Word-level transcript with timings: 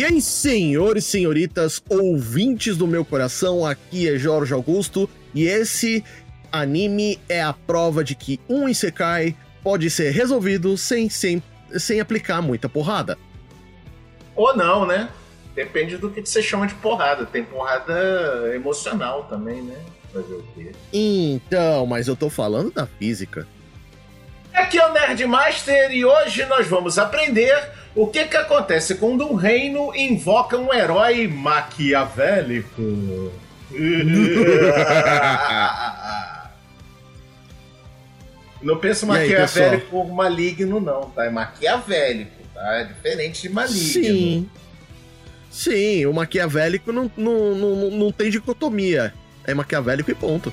E 0.00 0.04
aí, 0.04 0.18
senhores 0.22 1.04
e 1.04 1.10
senhoritas, 1.10 1.82
ouvintes 1.86 2.74
do 2.74 2.86
meu 2.86 3.04
coração, 3.04 3.66
aqui 3.66 4.08
é 4.08 4.16
Jorge 4.16 4.54
Augusto 4.54 5.06
e 5.34 5.44
esse 5.44 6.02
anime 6.50 7.20
é 7.28 7.42
a 7.42 7.52
prova 7.52 8.02
de 8.02 8.14
que 8.14 8.40
um 8.48 8.66
Isekai 8.66 9.36
pode 9.62 9.90
ser 9.90 10.10
resolvido 10.10 10.74
sem, 10.78 11.10
sem, 11.10 11.42
sem 11.76 12.00
aplicar 12.00 12.40
muita 12.40 12.66
porrada. 12.66 13.18
Ou 14.34 14.56
não, 14.56 14.86
né? 14.86 15.10
Depende 15.54 15.98
do 15.98 16.10
que 16.10 16.24
você 16.24 16.40
chama 16.42 16.66
de 16.66 16.72
porrada. 16.76 17.26
Tem 17.26 17.44
porrada 17.44 18.54
emocional 18.54 19.24
também, 19.24 19.60
né? 19.60 19.76
Fazer 20.14 20.32
o 20.32 20.42
quê? 20.54 20.72
Então, 20.94 21.84
mas 21.84 22.08
eu 22.08 22.16
tô 22.16 22.30
falando 22.30 22.72
da 22.72 22.86
física. 22.86 23.46
Aqui 24.52 24.78
é 24.78 24.86
o 24.86 24.92
Nerd 24.92 25.24
Master 25.26 25.92
e 25.92 26.04
hoje 26.04 26.44
nós 26.46 26.66
vamos 26.66 26.98
aprender 26.98 27.70
o 27.94 28.06
que 28.06 28.24
que 28.26 28.36
acontece 28.36 28.96
quando 28.96 29.26
um 29.26 29.34
reino 29.34 29.94
invoca 29.94 30.56
um 30.56 30.72
herói 30.72 31.28
maquiavélico. 31.28 32.82
Não 38.62 38.76
pensa 38.76 39.06
aí, 39.06 39.30
maquiavélico 39.30 40.04
maligno, 40.04 40.80
não, 40.80 41.08
tá? 41.10 41.24
É 41.24 41.30
maquiavélico, 41.30 42.42
tá? 42.52 42.74
É 42.74 42.84
diferente 42.84 43.42
de 43.42 43.48
maligno. 43.48 43.78
Sim. 43.78 44.50
Sim, 45.50 46.04
o 46.04 46.12
maquiavélico 46.12 46.92
não, 46.92 47.10
não, 47.16 47.54
não, 47.54 47.90
não 47.90 48.12
tem 48.12 48.30
dicotomia. 48.30 49.14
É 49.44 49.54
maquiavélico 49.54 50.10
e 50.10 50.14
ponto. 50.14 50.52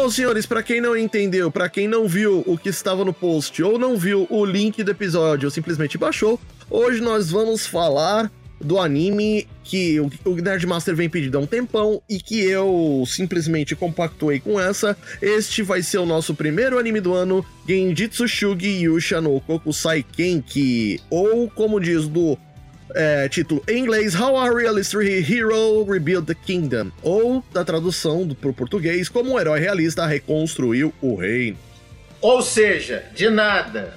Bom, 0.00 0.08
senhores, 0.08 0.46
pra 0.46 0.62
quem 0.62 0.80
não 0.80 0.96
entendeu, 0.96 1.50
pra 1.50 1.68
quem 1.68 1.86
não 1.86 2.08
viu 2.08 2.42
o 2.46 2.56
que 2.56 2.70
estava 2.70 3.04
no 3.04 3.12
post 3.12 3.62
ou 3.62 3.78
não 3.78 3.98
viu 3.98 4.26
o 4.30 4.46
link 4.46 4.82
do 4.82 4.90
episódio 4.90 5.46
ou 5.46 5.50
simplesmente 5.50 5.98
baixou, 5.98 6.40
hoje 6.70 7.02
nós 7.02 7.30
vamos 7.30 7.66
falar 7.66 8.32
do 8.58 8.78
anime 8.78 9.46
que 9.62 10.00
o, 10.00 10.10
o 10.24 10.34
Nerdmaster 10.36 10.96
vem 10.96 11.10
pedindo 11.10 11.36
há 11.36 11.40
um 11.42 11.46
tempão 11.46 12.00
e 12.08 12.18
que 12.18 12.40
eu 12.40 13.04
simplesmente 13.06 13.76
compactuei 13.76 14.40
com 14.40 14.58
essa. 14.58 14.96
Este 15.20 15.62
vai 15.62 15.82
ser 15.82 15.98
o 15.98 16.06
nosso 16.06 16.34
primeiro 16.34 16.78
anime 16.78 17.02
do 17.02 17.12
ano, 17.12 17.44
Genjitsu 17.68 18.26
Shugi 18.26 18.84
Yusha 18.84 19.20
no 19.20 19.38
Kokusai 19.42 20.02
Kenki, 20.02 20.98
ou 21.10 21.46
como 21.50 21.78
diz 21.78 22.08
do 22.08 22.38
é, 22.94 23.28
título 23.28 23.62
em 23.68 23.78
inglês 23.78 24.18
How 24.18 24.36
a 24.36 24.50
Realistic 24.50 25.30
Hero 25.30 25.84
Rebuilt 25.84 26.26
the 26.26 26.34
Kingdom, 26.34 26.90
ou 27.02 27.44
da 27.52 27.64
tradução 27.64 28.26
do, 28.26 28.34
pro 28.34 28.52
português 28.52 29.08
como 29.08 29.32
um 29.32 29.40
herói 29.40 29.60
realista 29.60 30.06
reconstruiu 30.06 30.92
o 31.00 31.14
reino. 31.14 31.58
Ou 32.20 32.42
seja, 32.42 33.04
de 33.14 33.30
nada. 33.30 33.94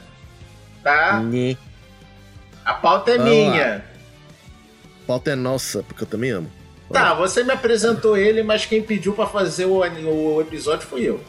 Tá? 0.83 1.19
Né. 1.19 1.57
A 2.63 2.73
pauta 2.73 3.11
é 3.11 3.17
lá. 3.17 3.23
minha. 3.23 3.85
Pauta 5.05 5.31
é 5.31 5.35
nossa, 5.35 5.83
porque 5.83 6.03
eu 6.03 6.07
também 6.07 6.31
amo. 6.31 6.49
Tá, 6.91 7.13
você 7.13 7.43
me 7.43 7.51
apresentou 7.51 8.15
ele, 8.15 8.43
mas 8.43 8.65
quem 8.65 8.81
pediu 8.81 9.13
pra 9.13 9.25
fazer 9.25 9.65
o, 9.65 9.79
o 9.79 10.41
episódio 10.41 10.87
fui 10.87 11.01
eu. 11.01 11.19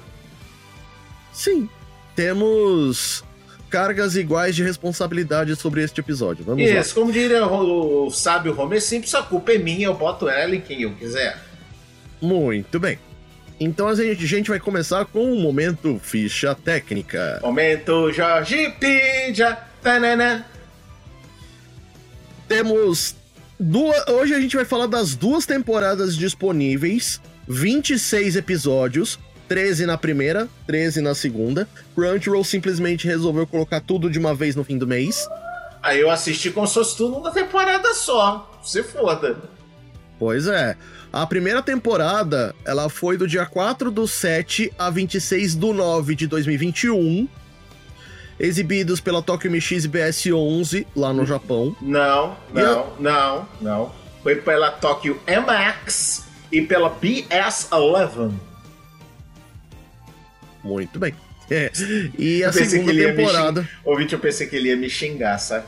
Sim, 1.33 1.69
temos 2.15 3.25
cargas 3.75 4.15
iguais 4.15 4.55
de 4.55 4.63
responsabilidade 4.63 5.57
sobre 5.57 5.83
este 5.83 5.99
episódio. 5.99 6.45
Vamos 6.45 6.65
lá. 6.65 6.81
Isso, 6.81 6.95
como 6.95 7.11
diria 7.11 7.45
o, 7.45 8.07
o 8.07 8.11
sábio 8.13 8.57
Homer 8.57 8.81
Simples, 8.81 9.13
a 9.17 9.23
culpa 9.23 9.51
é 9.51 9.59
minha, 9.59 9.89
eu 9.89 9.95
boto 9.95 10.29
ela 10.29 10.55
em 10.55 10.61
quem 10.61 10.83
eu 10.83 10.93
quiser. 10.93 11.37
Muito 12.23 12.79
bem. 12.79 13.01
Então 13.59 13.89
a 13.89 13.95
gente, 13.97 14.23
a 14.23 14.29
gente 14.29 14.49
vai 14.49 14.61
começar 14.61 15.05
com 15.07 15.33
o 15.33 15.41
momento 15.41 16.01
ficha 16.01 16.55
técnica. 16.55 17.41
Momento 17.43 18.13
Jorge 18.13 18.73
Pija, 18.79 19.59
tanana. 19.83 20.47
Temos 22.47 23.17
duas. 23.59 24.07
Hoje 24.07 24.35
a 24.35 24.41
gente 24.41 24.55
vai 24.55 24.65
falar 24.65 24.87
das 24.87 25.17
duas 25.17 25.47
temporadas 25.47 26.17
disponíveis, 26.17 27.21
26 27.49 28.37
episódios, 28.37 29.19
13 29.49 29.87
na 29.87 29.99
primeira, 29.99 30.49
13 30.67 31.01
na 31.01 31.15
segunda. 31.15 31.69
Crunchyroll 31.95 32.45
simplesmente 32.45 33.07
resolveu 33.07 33.47
colocar 33.47 33.81
tudo 33.81 34.11
de 34.11 34.19
uma 34.19 34.35
vez 34.35 34.57
no 34.57 34.65
fim 34.65 34.79
do 34.79 34.87
mês. 34.87 35.27
Aí 35.83 36.01
eu 36.01 36.11
assisti 36.11 36.51
como 36.51 36.67
se 36.67 36.75
fosse 36.75 36.97
tudo 36.97 37.17
numa 37.17 37.31
temporada 37.31 37.93
só. 37.95 38.51
Se 38.63 38.83
foda. 38.83 39.37
Pois 40.19 40.47
é. 40.47 40.77
A 41.13 41.27
primeira 41.27 41.63
temporada, 41.63 42.55
ela 42.65 42.89
foi 42.89 43.17
do 43.17 43.29
dia 43.29 43.47
4 43.47 43.91
do 43.91 44.09
7 44.09 44.73
a 44.79 44.91
26 44.91 45.55
do 45.55 45.73
9 45.73 46.15
de 46.15 46.27
2021. 46.27 47.29
Exibidos 48.41 49.01
pela 49.01 49.23
Tokyo 49.23 49.51
MX 49.51 49.87
BS11, 49.87 50.87
lá 50.97 51.13
no 51.13 51.25
Japão. 51.25 51.77
Não, 51.81 52.37
não, 52.53 52.93
não, 52.99 53.49
não. 53.61 53.93
Foi 54.23 54.37
pela 54.37 54.71
Tokyo 54.73 55.21
MX 55.29 56.25
e 56.51 56.63
pela 56.63 56.91
BS11. 56.91 58.33
Muito 60.65 60.99
bem. 60.99 61.15
É. 61.51 61.71
E 62.19 62.43
a 62.43 62.51
segunda 62.51 62.93
temporada. 62.93 63.69
Ouvinte, 63.85 64.15
eu 64.15 64.19
pensei 64.19 64.47
que 64.47 64.57
ele 64.57 64.69
ia 64.71 64.77
me 64.77 64.89
xingar, 64.89 65.39
sabe? 65.39 65.67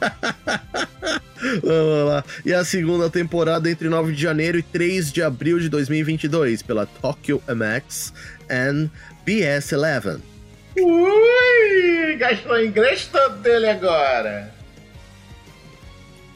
Vamos 1.62 2.08
lá. 2.08 2.24
E 2.44 2.52
a 2.52 2.64
segunda 2.64 3.10
temporada 3.10 3.70
entre 3.70 3.88
9 3.88 4.12
de 4.12 4.22
janeiro 4.22 4.58
e 4.58 4.62
3 4.62 5.12
de 5.12 5.22
abril 5.22 5.58
de 5.60 5.68
2022, 5.68 6.62
pela 6.62 6.86
Tokyo 6.86 7.42
MX 7.46 8.12
and 8.50 8.88
BS11. 9.26 10.20
Ui, 10.78 12.16
gastou 12.16 12.52
o 12.52 12.60
inglês 12.60 13.06
todo 13.06 13.36
dele 13.36 13.68
agora. 13.68 14.55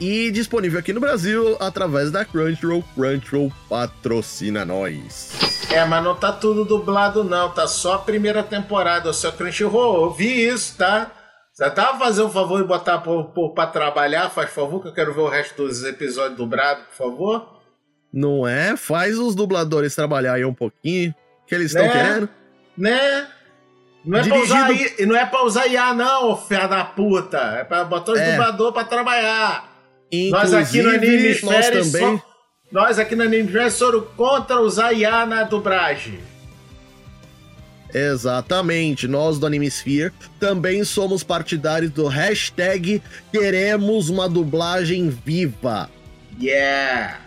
E 0.00 0.30
disponível 0.30 0.78
aqui 0.80 0.92
no 0.94 1.00
Brasil 1.00 1.56
através 1.60 2.10
da 2.10 2.24
Crunchyroll. 2.24 2.82
Crunchyroll 2.94 3.52
patrocina 3.68 4.64
nós. 4.64 5.66
É, 5.70 5.84
mas 5.84 6.02
não 6.02 6.14
tá 6.14 6.32
tudo 6.32 6.64
dublado 6.64 7.22
não, 7.22 7.50
tá 7.50 7.68
só 7.68 7.94
a 7.94 7.98
primeira 7.98 8.42
temporada, 8.42 9.12
seu 9.12 9.30
Crunchyroll, 9.32 10.04
eu 10.04 10.10
vi 10.10 10.48
isso, 10.48 10.76
tá? 10.78 11.10
Você 11.52 11.70
tava 11.70 11.98
fazendo 11.98 12.28
um 12.28 12.30
favor 12.30 12.60
e 12.60 12.64
botar 12.64 12.98
por, 12.98 13.24
por, 13.26 13.50
pra 13.52 13.66
trabalhar, 13.66 14.30
faz 14.30 14.50
favor, 14.50 14.80
que 14.80 14.88
eu 14.88 14.94
quero 14.94 15.12
ver 15.12 15.20
o 15.20 15.28
resto 15.28 15.66
dos 15.66 15.84
episódios 15.84 16.36
dublados, 16.38 16.84
por 16.86 16.94
favor. 16.96 17.60
Não 18.12 18.48
é? 18.48 18.76
Faz 18.78 19.18
os 19.18 19.34
dubladores 19.34 19.94
trabalhar 19.94 20.32
aí 20.34 20.44
um 20.44 20.54
pouquinho. 20.54 21.14
Que 21.46 21.54
eles 21.54 21.66
estão 21.72 21.84
Né? 21.86 21.92
querendo. 21.92 22.28
Né? 22.76 23.26
Não 24.04 24.18
é, 24.18 24.22
pra 24.26 24.36
Dirigido- 24.36 24.44
usar, 24.72 24.72
I- 24.72 25.06
não 25.06 25.14
é 25.16 25.26
pra 25.26 25.42
usar 25.44 25.66
IA 25.66 25.92
não, 25.92 26.36
filha 26.36 26.66
da 26.66 26.84
puta. 26.84 27.36
É 27.38 27.64
pra 27.64 27.84
botar 27.84 28.12
os 28.12 28.18
É. 28.18 28.30
dublador 28.32 28.72
pra 28.72 28.84
trabalhar. 28.84 29.69
Inclusive, 30.12 30.30
Nós 30.30 30.54
aqui 30.54 30.82
no 30.82 30.90
Anime 30.90 31.40
nós 31.42 31.70
também. 31.70 32.22
Nós 32.72 32.98
aqui 32.98 33.16
no 33.16 33.22
Anime 33.24 33.48
somos 33.48 34.02
contra 34.16 34.60
usar 34.60 34.92
IA 34.92 35.26
na 35.26 35.44
dublagem. 35.44 36.18
Exatamente, 37.92 39.08
nós 39.08 39.38
do 39.38 39.46
Animesphere 39.46 40.12
também 40.38 40.84
somos 40.84 41.24
partidários 41.24 41.90
do 41.90 42.06
hashtag 42.06 43.02
Queremos 43.32 44.08
uma 44.08 44.28
dublagem 44.28 45.10
viva. 45.10 45.90
Yeah! 46.40 47.18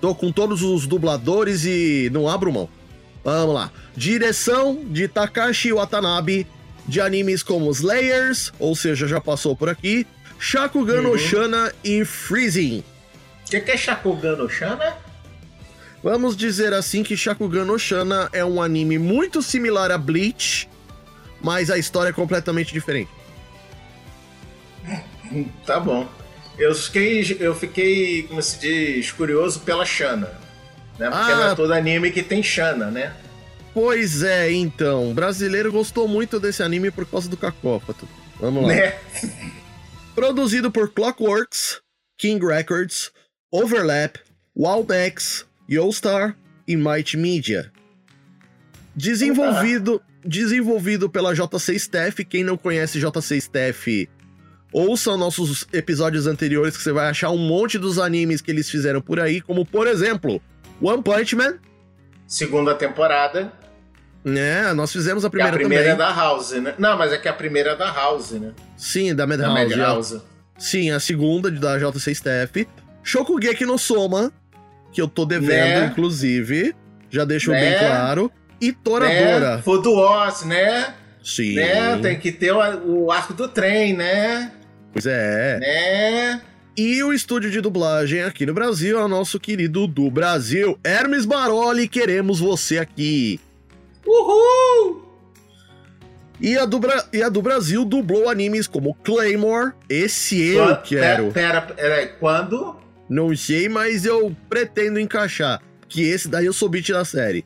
Tô 0.00 0.14
com 0.14 0.30
todos 0.30 0.62
os 0.62 0.86
dubladores 0.86 1.64
e 1.64 2.08
não 2.12 2.28
abro 2.28 2.52
mão. 2.52 2.68
Vamos 3.22 3.54
lá. 3.54 3.70
Direção 3.94 4.82
de 4.86 5.06
Takashi 5.08 5.72
Watanabe, 5.72 6.46
de 6.86 7.00
animes 7.00 7.42
como 7.42 7.70
Slayers, 7.70 8.52
ou 8.58 8.74
seja, 8.74 9.06
já 9.06 9.20
passou 9.20 9.54
por 9.54 9.68
aqui, 9.68 10.06
Shakugan 10.40 11.02
no 11.02 11.10
Uhum. 11.10 11.18
Shana 11.18 11.72
e 11.84 12.04
Freezing. 12.04 12.82
O 13.46 13.50
que, 13.50 13.60
que 13.60 13.70
é 13.72 13.76
Shakugan 13.76 14.36
no 14.36 14.48
Shana? 14.48 14.96
Vamos 16.02 16.34
dizer 16.36 16.72
assim 16.72 17.02
que 17.02 17.14
Shakugan 17.16 17.66
no 17.66 17.78
Shana 17.78 18.28
é 18.32 18.42
um 18.44 18.60
anime 18.62 18.98
muito 18.98 19.42
similar 19.42 19.90
a 19.90 19.98
Bleach, 19.98 20.66
mas 21.42 21.70
a 21.70 21.76
história 21.76 22.08
é 22.08 22.12
completamente 22.12 22.72
diferente. 22.72 23.10
Tá 25.64 25.78
bom. 25.78 26.08
Eu 26.58 26.74
fiquei, 26.74 27.36
eu 27.38 27.54
fiquei, 27.54 28.24
como 28.24 28.42
se 28.42 28.58
diz, 28.58 29.12
curioso 29.12 29.60
pela 29.60 29.86
Shana. 29.86 30.26
Né? 30.98 31.08
Porque 31.08 31.32
Ah. 31.32 31.36
não 31.36 31.50
é 31.52 31.54
todo 31.54 31.72
anime 31.72 32.10
que 32.10 32.20
tem 32.22 32.42
Shana, 32.42 32.90
né? 32.90 33.12
Pois 33.72 34.24
é, 34.24 34.50
então. 34.50 35.10
O 35.12 35.14
brasileiro 35.14 35.70
gostou 35.70 36.08
muito 36.08 36.40
desse 36.40 36.62
anime 36.64 36.90
por 36.90 37.06
causa 37.06 37.28
do 37.28 37.36
cacófato. 37.36 38.08
Vamos 38.40 38.62
lá. 38.64 38.68
né? 38.74 38.94
Produzido 40.14 40.70
por 40.70 40.92
Clockworks, 40.92 41.80
King 42.18 42.44
Records, 42.44 43.10
Overlap, 43.50 44.18
Wildmax, 44.56 45.46
Yostar 45.70 46.36
e 46.66 46.76
Might 46.76 47.16
Media. 47.16 47.72
Desenvolvido, 48.94 50.02
desenvolvido 50.24 51.08
pela 51.08 51.32
JC 51.32 51.74
Staff. 51.76 52.24
Quem 52.24 52.42
não 52.42 52.56
conhece 52.56 53.00
JC 53.00 53.36
Staff, 53.36 54.08
ouça 54.72 55.16
nossos 55.16 55.66
episódios 55.72 56.26
anteriores 56.26 56.76
que 56.76 56.82
você 56.82 56.92
vai 56.92 57.08
achar 57.08 57.30
um 57.30 57.38
monte 57.38 57.78
dos 57.78 57.98
animes 57.98 58.40
que 58.40 58.50
eles 58.50 58.68
fizeram 58.68 59.00
por 59.00 59.20
aí, 59.20 59.40
como 59.40 59.64
por 59.64 59.86
exemplo, 59.86 60.42
One 60.82 61.02
Punch 61.02 61.36
Man. 61.36 61.58
Segunda 62.26 62.74
temporada. 62.74 63.52
Né? 64.24 64.72
nós 64.72 64.92
fizemos 64.92 65.24
a 65.24 65.30
Que 65.30 65.40
a 65.40 65.48
primeira, 65.50 65.58
primeira 65.58 65.84
é 65.84 65.90
também. 65.96 66.06
da 66.06 66.12
House, 66.14 66.52
né? 66.52 66.74
Não, 66.78 66.96
mas 66.98 67.12
é 67.12 67.18
que 67.18 67.28
a 67.28 67.32
primeira 67.32 67.70
é 67.70 67.76
da 67.76 67.90
House, 67.92 68.32
né? 68.32 68.52
Sim, 68.76 69.14
da 69.14 69.24
Da 69.26 69.48
Madhouse. 69.48 69.76
Madhouse. 69.76 70.20
Sim, 70.58 70.90
a 70.90 71.00
segunda 71.00 71.50
da 71.50 71.78
JC 71.78 72.10
Staff. 72.12 72.68
Shokugeki 73.02 73.64
no 73.64 73.78
Soma, 73.78 74.30
que 74.92 75.00
eu 75.00 75.08
tô 75.08 75.24
devendo, 75.24 75.80
Né? 75.80 75.86
inclusive. 75.86 76.74
Já 77.08 77.24
deixo 77.24 77.50
Né? 77.50 77.60
bem 77.60 77.78
claro. 77.78 78.30
E 78.60 78.72
Toradora. 78.72 79.56
Né? 79.56 79.62
Food 79.62 79.88
Wars, 79.88 80.44
né? 80.44 80.94
Sim. 81.24 81.54
né? 81.54 81.96
Tem 81.98 82.18
que 82.18 82.30
ter 82.30 82.52
o, 82.52 83.04
o 83.06 83.10
arco 83.12 83.32
do 83.32 83.48
trem, 83.48 83.96
né? 83.96 84.52
Pois 84.92 85.06
é. 85.06 85.58
Né? 85.58 86.40
E 86.76 87.02
o 87.02 87.12
estúdio 87.12 87.50
de 87.50 87.60
dublagem 87.60 88.22
aqui 88.22 88.44
no 88.46 88.54
Brasil 88.54 88.98
é 88.98 89.04
o 89.04 89.08
nosso 89.08 89.40
querido 89.40 89.86
do 89.86 90.10
Brasil, 90.10 90.78
Hermes 90.84 91.24
Baroli. 91.24 91.88
Queremos 91.88 92.38
você 92.38 92.78
aqui. 92.78 93.40
Uhul! 94.10 95.02
E 96.40 96.56
a, 96.56 96.64
do 96.64 96.78
Bra- 96.78 97.04
e 97.12 97.22
a 97.22 97.28
do 97.28 97.42
Brasil 97.42 97.84
dublou 97.84 98.28
animes 98.28 98.66
como 98.66 98.94
Claymore. 99.04 99.72
Esse 99.88 100.40
eu 100.54 100.76
quero. 100.78 101.30
Pera, 101.32 101.60
pera, 101.60 101.74
pera, 101.74 102.06
quando? 102.18 102.76
Não 103.08 103.36
sei, 103.36 103.68
mas 103.68 104.04
eu 104.06 104.34
pretendo 104.48 104.98
encaixar. 104.98 105.60
Que 105.88 106.02
esse 106.08 106.28
daí 106.28 106.46
eu 106.46 106.52
sou 106.52 106.68
beat 106.68 106.88
da 106.90 107.04
série. 107.04 107.44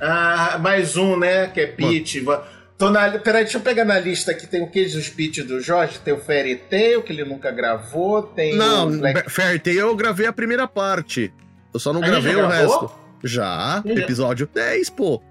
Ah, 0.00 0.58
mais 0.60 0.96
um, 0.96 1.16
né? 1.18 1.48
Que 1.48 1.60
é. 1.60 2.20
Va- 2.22 2.46
Tô 2.78 2.90
na... 2.90 3.18
Peraí, 3.18 3.44
deixa 3.44 3.58
eu 3.58 3.62
pegar 3.62 3.84
na 3.84 3.98
lista 3.98 4.30
aqui. 4.32 4.46
Tem 4.46 4.62
o 4.62 4.68
que 4.70 4.84
dos 4.84 5.08
Pete 5.08 5.42
do 5.42 5.60
Jorge? 5.60 5.98
Tem 6.04 6.12
o 6.12 6.18
Fairy 6.18 6.56
Tail, 6.56 7.02
que 7.02 7.12
ele 7.12 7.24
nunca 7.24 7.50
gravou. 7.50 8.22
Tem 8.22 8.56
Não, 8.56 8.88
o 8.88 8.98
Black... 8.98 9.30
Fair 9.30 9.60
Tail 9.60 9.78
eu 9.80 9.96
gravei 9.96 10.26
a 10.26 10.32
primeira 10.32 10.66
parte. 10.68 11.32
Eu 11.72 11.80
só 11.80 11.92
não 11.92 12.02
A 12.02 12.06
gravei 12.06 12.32
o 12.34 12.46
gravou? 12.46 12.56
resto. 12.80 12.92
Já, 13.24 13.82
Já. 13.84 13.92
episódio 14.02 14.48
10, 14.52 14.90
pô. 14.90 15.22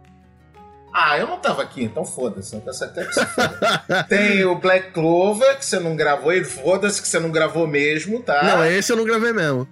Ah, 0.93 1.17
eu 1.17 1.25
não 1.25 1.37
tava 1.37 1.63
aqui, 1.63 1.83
então 1.83 2.05
foda-se. 2.05 2.55
Então 2.55 2.71
foda. 2.71 4.05
Tem 4.07 4.45
o 4.45 4.55
Black 4.55 4.91
Clover, 4.91 5.57
que 5.57 5.65
você 5.65 5.79
não 5.79 5.95
gravou, 5.95 6.31
e 6.31 6.43
foda-se 6.43 7.01
que 7.01 7.07
você 7.07 7.19
não 7.19 7.31
gravou 7.31 7.65
mesmo, 7.65 8.21
tá? 8.21 8.43
Não, 8.43 8.65
esse 8.65 8.91
eu 8.91 8.97
não 8.97 9.03
gravei 9.03 9.33
mesmo. 9.33 9.67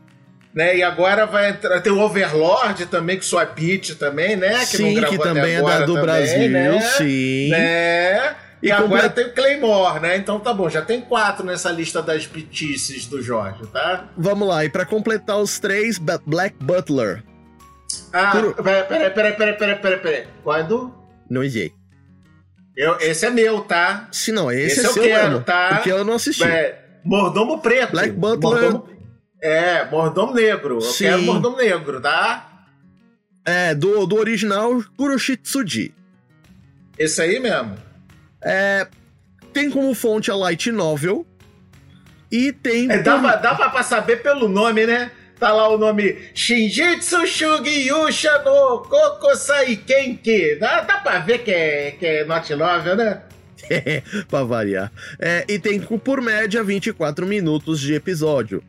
Né? 0.53 0.77
E 0.77 0.83
agora 0.83 1.25
vai 1.25 1.51
entrar. 1.51 1.79
Tem 1.79 1.93
o 1.93 1.99
Overlord 1.99 2.87
também, 2.87 3.17
que 3.19 3.25
sua 3.25 3.45
Pete 3.45 3.95
também, 3.95 4.35
né? 4.35 4.59
Que 4.65 4.77
sim, 4.77 5.01
que 5.01 5.17
também 5.19 5.55
é 5.55 5.61
da 5.61 5.79
do 5.81 5.93
também, 5.93 6.01
Brasil, 6.01 6.49
né? 6.49 6.81
sim. 6.97 7.49
Né? 7.49 8.35
E, 8.61 8.67
E 8.67 8.71
agora 8.71 9.09
tem 9.09 9.27
o 9.27 9.33
Claymore, 9.33 9.99
né? 10.01 10.17
Então 10.17 10.39
tá 10.39 10.53
bom, 10.53 10.69
já 10.69 10.81
tem 10.81 11.01
quatro 11.01 11.45
nessa 11.45 11.71
lista 11.71 12.01
das 12.01 12.27
pitices 12.27 13.05
do 13.05 13.21
Jorge, 13.21 13.65
tá? 13.67 14.09
Vamos 14.17 14.47
lá, 14.47 14.65
e 14.65 14.69
pra 14.69 14.85
completar 14.85 15.37
os 15.37 15.59
três, 15.59 15.97
Black 15.97 16.55
Butler. 16.59 17.23
Ah, 18.11 18.31
peraí, 18.31 18.83
peraí, 18.83 19.09
peraí, 19.11 19.33
peraí, 19.33 19.55
peraí, 19.55 19.75
peraí, 19.77 19.99
peraí. 19.99 20.27
Quando? 20.43 21.00
Não 21.31 21.49
sei. 21.49 21.71
Eu, 22.75 22.97
esse 22.99 23.25
é 23.25 23.29
meu, 23.29 23.61
tá? 23.61 24.09
Se 24.11 24.31
não, 24.33 24.51
esse, 24.51 24.79
Esse 24.79 24.79
é 24.81 24.89
eu 24.89 24.93
seu 24.93 25.03
quero, 25.03 25.29
mesmo, 25.29 25.43
tá? 25.45 25.75
Porque 25.75 25.91
eu 25.91 26.03
não 26.03 26.15
assisti. 26.15 26.43
É, 26.43 26.83
mordomo 27.05 27.59
preto. 27.61 27.91
Black 27.91 28.11
Butler- 28.11 28.61
Mordomo- 28.73 28.89
é, 29.41 29.85
mordomo 29.89 30.33
negro. 30.33 30.75
Eu 30.75 30.81
Sim. 30.81 31.05
quero 31.05 31.21
mordomo 31.23 31.55
negro, 31.57 32.01
tá? 32.01 32.65
É, 33.45 33.73
do, 33.73 34.05
do 34.05 34.17
original, 34.17 34.83
Kuroshitsuji. 34.97 35.93
Esse 36.99 37.21
aí 37.21 37.39
mesmo. 37.39 37.75
É, 38.43 38.87
tem 39.53 39.69
como 39.69 39.93
fonte 39.93 40.29
a 40.29 40.35
Light 40.35 40.69
Novel. 40.71 41.25
E 42.31 42.51
tem. 42.51 42.91
É, 42.91 42.99
dá 42.99 43.17
pra, 43.55 43.69
pra 43.69 43.83
saber 43.83 44.17
pelo 44.21 44.47
nome, 44.49 44.85
né? 44.85 45.11
Tá 45.41 45.51
lá 45.51 45.69
o 45.69 45.75
nome 45.75 46.19
Shinjitsu 46.35 47.25
Shugi 47.25 47.87
Yusha 47.87 48.43
no 48.45 48.83
Kokosai 48.83 49.75
Kenki. 49.75 50.57
Dá, 50.59 50.81
dá 50.81 50.99
pra 50.99 51.17
ver 51.17 51.39
que 51.39 51.49
é, 51.49 51.91
que 51.99 52.05
é 52.05 52.23
Not 52.25 52.53
Novel, 52.53 52.95
né? 52.95 53.23
pra 54.29 54.43
variar. 54.43 54.91
É, 55.19 55.43
e 55.49 55.57
tem 55.57 55.79
por 55.79 56.21
média 56.21 56.63
24 56.63 57.25
minutos 57.25 57.79
de 57.79 57.95
episódio. 57.95 58.61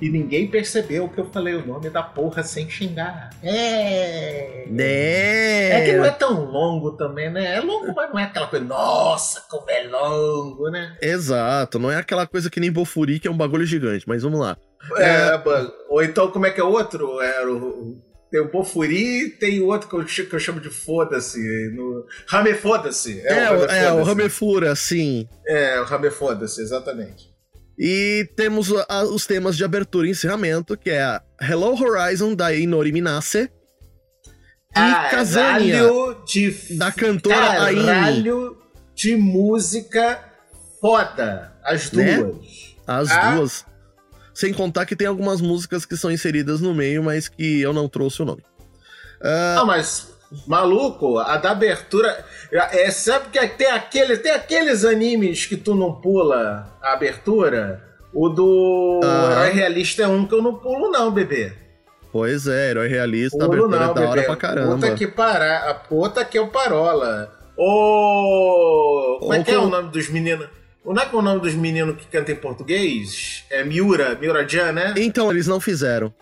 E 0.00 0.08
ninguém 0.08 0.48
percebeu 0.48 1.08
que 1.08 1.20
eu 1.20 1.26
falei 1.26 1.54
o 1.54 1.66
nome 1.66 1.90
da 1.90 2.02
porra 2.02 2.42
sem 2.42 2.68
xingar. 2.70 3.30
É. 3.42 4.64
Né? 4.68 5.70
É 5.70 5.84
que 5.84 5.92
não 5.96 6.04
é 6.04 6.10
tão 6.10 6.44
longo 6.44 6.92
também, 6.92 7.30
né? 7.30 7.56
É 7.56 7.60
longo, 7.60 7.92
mas 7.94 8.10
não 8.10 8.18
é 8.18 8.24
aquela 8.24 8.46
coisa, 8.46 8.64
nossa, 8.64 9.42
como 9.48 9.68
é 9.70 9.82
longo, 9.86 10.70
né? 10.70 10.96
Exato, 11.02 11.78
não 11.78 11.90
é 11.90 11.96
aquela 11.96 12.26
coisa 12.26 12.48
que 12.48 12.60
nem 12.60 12.72
Bofuri, 12.72 13.20
que 13.20 13.28
é 13.28 13.30
um 13.30 13.36
bagulho 13.36 13.66
gigante, 13.66 14.08
mas 14.08 14.22
vamos 14.22 14.40
lá. 14.40 14.56
É, 14.96 15.36
ba- 15.36 15.70
ou 15.88 16.02
então, 16.02 16.30
como 16.30 16.46
é 16.46 16.50
que 16.50 16.60
é 16.60 16.64
outro? 16.64 17.20
É, 17.20 17.46
o, 17.46 17.98
tem 18.30 18.40
o 18.40 18.48
Pofuri 18.48 19.26
e 19.26 19.30
tem 19.30 19.60
o 19.60 19.66
outro 19.66 19.88
que 19.88 19.94
eu, 19.96 20.26
que 20.26 20.34
eu 20.34 20.40
chamo 20.40 20.60
de 20.60 20.70
Foda-se. 20.70 21.38
No... 21.74 22.06
Rame 22.26 22.54
Foda-se. 22.54 23.20
É, 23.26 23.50
o, 23.50 23.54
é, 23.66 23.88
o 23.92 23.92
Foda-se. 23.92 24.08
Ramefura, 24.08 24.74
sim. 24.76 25.28
É, 25.46 25.80
o 25.80 25.84
Rame 25.84 26.10
Foda-se, 26.10 26.62
exatamente. 26.62 27.29
E 27.82 28.28
temos 28.36 28.70
a- 28.90 29.04
os 29.04 29.24
temas 29.26 29.56
de 29.56 29.64
abertura 29.64 30.06
e 30.06 30.10
encerramento, 30.10 30.76
que 30.76 30.90
é 30.90 31.02
a 31.02 31.22
Hello 31.40 31.72
Horizon, 31.82 32.34
da 32.34 32.52
Inori 32.54 32.92
Minase. 32.92 33.50
E 34.76 35.10
Kazania, 35.10 35.82
de... 36.26 36.76
da 36.76 36.92
cantora. 36.92 37.36
Caralho 37.36 38.58
de 38.94 39.16
música 39.16 40.22
foda. 40.80 41.54
As 41.64 41.90
Né? 41.90 42.18
duas. 42.18 42.46
As 42.86 43.10
Ah. 43.10 43.34
duas. 43.34 43.64
Sem 44.34 44.52
contar 44.52 44.84
que 44.86 44.94
tem 44.94 45.06
algumas 45.06 45.40
músicas 45.40 45.84
que 45.86 45.96
são 45.96 46.10
inseridas 46.10 46.60
no 46.60 46.74
meio, 46.74 47.02
mas 47.02 47.28
que 47.28 47.60
eu 47.62 47.72
não 47.72 47.88
trouxe 47.88 48.20
o 48.22 48.24
nome. 48.26 48.44
Ah, 49.22 49.54
Não, 49.56 49.66
mas, 49.66 50.12
maluco, 50.46 51.18
a 51.18 51.36
da 51.36 51.50
abertura. 51.50 52.24
É, 52.52 52.90
sabe 52.90 53.26
que 53.32 53.46
tem, 53.48 53.66
aquele, 53.70 54.16
tem 54.18 54.32
aqueles 54.32 54.84
animes 54.84 55.46
que 55.46 55.56
tu 55.56 55.74
não 55.74 55.92
pula 55.92 56.76
a 56.82 56.92
abertura? 56.92 57.82
O 58.12 58.28
do 58.28 59.00
Ah. 59.04 59.46
Herói 59.46 59.50
Realista 59.52 60.02
é 60.02 60.06
um 60.08 60.26
que 60.26 60.34
eu 60.34 60.42
não 60.42 60.54
pulo, 60.56 60.90
não, 60.90 61.10
bebê. 61.12 61.52
pois 62.10 62.46
é, 62.48 62.70
Herói 62.70 62.88
Realista, 62.88 63.36
a 63.44 63.46
Pulo 63.48 63.64
abertura 63.66 63.84
não, 63.86 63.90
é 63.90 63.94
da 63.94 64.00
hora 64.02 64.10
bebê. 64.22 64.26
pra 64.26 64.36
caramba. 64.36 64.74
Puta 64.74 64.94
que 64.94 65.06
para... 65.06 65.74
Puta 65.88 66.24
que 66.24 66.36
é 66.36 66.40
o 66.40 66.48
parola. 66.48 67.32
Ô. 67.56 69.18
Como 69.20 69.32
é 69.34 69.42
que 69.44 69.50
é 69.50 69.58
o 69.58 69.68
nome 69.68 69.90
dos 69.90 70.08
meninos? 70.08 70.48
Não 70.84 71.00
é 71.00 71.06
que 71.06 71.14
é 71.14 71.18
o 71.18 71.22
nome 71.22 71.40
dos 71.40 71.54
meninos 71.54 71.96
que 71.96 72.06
cantam 72.06 72.34
em 72.34 72.38
português? 72.38 73.44
É 73.50 73.62
Miura, 73.62 74.14
Miura-Jan, 74.20 74.72
né? 74.72 74.94
Então, 74.96 75.30
eles 75.30 75.46
não 75.46 75.60
fizeram. 75.60 76.12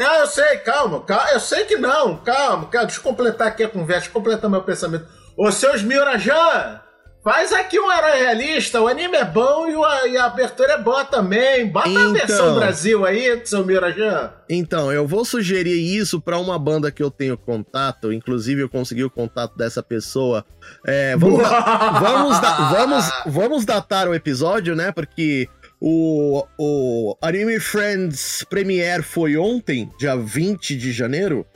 Ah, 0.00 0.18
eu 0.20 0.26
sei, 0.26 0.56
calma, 0.58 1.00
calma, 1.02 1.30
eu 1.32 1.40
sei 1.40 1.64
que 1.64 1.76
não, 1.76 2.16
calma, 2.18 2.66
calma, 2.66 2.86
deixa 2.86 2.98
eu 3.00 3.04
completar 3.04 3.48
aqui 3.48 3.62
a 3.64 3.68
conversa, 3.68 4.00
deixa 4.00 4.08
eu 4.10 4.14
completar 4.14 4.48
meu 4.50 4.62
pensamento. 4.62 5.06
Ô, 5.36 5.50
seus 5.52 5.82
Miurajan, 5.82 6.80
faz 7.22 7.52
aqui 7.52 7.78
um 7.78 7.90
herói 7.92 8.18
realista, 8.18 8.80
o 8.80 8.88
anime 8.88 9.16
é 9.16 9.24
bom 9.24 9.68
e, 9.68 9.76
o- 9.76 10.06
e 10.06 10.16
a 10.16 10.24
abertura 10.26 10.72
é 10.74 10.78
boa 10.78 11.04
também. 11.04 11.66
Bota 11.66 11.88
a 11.88 11.92
Então. 11.92 12.12
versão 12.12 12.54
Brasil 12.54 13.04
aí, 13.04 13.40
seu 13.44 13.64
Miurajan. 13.64 14.32
Então, 14.48 14.90
eu 14.92 15.06
vou 15.06 15.24
sugerir 15.24 15.78
isso 15.78 16.20
pra 16.20 16.38
uma 16.38 16.58
banda 16.58 16.90
que 16.90 17.02
eu 17.02 17.10
tenho 17.10 17.36
contato, 17.36 18.12
inclusive 18.12 18.62
eu 18.62 18.68
consegui 18.68 19.04
o 19.04 19.10
contato 19.10 19.56
dessa 19.56 19.82
pessoa. 19.82 20.44
É, 20.86 21.16
vamos, 21.16 21.42
da- 21.42 21.50
vamos, 22.00 22.40
da- 22.40 22.56
vamos, 22.70 23.04
vamos 23.26 23.64
datar 23.64 24.08
o 24.08 24.14
episódio, 24.14 24.74
né? 24.74 24.90
Porque 24.92 25.46
o, 25.80 26.46
o 26.58 27.16
Anime 27.22 27.58
Friends 27.58 28.44
Premiere 28.44 29.02
foi 29.02 29.36
ontem, 29.36 29.90
dia 29.98 30.14
20 30.14 30.76
de 30.76 30.92
janeiro. 30.92 31.46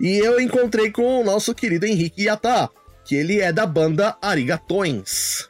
E 0.00 0.18
eu 0.18 0.40
encontrei 0.40 0.90
com 0.90 1.20
o 1.20 1.24
nosso 1.24 1.54
querido 1.54 1.84
Henrique 1.86 2.24
Yata, 2.24 2.70
que 3.04 3.14
ele 3.14 3.40
é 3.40 3.52
da 3.52 3.66
banda 3.66 4.16
Arigatões. 4.20 5.48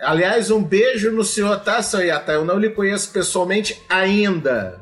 Aliás, 0.00 0.50
um 0.50 0.62
beijo 0.62 1.10
no 1.12 1.24
senhor, 1.24 1.60
tá, 1.60 1.82
seu 1.82 2.00
Yata? 2.00 2.32
Eu 2.32 2.44
não 2.44 2.58
lhe 2.58 2.70
conheço 2.70 3.10
pessoalmente 3.12 3.80
ainda. 3.88 4.80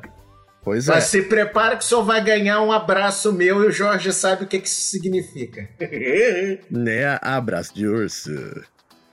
Pois 0.63 0.87
Mas 0.87 1.05
é. 1.05 1.07
se 1.07 1.23
prepara 1.23 1.77
que 1.77 1.85
o 1.85 1.87
senhor 1.87 2.05
vai 2.05 2.23
ganhar 2.23 2.61
um 2.61 2.73
abraço 2.73 3.33
meu 3.33 3.65
e 3.65 3.69
o 3.69 3.73
Jorge 3.73 4.13
sabe 4.13 4.45
o 4.45 4.47
que, 4.47 4.59
que 4.59 4.69
isso 4.69 4.91
significa. 4.91 5.69
Né? 6.71 7.19
Abraço 7.23 7.75
de 7.75 7.87
urso. 7.87 8.31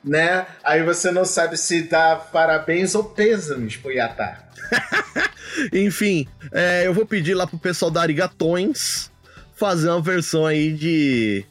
Né? 0.03 0.45
Aí 0.63 0.83
você 0.83 1.11
não 1.11 1.25
sabe 1.25 1.57
se 1.57 1.83
dá 1.83 2.15
parabéns 2.15 2.95
ou 2.95 3.03
pêsames 3.03 3.77
pro 3.77 3.91
Yatá. 3.91 4.43
Enfim, 5.73 6.27
é, 6.51 6.85
eu 6.85 6.93
vou 6.93 7.05
pedir 7.05 7.33
lá 7.33 7.47
pro 7.47 7.57
pessoal 7.57 7.89
da 7.89 8.01
Arigatões 8.01 9.09
fazer 9.55 9.89
uma 9.89 10.01
versão 10.01 10.45
aí 10.45 10.71
de. 10.71 11.45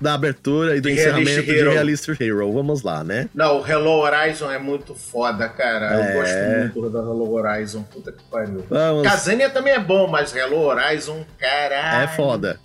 Da 0.00 0.14
abertura 0.14 0.76
e 0.76 0.80
do 0.80 0.88
encerramento 0.88 1.42
Realist 1.42 1.46
de. 1.46 1.62
Realist 1.62 2.08
Hero. 2.20 2.52
Vamos 2.54 2.82
lá, 2.82 3.04
né? 3.04 3.28
Não, 3.34 3.60
o 3.60 3.66
Hello 3.66 3.98
Horizon 3.98 4.50
é 4.50 4.58
muito 4.58 4.94
foda, 4.94 5.46
cara. 5.46 5.94
É. 5.94 6.10
Eu 6.10 6.14
gosto 6.14 6.58
muito 6.58 6.90
do 6.90 6.98
Hello 6.98 7.34
Horizon. 7.34 7.82
Puta 7.82 8.10
que 8.10 8.22
pariu. 8.24 8.64
Vamos. 8.70 9.02
Casania 9.02 9.50
também 9.50 9.74
é 9.74 9.78
bom, 9.78 10.08
mas 10.08 10.34
Hello 10.34 10.62
Horizon, 10.62 11.24
caralho. 11.38 12.04
É 12.04 12.08
foda. 12.16 12.58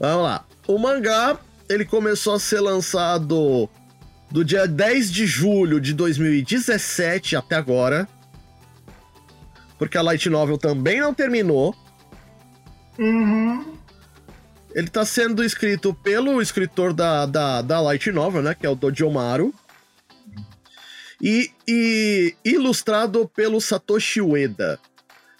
Vamos 0.00 0.24
lá. 0.24 0.44
O 0.66 0.78
mangá, 0.78 1.36
ele 1.68 1.84
começou 1.84 2.34
a 2.34 2.40
ser 2.40 2.60
lançado 2.60 3.68
do 4.34 4.44
dia 4.44 4.66
10 4.66 5.12
de 5.12 5.26
julho 5.28 5.80
de 5.80 5.94
2017 5.94 7.36
até 7.36 7.54
agora. 7.54 8.08
Porque 9.78 9.96
a 9.96 10.02
Light 10.02 10.28
Novel 10.28 10.58
também 10.58 11.00
não 11.00 11.14
terminou. 11.14 11.72
Uhum. 12.98 13.76
Ele 14.74 14.88
tá 14.88 15.04
sendo 15.04 15.44
escrito 15.44 15.94
pelo 15.94 16.42
escritor 16.42 16.92
da, 16.92 17.26
da, 17.26 17.62
da 17.62 17.80
Light 17.80 18.10
Novel, 18.10 18.42
né? 18.42 18.56
Que 18.56 18.66
é 18.66 18.68
o 18.68 18.74
Dojo 18.74 19.08
Maru. 19.08 19.54
E, 21.22 21.52
e 21.68 22.34
ilustrado 22.44 23.30
pelo 23.36 23.60
Satoshi 23.60 24.20
Ueda. 24.20 24.80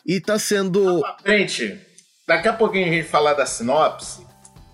E 0.06 0.20
tá 0.20 0.38
sendo. 0.38 1.02
Gente, 1.26 1.80
daqui 2.28 2.46
a 2.46 2.52
pouquinho 2.52 2.86
a 2.86 2.92
gente 2.92 3.08
falar 3.08 3.34
da 3.34 3.44
sinopse. 3.44 4.24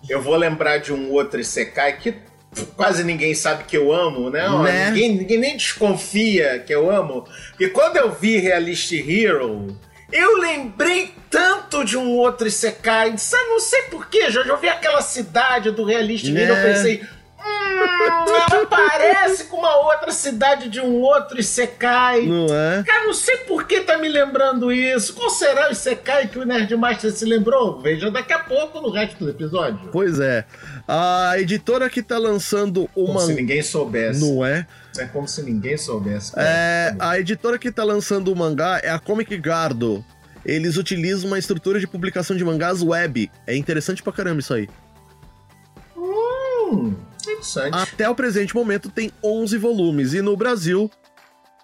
Eu 0.06 0.20
vou 0.20 0.36
lembrar 0.36 0.76
de 0.76 0.92
um 0.92 1.10
outro 1.10 1.40
Isekai 1.40 1.96
que 1.96 2.29
quase 2.76 3.04
ninguém 3.04 3.34
sabe 3.34 3.64
que 3.64 3.76
eu 3.76 3.92
amo, 3.92 4.30
né? 4.30 4.48
Né? 4.62 4.90
Ninguém, 4.90 5.14
ninguém 5.16 5.38
nem 5.38 5.56
desconfia 5.56 6.58
que 6.58 6.74
eu 6.74 6.90
amo. 6.90 7.24
E 7.58 7.68
quando 7.68 7.96
eu 7.96 8.10
vi 8.12 8.38
Realist 8.38 8.92
Hero, 8.92 9.76
eu 10.12 10.38
lembrei 10.38 11.14
tanto 11.30 11.84
de 11.84 11.96
um 11.96 12.10
outro 12.16 12.46
Isekai. 12.48 13.14
Não 13.48 13.60
sei 13.60 13.82
porquê, 13.82 14.30
Jorge. 14.30 14.50
Eu 14.50 14.56
vi 14.58 14.68
aquela 14.68 15.00
cidade 15.00 15.70
do 15.70 15.84
Realist 15.84 16.26
Hero, 16.26 16.38
eu 16.52 16.56
Né? 16.56 16.72
pensei. 16.74 17.02
Hum, 17.42 18.52
ela 18.52 18.66
parece 18.66 19.44
com 19.44 19.56
uma 19.56 19.74
outra 19.76 20.12
cidade 20.12 20.68
de 20.68 20.80
um 20.80 21.00
outro 21.00 21.40
Isekai. 21.40 22.26
Não 22.26 22.46
é? 22.46 22.82
Cara, 22.84 23.06
não 23.06 23.14
sei 23.14 23.38
por 23.38 23.66
que 23.66 23.80
tá 23.80 23.96
me 23.98 24.08
lembrando 24.08 24.70
isso. 24.70 25.14
Qual 25.14 25.30
será 25.30 25.68
o 25.68 25.72
Isekai 25.72 26.28
que 26.28 26.38
o 26.38 26.44
Nerdmaster 26.44 27.10
se 27.10 27.24
lembrou? 27.24 27.80
Veja 27.80 28.10
daqui 28.10 28.32
a 28.32 28.38
pouco 28.40 28.80
no 28.80 28.90
resto 28.90 29.24
do 29.24 29.30
episódio. 29.30 29.88
Pois 29.90 30.20
é. 30.20 30.44
A 30.86 31.34
editora 31.38 31.88
que 31.88 32.02
tá 32.02 32.18
lançando 32.18 32.88
o 32.94 33.06
Como 33.06 33.20
se 33.20 33.34
ninguém 33.34 33.62
soubesse. 33.62 34.20
Não 34.20 34.44
é? 34.44 34.66
É 34.98 35.06
como 35.06 35.26
se 35.26 35.42
ninguém 35.42 35.76
soubesse. 35.76 36.32
cara. 36.32 36.46
É, 36.46 36.94
a 36.98 37.18
editora 37.18 37.58
que 37.58 37.70
tá 37.72 37.84
lançando 37.84 38.32
o 38.32 38.36
mangá 38.36 38.80
é 38.82 38.90
a 38.90 38.98
Comic 38.98 39.36
Gardo. 39.38 40.04
Eles 40.44 40.76
utilizam 40.76 41.28
uma 41.28 41.38
estrutura 41.38 41.78
de 41.78 41.86
publicação 41.86 42.36
de 42.36 42.44
mangás 42.44 42.82
web. 42.82 43.30
É 43.46 43.56
interessante 43.56 44.02
pra 44.02 44.12
caramba 44.12 44.40
isso 44.40 44.52
aí. 44.54 44.68
Hum, 45.96 46.94
interessante. 47.40 47.74
Até 47.74 48.08
o 48.08 48.14
presente 48.14 48.54
momento 48.54 48.90
tem 48.90 49.10
11 49.24 49.56
volumes. 49.58 50.14
E 50.14 50.22
no 50.22 50.36
Brasil, 50.36 50.90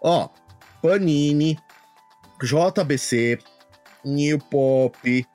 ó, 0.03 0.29
Panini, 0.83 1.59
JBC, 2.43 3.39
New 4.05 4.39
Pop 4.39 5.27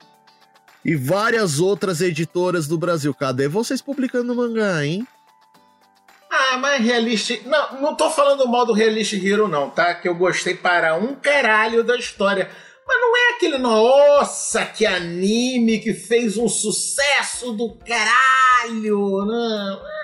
e 0.84 0.96
várias 0.96 1.60
outras 1.60 2.00
editoras 2.00 2.66
do 2.66 2.76
Brasil. 2.76 3.14
Cadê 3.14 3.48
vocês 3.48 3.80
publicando 3.80 4.34
mangá, 4.34 4.84
hein? 4.84 5.06
Ah, 6.30 6.56
mas 6.58 6.82
Realist... 6.82 7.42
Não, 7.44 7.80
não 7.80 7.94
tô 7.94 8.10
falando 8.10 8.48
mal 8.48 8.64
do 8.66 8.72
Realist 8.72 9.12
Hero 9.12 9.48
não, 9.48 9.70
tá? 9.70 9.94
Que 9.94 10.08
eu 10.08 10.14
gostei 10.14 10.54
para 10.54 10.96
um 10.96 11.14
caralho 11.14 11.84
da 11.84 11.96
história. 11.96 12.50
Mas 12.86 13.00
não 13.00 13.16
é 13.16 13.36
aquele, 13.36 13.58
nossa, 13.58 14.66
que 14.66 14.84
anime 14.84 15.78
que 15.78 15.94
fez 15.94 16.36
um 16.36 16.48
sucesso 16.48 17.52
do 17.52 17.76
caralho, 17.76 19.24
não. 19.24 20.01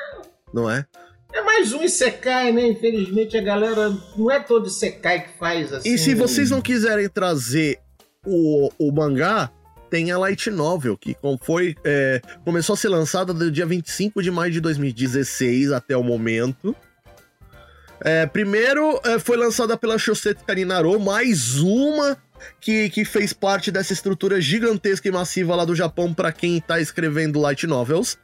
Não 0.52 0.70
é? 0.70 0.84
É 1.32 1.42
mais 1.42 1.72
um 1.72 1.82
Isekai, 1.82 2.52
né? 2.52 2.68
Infelizmente 2.68 3.36
a 3.36 3.42
galera 3.42 3.94
não 4.16 4.30
é 4.30 4.40
todo 4.40 4.66
Isekai 4.66 5.24
que 5.24 5.38
faz 5.38 5.72
assim. 5.72 5.92
E 5.92 5.98
se 5.98 6.14
vocês 6.14 6.50
não 6.50 6.60
quiserem 6.60 7.08
trazer 7.08 7.78
o, 8.24 8.70
o 8.78 8.90
mangá, 8.92 9.50
tem 9.90 10.10
a 10.10 10.18
Light 10.18 10.50
Novel, 10.50 10.96
que 10.96 11.16
foi, 11.42 11.74
é, 11.84 12.20
começou 12.44 12.74
a 12.74 12.76
ser 12.76 12.88
lançada 12.88 13.32
do 13.34 13.50
dia 13.50 13.66
25 13.66 14.22
de 14.22 14.30
maio 14.30 14.52
de 14.52 14.60
2016 14.60 15.72
até 15.72 15.96
o 15.96 16.02
momento. 16.02 16.74
É, 18.00 18.26
primeiro 18.26 19.00
é, 19.04 19.18
foi 19.18 19.36
lançada 19.36 19.76
pela 19.76 19.98
Shosetsu 19.98 20.44
Kaninaro, 20.44 20.98
mais 21.00 21.58
uma 21.58 22.16
que, 22.60 22.88
que 22.90 23.04
fez 23.04 23.32
parte 23.32 23.70
dessa 23.70 23.92
estrutura 23.92 24.40
gigantesca 24.40 25.08
e 25.08 25.10
massiva 25.10 25.56
lá 25.56 25.64
do 25.64 25.74
Japão 25.74 26.14
para 26.14 26.30
quem 26.30 26.60
tá 26.60 26.80
escrevendo 26.80 27.40
Light 27.40 27.66
Novels. 27.66 28.16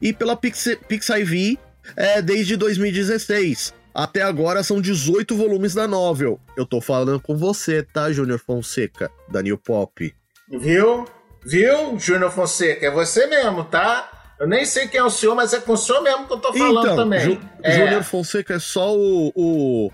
E 0.00 0.12
pela 0.12 0.34
Pix, 0.34 0.76
PixIV 0.88 1.58
é, 1.96 2.20
desde 2.22 2.56
2016. 2.56 3.74
Até 3.94 4.22
agora 4.22 4.62
são 4.62 4.80
18 4.80 5.36
volumes 5.36 5.74
da 5.74 5.88
novel. 5.88 6.38
Eu 6.56 6.64
tô 6.64 6.80
falando 6.80 7.20
com 7.20 7.36
você, 7.36 7.82
tá, 7.82 8.12
Júnior 8.12 8.38
Fonseca, 8.38 9.10
da 9.28 9.42
New 9.42 9.58
Pop. 9.58 10.14
Viu? 10.48 11.04
Viu, 11.44 11.98
Júnior 11.98 12.30
Fonseca? 12.30 12.86
É 12.86 12.90
você 12.90 13.26
mesmo, 13.26 13.64
tá? 13.64 14.10
Eu 14.38 14.46
nem 14.46 14.64
sei 14.64 14.86
quem 14.86 15.00
é 15.00 15.02
o 15.04 15.10
senhor, 15.10 15.34
mas 15.34 15.52
é 15.52 15.58
com 15.58 15.72
o 15.72 15.76
senhor 15.76 16.00
mesmo 16.00 16.26
que 16.26 16.32
eu 16.32 16.38
tô 16.38 16.52
falando 16.52 16.84
então, 16.84 16.96
também. 16.96 17.20
Ju- 17.20 17.40
É. 17.62 17.72
Júnior 17.76 18.04
Fonseca 18.04 18.54
é 18.54 18.58
só 18.60 18.94
o, 18.96 19.32
o, 19.34 19.90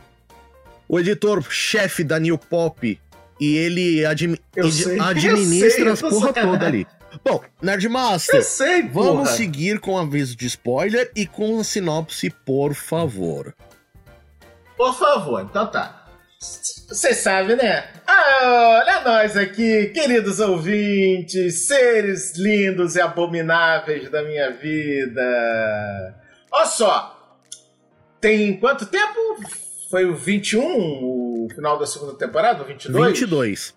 o 0.86 1.00
editor-chefe 1.00 2.04
da 2.04 2.18
New 2.18 2.36
Pop. 2.36 3.00
E 3.40 3.56
ele 3.56 4.04
admi- 4.04 4.38
Eu 4.54 4.70
sei, 4.70 4.98
eu 4.98 5.02
administra 5.02 5.70
sei, 5.70 5.88
as 5.88 6.00
porra 6.02 6.32
toda 6.32 6.66
ali. 6.66 6.86
Bom, 7.22 7.42
Nerdmaster, 7.62 8.36
Eu 8.36 8.42
sei, 8.42 8.82
vamos 8.82 9.28
porra. 9.28 9.36
seguir 9.36 9.78
com 9.80 9.98
aviso 9.98 10.36
de 10.36 10.46
spoiler 10.46 11.10
e 11.14 11.26
com 11.26 11.60
a 11.60 11.64
sinopse, 11.64 12.30
por 12.30 12.74
favor. 12.74 13.54
Por 14.76 14.94
favor, 14.98 15.42
então 15.42 15.66
tá. 15.70 16.06
Você 16.40 17.14
sabe, 17.14 17.56
né? 17.56 17.88
Ah, 18.06 18.80
olha 18.82 19.00
nós 19.02 19.36
aqui, 19.36 19.86
queridos 19.94 20.40
ouvintes, 20.40 21.66
seres 21.66 22.36
lindos 22.36 22.96
e 22.96 23.00
abomináveis 23.00 24.10
da 24.10 24.22
minha 24.22 24.50
vida. 24.50 26.14
Olha 26.52 26.66
só, 26.66 27.38
tem 28.20 28.58
quanto 28.58 28.86
tempo? 28.86 29.18
Foi 29.90 30.04
o 30.04 30.14
21, 30.14 30.60
o 30.62 31.48
final 31.54 31.78
da 31.78 31.86
segunda 31.86 32.14
temporada, 32.14 32.62
o 32.62 32.66
22? 32.66 33.06
22. 33.20 33.74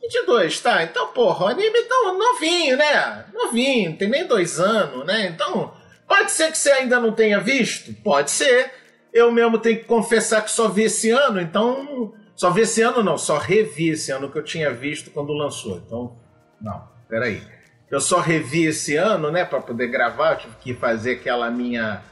22, 0.00 0.60
tá. 0.60 0.82
Então, 0.82 1.08
porra, 1.08 1.46
o 1.46 1.48
anime 1.48 1.82
tão 1.82 2.16
novinho, 2.16 2.76
né? 2.76 3.24
Novinho, 3.32 3.96
tem 3.96 4.08
nem 4.08 4.26
dois 4.26 4.58
anos, 4.58 5.06
né? 5.06 5.26
Então, 5.26 5.72
pode 6.06 6.30
ser 6.30 6.50
que 6.50 6.58
você 6.58 6.70
ainda 6.70 7.00
não 7.00 7.12
tenha 7.12 7.40
visto? 7.40 7.92
Pode 8.02 8.30
ser. 8.30 8.72
Eu 9.12 9.32
mesmo 9.32 9.58
tenho 9.58 9.78
que 9.78 9.84
confessar 9.84 10.42
que 10.42 10.50
só 10.50 10.68
vi 10.68 10.84
esse 10.84 11.10
ano, 11.10 11.40
então. 11.40 12.14
Só 12.36 12.50
vi 12.50 12.60
esse 12.60 12.80
ano, 12.82 13.02
não, 13.02 13.18
só 13.18 13.36
revi 13.36 13.90
esse 13.90 14.12
ano 14.12 14.30
que 14.30 14.38
eu 14.38 14.44
tinha 14.44 14.72
visto 14.72 15.10
quando 15.10 15.32
lançou. 15.32 15.82
Então, 15.84 16.16
não, 16.60 16.88
peraí. 17.08 17.42
Eu 17.90 18.00
só 18.00 18.20
revi 18.20 18.66
esse 18.66 18.96
ano, 18.96 19.30
né, 19.30 19.44
pra 19.44 19.60
poder 19.60 19.88
gravar, 19.88 20.32
eu 20.32 20.38
tive 20.38 20.56
que 20.60 20.74
fazer 20.74 21.12
aquela 21.12 21.50
minha 21.50 22.02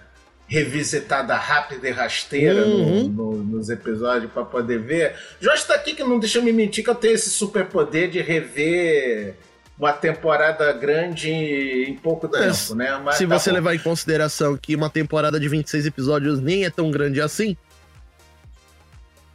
revisitada 0.48 1.34
rápida 1.34 1.88
e 1.88 1.90
rasteira 1.92 2.64
no- 2.64 2.76
Uhum. 2.76 3.08
no- 3.08 3.32
nos 3.42 3.68
episódios 3.68 4.30
pra 4.32 4.44
poder 4.44 4.78
ver. 4.78 5.16
Jorge 5.40 5.64
tá 5.64 5.74
aqui 5.74 5.94
que 5.94 6.04
não 6.04 6.18
deixa 6.20 6.38
eu 6.38 6.42
me 6.42 6.52
mentir 6.52 6.84
que 6.84 6.90
eu 6.90 6.94
tenho 6.94 7.14
esse 7.14 7.30
superpoder 7.30 8.08
de 8.10 8.20
rever 8.20 9.34
uma 9.78 9.92
temporada 9.92 10.72
grande 10.72 11.30
em 11.30 11.94
pouco 11.96 12.28
tempo, 12.28 12.74
né? 12.74 12.96
Mas 13.04 13.16
Se 13.16 13.26
tá 13.26 13.38
você 13.38 13.50
bom. 13.50 13.54
levar 13.56 13.74
em 13.74 13.78
consideração 13.78 14.56
que 14.56 14.74
uma 14.74 14.88
temporada 14.88 15.38
de 15.38 15.48
26 15.48 15.84
episódios 15.84 16.40
nem 16.40 16.64
é 16.64 16.70
tão 16.70 16.90
grande 16.90 17.20
assim, 17.20 17.56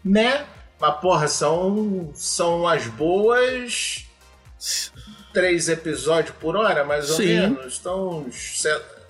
Né? 0.03 0.45
Mas, 0.79 0.95
porra, 0.99 1.27
são, 1.27 2.09
são 2.15 2.67
as 2.67 2.87
boas 2.87 4.05
três 5.31 5.69
episódios 5.69 6.35
por 6.39 6.55
hora, 6.55 6.83
mais 6.83 7.07
ou 7.11 7.17
Sim. 7.17 7.25
menos. 7.25 7.77
Então, 7.79 8.25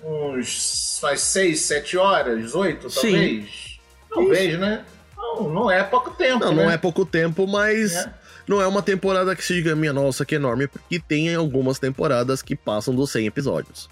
uns, 0.04 0.98
faz 1.00 1.20
seis, 1.20 1.60
sete 1.62 1.96
horas, 1.96 2.54
oito, 2.54 2.90
Sim. 2.90 3.00
talvez. 3.12 3.78
Talvez, 4.08 4.58
né? 4.58 4.84
Não, 5.16 5.48
não 5.48 5.70
é 5.70 5.82
pouco 5.82 6.10
tempo, 6.10 6.44
não, 6.44 6.54
né? 6.54 6.64
não 6.64 6.70
é 6.70 6.76
pouco 6.76 7.06
tempo, 7.06 7.46
mas 7.46 7.94
É. 7.94 8.12
não 8.46 8.60
é 8.60 8.66
uma 8.66 8.82
temporada 8.82 9.34
que 9.34 9.44
se 9.44 9.54
diga, 9.54 9.74
minha 9.74 9.92
nossa, 9.92 10.24
que 10.24 10.34
enorme, 10.34 10.66
porque 10.66 10.98
tem 10.98 11.34
algumas 11.34 11.78
temporadas 11.78 12.42
que 12.42 12.54
passam 12.54 12.94
dos 12.94 13.10
100 13.10 13.26
episódios. 13.26 13.88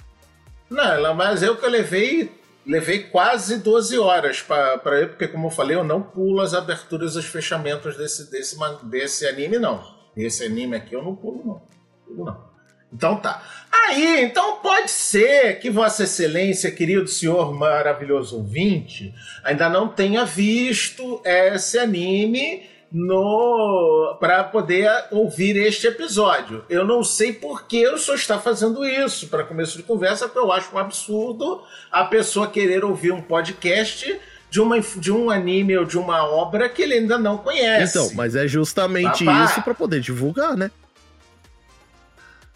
Não, 0.68 1.14
mas 1.14 1.42
eu 1.42 1.56
que 1.56 1.64
eu 1.64 1.70
levei 1.70 2.40
levei 2.66 3.04
quase 3.04 3.58
12 3.58 3.98
horas 3.98 4.42
para 4.42 5.00
ir, 5.00 5.08
porque, 5.08 5.26
como 5.28 5.46
eu 5.46 5.50
falei, 5.50 5.76
eu 5.76 5.84
não 5.84 6.02
pulo 6.02 6.40
as 6.40 6.54
aberturas 6.54 7.14
e 7.14 7.18
os 7.18 7.24
fechamentos 7.24 7.96
desse, 7.96 8.30
desse, 8.30 8.56
desse 8.84 9.26
anime, 9.26 9.58
não. 9.58 9.82
Esse 10.16 10.44
anime 10.44 10.76
aqui 10.76 10.94
eu 10.94 11.02
não 11.02 11.14
pulo, 11.16 11.42
não. 11.44 11.62
Pulo, 12.06 12.24
não. 12.26 12.49
Então 12.92 13.16
tá. 13.16 13.42
Aí, 13.70 14.24
então 14.24 14.56
pode 14.56 14.90
ser 14.90 15.60
que 15.60 15.70
Vossa 15.70 16.04
Excelência, 16.04 16.70
querido 16.70 17.08
senhor 17.08 17.54
maravilhoso 17.54 18.36
ouvinte, 18.36 19.14
ainda 19.44 19.68
não 19.68 19.88
tenha 19.88 20.24
visto 20.24 21.20
esse 21.24 21.78
anime 21.78 22.68
no 22.92 24.16
para 24.18 24.42
poder 24.42 24.90
ouvir 25.12 25.56
este 25.56 25.86
episódio. 25.86 26.64
Eu 26.68 26.84
não 26.84 27.04
sei 27.04 27.32
por 27.32 27.66
que 27.66 27.86
o 27.86 27.96
senhor 27.96 28.16
está 28.16 28.38
fazendo 28.38 28.84
isso 28.84 29.28
para 29.28 29.44
começo 29.44 29.76
de 29.76 29.84
conversa, 29.84 30.26
porque 30.26 30.40
eu 30.40 30.52
acho 30.52 30.74
um 30.74 30.78
absurdo 30.78 31.62
a 31.90 32.04
pessoa 32.04 32.48
querer 32.48 32.84
ouvir 32.84 33.12
um 33.12 33.22
podcast 33.22 34.18
de, 34.50 34.60
uma, 34.60 34.80
de 34.80 35.12
um 35.12 35.30
anime 35.30 35.76
ou 35.78 35.84
de 35.84 35.96
uma 35.96 36.24
obra 36.24 36.68
que 36.68 36.82
ele 36.82 36.94
ainda 36.94 37.16
não 37.16 37.38
conhece. 37.38 37.96
Então, 37.96 38.10
mas 38.14 38.34
é 38.34 38.48
justamente 38.48 39.24
Papá. 39.24 39.44
isso 39.44 39.62
para 39.62 39.74
poder 39.74 40.00
divulgar, 40.00 40.56
né? 40.56 40.70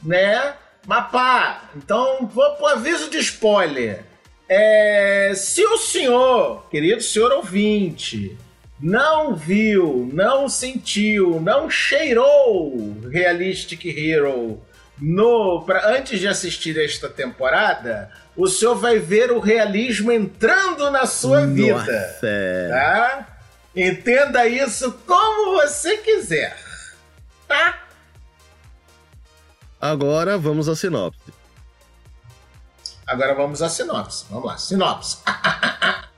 Né? 0.05 0.55
Mapá, 0.87 1.71
então 1.75 2.27
vou 2.27 2.57
pro 2.57 2.67
aviso 2.67 3.09
de 3.09 3.19
spoiler. 3.19 4.05
É, 4.49 5.33
se 5.35 5.65
o 5.65 5.79
senhor, 5.79 6.67
querido 6.71 7.03
senhor 7.03 7.33
ouvinte, 7.33 8.37
não 8.79 9.35
viu, 9.35 10.11
não 10.13 10.49
sentiu, 10.49 11.41
não 11.41 11.71
cheirou 11.71 12.95
Realistic 13.11 13.87
Hero 13.87 14.61
no, 15.01 15.63
pra, 15.65 15.89
antes 15.89 16.21
de 16.21 16.29
assistir 16.29 16.79
esta 16.79 17.09
temporada, 17.09 18.11
o 18.37 18.47
senhor 18.47 18.75
vai 18.75 18.99
ver 18.99 19.31
o 19.33 19.41
realismo 19.41 20.13
entrando 20.13 20.91
na 20.91 21.07
sua 21.07 21.47
Nossa. 21.47 21.55
vida. 21.55 22.19
Tá? 22.69 23.29
Entenda 23.75 24.47
isso 24.47 24.93
como 25.07 25.55
você 25.55 25.97
quiser. 25.99 26.57
Tá? 27.49 27.84
Agora 29.85 30.39
vamos 30.39 30.67
à 30.67 30.75
sinopse. 30.75 31.21
Agora 33.07 33.35
vamos 33.35 33.61
à 33.61 33.69
sinopse. 33.69 34.25
Vamos 34.31 34.47
lá, 34.47 34.57
sinopse. 34.57 35.19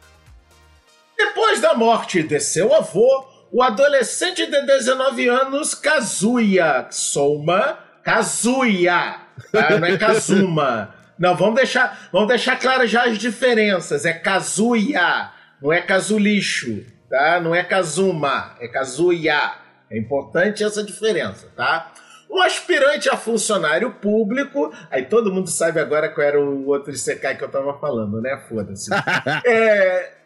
Depois 1.18 1.60
da 1.60 1.74
morte 1.74 2.22
de 2.22 2.38
seu 2.38 2.72
avô, 2.72 3.26
o 3.50 3.60
adolescente 3.60 4.46
de 4.46 4.62
19 4.66 5.28
anos, 5.28 5.74
Kazuya 5.74 6.86
Soma, 6.92 7.76
Kazuya, 8.04 9.16
tá? 9.50 9.80
não 9.80 9.88
é 9.88 9.98
Kazuma. 9.98 10.94
Não, 11.18 11.34
vamos 11.34 11.56
deixar, 11.56 12.08
vamos 12.12 12.28
deixar 12.28 12.60
claras 12.60 12.90
já 12.90 13.04
as 13.06 13.18
diferenças. 13.18 14.04
É 14.04 14.12
Kazuya, 14.12 15.32
não 15.62 15.72
é 15.72 15.80
Kazulixo, 15.80 16.84
tá? 17.08 17.40
Não 17.40 17.54
é 17.54 17.64
Kazuma, 17.64 18.54
é 18.60 18.68
Kazuya. 18.68 19.54
É 19.90 19.96
importante 19.96 20.62
essa 20.62 20.84
diferença, 20.84 21.50
tá? 21.56 21.90
Um 22.30 22.42
aspirante 22.42 23.08
a 23.08 23.16
funcionário 23.16 23.92
público. 23.92 24.72
Aí 24.90 25.04
todo 25.04 25.32
mundo 25.32 25.48
sabe 25.48 25.80
agora 25.80 26.08
qual 26.08 26.26
era 26.26 26.40
o 26.40 26.66
outro 26.68 26.92
Isekai 26.92 27.36
que 27.36 27.44
eu 27.44 27.50
tava 27.50 27.78
falando, 27.78 28.20
né? 28.20 28.42
Foda-se. 28.48 28.90
é, 29.46 30.16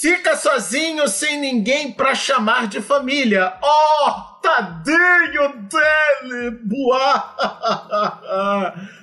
Fica 0.00 0.36
sozinho 0.36 1.08
sem 1.08 1.40
ninguém 1.40 1.90
para 1.90 2.14
chamar 2.14 2.68
de 2.68 2.80
família. 2.80 3.52
Oh, 3.60 4.10
tadinho 4.40 5.66
dele! 5.68 6.50
Boa! 6.62 7.34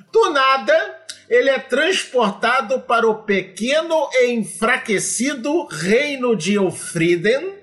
Do 0.09 0.29
nada, 0.29 0.95
ele 1.29 1.49
é 1.49 1.59
transportado 1.59 2.79
para 2.79 3.05
o 3.09 3.23
pequeno 3.23 4.07
e 4.13 4.31
enfraquecido 4.31 5.65
reino 5.65 6.33
de 6.33 6.55
Elfriden, 6.55 7.53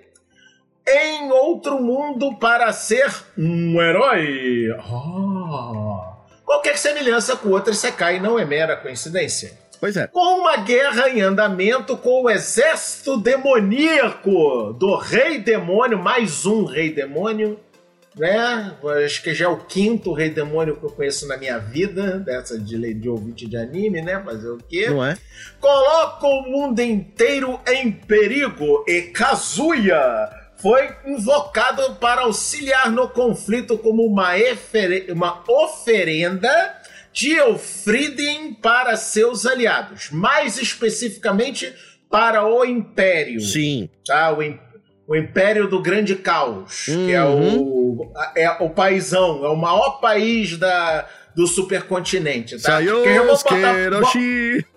em 0.86 1.30
outro 1.30 1.80
mundo 1.80 2.36
para 2.36 2.72
ser 2.72 3.10
um 3.36 3.80
herói. 3.80 4.70
Oh. 4.90 6.12
Qualquer 6.44 6.76
semelhança 6.76 7.36
com 7.36 7.50
outro 7.50 7.72
Sekai 7.72 8.20
não 8.20 8.38
é 8.38 8.44
mera 8.44 8.76
coincidência. 8.76 9.58
Pois 9.80 9.96
é. 9.96 10.06
Com 10.06 10.40
uma 10.40 10.58
guerra 10.58 11.08
em 11.08 11.20
andamento 11.20 11.96
com 11.96 12.22
o 12.22 12.30
exército 12.30 13.16
demoníaco 13.16 14.72
do 14.74 14.94
Rei 14.96 15.38
Demônio, 15.38 15.98
mais 15.98 16.46
um 16.46 16.64
Rei 16.64 16.92
Demônio, 16.92 17.58
né? 18.16 18.76
Acho 19.04 19.22
que 19.22 19.34
já 19.34 19.46
é 19.46 19.48
o 19.48 19.56
quinto 19.56 20.12
Rei 20.12 20.30
Demônio 20.30 20.76
que 20.76 20.84
eu 20.84 20.90
conheço 20.90 21.26
na 21.26 21.36
minha 21.36 21.58
vida, 21.58 22.18
dessa 22.18 22.58
de, 22.58 22.94
de 22.94 23.08
ouvinte 23.08 23.46
de 23.46 23.56
anime, 23.56 24.02
né? 24.02 24.22
Fazer 24.24 24.50
o 24.50 24.58
quê? 24.58 24.88
Não 24.88 25.04
é? 25.04 25.16
Coloca 25.58 26.26
o 26.26 26.42
mundo 26.42 26.80
inteiro 26.80 27.58
em 27.66 27.90
perigo 27.90 28.84
e 28.86 29.02
Kazuya 29.02 30.41
foi 30.62 30.94
invocado 31.04 31.96
para 31.96 32.22
auxiliar 32.22 32.90
no 32.90 33.08
conflito 33.08 33.76
como 33.76 34.06
uma, 34.06 34.30
uma 35.10 35.42
oferenda 35.48 36.50
de 37.12 37.32
Elfriden 37.32 38.54
para 38.54 38.96
seus 38.96 39.44
aliados, 39.44 40.10
mais 40.12 40.56
especificamente 40.56 41.74
para 42.08 42.46
o 42.46 42.64
Império. 42.64 43.40
Sim. 43.40 43.90
Tá? 44.06 44.32
O, 44.32 44.38
o 45.08 45.16
Império 45.16 45.68
do 45.68 45.82
Grande 45.82 46.14
Caos, 46.14 46.86
uhum. 46.86 47.06
que 47.06 47.12
é 47.12 47.24
o, 47.24 47.28
uhum. 47.28 48.12
é 48.36 48.50
o 48.60 48.70
paizão, 48.70 49.44
é 49.44 49.48
o 49.48 49.56
maior 49.56 50.00
país 50.00 50.56
da, 50.56 51.06
do 51.34 51.46
supercontinente. 51.46 52.54
Tá? 52.56 52.72
Sayos 52.72 53.02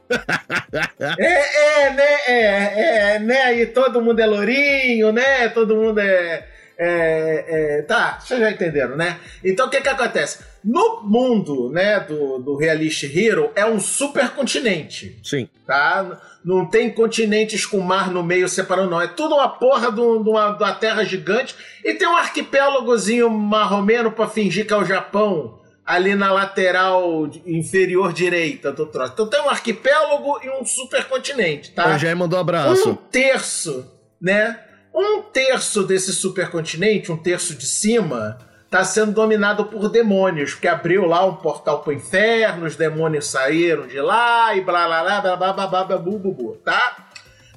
é, 1.19 1.83
é, 1.83 1.93
né? 1.93 2.15
É, 2.27 3.15
é, 3.15 3.19
né? 3.19 3.59
E 3.59 3.65
todo 3.67 4.01
mundo 4.01 4.19
é 4.19 4.25
lourinho, 4.25 5.11
né? 5.11 5.49
Todo 5.49 5.75
mundo 5.75 5.99
é. 5.99 6.47
é, 6.77 7.45
é 7.77 7.81
tá, 7.83 8.19
vocês 8.19 8.39
já 8.39 8.51
entenderam, 8.51 8.95
né? 8.95 9.19
Então 9.43 9.67
o 9.67 9.69
que 9.69 9.81
que 9.81 9.89
acontece? 9.89 10.43
No 10.63 11.03
mundo, 11.03 11.69
né, 11.69 11.99
do, 11.99 12.39
do 12.39 12.55
Realist 12.57 13.03
Hero, 13.03 13.51
é 13.55 13.63
um 13.63 13.79
supercontinente. 13.79 15.19
Sim. 15.23 15.47
Tá? 15.63 16.19
Não 16.43 16.65
tem 16.65 16.91
continentes 16.91 17.67
com 17.67 17.79
mar 17.79 18.09
no 18.09 18.23
meio 18.23 18.49
separando, 18.49 18.89
não. 18.89 18.99
É 18.99 19.07
tudo 19.07 19.35
uma 19.35 19.47
porra 19.47 19.91
de 19.91 20.01
uma, 20.01 20.53
de 20.53 20.63
uma 20.63 20.73
terra 20.73 21.03
gigante. 21.03 21.55
E 21.83 21.93
tem 21.93 22.07
um 22.07 22.17
arquipélagozinho 22.17 23.29
marromeno 23.29 24.11
para 24.11 24.27
fingir 24.27 24.65
que 24.65 24.73
é 24.73 24.77
o 24.77 24.83
Japão, 24.83 25.59
ali 25.85 26.15
na 26.15 26.31
lateral 26.31 27.29
inferior 27.45 28.11
direita 28.11 28.71
do 28.71 28.87
troço. 28.87 29.13
Então 29.13 29.27
tem 29.27 29.41
um 29.41 29.49
arquipélago 29.49 30.39
e 30.43 30.49
um 30.49 30.65
supercontinente, 30.65 31.71
tá? 31.71 31.83
Então, 31.83 31.99
já 31.99 32.15
mandou 32.15 32.39
um 32.39 32.41
abraço. 32.41 32.89
Um 32.89 32.95
terço, 32.95 33.91
né? 34.19 34.59
Um 34.93 35.21
terço 35.21 35.83
desse 35.83 36.13
supercontinente, 36.13 37.11
um 37.11 37.17
terço 37.17 37.53
de 37.53 37.65
cima, 37.65 38.39
está 38.65 38.83
sendo 38.83 39.11
dominado 39.11 39.65
por 39.65 39.89
demônios, 39.89 40.53
porque 40.53 40.67
abriu 40.67 41.05
lá 41.05 41.25
um 41.25 41.35
portal 41.35 41.81
pro 41.81 41.93
inferno, 41.93 42.65
os 42.65 42.75
demônios 42.75 43.27
saíram 43.27 43.85
de 43.85 43.99
lá 43.99 44.55
e 44.55 44.61
blá 44.61 44.87
blá 44.87 45.03
blá 45.03 45.21
blá 45.21 45.35
blá 45.35 45.53
blá 45.53 45.67
blá, 45.67 45.83
blá 45.83 45.97
bu, 45.97 46.17
bu, 46.17 46.31
bu, 46.31 46.55
tá? 46.63 47.09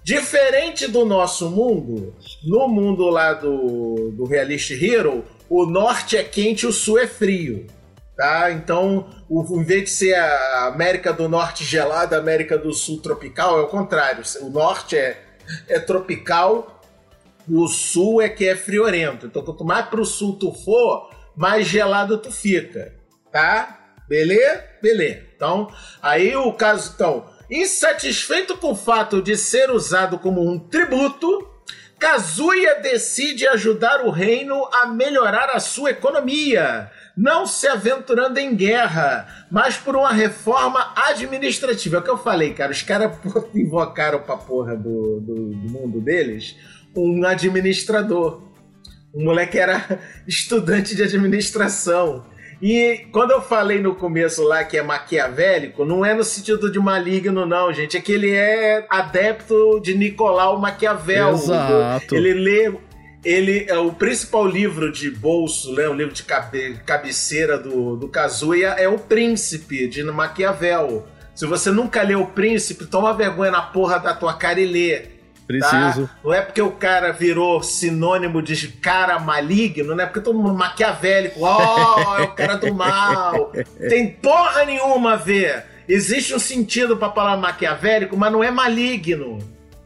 Diferente 0.03 0.87
do 0.88 1.05
nosso 1.05 1.51
mundo, 1.51 2.14
no 2.45 2.69
mundo 2.69 3.09
lá 3.09 3.35
do, 3.35 4.11
do 4.11 4.25
Realist 4.25 4.71
Hero, 4.71 5.25
o 5.49 5.67
norte 5.67 6.17
é 6.17 6.25
quente 6.25 6.62
e 6.64 6.67
o 6.67 6.73
sul 6.73 6.99
é 6.99 7.07
frio. 7.07 7.67
Tá? 8.18 8.50
Então, 8.50 9.09
o, 9.31 9.61
em 9.61 9.64
vez 9.64 9.85
de 9.85 9.90
ser 9.90 10.14
a 10.14 10.66
América 10.66 11.12
do 11.12 11.28
Norte 11.28 11.64
gelada, 11.64 12.16
a 12.16 12.18
América 12.18 12.59
do 12.59 12.74
Sul 12.74 13.00
tropical, 13.00 13.59
é 13.59 13.62
o 13.62 13.68
contrário. 13.68 14.24
O 14.40 14.50
norte 14.50 14.96
é, 14.96 15.22
é 15.68 15.78
tropical 15.78 16.78
o 17.50 17.66
sul 17.66 18.20
é 18.20 18.28
que 18.28 18.46
é 18.46 18.54
friorento. 18.54 19.26
Então, 19.26 19.42
quanto 19.42 19.64
mais 19.64 19.87
pro 19.87 20.04
sul 20.04 20.37
tu 20.37 20.52
for, 20.52 21.11
mais 21.35 21.66
gelado 21.66 22.18
tu 22.18 22.31
fica. 22.31 22.94
Tá? 23.33 23.92
Beleza? 24.09 24.64
Beleza. 24.83 25.22
Então, 25.35 25.72
aí 26.02 26.37
o 26.37 26.52
caso. 26.52 26.92
Então, 26.94 27.26
insatisfeito 27.50 28.57
com 28.59 28.72
o 28.72 28.76
fato 28.76 29.22
de 29.22 29.37
ser 29.37 29.70
usado 29.70 30.18
como 30.18 30.46
um 30.46 30.59
tributo, 30.59 31.48
Kazuya 31.98 32.81
decide 32.81 33.46
ajudar 33.48 34.04
o 34.04 34.11
reino 34.11 34.68
a 34.72 34.87
melhorar 34.87 35.50
a 35.50 35.61
sua 35.61 35.90
economia, 35.90 36.90
não 37.18 37.46
se 37.46 37.66
aventurando 37.66 38.38
em 38.38 38.54
guerra, 38.54 39.26
mas 39.50 39.76
por 39.76 39.96
uma 39.96 40.12
reforma 40.12 40.92
administrativa. 40.94 41.96
É 41.96 41.98
o 41.98 42.02
que 42.02 42.11
eu 42.11 42.18
falei, 42.18 42.54
cara. 42.54 42.70
Os 42.70 42.83
caras 42.83 43.12
invocaram 43.52 44.20
pra 44.20 44.37
porra 44.37 44.76
do, 44.76 45.20
do, 45.20 45.35
do 45.50 45.68
mundo 45.68 46.00
deles 46.00 46.57
um 46.96 47.24
administrador. 47.26 48.42
O 49.12 49.22
moleque 49.22 49.59
era 49.59 50.00
estudante 50.26 50.94
de 50.94 51.02
administração. 51.02 52.24
E 52.61 53.07
quando 53.12 53.31
eu 53.31 53.40
falei 53.40 53.81
no 53.81 53.94
começo 53.94 54.42
lá 54.42 54.64
que 54.64 54.76
é 54.76 54.83
maquiavélico, 54.83 55.85
não 55.85 56.04
é 56.04 56.12
no 56.12 56.24
sentido 56.24 56.70
de 56.70 56.78
maligno, 56.78 57.46
não, 57.46 57.72
gente. 57.72 57.96
É 57.96 58.00
que 58.00 58.12
ele 58.12 58.33
é 58.33 58.85
adepto 58.90 59.81
de 59.81 59.96
Nicolau 59.96 60.59
Maquiavel. 60.61 61.31
Exato. 61.31 62.14
Ele 62.14 62.35
lê. 62.35 62.88
Ele 63.24 63.66
é 63.68 63.76
o 63.76 63.92
principal 63.92 64.46
livro 64.46 64.92
de 64.92 65.11
bolso, 65.11 65.74
né, 65.74 65.88
o 65.88 65.94
livro 65.94 66.14
de 66.14 66.22
cabe, 66.22 66.81
cabeceira 66.87 67.59
do, 67.59 67.96
do 67.96 68.09
Kazuya 68.09 68.76
é 68.78 68.88
O 68.88 68.98
Príncipe, 68.98 69.88
de 69.88 70.04
Maquiavel 70.04 71.07
Se 71.35 71.44
você 71.44 71.70
nunca 71.70 72.02
leu 72.02 72.22
O 72.22 72.26
Príncipe, 72.26 72.87
toma 72.87 73.12
vergonha 73.12 73.50
na 73.50 73.62
porra 73.62 73.98
da 73.98 74.14
tua 74.14 74.35
cara 74.35 74.61
e 74.61 74.66
lê. 74.66 75.18
Preciso. 75.48 76.07
Tá? 76.07 76.18
Não 76.22 76.35
é 76.35 76.42
porque 76.42 76.61
o 76.61 76.70
cara 76.72 77.11
virou 77.11 77.62
sinônimo 77.62 78.42
de 78.42 78.68
cara 78.68 79.18
maligno, 79.18 79.96
não 79.96 80.04
é 80.04 80.07
porque 80.07 80.20
todo 80.20 80.38
mundo 80.38 80.54
maquiavélico, 80.54 81.40
ó, 81.42 81.96
oh, 81.96 82.18
é 82.18 82.22
o 82.24 82.35
cara 82.35 82.57
do 82.57 82.72
mal. 82.74 83.50
Tem 83.88 84.11
porra 84.11 84.66
nenhuma 84.66 85.14
a 85.14 85.16
ver. 85.16 85.64
Existe 85.88 86.35
um 86.35 86.38
sentido 86.38 86.98
pra 86.98 87.09
palavra 87.09 87.40
maquiavélico, 87.40 88.14
mas 88.14 88.31
não 88.31 88.44
é 88.44 88.50
maligno. 88.50 89.38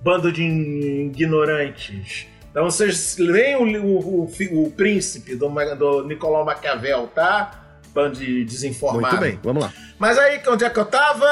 Bando 0.02 0.32
de 0.32 0.42
ignorantes. 0.42 2.26
Então 2.52 2.64
vocês 2.64 3.16
leem 3.16 3.56
o, 3.56 3.82
o, 3.82 4.24
o, 4.26 4.64
o 4.64 4.70
Príncipe 4.70 5.34
do, 5.34 5.48
do 5.74 6.06
Nicolau 6.06 6.44
Maquiavel, 6.44 7.08
tá? 7.08 7.78
Bando 7.94 8.16
de 8.18 8.44
desinformados. 8.44 9.18
Muito 9.18 9.20
bem, 9.20 9.40
vamos 9.42 9.64
lá. 9.64 9.72
Mas 9.98 10.18
aí, 10.18 10.40
onde 10.46 10.64
é 10.64 10.70
que 10.70 10.78
eu 10.78 10.84
tava? 10.84 11.26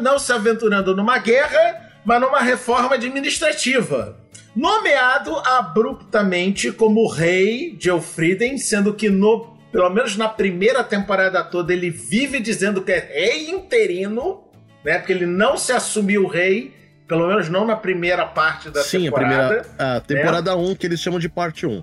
Não 0.00 0.18
se 0.18 0.32
aventurando 0.32 0.94
numa 0.94 1.18
guerra, 1.18 1.90
mas 2.04 2.20
numa 2.20 2.40
reforma 2.40 2.94
administrativa. 2.94 4.16
Nomeado 4.54 5.36
abruptamente 5.36 6.70
como 6.70 7.08
rei 7.08 7.74
de 7.76 7.90
Elfriden, 7.90 8.58
sendo 8.58 8.94
que 8.94 9.10
no, 9.10 9.56
pelo 9.72 9.90
menos 9.90 10.16
na 10.16 10.28
primeira 10.28 10.84
temporada 10.84 11.42
toda 11.42 11.72
ele 11.72 11.90
vive 11.90 12.40
dizendo 12.40 12.80
que 12.80 12.92
é 12.92 12.98
rei 12.98 13.50
interino, 13.50 14.44
né? 14.84 14.98
Porque 14.98 15.12
ele 15.12 15.26
não 15.26 15.56
se 15.56 15.72
assumiu 15.72 16.26
rei, 16.26 16.72
pelo 17.06 17.28
menos 17.28 17.48
não 17.48 17.64
na 17.64 17.76
primeira 17.76 18.26
parte 18.26 18.70
da 18.70 18.82
Sim, 18.82 19.04
temporada. 19.04 19.34
a 19.34 19.48
primeira. 19.48 19.66
A 19.78 20.00
temporada 20.00 20.56
1, 20.56 20.62
né? 20.62 20.68
um, 20.70 20.74
que 20.74 20.86
eles 20.86 21.00
chamam 21.00 21.20
de 21.20 21.28
parte 21.28 21.66
1. 21.66 21.82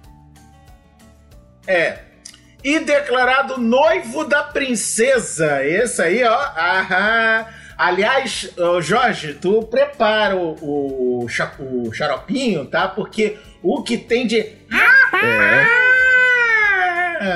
É. 1.66 2.00
E 2.64 2.80
declarado 2.80 3.60
noivo 3.60 4.26
da 4.26 4.44
princesa. 4.44 5.64
Esse 5.66 6.02
aí, 6.02 6.24
ó. 6.24 6.36
Aham. 6.36 7.46
Aliás, 7.78 8.50
Jorge, 8.82 9.34
tu 9.34 9.64
prepara 9.64 10.36
o, 10.36 10.56
o, 10.62 11.26
o 11.26 11.94
xaropinho, 11.94 12.66
tá? 12.66 12.88
Porque 12.88 13.38
o 13.62 13.82
que 13.82 13.98
tem 13.98 14.28
de. 14.28 14.38
É. 14.40 14.58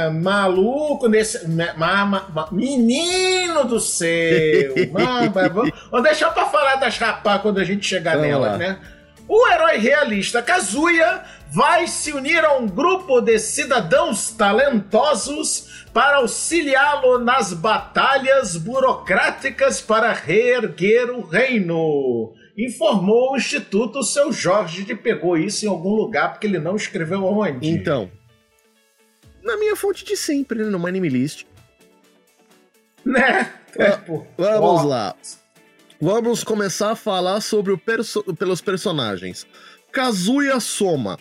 Maluco 0.10 1.08
nesse. 1.08 1.47
Ma, 1.47 2.06
ma, 2.06 2.26
ma, 2.34 2.47
menino 2.52 3.63
do 3.65 3.80
céu! 3.80 4.73
Vamos, 4.91 5.71
vamos 5.91 6.04
deixar 6.04 6.32
pra 6.32 6.45
falar 6.45 6.76
das 6.76 6.97
rapá 6.97 7.39
quando 7.39 7.60
a 7.60 7.63
gente 7.63 7.86
chegar 7.86 8.15
vamos 8.15 8.28
nelas, 8.28 8.52
lá. 8.52 8.58
né? 8.58 8.80
O 9.28 9.47
herói 9.47 9.78
realista 9.78 10.41
Kazuya 10.41 11.21
vai 11.52 11.86
se 11.88 12.13
unir 12.13 12.43
a 12.45 12.58
um 12.58 12.65
grupo 12.65 13.19
de 13.19 13.38
cidadãos 13.39 14.32
talentosos 14.32 15.86
para 15.93 16.17
auxiliá-lo 16.17 17.19
nas 17.19 17.52
batalhas 17.54 18.56
burocráticas 18.56 19.82
para 19.82 20.13
reerguer 20.13 21.10
o 21.10 21.21
reino. 21.21 22.34
Informou 22.58 23.34
o 23.34 23.38
Instituto 23.38 24.02
Seu 24.02 24.32
Jorge 24.32 24.86
que 24.86 24.95
pegou 24.95 25.38
isso 25.38 25.65
em 25.65 25.69
algum 25.69 25.93
lugar 25.93 26.32
porque 26.32 26.47
ele 26.47 26.60
não 26.60 26.76
escreveu 26.76 27.26
onde. 27.26 27.69
Então, 27.69 28.10
na 29.48 29.58
minha 29.58 29.76
fonte 29.76 30.04
de 30.04 30.18
sempre, 30.18 30.62
né, 30.62 30.70
no 30.70 30.86
Anime 30.86 31.08
List. 31.08 31.46
Né? 33.04 33.54
É, 33.78 33.98
Vamos 34.38 34.84
lá. 34.84 35.16
Vamos 36.00 36.44
começar 36.44 36.92
a 36.92 36.96
falar 36.96 37.40
sobre 37.42 37.72
o 37.72 37.78
perso 37.78 38.22
pelos 38.36 38.60
personagens. 38.60 39.48
Kazuya 39.92 40.60
Soma. 40.60 41.18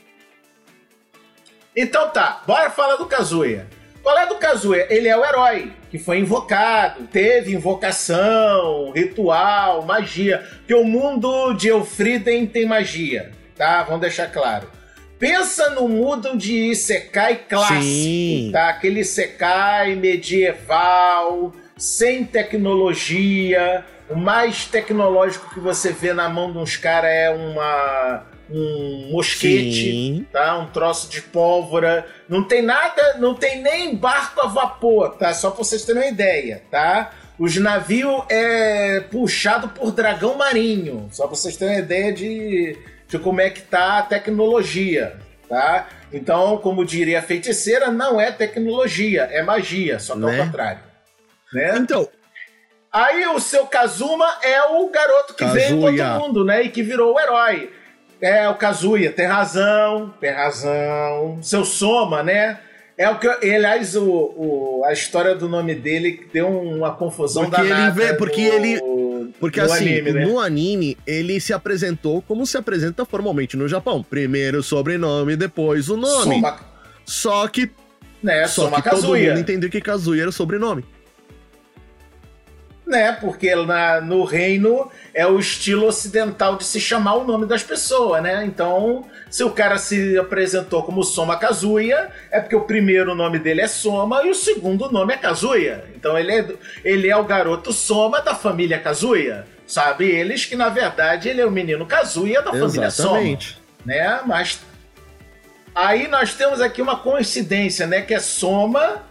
Então 1.74 2.10
tá, 2.10 2.42
bora 2.46 2.68
falar 2.68 2.96
do 2.96 3.06
Kazuya. 3.06 3.68
Qual 4.02 4.18
é 4.18 4.26
do 4.26 4.36
Kazuya? 4.36 4.86
Ele 4.90 5.08
é 5.08 5.16
o 5.16 5.24
herói 5.24 5.72
que 5.90 5.98
foi 5.98 6.18
invocado, 6.18 7.06
teve 7.06 7.54
invocação, 7.54 8.92
ritual, 8.92 9.82
magia. 9.82 10.38
Porque 10.58 10.74
o 10.74 10.84
mundo 10.84 11.52
de 11.54 11.68
Elfriden 11.68 12.46
tem 12.46 12.66
magia, 12.66 13.32
tá? 13.56 13.82
Vamos 13.84 14.00
deixar 14.00 14.30
claro. 14.30 14.68
Pensa 15.18 15.70
no 15.70 15.88
mundo 15.88 16.36
de 16.36 16.70
Isekai 16.70 17.36
clássico, 17.48 17.82
Sim. 17.82 18.50
tá? 18.52 18.68
Aquele 18.68 19.00
Isekai 19.00 19.94
medieval, 19.94 21.52
sem 21.76 22.24
tecnologia. 22.24 23.84
O 24.08 24.14
mais 24.14 24.66
tecnológico 24.66 25.52
que 25.52 25.60
você 25.60 25.90
vê 25.90 26.12
na 26.12 26.28
mão 26.28 26.52
de 26.52 26.58
uns 26.58 26.76
caras 26.76 27.10
é 27.10 27.30
uma 27.30 28.26
um 28.48 29.08
mosquete, 29.10 29.90
Sim. 29.90 30.26
tá? 30.32 30.58
Um 30.58 30.66
troço 30.66 31.10
de 31.10 31.20
pólvora. 31.20 32.06
Não 32.28 32.44
tem 32.44 32.62
nada, 32.62 33.16
não 33.18 33.34
tem 33.34 33.60
nem 33.60 33.96
barco 33.96 34.40
a 34.40 34.46
vapor, 34.46 35.16
tá? 35.16 35.34
Só 35.34 35.50
pra 35.50 35.64
vocês 35.64 35.84
terem 35.84 36.02
uma 36.02 36.08
ideia, 36.08 36.62
tá? 36.70 37.12
Os 37.38 37.56
navios 37.56 38.22
é 38.30 39.00
puxado 39.10 39.68
por 39.68 39.90
dragão 39.92 40.36
marinho, 40.36 41.08
só 41.10 41.26
pra 41.26 41.36
vocês 41.36 41.56
terem 41.56 41.74
uma 41.74 41.80
ideia 41.80 42.12
de, 42.12 42.78
de 43.08 43.18
como 43.18 43.40
é 43.40 43.50
que 43.50 43.62
tá 43.62 43.98
a 43.98 44.02
tecnologia, 44.02 45.16
tá? 45.48 45.88
Então, 46.12 46.58
como 46.58 46.84
diria 46.84 47.18
a 47.18 47.22
feiticeira, 47.22 47.90
não 47.90 48.20
é 48.20 48.30
tecnologia, 48.30 49.22
é 49.22 49.42
magia, 49.42 49.98
só 49.98 50.14
que 50.14 50.20
né? 50.20 50.40
ao 50.40 50.46
contrário. 50.46 50.80
Né? 51.52 51.78
Então, 51.78 52.08
Aí 52.96 53.26
o 53.26 53.38
seu 53.38 53.66
Kazuma 53.66 54.26
é 54.42 54.62
o 54.62 54.88
garoto 54.88 55.34
que 55.34 55.44
Kazuya. 55.44 55.68
veio 55.68 55.96
todo 55.98 56.20
mundo, 56.22 56.44
né? 56.46 56.62
E 56.62 56.70
que 56.70 56.82
virou 56.82 57.14
o 57.14 57.20
herói. 57.20 57.70
É, 58.22 58.48
o 58.48 58.54
Kazuya, 58.54 59.12
tem 59.12 59.26
razão, 59.26 60.14
tem 60.18 60.30
razão. 60.30 61.38
Seu 61.42 61.62
Soma, 61.62 62.22
né? 62.22 62.58
É 62.96 63.06
o 63.10 63.18
que. 63.18 63.28
Aliás, 63.28 63.94
o, 63.94 64.02
o, 64.02 64.82
a 64.86 64.94
história 64.94 65.34
do 65.34 65.46
nome 65.46 65.74
dele 65.74 66.26
deu 66.32 66.48
uma 66.48 66.94
confusão 66.94 67.50
porque 67.50 67.68
danada. 67.68 68.02
Ele, 68.02 68.14
porque 68.14 68.48
no, 68.48 68.54
ele. 68.54 68.80
Porque 69.38 69.60
no 69.60 69.72
assim, 69.72 69.88
anime, 69.88 70.12
né? 70.12 70.26
no 70.26 70.40
anime, 70.40 70.96
ele 71.06 71.40
se 71.40 71.52
apresentou 71.52 72.22
como 72.22 72.46
se 72.46 72.56
apresenta 72.56 73.04
formalmente 73.04 73.56
no 73.56 73.68
Japão. 73.68 74.02
Primeiro 74.02 74.58
o 74.58 74.62
sobrenome, 74.62 75.36
depois 75.36 75.88
o 75.88 75.96
nome. 75.96 76.34
Soma... 76.36 76.60
Só 77.04 77.48
que. 77.48 77.70
Né, 78.22 78.46
só 78.48 78.64
Soma 78.64 78.76
que 78.76 78.88
Kazuya. 78.90 79.06
todo 79.06 79.28
mundo 79.28 79.40
entendeu 79.40 79.70
que 79.70 79.80
Kazuya 79.80 80.22
era 80.22 80.30
o 80.30 80.32
sobrenome 80.32 80.84
né? 82.86 83.12
Porque 83.12 83.54
na, 83.56 84.00
no 84.00 84.22
reino 84.22 84.90
é 85.12 85.26
o 85.26 85.38
estilo 85.38 85.86
ocidental 85.86 86.56
de 86.56 86.64
se 86.64 86.80
chamar 86.80 87.14
o 87.14 87.24
nome 87.24 87.44
das 87.44 87.62
pessoas, 87.62 88.22
né? 88.22 88.44
Então, 88.44 89.04
se 89.28 89.42
o 89.42 89.50
cara 89.50 89.76
se 89.76 90.16
apresentou 90.16 90.84
como 90.84 91.02
Soma 91.02 91.36
Kazuya, 91.36 92.10
é 92.30 92.40
porque 92.40 92.54
o 92.54 92.62
primeiro 92.62 93.14
nome 93.14 93.38
dele 93.38 93.60
é 93.60 93.66
Soma 93.66 94.24
e 94.24 94.30
o 94.30 94.34
segundo 94.34 94.90
nome 94.90 95.14
é 95.14 95.16
Kazuya. 95.16 95.84
Então 95.96 96.16
ele 96.16 96.32
é, 96.32 96.46
ele 96.84 97.10
é 97.10 97.16
o 97.16 97.24
garoto 97.24 97.72
Soma 97.72 98.20
da 98.20 98.34
família 98.34 98.78
Kazuya. 98.78 99.44
Sabe 99.66 100.06
eles 100.06 100.44
que, 100.44 100.54
na 100.54 100.68
verdade, 100.68 101.28
ele 101.28 101.40
é 101.40 101.46
o 101.46 101.50
menino 101.50 101.84
Kazuya 101.84 102.40
da 102.40 102.52
família 102.52 102.86
Exatamente. 102.86 103.54
Soma. 103.54 103.66
Né? 103.84 104.20
Mas 104.24 104.60
aí 105.74 106.06
nós 106.06 106.34
temos 106.34 106.60
aqui 106.60 106.80
uma 106.80 107.00
coincidência, 107.00 107.84
né? 107.84 108.00
Que 108.00 108.14
é 108.14 108.20
Soma, 108.20 109.02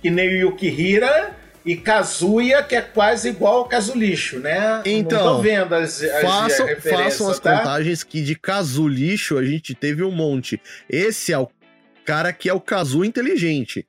que 0.00 0.08
nem 0.08 0.28
o 0.28 0.50
Yukihira 0.50 1.34
e 1.64 1.76
Kazuya, 1.76 2.62
que 2.62 2.76
é 2.76 2.82
quase 2.82 3.30
igual 3.30 3.58
ao 3.58 3.64
Kazulixo, 3.64 4.38
né? 4.38 4.82
Então, 4.84 5.24
Não 5.24 5.36
tô 5.36 5.42
vendo 5.42 5.74
as, 5.74 6.02
as 6.02 6.22
façam, 6.22 6.68
façam 6.76 7.30
as 7.30 7.38
tá? 7.38 7.58
contagens 7.58 8.04
que 8.04 8.22
de 8.22 8.34
Kazulixo 8.34 9.38
a 9.38 9.44
gente 9.44 9.74
teve 9.74 10.02
um 10.02 10.10
monte. 10.10 10.60
Esse 10.88 11.32
é 11.32 11.38
o 11.38 11.48
cara 12.04 12.32
que 12.32 12.50
é 12.50 12.52
o 12.52 12.60
Kazu 12.60 13.02
inteligente. 13.02 13.86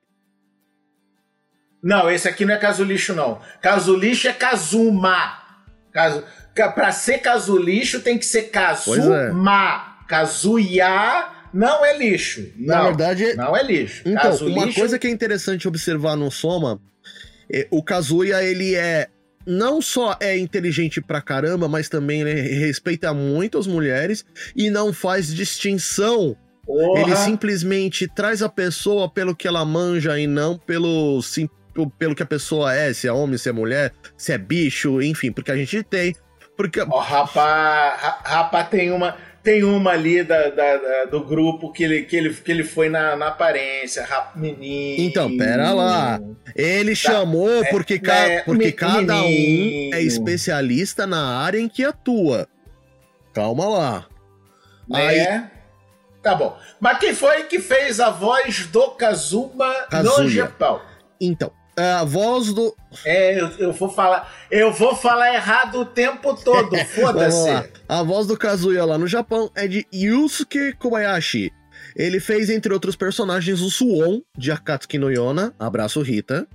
Não, 1.82 2.10
esse 2.10 2.26
aqui 2.26 2.46
não 2.46 2.54
é 2.54 2.58
Kazulixo, 2.58 3.14
não. 3.14 3.40
Kazulixo 3.60 4.26
é 4.26 4.32
Kazuma. 4.32 5.38
Kazu... 5.92 6.24
Pra 6.74 6.90
ser 6.90 7.18
Kazulixo 7.18 8.00
tem 8.00 8.16
que 8.16 8.24
ser 8.24 8.44
Kazuma. 8.44 9.96
É. 10.02 10.08
Kazuya 10.08 11.28
não 11.52 11.84
é 11.84 11.98
lixo. 11.98 12.50
Não, 12.56 12.74
Na 12.74 12.82
verdade, 12.84 13.34
não 13.34 13.54
é 13.54 13.62
lixo. 13.62 14.02
Então, 14.06 14.34
uma 14.46 14.72
coisa 14.72 14.98
que 14.98 15.06
é 15.06 15.10
interessante 15.10 15.68
observar 15.68 16.16
no 16.16 16.30
Soma 16.30 16.80
é, 16.80 16.95
o 17.70 17.82
Kazuya, 17.82 18.42
ele 18.42 18.74
é 18.74 19.08
não 19.46 19.80
só 19.80 20.16
é 20.20 20.36
inteligente 20.36 21.00
pra 21.00 21.22
caramba, 21.22 21.68
mas 21.68 21.88
também 21.88 22.24
respeita 22.24 23.14
muito 23.14 23.56
as 23.56 23.66
mulheres 23.66 24.24
e 24.56 24.68
não 24.68 24.92
faz 24.92 25.32
distinção. 25.32 26.36
Porra. 26.66 27.00
Ele 27.00 27.16
simplesmente 27.16 28.08
traz 28.08 28.42
a 28.42 28.48
pessoa 28.48 29.08
pelo 29.08 29.36
que 29.36 29.46
ela 29.46 29.64
manja 29.64 30.18
e 30.18 30.26
não 30.26 30.58
pelo, 30.58 31.22
sim, 31.22 31.48
pelo 31.96 32.14
que 32.14 32.24
a 32.24 32.26
pessoa 32.26 32.74
é, 32.74 32.92
se 32.92 33.06
é 33.06 33.12
homem, 33.12 33.38
se 33.38 33.48
é 33.48 33.52
mulher, 33.52 33.92
se 34.16 34.32
é 34.32 34.38
bicho, 34.38 35.00
enfim, 35.00 35.30
porque 35.30 35.52
a 35.52 35.56
gente 35.56 35.80
tem. 35.84 36.12
Porque... 36.56 36.80
Oh, 36.80 36.98
rapaz, 36.98 38.00
rapaz, 38.24 38.68
tem 38.68 38.90
uma. 38.90 39.16
Tem 39.46 39.62
uma 39.62 39.92
ali 39.92 40.24
da, 40.24 40.50
da, 40.50 40.76
da, 40.76 41.04
do 41.04 41.22
grupo 41.22 41.70
que 41.70 41.84
ele, 41.84 42.02
que 42.02 42.16
ele, 42.16 42.34
que 42.34 42.50
ele 42.50 42.64
foi 42.64 42.88
na, 42.88 43.14
na 43.14 43.28
aparência, 43.28 44.04
rap, 44.04 44.36
menino. 44.36 45.00
Então, 45.04 45.36
pera 45.36 45.72
lá. 45.72 46.20
Ele 46.52 46.90
tá, 46.90 46.96
chamou 46.96 47.62
é, 47.62 47.70
porque, 47.70 47.96
ca, 47.96 48.12
é, 48.12 48.42
porque 48.42 48.72
cada 48.72 49.14
um 49.14 49.90
é 49.94 50.02
especialista 50.02 51.06
na 51.06 51.38
área 51.38 51.60
em 51.60 51.68
que 51.68 51.84
atua. 51.84 52.48
Calma 53.32 53.68
lá. 53.68 54.06
Aí, 54.92 55.16
é. 55.16 55.44
Tá 56.20 56.34
bom. 56.34 56.58
Mas 56.80 56.98
quem 56.98 57.14
foi 57.14 57.44
que 57.44 57.60
fez 57.60 58.00
a 58.00 58.10
voz 58.10 58.66
do 58.66 58.90
Kazuma 58.96 59.72
Kazuya. 59.88 60.24
no 60.24 60.28
Japão? 60.28 60.80
Então, 61.20 61.52
É 61.78 61.92
a 61.92 62.04
voz 62.04 62.54
do. 62.54 62.74
É, 63.04 63.38
eu, 63.38 63.48
eu 63.58 63.72
vou 63.72 63.90
falar. 63.90 64.32
Eu 64.50 64.72
vou 64.72 64.96
falar 64.96 65.34
errado 65.34 65.80
o 65.80 65.84
tempo 65.84 66.34
todo. 66.34 66.74
Foda-se. 66.94 67.70
A 67.86 68.02
voz 68.02 68.26
do 68.26 68.36
Kazuya 68.36 68.84
lá 68.84 68.96
no 68.96 69.06
Japão 69.06 69.50
é 69.54 69.68
de 69.68 69.86
Yusuke 69.92 70.72
Kobayashi. 70.78 71.52
Ele 71.94 72.18
fez, 72.18 72.48
entre 72.48 72.72
outros 72.72 72.96
personagens, 72.96 73.60
o 73.60 73.70
Suon, 73.70 74.20
de 74.36 74.50
Akatsuki 74.50 74.98
no 74.98 75.10
Yona. 75.10 75.54
Abraço, 75.58 76.00
Rita. 76.00 76.46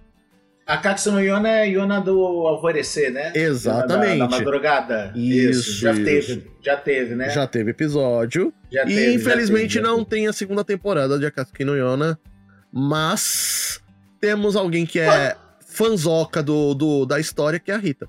A 0.66 0.78
Katsuno 0.78 1.20
Yona 1.20 1.50
é 1.50 1.68
Yona 1.70 2.00
do 2.00 2.20
alvorecer, 2.48 3.12
né? 3.12 3.32
Exatamente. 3.36 4.20
Da, 4.20 4.26
da 4.28 4.36
Isso, 4.38 4.46
madrugada. 4.46 5.14
já 5.16 5.92
isso. 5.94 6.04
teve. 6.04 6.48
Já 6.62 6.78
teve, 6.78 7.16
né? 7.16 7.30
Já 7.30 7.48
teve 7.48 7.72
episódio. 7.72 8.54
Já 8.72 8.84
e 8.84 8.88
teve, 8.88 9.06
já 9.06 9.12
infelizmente 9.14 9.74
teve, 9.74 9.86
já 9.86 9.92
não 9.92 9.98
teve. 10.04 10.10
tem 10.10 10.28
a 10.28 10.34
segunda 10.34 10.64
temporada 10.64 11.20
de 11.20 11.26
Akatsuki 11.26 11.66
no 11.66 11.76
Yona. 11.76 12.18
Mas 12.72 13.81
temos 14.22 14.56
alguém 14.56 14.86
que 14.86 15.00
é 15.00 15.36
fanzoca 15.68 16.42
do, 16.44 16.74
do- 16.74 17.06
da 17.06 17.20
história, 17.20 17.60
que 17.60 17.72
é 17.72 17.74
a 17.74 17.78
Rita. 17.78 18.08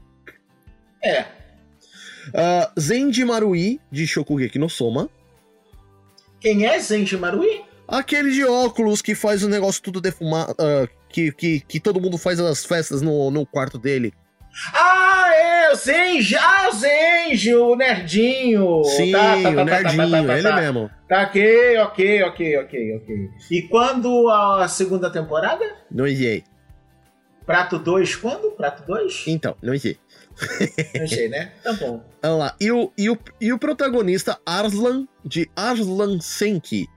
É. 1.02 1.22
Uh, 2.28 2.80
Zenji 2.80 3.24
Marui, 3.24 3.80
de 3.90 4.06
Shokugeki 4.06 4.58
no 4.58 4.68
Soma. 4.68 5.08
Quem 6.40 6.66
é 6.66 6.78
Zenji 6.78 7.16
Marui? 7.16 7.64
Aquele 7.88 8.30
de 8.30 8.44
óculos 8.44 9.02
que 9.02 9.14
faz 9.14 9.42
o 9.42 9.48
negócio 9.48 9.82
tudo 9.82 10.00
defumado. 10.00 10.54
ah, 10.58 10.86
que, 11.08 11.30
que, 11.32 11.60
que 11.60 11.80
todo 11.80 12.00
mundo 12.00 12.16
faz 12.16 12.38
as 12.40 12.64
festas 12.64 13.02
no, 13.02 13.30
no 13.30 13.44
quarto 13.44 13.78
dele. 13.78 14.14
Ah, 14.72 15.30
é, 15.34 15.72
o 15.72 15.74
Zenji. 15.74 16.36
Ah, 16.36 16.68
o 16.68 16.72
Zenji, 16.72 17.54
o 17.54 17.74
nerdinho. 17.74 18.84
Sim, 18.84 19.12
Tá, 19.12 19.36
tá, 19.36 19.42
tá, 19.42 19.50
o 19.50 19.54
tá, 19.54 19.64
nerdinho, 19.64 20.10
tá, 20.10 20.20
tá, 20.20 20.26
tá, 20.26 20.38
ele 20.38 20.52
mesmo. 20.52 20.90
Tá, 21.08 21.22
ok, 21.22 21.78
ok, 21.78 22.22
ok, 22.24 22.58
ok, 22.58 22.96
ok. 22.96 23.30
E 23.50 23.62
quando 23.62 24.28
a 24.28 24.68
segunda 24.68 25.10
temporada? 25.10 25.64
Não 25.90 26.06
sei. 26.06 26.44
Prato 27.46 27.78
2 27.78 28.16
quando? 28.16 28.52
Prato 28.52 28.86
2? 28.86 29.24
Então, 29.26 29.56
não 29.62 29.76
sei. 29.78 29.98
Não 30.98 31.06
sei, 31.06 31.28
né? 31.28 31.52
Tá 31.62 31.74
bom. 31.74 32.02
Vamos 32.22 32.38
lá. 32.38 32.56
E 32.58 32.72
o, 32.72 32.90
e 32.96 33.10
o, 33.10 33.18
e 33.38 33.52
o 33.52 33.58
protagonista 33.58 34.38
Arslan, 34.46 35.06
de 35.22 35.48
Arslan 35.54 36.20
Senki. 36.20 36.88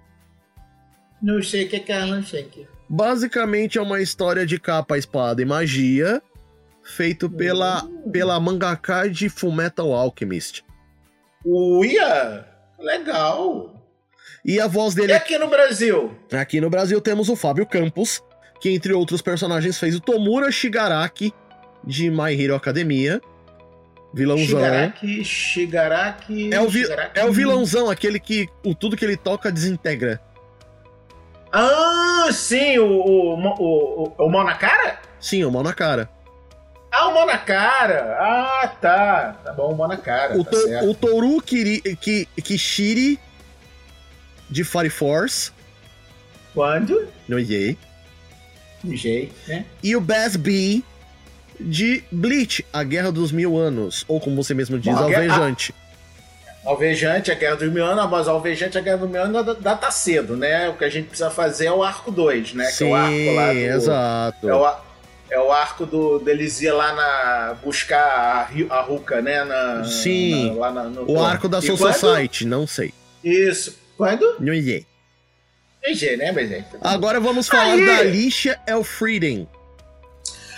Não 1.21 1.41
sei 1.41 1.65
o 1.65 1.69
que 1.69 1.91
é 1.91 2.01
Alan 2.01 2.21
Shank. 2.21 2.67
Basicamente 2.87 3.77
é 3.77 3.81
uma 3.81 3.99
história 3.99 4.45
de 4.45 4.59
capa, 4.59 4.97
espada 4.97 5.41
e 5.41 5.45
magia, 5.45 6.21
feito 6.85 7.29
pela, 7.29 7.83
Hum. 7.83 8.09
pela 8.11 8.39
mangaka 8.39 9.09
de 9.09 9.27
Fullmetal 9.29 9.93
Alchemist. 9.93 10.63
Uia! 11.43 12.45
Legal. 12.79 13.73
E 14.43 14.59
a 14.59 14.67
voz 14.67 14.93
E 14.93 14.97
dele 14.97 15.13
aqui 15.13 15.37
no 15.37 15.47
Brasil? 15.49 16.15
aqui 16.31 16.61
no 16.61 16.69
Brasil 16.69 17.01
temos 17.01 17.29
o 17.29 17.35
Fábio 17.35 17.65
Campos, 17.65 18.21
que 18.61 18.69
entre 18.69 18.93
outros 18.93 19.21
personagens 19.21 19.77
fez 19.79 19.95
o 19.95 19.99
Tomura 19.99 20.51
Shigaraki 20.51 21.33
de 21.83 22.09
My 22.11 22.33
Hero 22.39 22.55
Academia. 22.55 23.19
Vilãozão. 24.13 24.45
Shigaraki, 24.59 25.23
Shigaraki. 25.25 26.53
É 26.53 26.61
o, 26.61 26.69
vi- 26.69 26.83
Shigaraki. 26.83 27.19
é 27.19 27.25
o 27.25 27.33
vilãozão, 27.33 27.89
aquele 27.89 28.19
que 28.19 28.47
o, 28.63 28.73
tudo 28.73 28.95
que 28.95 29.03
ele 29.03 29.17
toca 29.17 29.51
desintegra. 29.51 30.21
Ah, 31.51 32.29
sim, 32.31 32.77
o, 32.79 32.85
o, 32.85 33.35
o, 33.35 34.03
o, 34.19 34.25
o 34.25 34.29
mão 34.29 34.43
na 34.43 34.55
cara? 34.55 34.99
Sim, 35.19 35.43
o 35.43 35.51
mal 35.51 35.63
na 35.63 35.73
cara. 35.73 36.09
Ah, 36.91 37.07
o 37.09 37.13
mão 37.13 37.25
na 37.25 37.37
cara. 37.37 38.17
Ah, 38.19 38.67
tá. 38.81 39.35
Tá 39.43 39.51
bom, 39.53 39.73
o 39.73 39.77
mão 39.77 39.87
na 39.87 39.97
cara. 39.97 40.37
O, 40.37 40.43
tá 40.43 40.51
to, 40.51 40.89
o 40.89 40.93
Toru 40.95 41.41
Kiri, 41.41 41.81
Ki, 41.97 42.25
Kishiri 42.41 43.19
de 44.49 44.63
Fire 44.63 44.89
Force. 44.89 45.51
Quando? 46.53 47.07
No 47.27 47.37
Yay. 47.39 47.77
De 48.83 48.95
jeito, 48.95 49.33
né? 49.47 49.65
E 49.83 49.95
o 49.95 49.99
Bass 50.01 50.35
B 50.35 50.81
de 51.59 52.03
Bleach, 52.11 52.65
A 52.71 52.83
Guerra 52.83 53.11
dos 53.11 53.31
Mil 53.31 53.57
Anos. 53.57 54.05
Ou 54.07 54.19
como 54.21 54.41
você 54.41 54.53
mesmo 54.53 54.79
diz, 54.79 54.93
Bom, 54.95 55.03
a 55.03 55.07
guerra- 55.07 55.33
Alvejante. 55.33 55.73
Alvejante, 56.65 57.31
a 57.31 57.35
Guerra 57.35 57.55
dos 57.57 57.71
Mil 57.71 57.85
Anos, 57.85 58.09
mas 58.09 58.27
Alvejante, 58.27 58.77
a 58.77 58.81
Guerra 58.81 58.97
dos 58.97 59.09
Mil 59.09 59.21
Anos 59.21 59.57
tá 59.61 59.91
cedo, 59.91 60.35
né? 60.37 60.69
O 60.69 60.73
que 60.75 60.83
a 60.85 60.89
gente 60.89 61.07
precisa 61.07 61.29
fazer 61.29 61.65
é 61.67 61.71
o 61.71 61.83
arco 61.83 62.09
2, 62.11 62.53
né? 62.53 62.63
que 62.65 62.69
é 62.69 62.73
Sim, 62.73 62.89
o 62.91 62.95
arco 62.95 63.35
lá 63.35 63.53
do, 63.53 63.59
exato. 63.59 64.49
É 64.49 64.55
o, 64.55 64.65
a- 64.65 64.84
é 65.29 65.39
o 65.39 65.51
arco 65.51 65.85
do 65.85 66.19
deles 66.19 66.61
ir 66.61 66.71
lá 66.71 66.93
na. 66.93 67.53
buscar 67.63 67.99
a, 67.99 68.75
a 68.75 68.81
Ruka, 68.81 69.21
né? 69.21 69.43
Na, 69.43 69.83
Sim. 69.83 70.49
na- 70.49 70.59
lá 70.59 70.71
na- 70.71 70.83
no, 70.85 71.09
O 71.11 71.23
arco 71.23 71.47
da 71.49 71.61
Soul? 71.61 71.77
Society, 71.77 72.45
não 72.45 72.65
sei. 72.67 72.93
Isso. 73.23 73.77
Quando? 73.97 74.35
No 74.39 74.53
Yay. 74.53 74.85
GG, 75.87 76.17
né, 76.17 76.31
mas 76.31 76.51
é. 76.51 76.65
Agora 76.81 77.19
vamos 77.19 77.47
falar 77.47 77.73
Aí. 77.73 77.85
da 77.85 77.97
Alicia 77.99 78.59
Elfrieden. 78.67 79.47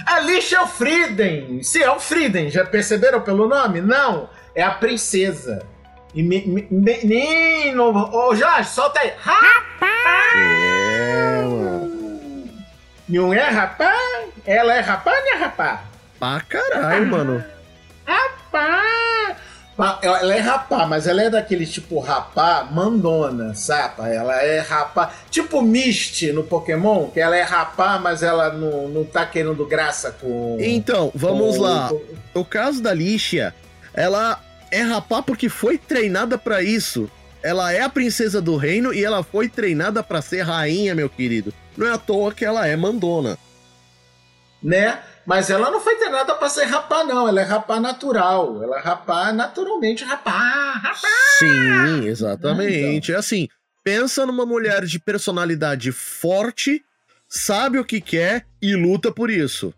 Alicia 0.06 0.60
é 0.60 0.62
o 0.62 0.68
Frieden. 0.68 1.62
Sim, 1.64 1.80
é 1.84 1.92
o 1.92 2.00
Frieden. 2.00 2.50
Já 2.50 2.64
perceberam 2.66 3.20
pelo 3.22 3.48
nome? 3.48 3.82
Não. 3.82 4.30
É 4.56 4.64
a 4.64 4.72
princesa. 4.72 5.66
E 6.14 6.24
me, 6.24 6.46
me, 6.46 6.68
menino. 6.72 7.84
Ô, 8.14 8.34
Jorge, 8.36 8.70
solta 8.70 9.00
aí. 9.02 9.10
É, 9.10 9.14
mano. 9.82 10.67
Não 13.08 13.34
é 13.34 13.50
rapaz? 13.50 14.30
Ela 14.46 14.76
é 14.76 14.80
rapaz 14.80 15.18
ou 15.18 15.26
não 15.26 15.34
é 15.34 15.38
rapaz? 15.38 15.80
Pra 16.20 16.42
caralho, 16.42 17.08
mano. 17.08 17.44
Rapá! 18.06 18.84
Ela 20.02 20.36
é 20.36 20.40
rapá, 20.40 20.88
mas 20.88 21.06
ela 21.06 21.22
é 21.22 21.30
daquele 21.30 21.66
tipo 21.68 22.00
rapá 22.00 22.68
mandona, 22.72 23.54
saca? 23.54 24.08
Ela 24.08 24.42
é 24.42 24.60
rapá. 24.60 25.12
Tipo 25.30 25.62
Misty 25.62 26.32
no 26.32 26.44
Pokémon, 26.44 27.10
que 27.12 27.20
ela 27.20 27.38
é 27.38 27.44
rapá, 27.44 28.00
mas 28.00 28.24
ela 28.24 28.52
não, 28.52 28.88
não 28.88 29.04
tá 29.06 29.24
querendo 29.26 29.64
graça 29.68 30.12
com. 30.20 30.58
Então, 30.60 31.12
vamos 31.14 31.58
com- 31.58 31.64
lá. 31.64 31.90
com- 31.90 32.40
O 32.40 32.44
caso 32.44 32.82
da 32.82 32.90
Alicia, 32.90 33.54
ela 33.94 34.40
é 34.72 34.82
rapá 34.82 35.22
porque 35.22 35.48
foi 35.48 35.78
treinada 35.78 36.40
pra 36.40 36.64
isso. 36.64 37.08
Ela 37.44 37.72
é 37.72 37.82
a 37.82 37.90
princesa 37.90 38.42
do 38.42 38.56
reino 38.58 38.92
e 38.92 39.06
ela 39.06 39.22
foi 39.24 39.48
treinada 39.48 40.02
pra 40.02 40.24
ser 40.24 40.42
rainha, 40.42 40.96
meu 40.96 41.08
querido. 41.08 41.54
Não 41.78 41.88
é 41.88 41.92
à 41.94 41.98
toa 41.98 42.34
que 42.34 42.44
ela 42.44 42.68
é 42.68 42.76
mandona. 42.76 43.38
Né? 44.62 45.00
Mas 45.26 45.50
ela 45.50 45.70
não 45.70 45.80
foi 45.80 45.96
treinada 45.98 46.34
pra 46.36 46.50
ser 46.50 46.66
rapá, 46.66 47.04
não. 47.04 47.28
Ela 47.28 47.42
é 47.42 47.44
rapá 47.44 47.80
natural. 47.80 48.64
Ela 48.64 48.80
é 48.80 48.82
rapá 48.82 49.32
naturalmente 49.32 50.04
rapá. 50.04 50.72
rapá. 50.82 51.08
Sim, 51.38 52.08
exatamente. 52.08 53.12
É 53.12 53.16
assim, 53.16 53.48
pensa 53.84 54.26
numa 54.26 54.46
mulher 54.46 54.86
de 54.86 55.00
personalidade 55.00 55.92
forte, 55.92 56.84
sabe 57.30 57.78
o 57.78 57.86
que 57.86 58.02
quer 58.02 58.46
e 58.62 58.76
luta 58.76 59.12
por 59.12 59.30
isso. 59.30 59.74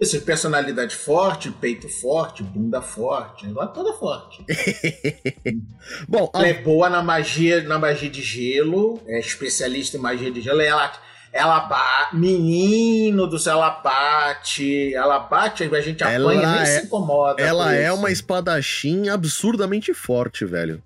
Esse 0.00 0.20
personalidade 0.20 0.94
forte, 0.94 1.50
peito 1.50 1.88
forte, 1.88 2.42
bunda 2.42 2.80
forte, 2.80 3.46
ela 3.46 3.64
é 3.64 3.66
toda 3.68 3.92
forte. 3.94 4.44
Bom, 6.08 6.30
a- 6.32 6.38
Ela 6.38 6.48
é 6.48 6.54
boa 6.54 6.88
na 6.88 7.02
magia, 7.02 7.62
na 7.64 7.78
magia 7.78 8.08
de 8.08 8.22
gelo, 8.22 9.00
é 9.06 9.18
especialista 9.18 9.96
em 9.96 10.00
magia 10.00 10.30
de 10.30 10.40
gelo. 10.40 10.60
Ela, 10.60 10.92
ela 11.32 11.60
bate, 11.60 12.16
menino 12.16 13.26
do 13.26 13.38
céu, 13.40 13.54
ela 13.54 13.70
bate, 13.70 14.94
ela 14.94 15.18
bate, 15.18 15.64
a 15.64 15.80
gente 15.80 16.02
Ela 16.04 16.32
apanha, 16.32 16.52
nem 16.52 16.60
é- 16.62 16.66
se 16.80 16.86
incomoda. 16.86 17.42
ela 17.42 17.74
é 17.74 17.90
uma 17.92 18.10
espadachim 18.12 19.08
absurdamente 19.08 19.92
forte, 19.92 20.44
velho. 20.44 20.80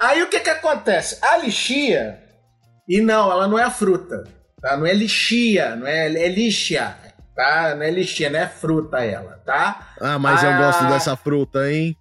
Aí 0.00 0.22
o 0.22 0.28
que 0.28 0.40
que 0.40 0.50
acontece? 0.50 1.18
A 1.22 1.36
lixia, 1.36 2.18
e 2.88 3.00
não, 3.00 3.30
ela 3.30 3.46
não 3.46 3.58
é 3.58 3.62
a 3.62 3.70
fruta, 3.70 4.24
tá? 4.60 4.76
Não 4.76 4.86
é 4.86 4.92
lixia, 4.94 5.76
não 5.76 5.86
é, 5.86 6.06
é 6.06 6.28
lixa, 6.28 6.96
tá? 7.34 7.74
Não 7.74 7.82
é 7.82 7.90
lixia, 7.90 8.30
não 8.30 8.38
é 8.40 8.46
fruta 8.46 8.98
ela, 9.04 9.40
tá? 9.44 9.88
Ah, 10.00 10.18
mas 10.18 10.42
eu 10.42 10.50
Ah. 10.50 10.58
gosto 10.58 10.84
dessa 10.86 11.16
fruta, 11.16 11.70
hein? 11.70 11.96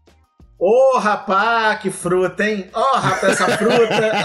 Ô, 0.59 0.99
rapá, 0.99 1.75
que 1.77 1.89
fruta, 1.89 2.43
hein? 2.47 2.69
Ô, 2.73 2.97
rapá, 2.97 3.27
essa 3.29 3.47
fruta. 3.57 3.73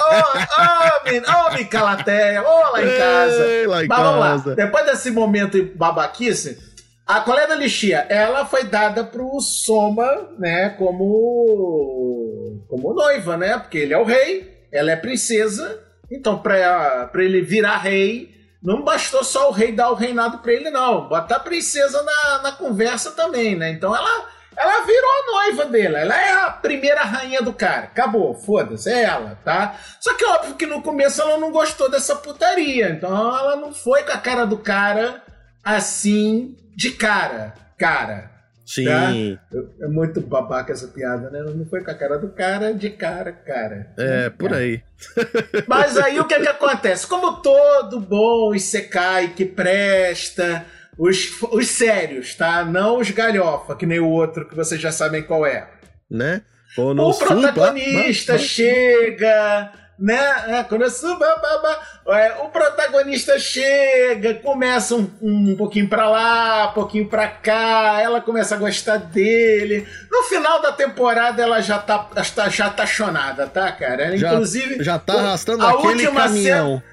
Ô, 0.61 0.63
ô, 0.63 1.47
ô, 1.49 1.55
Micalateia, 1.55 2.43
ô, 2.43 2.73
lá 2.73 2.83
em 2.83 2.99
casa. 2.99 3.47
Ei, 3.47 3.67
lá 3.67 3.85
em 3.85 3.89
Mas 3.89 3.99
vamos 3.99 4.21
lá, 4.21 4.31
casa. 4.33 4.55
depois 4.55 4.85
desse 4.85 5.11
momento 5.11 5.65
babaquice, 5.75 6.59
a 7.07 7.21
colher 7.21 7.49
da 7.49 7.55
lixia, 7.55 8.05
ela 8.11 8.45
foi 8.45 8.65
dada 8.65 9.03
pro 9.05 9.41
Soma, 9.41 10.29
né, 10.39 10.71
como 10.77 12.63
como 12.69 12.93
noiva, 12.95 13.37
né? 13.37 13.59
Porque 13.59 13.79
ele 13.79 13.95
é 13.95 13.99
o 13.99 14.05
rei, 14.05 14.67
ela 14.73 14.91
é 14.91 14.97
princesa, 14.97 15.81
então 16.11 16.39
pra, 16.39 17.07
pra 17.11 17.25
ele 17.25 17.41
virar 17.41 17.79
rei, 17.79 18.31
não 18.63 18.83
bastou 18.83 19.23
só 19.23 19.49
o 19.49 19.53
rei 19.53 19.73
dar 19.73 19.91
o 19.91 19.95
reinado 19.95 20.39
pra 20.39 20.53
ele, 20.53 20.71
não. 20.71 21.09
Botar 21.09 21.37
a 21.37 21.41
princesa 21.41 22.03
na, 22.03 22.43
na 22.43 22.53
conversa 22.53 23.13
também, 23.13 23.55
né? 23.55 23.71
Então 23.71 23.95
ela, 23.95 24.27
ela 24.57 24.85
virou 24.85 25.11
a 25.11 25.33
noiva 25.33 25.67
dele, 25.67 25.97
ela 25.97 26.21
é 26.21 26.33
a 26.45 26.51
primeira 26.51 27.03
rainha 27.03 27.43
do 27.43 27.53
cara. 27.53 27.85
Acabou, 27.85 28.35
foda-se, 28.35 28.91
é 28.91 29.03
ela, 29.03 29.39
tá? 29.45 29.77
Só 30.01 30.15
que 30.15 30.25
óbvio 30.25 30.55
que 30.55 30.67
no 30.67 30.83
começo 30.83 31.21
ela 31.21 31.39
não 31.39 31.51
gostou 31.51 31.91
dessa 31.91 32.17
putaria, 32.17 32.91
então 32.91 33.11
ela 33.11 33.57
não 33.57 33.73
foi 33.73 34.03
com 34.03 34.13
a 34.13 34.19
cara 34.19 34.45
do 34.45 34.59
cara 34.59 35.23
assim, 35.63 36.57
de 36.77 36.93
cara, 36.93 37.55
cara. 37.77 38.36
Sim. 38.67 39.39
É 39.81 39.87
muito 39.87 40.21
babaca 40.21 40.73
essa 40.73 40.89
piada, 40.89 41.31
né? 41.31 41.41
Não 41.41 41.65
foi 41.67 41.85
com 41.85 41.91
a 41.91 41.95
cara 41.95 42.19
do 42.19 42.29
cara, 42.31 42.75
de 42.75 42.91
cara, 42.91 43.33
cara. 43.33 43.93
É, 43.97 44.29
por 44.29 44.53
aí. 44.53 44.83
Mas 45.69 45.97
aí 45.97 46.19
o 46.19 46.25
que 46.25 46.35
é 46.35 46.41
que 46.41 46.49
acontece? 46.49 47.07
Como 47.07 47.41
todo 47.41 48.01
bom 48.01 48.53
Isekai 48.53 49.35
que 49.35 49.45
presta, 49.45 50.67
os, 50.99 51.41
os 51.43 51.69
sérios, 51.69 52.35
tá? 52.35 52.65
Não 52.65 52.99
os 52.99 53.11
galhofa, 53.11 53.77
que 53.77 53.87
nem 53.87 54.01
o 54.01 54.09
outro 54.09 54.49
que 54.49 54.57
vocês 54.57 54.81
já 54.81 54.91
sabem 54.91 55.23
qual 55.23 55.47
é. 55.47 55.71
Né? 56.11 56.43
o 56.77 57.15
protagonista 57.15 58.37
chega 58.37 59.73
né? 59.99 60.59
É, 60.59 60.63
quando 60.65 60.89
subo, 60.91 61.25
é, 61.25 62.33
o 62.43 62.49
protagonista 62.49 63.39
chega, 63.39 64.35
começa 64.35 64.95
um, 64.95 65.11
um 65.23 65.57
pouquinho 65.57 65.89
pra 65.89 66.09
lá, 66.09 66.69
um 66.71 66.75
pouquinho 66.75 67.09
pra 67.09 67.29
cá, 67.29 67.99
ela 68.01 68.21
começa 68.21 68.55
a 68.55 68.59
gostar 68.59 68.99
dele. 68.99 69.87
No 70.11 70.23
final 70.25 70.61
da 70.61 70.73
temporada, 70.73 71.43
ela 71.43 71.61
já 71.63 71.79
tá, 71.79 72.11
já 72.51 72.69
tá 72.69 72.85
chonada, 72.85 73.47
tá, 73.47 73.73
cara? 73.73 74.05
Ela, 74.05 74.17
já, 74.17 74.33
inclusive. 74.33 74.85
Já 74.85 74.99
tá 74.99 75.15
arrastando 75.15 75.65
a 75.65 75.71
aquele 75.71 75.89
última 76.07 76.23
caminhão. 76.23 76.83
Cena, 76.83 76.85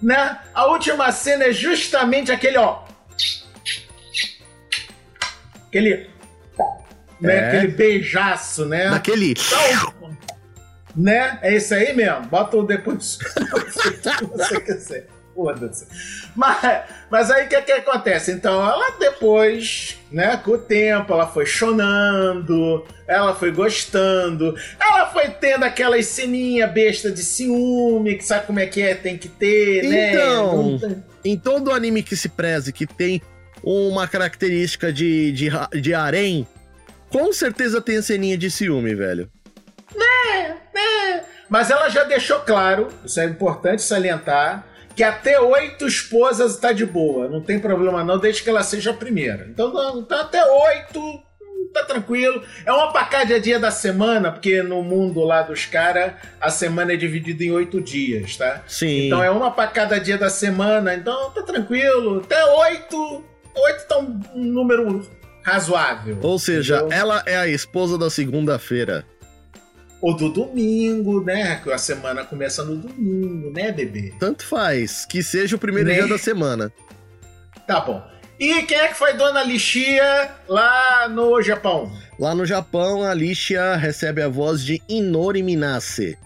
né? 0.00 0.38
A 0.54 0.66
última 0.66 1.12
cena 1.12 1.44
é 1.44 1.52
justamente 1.52 2.32
aquele, 2.32 2.56
ó. 2.56 2.84
Aquele. 5.68 6.08
Né? 7.20 7.36
É. 7.36 7.48
Aquele 7.48 7.68
beijaço, 7.68 8.64
né? 8.64 8.88
Aquele. 8.88 9.32
Então, 9.32 9.99
né? 10.96 11.38
É 11.42 11.56
isso 11.56 11.74
aí 11.74 11.94
mesmo. 11.94 12.26
Bota 12.26 12.56
o 12.56 12.62
depois. 12.62 13.18
você 14.32 14.60
quiser. 14.60 15.06
Foda-se. 15.34 15.86
Mas, 16.34 16.82
mas 17.10 17.30
aí 17.30 17.46
o 17.46 17.48
que, 17.48 17.62
que 17.62 17.72
acontece? 17.72 18.32
Então, 18.32 18.60
ela 18.62 18.98
depois, 18.98 19.98
né, 20.10 20.36
com 20.36 20.52
o 20.52 20.58
tempo, 20.58 21.12
ela 21.12 21.26
foi 21.26 21.46
chonando, 21.46 22.84
ela 23.06 23.34
foi 23.34 23.50
gostando, 23.50 24.54
ela 24.78 25.06
foi 25.06 25.28
tendo 25.28 25.64
aquelas 25.64 26.06
ceninha 26.06 26.66
besta 26.66 27.10
de 27.10 27.22
ciúme, 27.22 28.16
que 28.16 28.24
sabe 28.24 28.46
como 28.46 28.58
é 28.58 28.66
que 28.66 28.82
é, 28.82 28.94
tem 28.94 29.16
que 29.16 29.28
ter, 29.28 29.88
né? 29.88 30.12
Então, 30.12 30.78
em 31.24 31.38
todo 31.38 31.72
anime 31.72 32.02
que 32.02 32.16
se 32.16 32.28
preze, 32.28 32.72
que 32.72 32.86
tem 32.86 33.22
uma 33.62 34.06
característica 34.08 34.92
de, 34.92 35.32
de, 35.32 35.50
de 35.80 35.94
harém, 35.94 36.46
com 37.08 37.32
certeza 37.32 37.80
tem 37.80 37.98
a 37.98 38.02
ceninha 38.02 38.36
de 38.36 38.50
ciúme, 38.50 38.94
velho. 38.94 39.30
Mas 41.50 41.68
ela 41.68 41.88
já 41.88 42.04
deixou 42.04 42.38
claro, 42.40 42.88
isso 43.04 43.18
é 43.18 43.24
importante 43.24 43.82
salientar, 43.82 44.64
que 44.94 45.02
até 45.02 45.40
oito 45.40 45.84
esposas 45.84 46.56
tá 46.56 46.70
de 46.72 46.86
boa. 46.86 47.28
Não 47.28 47.40
tem 47.40 47.58
problema 47.58 48.04
não, 48.04 48.18
desde 48.18 48.44
que 48.44 48.48
ela 48.48 48.62
seja 48.62 48.92
a 48.92 48.94
primeira. 48.94 49.48
Então 49.50 50.04
tá 50.04 50.20
até 50.20 50.44
oito, 50.44 51.00
tá 51.74 51.84
tranquilo. 51.84 52.44
É 52.64 52.72
uma 52.72 52.92
pra 52.92 53.04
cada 53.04 53.40
dia 53.40 53.58
da 53.58 53.72
semana, 53.72 54.30
porque 54.30 54.62
no 54.62 54.80
mundo 54.80 55.24
lá 55.24 55.42
dos 55.42 55.66
caras, 55.66 56.12
a 56.40 56.50
semana 56.50 56.92
é 56.92 56.96
dividida 56.96 57.42
em 57.42 57.50
oito 57.50 57.80
dias, 57.80 58.36
tá? 58.36 58.62
Sim. 58.68 59.06
Então 59.06 59.20
é 59.22 59.30
uma 59.30 59.50
pra 59.50 59.66
cada 59.66 59.98
dia 59.98 60.16
da 60.16 60.30
semana, 60.30 60.94
então 60.94 61.30
tá 61.30 61.42
tranquilo. 61.42 62.20
Até 62.20 62.44
oito, 62.44 63.24
oito 63.56 63.88
tá 63.88 63.98
um 63.98 64.20
número 64.34 65.04
razoável. 65.42 66.16
Ou 66.22 66.38
seja, 66.38 66.76
entendeu? 66.76 66.96
ela 66.96 67.22
é 67.26 67.36
a 67.36 67.48
esposa 67.48 67.98
da 67.98 68.08
segunda-feira 68.08 69.04
ou 70.00 70.16
do 70.16 70.30
domingo, 70.30 71.22
né? 71.22 71.60
Que 71.62 71.70
a 71.70 71.78
semana 71.78 72.24
começa 72.24 72.64
no 72.64 72.76
domingo, 72.76 73.50
né, 73.50 73.70
bebê? 73.70 74.12
Tanto 74.18 74.44
faz, 74.44 75.04
que 75.04 75.22
seja 75.22 75.56
o 75.56 75.58
primeiro 75.58 75.88
né? 75.88 75.96
dia 75.96 76.08
da 76.08 76.18
semana. 76.18 76.72
Tá 77.66 77.80
bom. 77.80 78.02
E 78.38 78.62
quem 78.62 78.78
é 78.78 78.88
que 78.88 78.94
foi 78.94 79.12
Dona 79.12 79.42
Lixia 79.42 80.30
lá 80.48 81.08
no 81.10 81.42
Japão? 81.42 81.92
Lá 82.18 82.34
no 82.34 82.46
Japão, 82.46 83.02
a 83.02 83.12
Lixia 83.12 83.76
recebe 83.76 84.22
a 84.22 84.28
voz 84.28 84.64
de 84.64 84.82
Inori 84.88 85.42
Minase. 85.42 86.16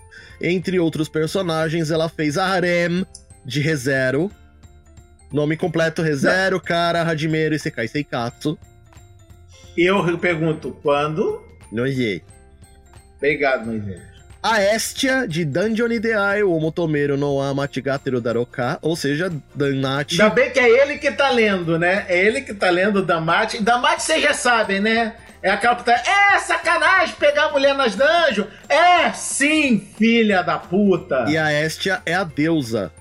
Entre 0.40 0.78
outros 0.78 1.08
personagens, 1.08 1.90
ela 1.90 2.08
fez 2.08 2.38
a 2.38 2.46
Harem 2.46 3.04
de 3.44 3.60
ReZero. 3.60 4.30
Nome 5.32 5.56
completo: 5.56 6.02
ReZero, 6.02 6.60
Kara, 6.60 7.02
Hajimero 7.02 7.54
e 7.54 7.58
Sekai 7.58 7.88
Seikatsu. 7.88 8.56
Eu 9.76 10.16
pergunto, 10.18 10.70
quando? 10.82 11.42
Não 11.72 11.87
sei. 11.87 12.22
Obrigado, 13.24 13.64
Moisés. 13.64 14.02
A 14.42 14.62
Estia 14.62 15.26
de 15.26 15.46
Dungeon 15.46 15.90
Ideai, 15.90 16.42
o 16.42 16.60
Motomero 16.60 17.16
no 17.16 17.40
Amatigateru 17.40 18.20
Daroka, 18.20 18.78
ou 18.82 18.94
seja, 18.94 19.32
Danate. 19.54 20.20
Ainda 20.20 20.34
bem 20.34 20.50
que 20.50 20.60
é 20.60 20.68
ele 20.68 20.98
que 20.98 21.10
tá 21.10 21.30
lendo, 21.30 21.78
né? 21.78 22.04
É 22.06 22.18
ele 22.18 22.42
que 22.42 22.52
tá 22.52 22.68
lendo 22.68 23.02
Damate. 23.02 23.62
Damate 23.62 24.02
vocês 24.02 24.22
já 24.22 24.34
sabem, 24.34 24.78
né? 24.78 25.14
É 25.42 25.50
aquela 25.50 25.74
puta. 25.74 25.92
É 25.92 26.38
sacanagem 26.38 27.14
pegar 27.14 27.46
a 27.46 27.52
mulher 27.52 27.74
nas 27.74 27.96
dungeons? 27.96 28.48
É 28.68 29.10
sim, 29.14 29.88
filha 29.96 30.42
da 30.42 30.58
puta. 30.58 31.24
E 31.26 31.38
a 31.38 31.50
Estia 31.64 32.02
é 32.04 32.12
a 32.12 32.24
deusa. 32.24 32.92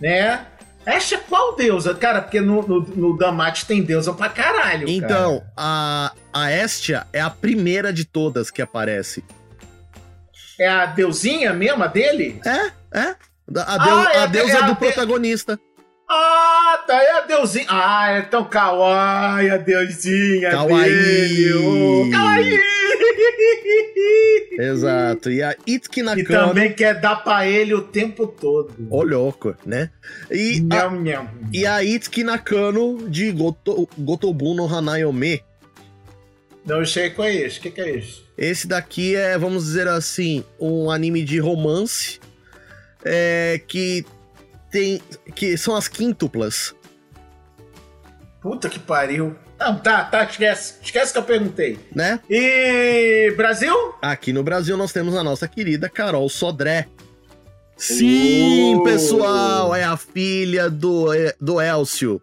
Né? 0.00 0.40
Estia 0.86 1.18
qual 1.18 1.56
deusa? 1.56 1.94
Cara, 1.94 2.22
porque 2.22 2.40
no, 2.40 2.62
no, 2.62 2.80
no 2.80 3.18
Damate 3.18 3.66
tem 3.66 3.82
deusa 3.82 4.12
pra 4.12 4.28
caralho. 4.28 4.88
Então, 4.88 5.40
cara. 5.40 5.52
a 5.56 6.12
a 6.32 6.52
Estia 6.52 7.06
é 7.12 7.20
a 7.20 7.30
primeira 7.30 7.92
de 7.92 8.04
todas 8.04 8.50
que 8.50 8.62
aparece. 8.62 9.24
É 10.58 10.68
a 10.68 10.86
deusinha 10.86 11.52
mesmo, 11.52 11.86
dele? 11.88 12.40
É, 12.44 12.98
é. 12.98 13.16
A, 13.56 13.78
deus, 13.78 14.06
ah, 14.06 14.12
é, 14.12 14.18
a 14.18 14.26
deusa 14.26 14.52
é 14.52 14.62
a 14.62 14.66
do 14.66 14.72
de... 14.74 14.78
protagonista. 14.78 15.58
Ah, 16.08 16.84
tá, 16.86 17.02
é 17.02 17.10
a 17.18 17.20
deusinha. 17.22 17.66
Ah, 17.68 18.10
é 18.10 18.22
tão 18.22 18.44
kawaii 18.44 19.50
a 19.50 19.56
deusinha 19.56 20.50
kawaii. 20.50 20.90
dele. 20.90 21.54
Oh, 21.54 22.10
kawaii. 22.10 22.85
Exato. 24.58 25.30
E 25.30 25.42
a 25.42 25.56
Itsuki 25.66 26.02
Nakano... 26.02 26.22
E 26.22 26.24
também 26.24 26.72
quer 26.72 27.00
dar 27.00 27.16
pra 27.16 27.46
ele 27.46 27.74
o 27.74 27.82
tempo 27.82 28.26
todo. 28.26 28.74
Ô, 28.90 29.02
louco, 29.02 29.54
né? 29.64 29.90
E, 30.30 30.60
nham, 30.60 30.88
a, 30.88 30.90
nham. 30.90 31.30
e 31.52 31.66
a 31.66 31.82
Itsuki 31.84 32.24
Nakano 32.24 33.08
de 33.08 33.30
Goto, 33.32 33.88
Gotobu 33.98 34.54
no 34.54 34.66
Hanayome 34.66 35.42
não 36.66 36.84
sei 36.84 37.10
qual 37.10 37.28
é 37.28 37.34
esse. 37.36 37.60
O 37.60 37.62
que, 37.62 37.70
que 37.70 37.80
é 37.80 37.96
isso? 37.96 38.26
Esse 38.36 38.66
daqui 38.66 39.14
é, 39.14 39.38
vamos 39.38 39.64
dizer 39.64 39.86
assim, 39.86 40.44
um 40.58 40.90
anime 40.90 41.22
de 41.22 41.38
romance 41.38 42.18
é, 43.04 43.60
que 43.68 44.04
tem. 44.68 45.00
que 45.34 45.56
são 45.56 45.76
as 45.76 45.86
quíntuplas. 45.86 46.74
Puta 48.42 48.68
que 48.68 48.80
pariu. 48.80 49.36
Não, 49.58 49.78
tá, 49.78 50.04
tá, 50.04 50.24
esquece. 50.24 50.74
Esquece 50.82 51.12
que 51.12 51.18
eu 51.18 51.22
perguntei. 51.22 51.78
Né? 51.94 52.20
E. 52.28 53.32
Brasil? 53.36 53.74
Aqui 54.02 54.32
no 54.32 54.42
Brasil 54.42 54.76
nós 54.76 54.92
temos 54.92 55.16
a 55.16 55.24
nossa 55.24 55.48
querida 55.48 55.88
Carol 55.88 56.28
Sodré. 56.28 56.88
Sim, 57.76 58.76
uh. 58.76 58.84
pessoal, 58.84 59.74
é 59.74 59.84
a 59.84 59.96
filha 59.96 60.70
do, 60.70 61.08
do 61.40 61.60
Elcio. 61.60 62.20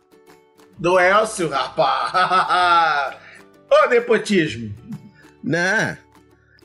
Do 0.80 1.00
Elcio, 1.00 1.50
rapaz. 1.50 3.15
Ô, 3.69 3.89
nepotismo! 3.89 4.74
Né? 5.43 5.98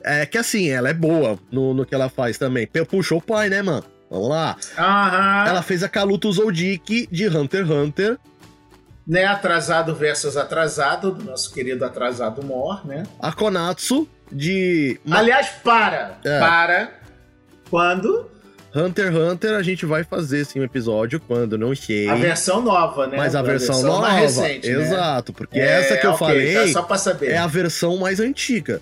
É 0.03 0.25
que 0.25 0.37
assim, 0.37 0.69
ela 0.69 0.89
é 0.89 0.93
boa 0.93 1.37
no, 1.51 1.73
no 1.73 1.85
que 1.85 1.93
ela 1.93 2.09
faz 2.09 2.37
também. 2.37 2.67
Puxou 2.89 3.19
o 3.19 3.21
pai, 3.21 3.49
né, 3.49 3.61
mano? 3.61 3.83
Vamos 4.09 4.29
lá. 4.29 4.57
Aham. 4.77 5.45
Ela 5.47 5.61
fez 5.61 5.83
a 5.83 5.89
Kaluto 5.89 6.31
Zoldyck 6.31 7.07
de 7.11 7.27
Hunter 7.27 7.61
x 7.61 7.69
Hunter. 7.69 8.17
Né, 9.09 9.25
atrasado 9.25 9.95
versus 9.95 10.37
atrasado, 10.37 11.11
do 11.11 11.25
nosso 11.25 11.51
querido 11.51 11.83
atrasado 11.83 12.45
Mor, 12.45 12.85
né? 12.85 13.07
A 13.19 13.33
Konatsu 13.33 14.07
de. 14.31 14.99
Aliás, 15.09 15.49
para! 15.63 16.19
É. 16.23 16.39
Para! 16.39 16.91
Quando? 17.71 18.29
Hunter 18.75 19.07
x 19.07 19.15
Hunter 19.15 19.55
a 19.55 19.63
gente 19.63 19.85
vai 19.85 20.03
fazer 20.03 20.45
sim 20.45 20.59
um 20.59 20.63
episódio 20.63 21.19
quando 21.19 21.57
não 21.57 21.75
sei. 21.75 22.07
A 22.07 22.15
versão 22.15 22.61
nova, 22.61 23.07
né? 23.07 23.17
Mas 23.17 23.33
a, 23.35 23.39
a 23.39 23.43
versão, 23.43 23.75
versão, 23.75 23.91
nova, 23.93 24.09
recente, 24.09 24.69
né? 24.69 24.83
exato, 24.83 25.33
porque 25.33 25.59
é, 25.59 25.79
essa 25.79 25.97
que 25.97 26.05
eu 26.05 26.11
okay, 26.11 26.27
falei 26.27 26.53
tá 26.53 26.67
só 26.67 26.81
pra 26.83 26.97
saber. 26.97 27.31
é 27.31 27.37
a 27.37 27.47
versão 27.47 27.97
mais 27.97 28.19
antiga. 28.19 28.79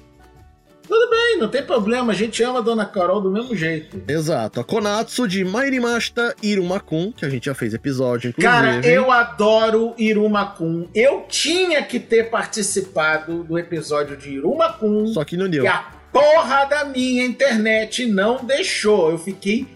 Tudo 0.87 1.09
bem, 1.09 1.37
não 1.37 1.49
tem 1.49 1.63
problema, 1.63 2.13
a 2.13 2.15
gente 2.15 2.41
ama 2.43 2.59
a 2.59 2.61
Dona 2.61 2.85
Carol 2.85 3.19
do 3.19 3.29
mesmo 3.29 3.55
jeito. 3.55 4.01
Exato, 4.07 4.59
a 4.59 4.63
Konatsu 4.63 5.27
de 5.27 5.43
Mairimashita 5.43 6.35
Iruma-kun, 6.41 7.11
que 7.11 7.25
a 7.25 7.29
gente 7.29 7.45
já 7.45 7.53
fez 7.53 7.73
episódio, 7.73 8.29
inclusive. 8.29 8.53
Cara, 8.53 8.87
eu 8.87 9.11
adoro 9.11 9.93
Iruma-kun. 9.97 10.87
Eu 10.95 11.25
tinha 11.27 11.83
que 11.83 11.99
ter 11.99 12.29
participado 12.29 13.43
do 13.43 13.59
episódio 13.59 14.15
de 14.15 14.29
Iruma-kun. 14.29 15.07
Só 15.07 15.25
que 15.25 15.35
não 15.35 15.49
deu. 15.49 15.63
Que 15.63 15.67
a 15.67 15.91
porra 16.11 16.65
da 16.65 16.85
minha 16.85 17.25
internet 17.25 18.05
não 18.05 18.43
deixou. 18.43 19.11
Eu 19.11 19.17
fiquei 19.17 19.67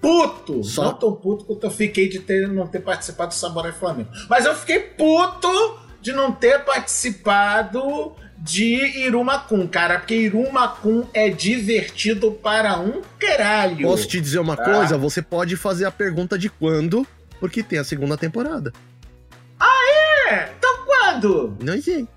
puto. 0.00 0.62
Só... 0.62 0.84
Não 0.84 0.94
tô 0.94 1.12
puto 1.12 1.44
porque 1.44 1.66
eu 1.66 1.70
fiquei 1.70 2.08
de 2.08 2.20
ter, 2.20 2.48
não 2.48 2.66
ter 2.66 2.80
participado 2.80 3.30
do 3.30 3.34
Samurai 3.34 3.72
Flamengo. 3.72 4.10
Mas 4.28 4.44
eu 4.44 4.54
fiquei 4.54 4.78
puto 4.78 5.48
de 6.00 6.12
não 6.12 6.32
ter 6.32 6.64
participado 6.64 8.14
de 8.40 9.04
Irumakun, 9.04 9.68
cara, 9.68 9.98
porque 9.98 10.14
Irumakun 10.14 11.06
é 11.12 11.28
divertido 11.28 12.32
para 12.32 12.80
um 12.80 13.02
caralho. 13.18 13.86
Posso 13.86 14.08
te 14.08 14.18
dizer 14.18 14.38
uma 14.38 14.56
tá? 14.56 14.64
coisa? 14.64 14.96
Você 14.96 15.20
pode 15.20 15.56
fazer 15.56 15.84
a 15.84 15.90
pergunta 15.90 16.38
de 16.38 16.48
quando, 16.48 17.06
porque 17.38 17.62
tem 17.62 17.78
a 17.78 17.84
segunda 17.84 18.16
temporada. 18.16 18.72
Ah, 19.58 20.30
é? 20.30 20.52
Então 20.58 20.86
quando? 20.86 21.56
Não 21.62 21.80
sei. 21.82 22.08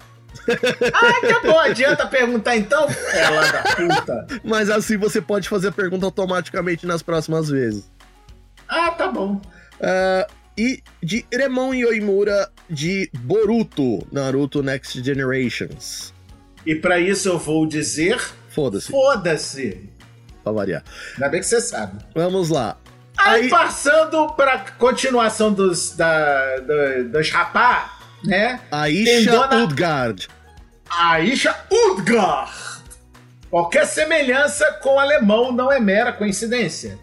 Ah, 0.94 1.20
que 1.22 1.48
bom, 1.48 1.60
adianta 1.60 2.08
perguntar 2.08 2.56
então? 2.56 2.88
Ela 3.12 3.52
da 3.52 3.64
puta. 3.64 4.28
Mas 4.44 4.70
assim 4.70 4.98
você 4.98 5.22
pode 5.22 5.50
fazer 5.50 5.68
a 5.68 5.72
pergunta 5.72 6.06
automaticamente 6.06 6.88
nas 6.88 7.04
próximas 7.04 7.50
vezes. 7.50 7.92
Ah, 8.68 8.92
tá 8.92 9.10
bom. 9.10 9.42
Uh, 9.76 10.34
e 10.58 10.82
de 11.02 11.26
Remon 11.34 11.74
Yoimura 11.74 12.50
de 12.70 13.10
Boruto, 13.14 14.08
Naruto 14.12 14.64
Next 14.64 15.04
Generations. 15.04 16.13
E 16.66 16.76
para 16.76 17.00
isso 17.00 17.30
eu 17.30 17.38
vou 17.38 17.66
dizer. 17.66 18.20
Foda-se. 18.50 18.92
Foda-se. 18.92 19.90
Pra 20.44 20.52
variar. 20.52 20.84
Ainda 21.14 21.30
bem 21.30 21.40
que 21.40 21.48
você 21.48 21.62
sabe. 21.62 22.04
Vamos 22.14 22.50
lá. 22.50 22.78
Aí, 23.18 23.44
Aí 23.44 23.50
passando 23.50 24.34
pra 24.34 24.60
continuação 24.78 25.54
dos, 25.54 25.96
da, 25.96 26.58
da, 26.60 27.04
dos 27.04 27.30
rapá, 27.30 27.98
né? 28.24 28.60
Aisha 28.72 29.32
dona... 29.32 29.64
Udgard. 29.64 30.28
Aisha 30.90 31.56
Udgard. 31.72 32.52
Qualquer 33.50 33.86
semelhança 33.86 34.80
com 34.82 34.96
o 34.96 35.00
alemão 35.00 35.52
não 35.52 35.72
é 35.72 35.80
mera 35.80 36.12
coincidência. 36.12 36.98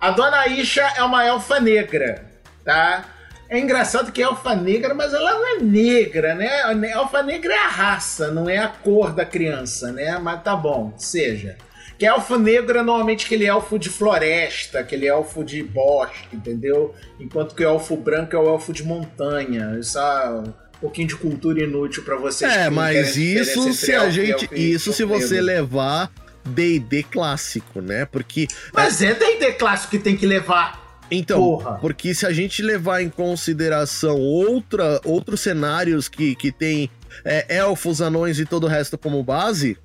A 0.00 0.10
dona 0.10 0.38
Aisha 0.38 0.82
é 0.96 1.02
uma 1.02 1.24
elfa 1.24 1.58
negra, 1.58 2.24
tá? 2.64 3.04
É 3.48 3.58
engraçado 3.58 4.12
que 4.12 4.20
é 4.20 4.24
elfa 4.24 4.54
negra, 4.54 4.94
mas 4.94 5.14
ela 5.14 5.32
não 5.32 5.56
é 5.56 5.60
negra, 5.60 6.34
né? 6.34 6.60
Elfa 6.92 7.22
negra 7.22 7.54
é 7.54 7.58
a 7.58 7.68
raça, 7.68 8.30
não 8.30 8.48
é 8.48 8.58
a 8.58 8.68
cor 8.68 9.12
da 9.12 9.24
criança, 9.24 9.90
né? 9.90 10.18
Mas 10.18 10.42
tá 10.42 10.54
bom, 10.54 10.92
seja. 10.96 11.56
Que 11.98 12.06
elfo 12.06 12.38
negro 12.38 12.78
é 12.78 12.82
normalmente 12.82 13.26
aquele 13.26 13.44
elfo 13.44 13.76
de 13.76 13.88
floresta, 13.88 14.78
aquele 14.78 15.06
elfo 15.06 15.42
de 15.42 15.64
bosque, 15.64 16.36
entendeu? 16.36 16.94
Enquanto 17.18 17.54
que 17.56 17.64
o 17.64 17.68
elfo 17.68 17.96
branco 17.96 18.36
é 18.36 18.38
o 18.38 18.48
elfo 18.48 18.72
de 18.72 18.84
montanha. 18.84 19.76
Isso 19.80 19.98
é 19.98 20.30
um 20.30 20.52
pouquinho 20.80 21.08
de 21.08 21.16
cultura 21.16 21.60
inútil 21.60 22.04
para 22.04 22.16
vocês. 22.16 22.52
É, 22.52 22.70
mas 22.70 23.16
isso 23.16 23.72
se 23.72 23.92
a 23.92 24.08
gente, 24.10 24.48
isso 24.52 24.92
se 24.92 25.04
você 25.04 25.40
levar 25.40 26.12
D&D 26.44 27.02
clássico, 27.02 27.80
né? 27.80 28.04
Porque 28.04 28.46
Mas 28.72 29.02
é 29.02 29.14
D&D 29.14 29.54
clássico 29.54 29.90
que 29.90 29.98
tem 29.98 30.16
que 30.16 30.24
levar 30.24 30.87
então, 31.10 31.38
Porra. 31.38 31.78
porque 31.80 32.14
se 32.14 32.26
a 32.26 32.32
gente 32.32 32.62
levar 32.62 33.02
em 33.02 33.08
consideração 33.08 34.18
outra, 34.20 35.00
outros 35.04 35.40
cenários 35.40 36.08
que, 36.08 36.34
que 36.34 36.52
tem 36.52 36.90
é, 37.24 37.56
elfos, 37.56 38.02
anões 38.02 38.38
e 38.38 38.44
todo 38.44 38.64
o 38.64 38.66
resto 38.66 38.98
como 38.98 39.22
base, 39.22 39.78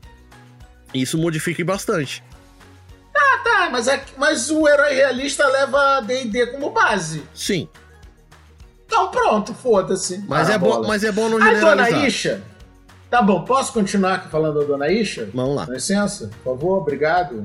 isso 0.94 1.18
modifica 1.18 1.64
bastante. 1.64 2.24
Ah, 3.16 3.38
tá, 3.44 3.70
mas, 3.72 3.88
é, 3.88 4.04
mas 4.18 4.50
o 4.50 4.68
herói 4.68 4.94
realista 4.94 5.48
leva 5.48 6.02
D&D 6.02 6.48
como 6.48 6.72
base. 6.72 7.24
Sim. 7.34 7.70
Então 8.86 9.10
pronto, 9.10 9.54
foda-se. 9.54 10.24
Mas, 10.28 10.50
é 10.50 10.58
bom, 10.58 10.86
mas 10.86 11.04
é 11.04 11.12
bom 11.12 11.30
não 11.30 11.40
generalizar. 11.40 11.72
A 11.72 11.90
Dona 11.90 12.08
Isha... 12.08 12.54
Tá 13.10 13.22
bom, 13.22 13.46
posso 13.46 13.72
continuar 13.72 14.28
falando 14.32 14.62
da 14.62 14.66
Dona 14.66 14.88
Isha? 14.88 15.30
Vamos 15.36 15.56
lá. 15.56 15.68
Com 15.68 15.74
licença, 15.74 16.32
por 16.44 16.56
favor, 16.56 16.80
obrigado. 16.80 17.44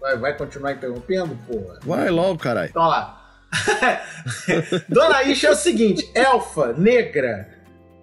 Vai, 0.00 0.16
vai 0.16 0.34
continuar 0.34 0.72
interrompendo, 0.72 1.38
porra? 1.46 1.78
Vai 1.84 2.08
logo, 2.08 2.38
caralho. 2.38 2.70
Então 2.70 2.86
lá. 2.88 3.19
Dona 4.88 5.22
Isha 5.24 5.48
é 5.48 5.50
o 5.50 5.56
seguinte, 5.56 6.10
elfa, 6.14 6.72
negra, 6.72 7.48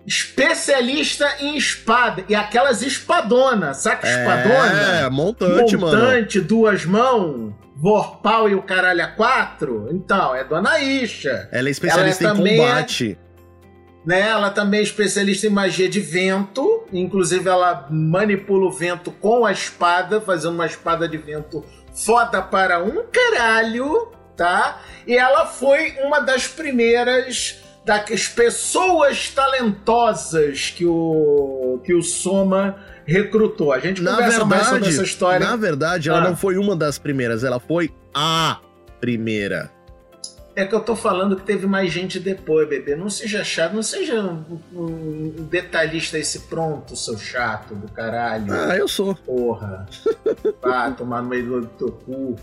especialista 0.06 1.28
em 1.40 1.58
espada. 1.58 2.24
E 2.30 2.36
aquelas 2.36 2.82
espadonas, 2.82 3.78
saca 3.78 4.08
é, 4.08 4.12
espadona? 4.12 5.00
É, 5.00 5.10
montante, 5.10 5.52
montante, 5.52 5.78
mano. 5.78 5.98
Montante, 5.98 6.40
duas 6.40 6.86
mãos, 6.86 7.54
vorpal 7.76 8.50
e 8.50 8.56
o 8.56 8.62
caralho 8.62 9.04
a 9.04 9.08
quatro. 9.08 9.88
Então, 9.92 10.36
é 10.36 10.44
Dona 10.44 10.80
Isha. 10.80 11.50
Ela 11.52 11.68
é 11.68 11.72
especialista 11.72 12.24
ela 12.24 12.32
é 12.32 12.34
em 12.34 12.38
também 12.38 12.58
combate. 12.58 13.18
né, 14.06 14.22
ela 14.22 14.50
também 14.50 14.80
é 14.80 14.84
especialista 14.84 15.48
em 15.48 15.50
magia 15.50 15.90
de 15.90 16.00
vento. 16.00 16.86
Inclusive, 16.92 17.50
ela 17.50 17.88
manipula 17.90 18.66
o 18.66 18.72
vento 18.72 19.12
com 19.12 19.46
a 19.46 19.52
espada, 19.52 20.22
fazendo 20.22 20.54
uma 20.54 20.66
espada 20.66 21.08
de 21.08 21.18
vento 21.18 21.64
foda 21.94 22.42
para 22.42 22.84
um 22.84 23.04
caralho, 23.12 24.12
tá? 24.38 24.82
E 25.06 25.18
ela 25.18 25.46
foi 25.48 25.98
uma 26.04 26.20
das 26.22 26.48
primeiras 26.48 27.58
das 27.84 28.28
pessoas 28.28 29.30
talentosas 29.30 30.74
que 30.76 30.86
o, 30.86 31.80
que 31.84 31.94
o 31.94 32.04
Soma 32.04 32.78
recrutou. 33.06 33.72
A 33.72 33.80
gente 33.80 34.02
na 34.02 34.12
conversa 34.12 34.40
verdade, 34.40 34.50
mais 34.50 34.68
sobre 34.68 34.90
essa 34.90 35.04
história. 35.04 35.40
Na 35.40 35.56
verdade, 35.56 36.10
ela 36.10 36.20
ah. 36.20 36.30
não 36.30 36.36
foi 36.36 36.58
uma 36.58 36.76
das 36.76 37.00
primeiras, 37.00 37.44
ela 37.44 37.60
foi 37.60 37.90
a 38.14 38.60
primeira. 39.00 39.72
É 40.54 40.66
que 40.66 40.74
eu 40.74 40.80
tô 40.82 40.96
falando 40.96 41.36
que 41.36 41.44
teve 41.44 41.68
mais 41.68 41.94
gente 41.94 42.20
depois, 42.20 42.68
bebê. 42.68 42.96
Não 42.96 43.12
seja 43.12 43.44
chato, 43.44 43.74
não 43.74 43.84
seja 43.84 44.20
um, 44.24 44.60
um 44.74 45.48
detalhista 45.50 46.18
esse 46.18 46.40
pronto, 46.42 46.96
seu 46.96 47.16
chato 47.18 47.76
do 47.76 47.90
caralho. 47.92 48.52
Ah, 48.52 48.76
eu 48.76 48.88
sou. 48.88 49.14
Porra. 49.14 49.86
Vá 50.60 50.90
tomar 50.90 51.22
no 51.22 51.30
meio 51.30 51.62
do 51.62 51.68
teu 51.68 51.92
cu. 51.92 52.36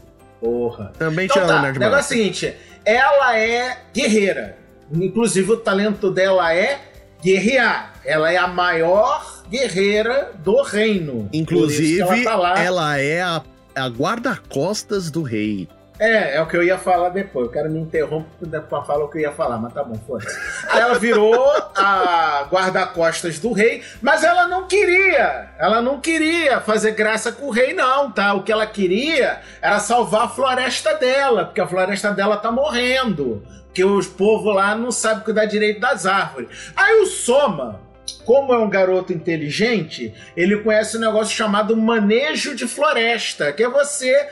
Porra. 0.45 0.93
Também 0.99 1.25
então, 1.25 1.43
te 1.43 1.49
tá, 1.49 1.59
O 1.59 1.73
negócio 1.73 1.95
é 1.95 2.01
o 2.01 2.03
seguinte: 2.03 2.55
ela 2.85 3.39
é 3.39 3.79
guerreira. 3.95 4.59
Inclusive, 4.93 5.53
o 5.53 5.57
talento 5.57 6.11
dela 6.11 6.55
é 6.55 6.79
guerrear. 7.23 7.95
Ela 8.05 8.31
é 8.31 8.37
a 8.37 8.47
maior 8.47 9.43
guerreira 9.49 10.33
do 10.45 10.61
reino. 10.61 11.31
Inclusive, 11.33 12.01
ela, 12.01 12.53
tá 12.53 12.63
ela, 12.63 12.99
é 12.99 13.23
a, 13.23 13.43
a 13.75 13.89
guarda-costas 13.89 15.11
do 15.11 15.23
rei. 15.23 15.67
É, 15.99 16.37
é 16.37 16.43
o 16.43 16.47
que 16.47 16.57
eu 16.57 16.63
ia 16.63 16.77
falar 16.77 17.11
depois. 17.11 17.47
O 17.47 17.51
cara 17.51 17.69
me 17.69 17.79
interrompe 17.79 18.29
pra 18.69 18.83
falar 18.83 19.05
o 19.05 19.09
que 19.09 19.19
eu 19.19 19.23
ia 19.23 19.33
falar, 19.33 19.59
mas 19.59 19.73
tá 19.73 19.85
bom, 19.85 19.95
foda-se. 20.07 20.37
Ela 20.77 20.99
virou 20.99 21.35
a 21.75 22.47
guarda-costas 22.51 23.39
do 23.39 23.53
rei, 23.53 23.83
mas 24.03 24.25
ela 24.25 24.49
não 24.49 24.67
queria. 24.67 25.51
Ela 25.59 25.81
não 25.81 26.01
queria 26.01 26.61
fazer 26.61 26.93
graça 26.93 27.31
com 27.31 27.47
o 27.47 27.51
rei, 27.51 27.73
não, 27.73 28.11
tá? 28.11 28.35
O 28.35 28.43
que 28.43 28.51
ela 28.51 28.67
queria 28.67 29.41
era 29.63 29.79
salvar 29.79 30.25
a 30.25 30.29
floresta 30.29 30.95
dela, 30.95 31.45
porque 31.45 31.61
a 31.61 31.67
floresta 31.67 32.11
dela 32.11 32.37
tá 32.37 32.51
morrendo 32.51 33.47
que 33.73 33.85
os 33.85 34.07
povos 34.07 34.55
lá 34.55 34.75
não 34.75 34.91
sabem 34.91 35.25
cuidar 35.25 35.47
direito 35.47 35.81
das 35.81 36.07
árvores. 36.07 36.73
Aí 36.77 37.01
o 37.01 37.07
Soma, 37.07 37.81
como 38.25 38.53
é 38.53 38.59
um 38.59 38.71
garoto 38.71 39.13
inteligente, 39.13 40.15
ele 40.37 40.59
conhece 40.59 40.97
um 40.97 41.01
negócio 41.01 41.37
chamado 41.37 41.77
manejo 41.77 42.55
de 42.55 42.67
floresta, 42.67 43.53
que 43.53 43.63
é 43.63 43.69
você 43.69 44.29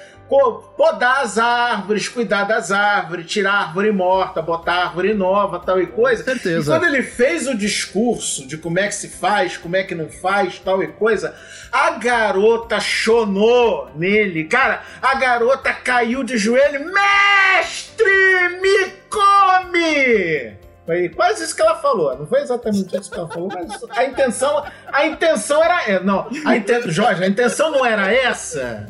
podar 0.77 1.23
as 1.23 1.39
árvores, 1.39 2.09
cuidar 2.09 2.45
das 2.45 2.71
árvores, 2.73 3.27
tirar 3.27 3.53
a 3.53 3.61
árvore 3.61 3.93
morta, 3.93 4.41
botar 4.41 4.87
árvore 4.87 5.15
nova, 5.15 5.59
tal 5.59 5.81
e 5.81 5.87
coisa. 5.87 6.25
Certeza. 6.25 6.61
E 6.61 6.65
quando 6.65 6.87
ele 6.87 7.03
fez 7.03 7.47
o 7.47 7.57
discurso 7.57 8.47
de 8.47 8.57
como 8.57 8.79
é 8.79 8.89
que 8.89 8.95
se 8.95 9.09
faz, 9.09 9.57
como 9.57 9.77
é 9.77 9.83
que 9.83 9.95
não 9.95 10.09
faz, 10.09 10.59
tal 10.59 10.83
e 10.83 10.89
coisa, 10.89 11.35
a 11.71 11.91
garota 11.93 12.81
chonou 12.81 13.91
nele. 13.95 14.45
Cara, 14.45 14.83
a 15.01 15.15
garota 15.17 15.73
caiu 15.73 16.23
de 16.25 16.39
joelho. 16.39 16.93
Mestre, 16.93 18.61
me 18.61 18.93
come! 19.11 20.62
Foi 20.85 21.09
quase 21.09 21.45
isso 21.45 21.55
que 21.55 21.63
ela 21.63 21.77
falou. 21.77 22.17
Não 22.19 22.27
foi 22.27 22.41
exatamente 22.41 22.97
isso 22.97 23.11
que 23.11 23.19
ela 23.19 23.29
falou, 23.29 23.49
mas 23.53 23.85
a 23.91 24.05
intenção, 24.05 24.65
a 24.93 25.07
intenção 25.07 25.63
era. 25.63 25.83
É, 25.89 26.01
não, 26.01 26.29
a 26.45 26.57
inten... 26.57 26.91
Jorge, 26.91 27.23
a 27.23 27.27
intenção 27.27 27.71
não 27.71 27.87
era 27.87 28.13
essa. 28.13 28.87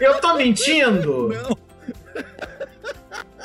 Eu 0.00 0.20
tô 0.20 0.34
mentindo? 0.34 1.28
Não. 1.28 1.58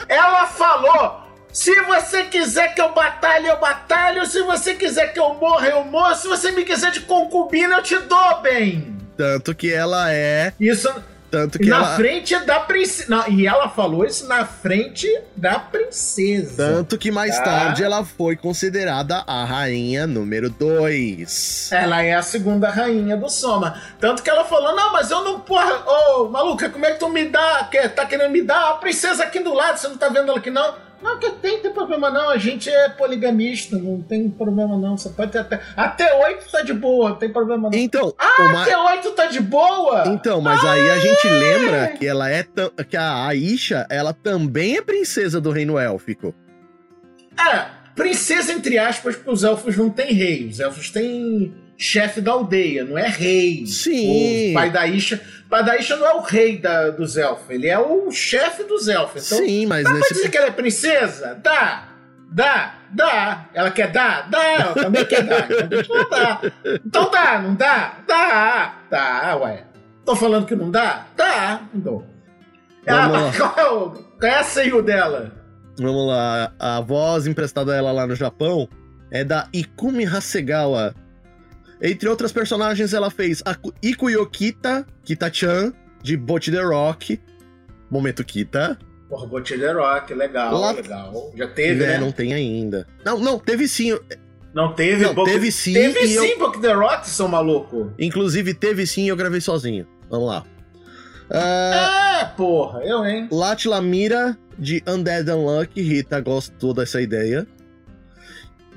Ela 0.07 0.47
falou: 0.47 1.22
se 1.51 1.80
você 1.82 2.24
quiser 2.24 2.74
que 2.74 2.82
eu 2.82 2.91
batalhe, 2.93 3.47
eu 3.47 3.59
batalho. 3.59 4.26
Se 4.26 4.41
você 4.41 4.74
quiser 4.74 5.13
que 5.13 5.20
eu 5.20 5.36
morra, 5.36 5.67
eu 5.67 5.84
morro. 5.84 6.15
Se 6.15 6.28
você 6.28 6.51
me 6.51 6.63
quiser 6.63 6.91
de 6.91 7.01
concubina, 7.01 7.76
eu 7.76 7.84
te 7.84 7.97
dou 7.99 8.41
bem. 8.41 8.97
Tanto 9.15 9.53
que 9.53 9.72
ela 9.72 10.11
é. 10.11 10.53
Isso. 10.59 10.89
Tanto 11.30 11.59
que 11.59 11.69
na 11.69 11.77
ela... 11.77 11.95
frente 11.95 12.38
da 12.45 12.59
princesa. 12.59 13.25
E 13.30 13.45
ela 13.45 13.69
falou 13.69 14.05
isso 14.05 14.27
na 14.27 14.45
frente 14.45 15.07
da 15.36 15.59
princesa. 15.59 16.67
Tanto 16.73 16.97
que 16.97 17.11
mais 17.11 17.38
tá? 17.38 17.43
tarde 17.43 17.84
ela 17.84 18.03
foi 18.03 18.36
considerada 18.36 19.23
a 19.27 19.45
rainha 19.45 20.07
número 20.07 20.49
2. 20.49 21.69
Ela 21.71 22.01
é 22.01 22.15
a 22.15 22.21
segunda 22.21 22.69
rainha 22.69 23.15
do 23.15 23.30
Soma. 23.30 23.80
Tanto 23.99 24.23
que 24.23 24.30
ela 24.30 24.45
falou: 24.45 24.75
Não, 24.75 24.91
mas 24.91 25.11
eu 25.11 25.23
não, 25.23 25.39
porra, 25.39 25.84
ô 25.86 26.21
oh, 26.21 26.30
maluca, 26.30 26.69
como 26.69 26.86
é 26.86 26.93
que 26.93 26.99
tu 26.99 27.09
me 27.09 27.25
dá? 27.25 27.69
Tá 27.95 28.05
querendo 28.05 28.32
me 28.32 28.41
dar 28.41 28.71
a 28.71 28.73
princesa 28.73 29.23
aqui 29.23 29.39
do 29.39 29.53
lado? 29.53 29.77
Você 29.77 29.88
não 29.88 29.97
tá 29.97 30.09
vendo 30.09 30.30
ela 30.30 30.39
aqui 30.39 30.49
não? 30.49 30.88
Não, 31.01 31.17
que 31.17 31.31
tem, 31.31 31.59
tem 31.59 31.71
problema 31.71 32.09
não. 32.09 32.29
A 32.29 32.37
gente 32.37 32.69
é 32.69 32.89
poligamista, 32.89 33.77
não 33.77 34.01
tem 34.01 34.29
problema 34.29 34.77
não. 34.77 34.97
Você 34.97 35.09
pode 35.09 35.31
ter 35.31 35.39
até. 35.39 35.61
Até 35.75 36.13
oito 36.25 36.49
tá 36.51 36.61
de 36.61 36.73
boa, 36.73 37.09
não 37.11 37.15
tem 37.15 37.31
problema 37.31 37.69
não. 37.69 37.77
Então. 37.77 38.13
Ah, 38.17 38.43
uma... 38.43 38.63
até 38.63 38.77
oito 38.77 39.11
tá 39.11 39.27
de 39.27 39.39
boa? 39.39 40.03
Então, 40.07 40.41
mas 40.41 40.63
ah, 40.63 40.71
aí 40.71 40.89
a 40.89 40.99
gente 40.99 41.27
lembra 41.27 41.87
que 41.89 42.05
ela 42.05 42.29
é. 42.29 42.45
que 42.87 42.97
a 42.97 43.25
Aisha, 43.27 43.87
ela 43.89 44.13
também 44.13 44.77
é 44.77 44.81
princesa 44.81 45.39
do 45.39 45.51
reino 45.51 45.77
élfico. 45.77 46.33
É, 47.37 47.65
princesa 47.95 48.51
entre 48.51 48.77
aspas, 48.77 49.15
porque 49.15 49.31
os 49.31 49.43
elfos 49.43 49.77
não 49.77 49.89
têm 49.89 50.13
rei. 50.13 50.47
Os 50.47 50.59
elfos 50.59 50.89
têm 50.89 51.53
chefe 51.80 52.19
da 52.19 52.34
aldeia, 52.34 52.84
não 52.84 52.97
é 52.97 53.07
rei. 53.07 53.65
Sim. 53.65 54.51
O 54.51 54.53
pai 54.53 54.69
da 54.69 54.86
Isha. 54.86 55.21
Pai 55.49 55.63
da 55.63 55.77
Isha 55.77 55.95
não 55.95 56.05
é 56.05 56.13
o 56.13 56.19
rei 56.19 56.57
da, 56.59 56.89
dos 56.91 57.17
elfos, 57.17 57.49
ele 57.49 57.67
é 57.67 57.80
o 57.80 58.11
chefe 58.11 58.63
dos 58.65 58.88
elfos. 58.88 59.32
Então, 59.32 59.45
Sim, 59.45 59.65
mas. 59.65 59.86
Dá 59.86 59.93
nesse... 59.93 60.07
pra 60.07 60.15
dizer 60.17 60.30
que 60.30 60.38
ela 60.38 60.47
é 60.47 60.51
princesa? 60.51 61.39
Dá. 61.41 61.86
Dá, 62.32 62.75
dá. 62.91 63.49
Ela 63.53 63.71
quer 63.71 63.91
dar? 63.91 64.30
Dá, 64.30 64.43
ela 64.43 64.73
também 64.75 65.05
quer 65.05 65.23
dar. 65.23 65.47
Então 65.49 65.97
não 65.97 66.09
dá. 66.09 66.41
Então 66.86 67.11
dá, 67.11 67.41
não 67.41 67.55
dá? 67.55 67.97
Dá, 68.05 68.75
dá, 68.89 69.38
ué. 69.38 69.63
Tô 70.05 70.15
falando 70.15 70.45
que 70.45 70.55
não 70.55 70.69
dá? 70.69 71.07
Dá, 71.15 71.61
então. 71.73 72.05
Ela, 72.86 73.32
qual, 73.36 73.55
é 73.57 73.69
o, 73.71 73.89
qual 73.89 74.32
é 74.32 74.39
a 74.39 74.43
senha 74.43 74.82
dela? 74.84 75.32
Vamos 75.80 76.07
lá. 76.07 76.51
A 76.59 76.82
voz 76.82 77.25
emprestada 77.25 77.73
a 77.73 77.75
ela 77.75 77.91
lá 77.91 78.05
no 78.05 78.15
Japão 78.15 78.67
é 79.09 79.23
da 79.23 79.47
Ikumi 79.51 80.05
Hasegawa. 80.05 80.93
Entre 81.82 82.09
outras 82.09 82.32
personagens, 82.32 82.93
ela 82.93 83.09
fez 83.09 83.41
a 83.45 83.55
Ikuyokita, 83.82 84.86
Kita-chan, 85.03 85.73
de 86.01 86.17
Bot 86.17 86.51
The 86.51 86.61
Rock. 86.61 87.19
Momento 87.89 88.23
Kita. 88.23 88.77
Porra, 89.09 89.25
Bot 89.25 89.57
The 89.57 89.71
Rock, 89.71 90.13
legal, 90.13 90.59
Lá... 90.59 90.71
legal. 90.71 91.32
Já 91.36 91.47
teve, 91.47 91.84
é, 91.84 91.88
né? 91.88 91.97
Não 91.97 92.11
tem 92.11 92.34
ainda. 92.34 92.86
Não, 93.03 93.19
não, 93.19 93.39
teve 93.39 93.67
sim. 93.67 93.97
Não 94.53 94.73
teve? 94.73 95.03
Não, 95.03 95.23
teve 95.23 95.51
sim. 95.51 95.73
Teve 95.73 96.07
sim, 96.07 96.36
eu... 96.38 96.51
The 96.59 96.73
Rock, 96.73 97.09
são 97.09 97.27
maluco. 97.27 97.93
Inclusive, 97.97 98.53
teve 98.53 98.86
sim 98.86 99.05
e 99.05 99.07
eu 99.07 99.15
gravei 99.15 99.41
sozinho. 99.41 99.88
Vamos 100.09 100.27
lá. 100.27 100.45
Uh, 101.30 101.36
é, 101.36 102.25
porra, 102.36 102.84
eu, 102.84 103.05
hein? 103.05 103.27
Latlamira, 103.32 104.38
de 104.57 104.84
Undead 104.88 105.30
Unlucky. 105.30 105.82
Rita 105.82 106.19
gostou 106.19 106.73
dessa 106.73 107.01
ideia. 107.01 107.47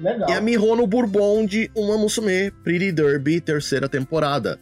Legal. 0.03 0.28
E 0.28 0.32
a 0.32 0.40
Mihono 0.40 0.86
Bourbon 0.86 1.46
de 1.46 1.70
Uma 1.76 1.96
Musume, 1.96 2.50
Pretty 2.64 2.90
Derby, 2.90 3.40
terceira 3.40 3.88
temporada. 3.88 4.59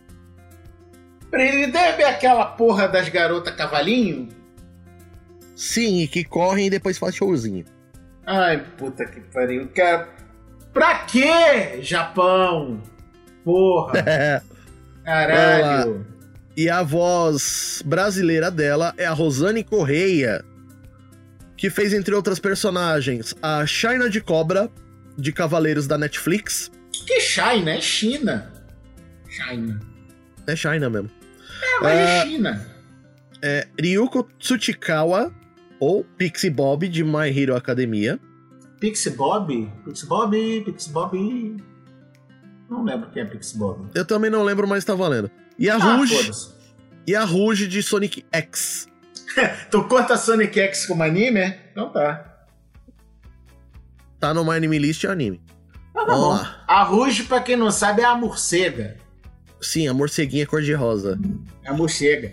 Pretty 1.31 1.73
Derby 1.73 2.03
é 2.03 2.11
aquela 2.11 2.45
porra 2.45 2.87
das 2.87 3.09
garotas 3.09 3.55
cavalinho? 3.55 4.29
Sim, 5.57 6.01
e 6.03 6.09
que 6.09 6.25
correm 6.25 6.67
e 6.67 6.71
depois 6.71 6.99
fazem 6.99 7.17
showzinho. 7.17 7.65
Ai, 8.27 8.63
puta 8.77 9.07
que 9.07 9.21
pariu. 9.21 9.69
Cara, 9.75 10.09
pra 10.73 10.99
quê, 11.01 11.81
Japão? 11.81 12.83
Porra. 13.45 14.43
Caralho. 15.03 16.07
E 16.57 16.69
a 16.69 16.83
voz 16.83 17.83
brasileira 17.87 18.51
dela 18.51 18.93
é 18.99 19.07
a 19.07 19.13
Rosane 19.13 19.65
Correia, 19.65 20.45
que 21.57 21.71
fez, 21.71 21.95
entre 21.95 22.15
outras 22.15 22.39
personagens, 22.39 23.35
a 23.43 23.65
China 23.65 24.11
de 24.11 24.21
Cobra, 24.21 24.71
de 25.21 25.33
Cavaleiros 25.33 25.87
da 25.87 25.99
Netflix. 25.99 26.71
Que 27.07 27.21
China? 27.21 27.71
É 27.71 27.81
China. 27.81 28.53
China. 29.29 29.81
É 30.47 30.57
China 30.57 30.91
mesmo. 30.91 31.11
É, 31.63 31.81
mas 31.81 31.93
é, 31.93 32.03
é 32.03 32.27
China. 32.27 32.67
É 33.43 33.69
Ryuko 33.81 34.29
Tsuchikawa, 34.39 35.33
ou 35.79 36.05
Pixie 36.05 36.51
Bob, 36.51 36.89
de 36.89 37.05
My 37.05 37.29
Hero 37.29 37.57
Academia. 37.57 38.19
Pixie 38.79 39.11
Bob? 39.11 39.71
Pixie 39.85 40.07
Bob, 40.07 40.63
Pixie 40.65 40.93
Bob... 40.93 41.57
Não 42.69 42.85
lembro 42.85 43.11
quem 43.11 43.23
é 43.23 43.27
Pixie 43.27 43.59
Bob. 43.59 43.89
Eu 43.95 44.05
também 44.05 44.31
não 44.31 44.43
lembro, 44.45 44.67
mas 44.67 44.85
tá 44.85 44.95
valendo. 44.95 45.31
E 45.59 45.69
a 45.69 45.75
ah, 45.75 45.97
Rouge... 45.97 46.51
E 47.07 47.15
a 47.15 47.25
Rouge 47.25 47.67
de 47.67 47.83
Sonic 47.83 48.25
X. 48.31 48.89
tu 49.71 49.85
conta 49.85 50.17
Sonic 50.17 50.59
X 50.61 50.87
como 50.87 51.03
anime, 51.03 51.41
é? 51.41 51.71
Então 51.73 51.91
tá. 51.91 52.30
Tá 54.21 54.35
no 54.35 54.45
My 54.45 54.57
Anime 54.57 54.79
List 54.79 55.03
é 55.05 55.09
anime. 55.09 55.41
Ah, 55.97 56.05
Vamos 56.05 56.29
lá. 56.39 56.63
A 56.69 56.83
Rouge, 56.83 57.25
pra 57.25 57.41
quem 57.41 57.57
não 57.57 57.71
sabe, 57.71 58.03
é 58.03 58.05
a 58.05 58.15
morcega. 58.15 58.99
Sim, 59.61 59.89
a 59.89 59.95
morceguinha 59.95 60.47
cor-de-rosa. 60.47 61.19
É 61.65 61.71
a 61.71 61.73
morcega. 61.73 62.33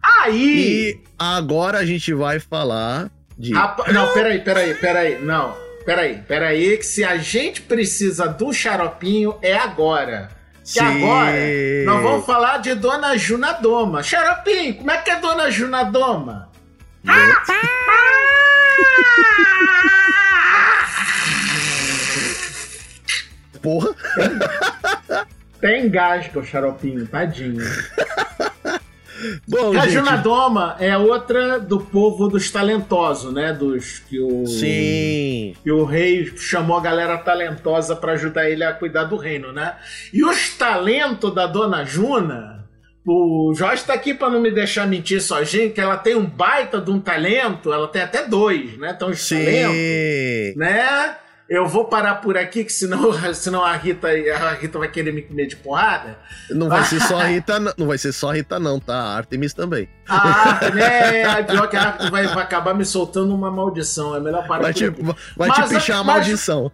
Aí! 0.00 0.92
E 0.92 1.00
agora 1.18 1.78
a 1.78 1.84
gente 1.84 2.14
vai 2.14 2.38
falar 2.38 3.10
de. 3.36 3.52
Rapa... 3.52 3.92
Não, 3.92 4.12
peraí, 4.12 4.40
peraí, 4.40 4.74
peraí. 4.74 5.20
Não, 5.22 5.56
peraí, 5.84 6.18
peraí, 6.22 6.78
que 6.78 6.86
se 6.86 7.04
a 7.04 7.16
gente 7.16 7.60
precisa 7.62 8.28
do 8.28 8.52
xaropinho, 8.52 9.36
é 9.42 9.54
agora. 9.56 10.28
Que 10.64 10.80
agora 10.80 11.32
nós 11.84 12.02
vamos 12.02 12.26
falar 12.26 12.58
de 12.58 12.74
Dona 12.74 13.16
Junadoma. 13.16 14.02
Xaropinho, 14.02 14.76
como 14.76 14.90
é 14.90 14.98
que 14.98 15.10
é 15.10 15.20
Dona 15.20 15.50
Junadoma? 15.50 16.50
Ah! 17.06 17.42
Porra! 23.66 23.96
Tem 25.60 25.86
engasga 25.86 26.38
o 26.38 26.44
xaropinho, 26.44 27.04
tadinho. 27.04 27.64
Bom, 29.48 29.76
a 29.76 29.88
Junadoma 29.88 30.76
é 30.78 30.96
outra 30.96 31.58
do 31.58 31.80
povo 31.80 32.28
dos 32.28 32.48
talentosos, 32.48 33.32
né? 33.32 33.52
Dos 33.52 33.98
que 33.98 34.20
o 34.20 34.46
Sim. 34.46 35.56
que 35.64 35.72
o 35.72 35.84
rei 35.84 36.32
chamou 36.36 36.76
a 36.76 36.80
galera 36.80 37.18
talentosa 37.18 37.96
para 37.96 38.12
ajudar 38.12 38.48
ele 38.48 38.62
a 38.62 38.72
cuidar 38.72 39.04
do 39.04 39.16
reino, 39.16 39.52
né? 39.52 39.74
E 40.12 40.24
os 40.24 40.50
talentos 40.50 41.34
da 41.34 41.48
dona 41.48 41.84
Juna, 41.84 42.68
o 43.04 43.52
Jorge 43.56 43.82
tá 43.82 43.94
aqui 43.94 44.14
para 44.14 44.30
não 44.30 44.40
me 44.40 44.52
deixar 44.52 44.86
mentir 44.86 45.20
sozinho, 45.20 45.72
que 45.72 45.80
ela 45.80 45.96
tem 45.96 46.14
um 46.14 46.26
baita 46.26 46.80
de 46.80 46.90
um 46.90 47.00
talento, 47.00 47.72
ela 47.72 47.88
tem 47.88 48.02
até 48.02 48.28
dois, 48.28 48.78
né? 48.78 48.92
Então 48.94 49.08
os 49.08 49.20
Sim. 49.20 49.44
talentos, 49.44 50.56
né? 50.56 51.16
Eu 51.48 51.66
vou 51.66 51.84
parar 51.84 52.16
por 52.16 52.36
aqui, 52.36 52.64
que 52.64 52.72
senão, 52.72 53.12
senão 53.34 53.64
a 53.64 53.72
Rita, 53.76 54.08
a 54.08 54.52
Rita 54.54 54.78
vai 54.78 54.88
querer 54.88 55.12
me 55.12 55.22
comer 55.22 55.46
de 55.46 55.56
porrada. 55.56 56.18
Não 56.50 56.68
vai 56.68 56.84
ser 56.84 57.00
só 57.00 57.20
a 57.20 57.24
Rita, 57.26 57.60
não 57.76 57.86
vai 57.86 57.98
ser 57.98 58.12
só 58.12 58.30
a 58.30 58.34
Rita, 58.34 58.58
não, 58.58 58.80
tá? 58.80 58.96
A 58.96 59.16
Artemis 59.16 59.54
também. 59.54 59.88
A 60.08 60.50
Artemis, 60.50 60.82
é, 60.82 61.42
pior 61.44 61.68
que 61.68 61.76
a 61.76 61.82
Artemis 61.82 62.10
vai, 62.10 62.26
vai 62.26 62.42
acabar 62.42 62.74
me 62.74 62.84
soltando 62.84 63.34
uma 63.34 63.50
maldição. 63.50 64.16
É 64.16 64.20
melhor 64.20 64.46
parar 64.46 64.62
vai 64.62 64.72
por 64.72 64.78
te, 64.78 64.84
aqui. 64.86 65.02
Vai 65.36 65.48
mas, 65.48 65.68
te 65.68 65.74
pichar 65.74 65.98
a 65.98 66.04
maldição. 66.04 66.72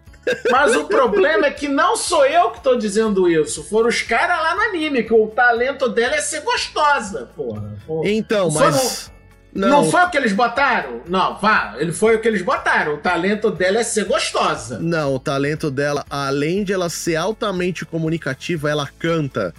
Mas 0.51 0.77
o 0.77 0.85
problema 0.85 1.47
é 1.47 1.51
que 1.51 1.69
não 1.69 1.97
sou 1.97 2.25
eu 2.25 2.51
que 2.51 2.63
tô 2.63 2.77
dizendo 2.77 3.29
isso. 3.29 3.65
Foram 3.65 3.89
os 3.89 4.03
caras 4.03 4.39
lá 4.39 4.55
no 4.55 4.63
anime, 4.63 5.03
que 5.03 5.13
o 5.13 5.27
talento 5.27 5.89
dela 5.89 6.15
é 6.15 6.21
ser 6.21 6.41
gostosa, 6.43 7.31
porra. 7.37 7.75
porra. 7.87 8.09
Então, 8.09 8.51
mas. 8.51 9.09
Não. 9.09 9.12
Não 9.55 9.91
foi 9.91 10.03
o 10.03 10.11
que 10.11 10.17
eles 10.17 10.33
botaram? 10.33 11.03
Não, 11.07 11.39
vá, 11.39 11.75
ele 11.79 11.93
foi 11.93 12.17
o 12.17 12.21
que 12.21 12.29
eles 12.29 12.43
botaram. 12.43 12.95
O 12.95 12.99
talento 12.99 13.51
dela 13.51 13.81
é 13.81 13.85
ser 13.85 14.07
gostosa. 14.07 14.79
Não, 14.79 15.15
o 15.15 15.19
talento 15.19 15.71
dela, 15.71 16.05
além 16.09 16.65
de 16.65 16.73
ela 16.73 16.89
ser 16.89 17.17
altamente 17.17 17.85
comunicativa, 17.85 18.71
ela 18.71 18.89
canta. 18.99 19.55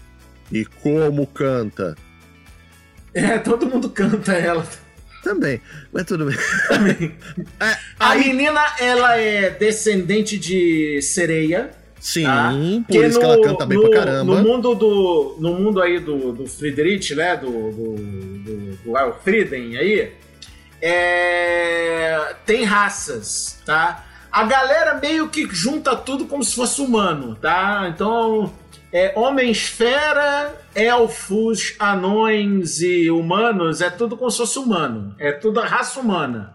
E 0.52 0.66
como 0.66 1.28
canta? 1.28 1.96
É, 3.14 3.38
todo 3.38 3.68
mundo 3.68 3.90
canta 3.90 4.34
ela. 4.34 4.66
Também, 5.24 5.62
mas 5.92 6.06
tudo 6.06 6.26
bem. 6.26 6.38
Também. 6.68 7.16
É, 7.60 7.78
a 8.00 8.16
menina, 8.16 8.62
ela 8.80 9.18
é 9.18 9.50
descendente 9.50 10.38
de 10.38 11.02
sereia. 11.02 11.72
Sim, 12.04 12.26
tá? 12.26 12.52
por 12.86 13.06
isso 13.06 13.14
no, 13.14 13.20
que 13.22 13.26
ela 13.26 13.42
canta 13.42 13.66
bem 13.66 13.78
no, 13.78 13.90
pra 13.90 14.00
caramba. 14.00 14.36
No 14.36 14.44
mundo, 14.44 14.76
do, 14.76 15.38
no 15.40 15.54
mundo 15.54 15.82
aí 15.82 16.00
do, 16.00 16.34
do 16.34 16.46
Friedrich, 16.46 17.16
né? 17.16 17.38
Do, 17.38 17.50
do, 17.50 17.96
do, 17.96 18.76
do 18.84 18.98
Alfrieden 18.98 19.78
aí, 19.78 20.12
é, 20.82 22.36
tem 22.46 22.66
raças, 22.66 23.58
tá? 23.66 24.04
A 24.30 24.44
galera 24.44 24.96
meio 24.96 25.30
que 25.30 25.48
junta 25.50 25.96
tudo 25.96 26.26
como 26.26 26.44
se 26.44 26.54
fosse 26.54 26.82
humano, 26.82 27.38
tá? 27.40 27.90
Então, 27.96 28.52
é, 28.92 29.14
homens-fera, 29.16 30.54
elfos, 30.76 31.74
anões 31.80 32.82
e 32.82 33.10
humanos, 33.10 33.80
é 33.80 33.90
tudo 33.90 34.18
como 34.18 34.30
se 34.30 34.40
fosse 34.40 34.60
humano. 34.60 35.16
É 35.18 35.32
tudo 35.32 35.62
a 35.62 35.66
raça 35.66 36.02
humana, 36.02 36.54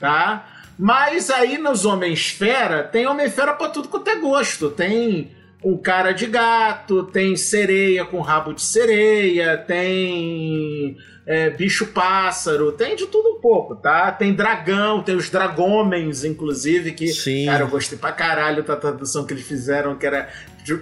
tá? 0.00 0.46
Mas 0.78 1.28
aí 1.28 1.58
nos 1.58 1.84
Homens-Fera, 1.84 2.84
tem 2.84 3.06
Homem-Fera 3.06 3.52
pra 3.54 3.68
tudo 3.68 3.88
quanto 3.88 4.08
é 4.08 4.16
gosto. 4.16 4.70
Tem 4.70 5.32
um 5.64 5.76
cara 5.76 6.12
de 6.12 6.26
gato, 6.26 7.02
tem 7.02 7.36
sereia 7.36 8.04
com 8.04 8.20
rabo 8.20 8.52
de 8.52 8.62
sereia, 8.62 9.58
tem 9.58 10.96
é, 11.26 11.50
bicho-pássaro, 11.50 12.70
tem 12.70 12.94
de 12.94 13.06
tudo 13.08 13.30
um 13.30 13.40
pouco, 13.40 13.74
tá? 13.74 14.12
Tem 14.12 14.32
dragão, 14.32 15.02
tem 15.02 15.16
os 15.16 15.28
dragomens, 15.28 16.24
inclusive, 16.24 16.92
que, 16.92 17.08
Sim. 17.08 17.46
cara, 17.46 17.64
eu 17.64 17.68
gostei 17.68 17.98
pra 17.98 18.12
caralho 18.12 18.62
da 18.62 18.76
tradução 18.76 19.26
que 19.26 19.34
eles 19.34 19.44
fizeram, 19.44 19.96
que 19.96 20.06
era 20.06 20.28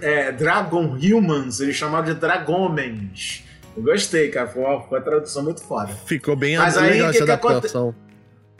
é, 0.01 0.31
Dragon 0.31 0.95
Humans, 0.95 1.59
eles 1.59 1.75
chamavam 1.75 2.13
de 2.13 2.19
dragomens. 2.19 3.43
Eu 3.75 3.81
gostei, 3.81 4.29
cara, 4.29 4.47
foi 4.47 4.61
uma, 4.61 4.81
foi 4.83 4.99
uma 4.99 5.03
tradução 5.03 5.43
muito 5.43 5.63
foda. 5.63 5.91
Ficou 6.05 6.35
bem 6.35 6.55
Mas 6.57 6.77
aí, 6.77 6.91
legal 6.91 7.09
essa 7.09 7.23
adaptação. 7.23 7.89
Aconte 7.89 8.06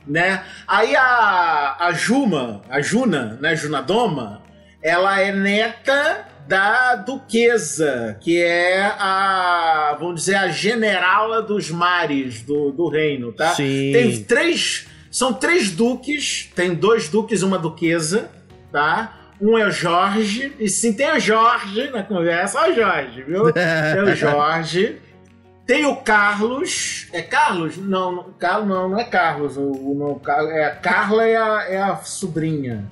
né? 0.08 0.44
Aí 0.68 0.96
a, 0.96 1.78
a 1.80 1.92
Juma, 1.94 2.62
a 2.70 2.82
Juna, 2.82 3.38
né, 3.42 3.56
Junadoma, 3.56 4.42
ela 4.82 5.20
é 5.20 5.32
neta 5.32 6.26
da 6.48 6.96
duquesa, 6.96 8.18
que 8.22 8.42
é 8.42 8.86
a, 8.86 9.98
vamos 10.00 10.22
dizer, 10.22 10.36
a 10.36 10.48
generala 10.48 11.42
dos 11.42 11.70
mares 11.70 12.42
do, 12.42 12.72
do 12.72 12.88
reino, 12.88 13.34
tá? 13.34 13.50
Sim. 13.50 13.92
Tem 13.92 14.24
três, 14.24 14.88
são 15.12 15.34
três 15.34 15.72
duques, 15.72 16.50
tem 16.56 16.74
dois 16.74 17.10
duques 17.10 17.42
e 17.42 17.46
uma 17.46 17.60
duquesa, 17.60 18.32
tá? 18.72 19.14
Um 19.42 19.58
é 19.58 19.68
o 19.68 19.72
Jorge, 19.72 20.54
e 20.58 20.68
sim, 20.70 20.94
tem 20.94 21.12
o 21.12 21.20
Jorge 21.20 21.90
na 21.92 22.02
conversa, 22.02 22.60
ó 22.60 22.70
o 22.70 22.74
Jorge, 22.74 23.22
viu? 23.22 23.52
Tem 23.54 24.02
o 24.02 24.16
Jorge. 24.16 24.98
Tem 25.68 25.86
o 25.86 25.98
Carlos. 25.98 27.08
É 27.12 27.22
Carlos? 27.22 27.76
Não, 27.76 28.32
Carlos 28.40 28.70
não, 28.70 28.90
não 28.90 29.00
é 29.00 29.04
Carlos. 29.04 29.58
O, 29.58 29.64
o, 29.64 30.22
é, 30.50 30.66
a 30.66 30.76
Carla 30.78 31.26
é 31.26 31.36
a, 31.36 31.64
é 31.68 31.78
a 31.78 31.98
sobrinha. 31.98 32.90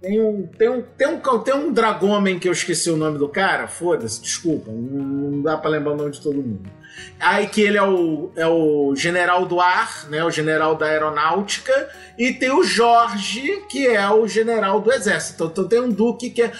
Tem 0.00 0.20
um, 0.20 0.46
tem 0.46 0.68
um, 0.68 0.82
tem 0.82 1.08
um, 1.08 1.38
tem 1.40 1.54
um 1.54 1.72
Dragomem 1.72 2.38
que 2.38 2.48
eu 2.48 2.52
esqueci 2.52 2.90
o 2.90 2.96
nome 2.96 3.18
do 3.18 3.28
cara, 3.28 3.68
foda-se, 3.68 4.22
desculpa, 4.22 4.70
não, 4.70 5.02
não 5.02 5.42
dá 5.42 5.58
pra 5.58 5.70
lembrar 5.70 5.92
o 5.92 5.96
nome 5.96 6.10
de 6.10 6.22
todo 6.22 6.36
mundo. 6.36 6.70
Aí 7.18 7.46
que 7.46 7.60
ele 7.60 7.76
é 7.76 7.82
o, 7.82 8.32
é 8.34 8.46
o 8.46 8.94
general 8.96 9.44
do 9.44 9.60
ar, 9.60 10.08
né? 10.08 10.24
O 10.24 10.30
general 10.30 10.74
da 10.74 10.86
aeronáutica. 10.86 11.88
E 12.18 12.32
tem 12.32 12.50
o 12.50 12.62
Jorge, 12.62 13.62
que 13.68 13.86
é 13.86 14.08
o 14.10 14.26
general 14.26 14.80
do 14.80 14.92
exército. 14.92 15.44
Então 15.44 15.68
tem 15.68 15.80
um 15.80 15.90
duque 15.90 16.30
que 16.30 16.42
é. 16.42 16.52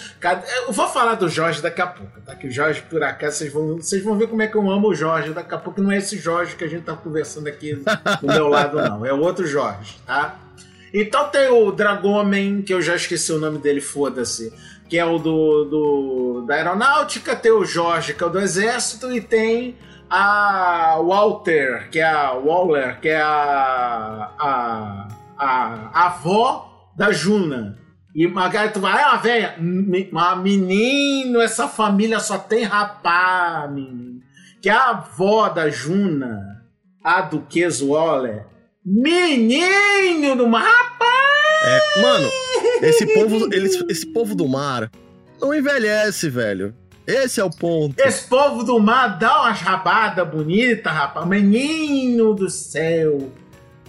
Eu 0.67 0.71
vou 0.71 0.87
falar 0.87 1.15
do 1.15 1.27
Jorge 1.27 1.61
daqui 1.61 1.81
a 1.81 1.87
pouco, 1.87 2.21
tá? 2.21 2.35
Que 2.35 2.47
o 2.47 2.51
Jorge, 2.51 2.81
por 2.89 3.03
acaso, 3.03 3.37
vocês 3.37 3.53
vão, 3.53 3.75
vocês 3.77 4.03
vão 4.03 4.17
ver 4.17 4.27
como 4.27 4.41
é 4.41 4.47
que 4.47 4.55
eu 4.55 4.69
amo 4.69 4.89
o 4.89 4.95
Jorge 4.95 5.33
daqui 5.33 5.53
a 5.53 5.57
pouco. 5.57 5.81
Não 5.81 5.91
é 5.91 5.97
esse 5.97 6.17
Jorge 6.17 6.55
que 6.55 6.63
a 6.63 6.67
gente 6.67 6.83
tá 6.83 6.95
conversando 6.95 7.47
aqui 7.47 7.75
do 7.75 8.27
meu 8.27 8.47
lado, 8.47 8.77
não. 8.77 9.05
É 9.05 9.13
o 9.13 9.19
outro 9.19 9.45
Jorge, 9.45 9.99
tá? 10.05 10.39
Então 10.93 11.29
tem 11.29 11.49
o 11.49 11.71
Dragomen, 11.71 12.61
que 12.61 12.73
eu 12.73 12.81
já 12.81 12.95
esqueci 12.95 13.31
o 13.31 13.39
nome 13.39 13.59
dele, 13.59 13.81
foda-se. 13.81 14.53
Que 14.89 14.97
é 14.97 15.05
o 15.05 15.17
do, 15.17 15.65
do, 15.65 16.45
da 16.45 16.55
aeronáutica, 16.55 17.35
tem 17.35 17.51
o 17.51 17.63
Jorge, 17.63 18.13
que 18.13 18.23
é 18.23 18.27
o 18.27 18.29
do 18.29 18.39
exército, 18.39 19.11
e 19.11 19.21
tem 19.21 19.77
a 20.09 20.97
Walter, 21.01 21.89
que 21.89 21.99
é 21.99 22.05
a 22.05 22.33
Waller, 22.33 22.99
que 22.99 23.07
é 23.07 23.21
a, 23.21 24.31
a, 24.37 25.07
a, 25.37 25.89
a 25.93 26.05
avó 26.07 26.89
da 26.97 27.13
Juna. 27.13 27.79
E 28.13 28.27
Margarida 28.27 28.77
vai, 28.77 29.01
ah, 29.01 29.15
velha, 29.15 29.55
menino, 29.57 31.39
essa 31.39 31.69
família 31.69 32.19
só 32.19 32.37
tem 32.37 32.65
rapaz, 32.65 33.71
menino. 33.71 34.21
Que 34.61 34.69
é 34.69 34.73
a 34.73 34.89
avó 34.89 35.47
da 35.47 35.69
Juna, 35.69 36.65
a 37.01 37.21
Duquesa 37.21 37.85
Waller, 37.85 38.45
menino 38.85 40.35
do 40.35 40.47
mar, 40.47 40.63
rapaz! 40.63 41.11
É, 41.63 42.01
mano, 42.01 42.29
esse 42.81 43.05
povo, 43.13 43.53
eles, 43.53 43.83
esse 43.87 44.05
povo 44.07 44.35
do 44.35 44.47
mar 44.47 44.89
não 45.39 45.53
envelhece, 45.53 46.29
velho. 46.29 46.73
Esse 47.05 47.39
é 47.39 47.43
o 47.43 47.49
ponto. 47.49 47.99
Esse 47.99 48.27
povo 48.27 48.63
do 48.63 48.79
mar 48.79 49.17
dá 49.17 49.41
umas 49.41 49.59
rabadas 49.59 50.27
bonitas, 50.27 50.91
rapaz. 50.91 51.27
Menino 51.27 52.33
do 52.33 52.49
céu. 52.49 53.31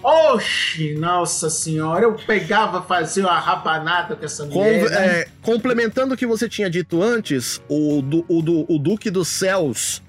Oxi, 0.03 0.95
nossa 0.95 1.49
senhora, 1.49 2.05
eu 2.05 2.15
pegava, 2.15 2.83
fazia 2.83 3.23
uma 3.23 3.39
rabanada 3.39 4.17
com 4.17 4.25
essa 4.25 4.45
mulher. 4.45 4.83
Com, 4.83 4.91
né? 4.91 5.07
é, 5.07 5.29
complementando 5.43 6.15
o 6.15 6.17
que 6.17 6.27
você 6.27 6.49
tinha 6.49 6.69
dito 6.69 7.01
antes, 7.01 7.63
o, 7.69 8.03
do, 8.03 8.25
o, 8.29 8.43
do, 8.43 8.67
o 8.69 8.79
Duque 8.79 9.11
dos 9.11 9.29
Céus, 9.29 10.03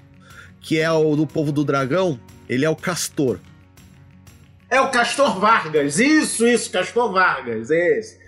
que 0.60 0.80
é 0.80 0.90
o 0.90 1.14
do 1.14 1.26
povo 1.26 1.52
do 1.52 1.62
dragão, 1.62 2.18
ele 2.48 2.64
é 2.64 2.70
o 2.70 2.74
Castor. 2.74 3.38
É 4.74 4.80
o 4.80 4.90
Castor 4.90 5.38
Vargas, 5.38 6.00
isso, 6.00 6.44
isso, 6.44 6.68
Castor 6.68 7.12
Vargas, 7.12 7.70
esse. 7.70 8.18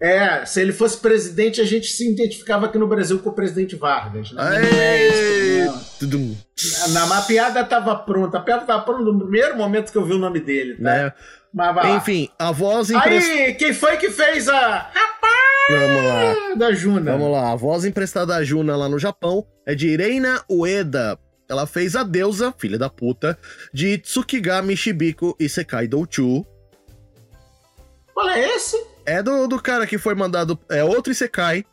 É, 0.00 0.44
se 0.46 0.60
ele 0.60 0.72
fosse 0.72 0.98
presidente, 0.98 1.60
a 1.60 1.64
gente 1.64 1.88
se 1.88 2.08
identificava 2.08 2.66
aqui 2.66 2.78
no 2.78 2.86
Brasil 2.86 3.18
com 3.18 3.30
o 3.30 3.32
presidente 3.32 3.74
Vargas. 3.74 4.30
Né? 4.30 4.42
É 4.78 5.08
isso, 5.08 6.92
na, 6.92 7.06
mapeada 7.06 7.64
tava 7.64 7.96
pronta. 7.96 8.38
A 8.38 8.40
piada 8.40 8.64
tava 8.64 8.84
pronta 8.84 9.02
no 9.02 9.18
primeiro 9.18 9.56
momento 9.56 9.90
que 9.90 9.98
eu 9.98 10.04
vi 10.04 10.12
o 10.12 10.18
nome 10.18 10.38
dele. 10.38 10.74
Tá? 10.74 10.82
Né? 10.82 11.12
Mas, 11.52 11.96
Enfim, 11.96 12.28
a 12.38 12.52
voz 12.52 12.88
emprestada. 12.90 13.40
Aí, 13.40 13.54
quem 13.54 13.74
foi 13.74 13.96
que 13.96 14.10
fez 14.10 14.48
a. 14.48 14.90
Rapaz! 14.92 15.36
Vamos 15.70 16.04
lá. 16.04 16.54
Da 16.54 16.72
Juna. 16.72 17.12
Vamos 17.12 17.32
lá. 17.32 17.50
A 17.50 17.56
voz 17.56 17.84
emprestada 17.84 18.26
da 18.26 18.44
Juna 18.44 18.76
lá 18.76 18.88
no 18.88 18.98
Japão 18.98 19.44
é 19.66 19.74
de 19.74 19.96
Reina 19.96 20.40
Ueda. 20.48 21.18
Ela 21.48 21.66
fez 21.66 21.94
a 21.94 22.02
deusa, 22.02 22.52
filha 22.58 22.78
da 22.78 22.90
puta, 22.90 23.38
de 23.72 23.98
Tsukigami 23.98 24.76
Shibiko 24.76 25.36
Isekai 25.38 25.86
Douchu. 25.86 26.44
Qual 28.12 28.28
é 28.28 28.56
esse? 28.56 28.82
É 29.04 29.22
do, 29.22 29.46
do 29.46 29.60
cara 29.60 29.86
que 29.86 29.98
foi 29.98 30.14
mandado. 30.14 30.58
É 30.68 30.82
outro 30.82 31.12
Isekai. 31.12 31.64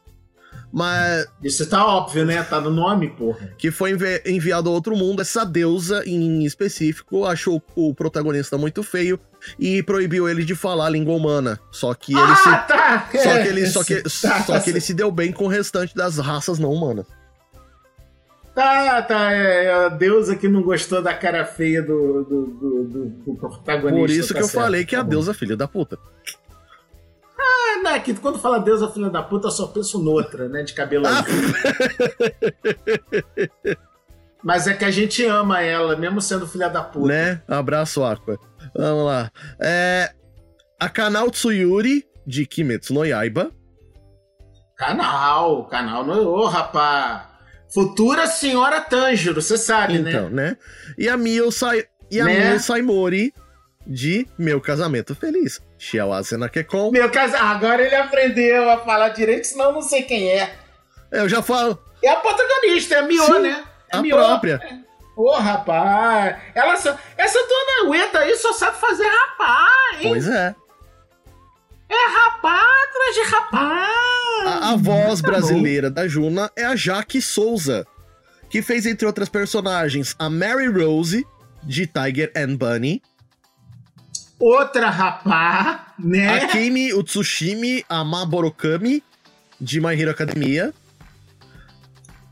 Mas. 0.71 1.27
Isso 1.43 1.67
tá 1.67 1.85
óbvio, 1.85 2.25
né? 2.25 2.41
Tá 2.43 2.59
no 2.59 2.71
nome, 2.71 3.09
porra. 3.09 3.53
Que 3.59 3.69
foi 3.69 3.91
envi 3.91 4.21
enviado 4.25 4.69
a 4.69 4.73
outro 4.73 4.95
mundo. 4.95 5.21
Essa 5.21 5.45
deusa, 5.45 6.03
em 6.03 6.43
específico, 6.43 7.25
achou 7.25 7.61
o 7.75 7.93
protagonista 7.93 8.57
muito 8.57 8.81
feio 8.81 9.19
e 9.59 9.83
proibiu 9.83 10.27
ele 10.27 10.43
de 10.43 10.55
falar 10.55 10.87
a 10.87 10.89
língua 10.89 11.15
humana. 11.15 11.59
Só 11.71 11.93
que 11.93 12.13
ele 12.13 12.21
ah, 12.21 12.35
se. 12.35 12.49
Tá. 12.67 13.09
Só 13.11 13.41
que 13.41 13.47
ele, 13.47 13.65
só 13.69 13.83
que, 13.83 14.01
tá. 14.01 14.43
só 14.43 14.59
que 14.59 14.69
ele 14.71 14.81
se 14.81 14.95
deu 14.95 15.11
bem 15.11 15.31
com 15.31 15.45
o 15.45 15.47
restante 15.47 15.95
das 15.95 16.17
raças 16.17 16.57
não 16.57 16.71
humanas. 16.71 17.05
Tá, 18.53 19.01
tá. 19.01 19.33
É, 19.33 19.65
é 19.65 19.73
a 19.73 19.89
deusa 19.89 20.35
que 20.35 20.47
não 20.47 20.61
gostou 20.61 21.01
da 21.01 21.13
cara 21.13 21.43
feia 21.45 21.81
do, 21.81 22.23
do, 22.23 22.45
do, 22.45 22.83
do, 22.83 23.05
do 23.05 23.35
protagonista. 23.35 23.99
Por 23.99 24.09
isso 24.09 24.33
tá 24.33 24.39
que 24.39 24.45
certo, 24.45 24.55
eu 24.55 24.61
falei 24.61 24.85
que 24.85 24.95
é 24.95 24.99
a 24.99 25.03
tá 25.03 25.09
deusa 25.09 25.33
filha 25.33 25.57
da 25.57 25.67
puta. 25.67 25.97
Ah, 27.37 27.81
né? 27.83 27.99
Que 27.99 28.13
quando 28.13 28.37
fala 28.39 28.59
deusa 28.59 28.89
filha 28.89 29.09
da 29.09 29.23
puta, 29.23 29.47
eu 29.47 29.51
só 29.51 29.67
penso 29.67 29.97
noutra, 29.99 30.47
né? 30.47 30.61
De 30.63 30.73
cabelo 30.73 31.07
ah. 31.07 31.19
azul. 31.19 31.33
Mas 34.43 34.67
é 34.67 34.73
que 34.73 34.83
a 34.83 34.91
gente 34.91 35.25
ama 35.25 35.61
ela, 35.61 35.95
mesmo 35.95 36.21
sendo 36.21 36.45
filha 36.45 36.69
da 36.69 36.83
puta. 36.83 37.07
Né? 37.07 37.41
Abraço, 37.47 38.03
Aqua. 38.03 38.37
Vamos 38.75 39.05
lá. 39.05 39.31
É... 39.59 40.13
A 40.79 40.89
canal 40.89 41.31
Tsuyuri, 41.31 42.05
de 42.27 42.45
Kimetsu 42.45 42.93
no 42.93 43.05
Yaiba. 43.05 43.51
Canal, 44.75 45.65
canal 45.65 46.05
no... 46.05 46.27
Ô, 46.27 46.45
rapá. 46.45 47.32
Futura 47.73 48.27
senhora 48.27 48.81
Tanjiro, 48.81 49.41
você 49.41 49.57
sabe, 49.57 49.95
então, 49.95 50.03
né? 50.03 50.11
Então, 50.11 50.29
né? 50.29 50.57
E 50.97 51.09
a 51.09 51.17
Mio, 51.17 51.51
Sai... 51.51 51.85
e 52.11 52.21
a 52.21 52.25
né? 52.25 52.49
Mio 52.51 52.59
Saimori, 52.59 53.33
de 53.85 54.27
Meu 54.37 54.61
Casamento 54.61 55.15
Feliz. 55.15 55.61
Shiawase 55.77 56.37
Nakekon. 56.37 56.91
Meu 56.91 57.09
casamento. 57.09 57.43
Agora 57.43 57.81
ele 57.81 57.95
aprendeu 57.95 58.69
a 58.69 58.77
falar 58.79 59.09
direito, 59.09 59.45
senão 59.45 59.65
eu 59.65 59.73
não 59.73 59.81
sei 59.81 60.03
quem 60.03 60.29
é. 60.29 60.53
Eu 61.11 61.27
já 61.27 61.41
falo. 61.41 61.77
É 62.01 62.09
a 62.09 62.15
protagonista, 62.17 62.95
é 62.95 62.99
a 62.99 63.03
Mio, 63.03 63.23
Sim, 63.23 63.39
né? 63.39 63.63
É 63.91 63.97
a 63.97 64.01
Mio. 64.01 64.15
própria. 64.15 64.61
Ô, 65.15 65.29
oh, 65.29 65.39
rapaz. 65.39 66.37
Ela 66.55 66.77
só... 66.77 66.97
Essa 67.17 67.39
dona 67.39 67.89
Ueta 67.89 68.19
aí 68.19 68.35
só 68.35 68.53
sabe 68.53 68.77
fazer 68.77 69.05
rapaz, 69.05 70.01
hein? 70.01 70.09
Pois 70.09 70.27
é. 70.27 70.55
É 71.93 72.11
rapaz 72.15 72.63
atrás 72.89 73.15
de 73.15 73.31
rapaz. 73.31 74.47
A, 74.47 74.71
a 74.71 74.75
voz 74.75 75.21
tá 75.21 75.27
brasileira 75.27 75.89
bom. 75.89 75.95
da 75.95 76.07
Juna 76.07 76.51
é 76.55 76.65
a 76.65 76.75
Jaque 76.75 77.21
Souza, 77.21 77.85
que 78.49 78.61
fez, 78.61 78.85
entre 78.85 79.05
outras 79.05 79.29
personagens, 79.29 80.15
a 80.17 80.29
Mary 80.29 80.67
Rose, 80.67 81.25
de 81.63 81.87
Tiger 81.87 82.31
and 82.35 82.55
Bunny, 82.55 83.01
outra 84.39 84.89
rapá, 84.89 85.93
né? 85.97 86.43
A 86.43 86.47
Kimi 86.47 86.93
Utsushimi 86.93 87.85
Amaborokami, 87.87 89.01
de 89.59 89.79
My 89.79 89.99
Hero 89.99 90.11
Academia. 90.11 90.73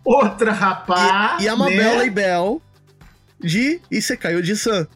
Outra 0.04 0.52
rapá. 0.52 1.38
E, 1.40 1.44
e 1.44 1.48
a 1.48 1.56
Mabel 1.56 1.78
né? 1.78 1.98
Leibel, 2.00 2.62
de 3.40 3.80
Isekai 3.90 4.36
Oji-san. 4.36 4.88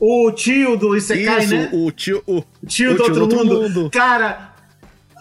O 0.00 0.30
tio 0.32 0.76
do 0.76 0.96
Isekai, 0.96 1.44
Isso, 1.44 1.54
né? 1.54 1.70
o 1.72 1.90
tio... 1.90 2.22
O, 2.26 2.44
tio, 2.66 2.92
o 2.92 2.94
do, 2.94 3.02
tio 3.02 3.12
outro, 3.12 3.14
do 3.14 3.20
outro 3.22 3.38
mundo. 3.38 3.62
mundo. 3.62 3.90
Cara, 3.90 4.52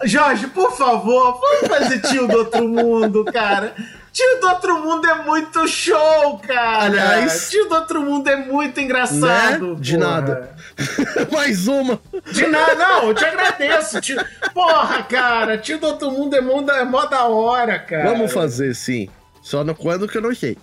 Jorge, 0.03 0.47
por 0.47 0.75
favor, 0.75 1.39
vamos 1.39 1.67
fazer 1.67 1.99
tio 2.01 2.27
do 2.27 2.37
outro 2.37 2.67
mundo, 2.67 3.25
cara. 3.25 3.73
Tio 4.17 4.41
do 4.41 4.47
Outro 4.47 4.79
Mundo 4.83 5.05
é 5.05 5.23
muito 5.23 5.67
show, 5.67 6.39
cara! 6.39 6.85
Aliás, 6.85 7.51
Tio 7.51 7.69
do 7.69 7.75
Outro 7.75 8.01
Mundo 8.01 8.27
é 8.27 8.35
muito 8.35 8.79
engraçado. 8.79 9.75
Né? 9.75 9.75
De 9.79 9.95
porra. 9.95 10.09
nada. 10.09 10.55
Mais 11.31 11.67
uma. 11.67 12.01
De 12.31 12.47
nada, 12.47 12.73
não, 12.73 13.09
eu 13.09 13.13
te 13.13 13.23
agradeço. 13.23 14.01
Tio... 14.01 14.17
Porra, 14.55 15.03
cara, 15.03 15.55
Tio 15.59 15.77
do 15.77 15.85
Outro 15.85 16.09
Mundo 16.09 16.35
é, 16.35 16.41
mundo, 16.41 16.71
é 16.71 16.83
mó 16.83 17.05
da 17.05 17.25
hora, 17.25 17.77
cara. 17.77 18.09
Vamos 18.09 18.33
fazer, 18.33 18.73
sim. 18.73 19.07
Só 19.43 19.63
no 19.63 19.75
quando 19.75 20.07
que 20.07 20.17
eu 20.17 20.21
não 20.23 20.33
sei. 20.33 20.57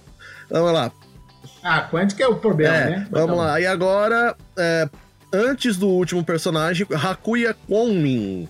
Vamos 0.50 0.72
lá. 0.72 0.90
Ah, 1.64 1.88
que 2.14 2.22
é 2.22 2.28
o 2.28 2.36
problema, 2.36 2.76
é, 2.76 2.90
né? 2.90 3.06
Vamos 3.10 3.38
lá. 3.38 3.58
E 3.58 3.66
agora, 3.66 4.36
é, 4.58 4.86
antes 5.32 5.78
do 5.78 5.88
último 5.88 6.22
personagem, 6.22 6.86
Hakuya 6.92 7.56
Konmin. 7.66 8.46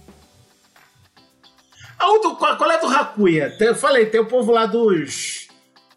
Ah, 1.96 2.06
do, 2.20 2.34
qual 2.34 2.70
é 2.72 2.80
do 2.80 2.88
Hakuya? 2.88 3.56
Eu 3.60 3.76
falei, 3.76 4.06
tem 4.06 4.20
o 4.20 4.26
povo 4.26 4.50
lá 4.50 4.66
dos. 4.66 5.44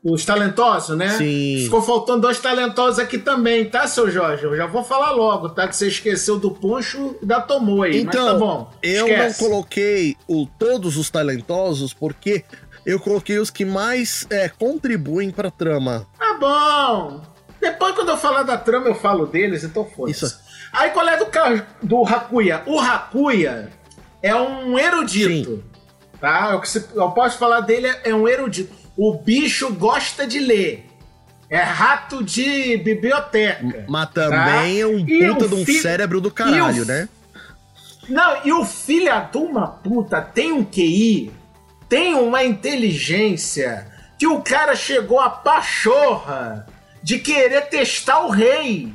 Os 0.04 0.24
talentosos, 0.24 0.96
né? 0.96 1.10
Sim. 1.10 1.64
Ficou 1.64 1.82
faltando 1.82 2.22
dois 2.22 2.40
talentosos 2.40 3.00
aqui 3.00 3.18
também, 3.18 3.66
tá, 3.66 3.88
seu 3.88 4.10
Jorge? 4.10 4.44
Eu 4.44 4.56
já 4.56 4.68
vou 4.68 4.84
falar 4.84 5.10
logo, 5.12 5.50
tá? 5.50 5.68
Que 5.68 5.76
você 5.76 5.88
esqueceu 5.88 6.38
do 6.38 6.52
Poncho 6.52 7.18
e 7.22 7.26
da 7.26 7.42
Tomoe. 7.42 7.98
Então, 7.98 8.26
mas 8.26 8.34
tá 8.34 8.40
bom. 8.40 8.72
Eu 8.82 9.08
não 9.08 9.34
coloquei 9.34 10.16
o, 10.28 10.46
todos 10.60 10.98
os 10.98 11.10
talentosos 11.10 11.94
porque 11.94 12.46
eu 12.88 13.02
coloquei 13.02 13.38
os 13.38 13.52
que 13.52 13.66
mais 13.66 14.26
é, 14.30 14.48
contribuem 14.48 15.30
pra 15.30 15.52
trama. 15.52 16.08
Tá 16.18 16.38
bom. 16.40 17.22
Depois, 17.60 17.94
quando 17.94 18.10
eu 18.10 18.18
falar 18.18 18.44
da 18.44 18.58
trama, 18.58 18.88
eu 18.88 18.96
falo 18.96 19.26
deles, 19.26 19.66
então 19.66 19.84
foi. 19.84 20.12
Isso. 20.12 20.40
Aí 20.72 20.92
qual 20.92 21.06
é 21.10 21.18
do, 21.18 21.26
do 21.84 22.06
Hakuya? 22.06 22.64
O 22.66 22.80
Hakuya 22.80 23.70
é 24.24 24.34
um 24.34 24.80
erudito. 24.80 25.58
Sim. 25.58 25.64
Tá? 26.22 26.56
O 26.56 26.62
que 26.62 26.68
eu 26.96 27.12
posso 27.12 27.38
falar 27.38 27.60
dele 27.60 27.94
é 28.06 28.16
um 28.16 28.26
erudito. 28.26 28.74
O 28.96 29.16
bicho 29.18 29.74
gosta 29.74 30.26
de 30.26 30.40
ler. 30.40 30.86
É 31.50 31.58
rato 31.58 32.24
de 32.24 32.78
biblioteca. 32.78 33.86
Mas 33.90 34.10
também 34.12 34.76
tá? 34.76 34.80
é 34.80 34.86
um 34.86 35.06
puta 35.06 35.48
de 35.50 35.56
um 35.56 35.66
fi... 35.66 35.80
cérebro 35.80 36.22
do 36.22 36.32
caralho, 36.32 36.84
o... 36.84 36.86
né? 36.86 37.10
Não, 38.08 38.46
e 38.46 38.54
o 38.54 38.64
filho 38.64 39.12
de 39.30 39.38
uma 39.38 39.68
puta 39.68 40.22
tem 40.22 40.54
um 40.54 40.64
QI, 40.64 41.32
tem 41.90 42.14
uma 42.14 42.44
inteligência 42.44 43.88
que 44.18 44.28
o 44.28 44.42
cara 44.42 44.76
chegou 44.76 45.20
a 45.20 45.30
pachorra 45.30 46.68
de 47.04 47.20
querer 47.20 47.68
testar 47.70 48.22
o 48.22 48.30
rei. 48.30 48.94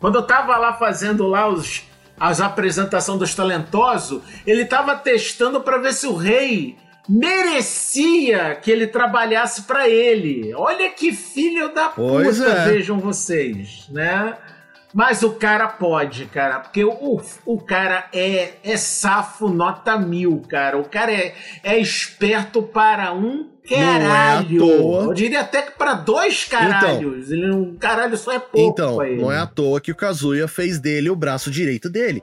Quando 0.00 0.16
eu 0.16 0.22
tava 0.22 0.56
lá 0.56 0.74
fazendo 0.74 1.26
lá 1.26 1.48
os, 1.48 1.84
as 2.18 2.40
apresentações 2.40 3.18
dos 3.18 3.34
talentosos, 3.34 4.22
ele 4.46 4.64
tava 4.64 4.96
testando 4.96 5.60
para 5.60 5.78
ver 5.78 5.94
se 5.94 6.06
o 6.06 6.14
rei 6.14 6.76
merecia 7.08 8.56
que 8.56 8.70
ele 8.70 8.86
trabalhasse 8.86 9.62
para 9.62 9.88
ele. 9.88 10.52
Olha 10.54 10.90
que 10.90 11.12
filho 11.12 11.72
da 11.72 11.88
Pois 11.88 12.38
puta, 12.38 12.50
é. 12.50 12.64
vejam 12.68 12.98
vocês, 12.98 13.86
né? 13.90 14.36
Mas 14.96 15.22
o 15.22 15.32
cara 15.34 15.68
pode, 15.68 16.24
cara, 16.24 16.58
porque 16.58 16.82
o, 16.82 17.20
o 17.44 17.60
cara 17.60 18.08
é, 18.14 18.54
é 18.64 18.78
safo 18.78 19.46
nota 19.50 19.98
mil, 19.98 20.42
cara. 20.48 20.78
O 20.78 20.84
cara 20.88 21.12
é, 21.12 21.34
é 21.62 21.78
esperto 21.78 22.62
para 22.62 23.12
um 23.12 23.46
caralho. 23.68 24.58
Não 24.58 24.64
é 24.64 24.72
à 24.72 24.78
toa. 24.78 25.04
Eu 25.04 25.12
diria 25.12 25.40
até 25.42 25.60
que 25.60 25.72
para 25.72 25.92
dois 25.92 26.44
caralhos. 26.44 27.30
ele, 27.30 27.50
um 27.52 27.76
caralho 27.76 28.16
só 28.16 28.32
é 28.32 28.38
pouco 28.38 28.58
Então, 28.58 28.96
não 29.18 29.30
é 29.30 29.36
à 29.36 29.46
toa 29.46 29.82
que 29.82 29.92
o 29.92 29.94
Kazuya 29.94 30.48
fez 30.48 30.78
dele 30.78 31.10
o 31.10 31.16
braço 31.16 31.50
direito 31.50 31.90
dele. 31.90 32.22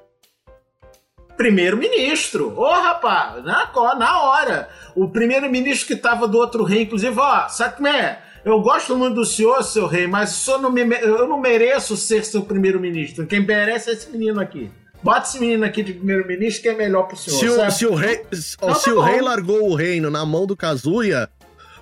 Primeiro-ministro. 1.37 2.59
Ô, 2.59 2.71
rapaz, 2.71 3.43
na, 3.43 3.71
na 3.99 4.21
hora. 4.23 4.67
O 4.95 5.07
primeiro-ministro 5.09 5.89
que 5.89 5.95
tava 5.95 6.27
do 6.27 6.39
outro 6.39 6.63
rei, 6.63 6.81
inclusive, 6.81 7.19
ó, 7.19 7.47
Satmé, 7.49 8.17
eu 8.45 8.59
gosto 8.61 8.95
muito 8.95 9.15
do 9.15 9.25
senhor, 9.25 9.63
seu 9.63 9.87
rei, 9.87 10.07
mas 10.07 10.47
o 10.47 10.57
não 10.57 10.71
me, 10.71 10.81
eu 10.81 11.27
não 11.27 11.39
mereço 11.39 11.95
ser 11.95 12.25
seu 12.25 12.41
primeiro-ministro. 12.43 13.25
Quem 13.25 13.39
merece 13.39 13.89
é 13.89 13.93
esse 13.93 14.09
menino 14.09 14.39
aqui. 14.41 14.69
Bota 15.01 15.27
esse 15.27 15.39
menino 15.39 15.65
aqui 15.65 15.83
de 15.83 15.93
primeiro-ministro 15.93 16.61
que 16.61 16.69
é 16.69 16.73
melhor 16.75 17.03
pro 17.03 17.17
senhor. 17.17 17.37
Se 17.37 17.47
o, 17.47 17.71
se 17.71 17.85
o 17.85 17.93
rei, 17.95 18.23
se 18.31 18.55
Não, 18.61 18.69
tá 18.69 18.75
se 18.75 18.89
o 18.89 18.95
bom. 18.95 19.01
rei 19.01 19.21
largou 19.21 19.69
o 19.69 19.75
reino 19.75 20.09
na 20.09 20.25
mão 20.25 20.45
do 20.45 20.55
Kazuya, 20.55 21.29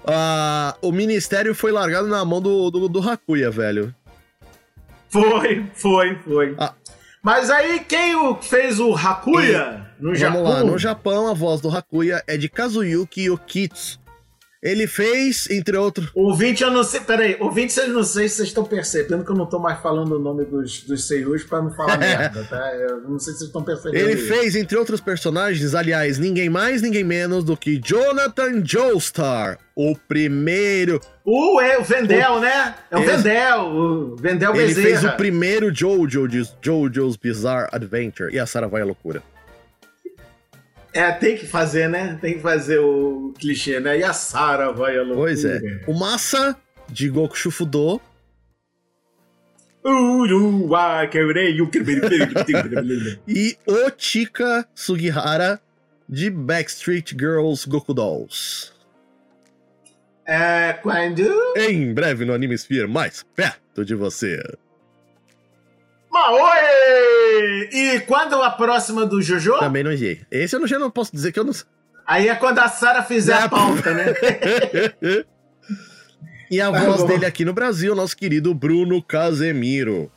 ah, 0.06 0.76
o 0.82 0.92
ministério 0.92 1.54
foi 1.54 1.72
largado 1.72 2.08
na 2.08 2.26
mão 2.26 2.42
do, 2.42 2.72
do, 2.72 2.90
do 2.90 3.08
Hakuya, 3.10 3.52
velho. 3.52 3.94
Foi, 5.10 5.66
foi, 5.74 6.16
foi. 6.24 6.56
Ah. 6.58 6.74
Mas 7.22 7.52
aí, 7.52 7.82
quem 7.82 8.16
o 8.16 8.36
fez 8.42 8.80
o 8.80 8.96
Hakuya 8.96 9.88
no 10.00 10.08
Vamos 10.08 10.20
Japão? 10.20 10.44
lá, 10.44 10.64
no 10.64 10.78
Japão 10.80 11.28
a 11.28 11.34
voz 11.34 11.62
do 11.62 11.70
Hakuya 11.70 12.24
é 12.26 12.36
de 12.36 12.50
Kazuyuki 12.50 13.26
Yokitsu. 13.26 14.01
Ele 14.62 14.86
fez, 14.86 15.50
entre 15.50 15.76
outros. 15.76 16.12
Ouvinte, 16.14 16.62
eu 16.62 16.70
não 16.70 16.84
sei. 16.84 17.00
Peraí, 17.00 17.36
ouvinte, 17.40 17.80
eu 17.80 17.88
não 17.88 18.04
sei 18.04 18.30
se 18.30 18.36
vocês 18.36 18.50
estão 18.50 18.64
percebendo 18.64 19.26
que 19.26 19.32
eu 19.32 19.36
não 19.36 19.48
tô 19.48 19.58
mais 19.58 19.80
falando 19.82 20.16
o 20.16 20.20
nome 20.20 20.46
dos, 20.46 20.84
dos 20.84 21.08
seiyus 21.08 21.44
pra 21.44 21.64
não 21.64 21.72
falar 21.72 21.98
merda, 21.98 22.44
tá? 22.44 22.76
Eu 22.76 23.02
não 23.02 23.18
sei 23.18 23.34
se 23.34 23.40
vocês 23.40 23.50
estão 23.50 23.64
percebendo. 23.64 23.96
Ele 23.96 24.14
isso. 24.14 24.28
fez, 24.28 24.56
entre 24.56 24.78
outros 24.78 25.02
personagens, 25.02 25.74
aliás, 25.74 26.20
ninguém 26.20 26.48
mais, 26.48 26.82
ninguém 26.82 27.04
menos 27.04 27.44
do 27.44 27.58
que 27.58 27.82
Jonathan 27.84 28.64
Joestar, 28.64 29.58
o 29.76 29.96
primeiro. 30.08 31.02
O, 31.26 31.60
é, 31.60 31.80
o 31.80 31.84
Vendel, 31.84 32.40
né? 32.40 32.76
É 32.92 32.98
o 32.98 33.02
Vendel, 33.04 33.62
o 33.66 34.16
Vendel 34.16 34.56
Ele 34.56 34.68
Bezerra. 34.68 34.88
fez 34.88 35.04
o 35.04 35.18
primeiro 35.18 35.74
Jojo 35.74 36.28
Jojo's 36.62 37.16
Bizarre 37.18 37.68
Adventure. 37.72 38.32
E 38.32 38.38
a 38.38 38.46
Sarah 38.46 38.68
vai 38.68 38.84
à 38.84 38.86
loucura. 38.86 39.24
É, 40.94 41.12
tem 41.12 41.38
que 41.38 41.46
fazer, 41.46 41.88
né? 41.88 42.18
Tem 42.20 42.34
que 42.34 42.42
fazer 42.42 42.80
o 42.80 43.34
clichê, 43.40 43.80
né? 43.80 44.00
E 44.00 44.04
a 44.04 44.14
Sarah 44.14 44.72
vai 44.72 44.98
a 44.98 45.04
loucura. 45.04 45.20
Pois 45.20 45.46
é. 45.46 45.60
O 45.88 45.94
Massa, 45.94 46.58
de 46.90 47.10
Goku 47.10 47.38
Shufudo. 47.38 48.02
E 53.28 53.58
o 53.66 53.92
Chika 53.98 54.68
Sugihara, 54.76 55.60
de 56.08 56.30
Backstreet 56.30 57.16
Girls 57.18 57.68
Goku 57.68 57.94
Dolls. 57.94 58.72
É, 60.26 60.74
quando... 60.74 61.24
Em 61.58 61.94
breve 61.94 62.26
no 62.26 62.34
Anime 62.34 62.56
Sphere, 62.56 62.88
mais 62.88 63.26
perto 63.36 63.84
de 63.84 63.96
você. 63.96 64.42
Maoi! 66.12 67.70
E 67.72 68.00
quando 68.02 68.42
a 68.42 68.52
próxima 68.52 69.06
do 69.06 69.22
Jojo? 69.22 69.58
Também 69.60 69.84
não 69.84 69.96
sei. 69.98 70.22
Esse 70.30 70.56
eu 70.56 70.60
não, 70.60 70.68
já 70.68 70.78
não 70.78 70.92
posso 70.92 71.12
dizer 71.14 71.32
que 71.32 71.40
eu 71.40 71.44
não 71.44 71.54
sei. 71.54 71.66
Aí 72.06 72.28
é 72.28 72.36
quando 72.36 72.60
a 72.60 72.68
Sarah 72.68 73.04
fizer 73.04 73.34
É, 73.34 73.44
a 73.44 73.50
pauta, 73.50 73.94
né? 73.94 74.06
e 76.52 76.60
a 76.60 76.72
Tá 76.72 76.80
voz 76.84 77.02
bom. 77.02 77.08
dele 77.08 77.26
aqui 77.26 77.46
no 77.46 77.54
Brasil, 77.54 77.96
nosso 77.96 78.18
querido 78.18 78.54
Bruno 78.54 79.02
Casemiro. 79.02 80.12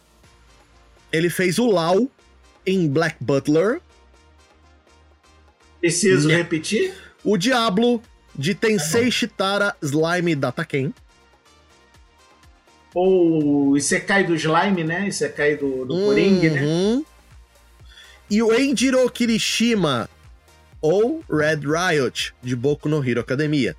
Ele 1.12 1.30
fez 1.30 1.58
o 1.58 1.66
Lau 1.70 2.08
em 2.66 2.88
Black 2.88 3.16
Butler, 3.20 3.80
Preciso 5.80 6.28
Nhé. 6.28 6.36
repetir? 6.36 6.94
o 7.22 7.36
Diablo 7.36 8.02
de 8.34 8.54
Tá 8.54 8.66
Tensei 8.66 9.10
Shitara 9.10 9.76
Slime 9.82 10.34
Dataken, 10.34 10.92
Ou 12.94 13.70
o 13.70 13.76
Isekai 13.76 14.24
do 14.24 14.34
Slime, 14.34 14.84
né? 14.84 15.08
Isekai 15.08 15.56
do, 15.56 15.84
do 15.84 15.94
Coring, 15.94 16.48
né? 16.48 16.62
Uhum. 16.62 17.04
E 18.30 18.42
o 18.42 18.54
Enjiro 18.54 19.10
Kirishima, 19.10 20.08
ou 20.80 21.22
Red 21.30 21.60
Riot, 21.64 22.34
de 22.42 22.54
Boku 22.54 22.88
no 22.88 23.06
Hero 23.06 23.20
Academia. 23.20 23.76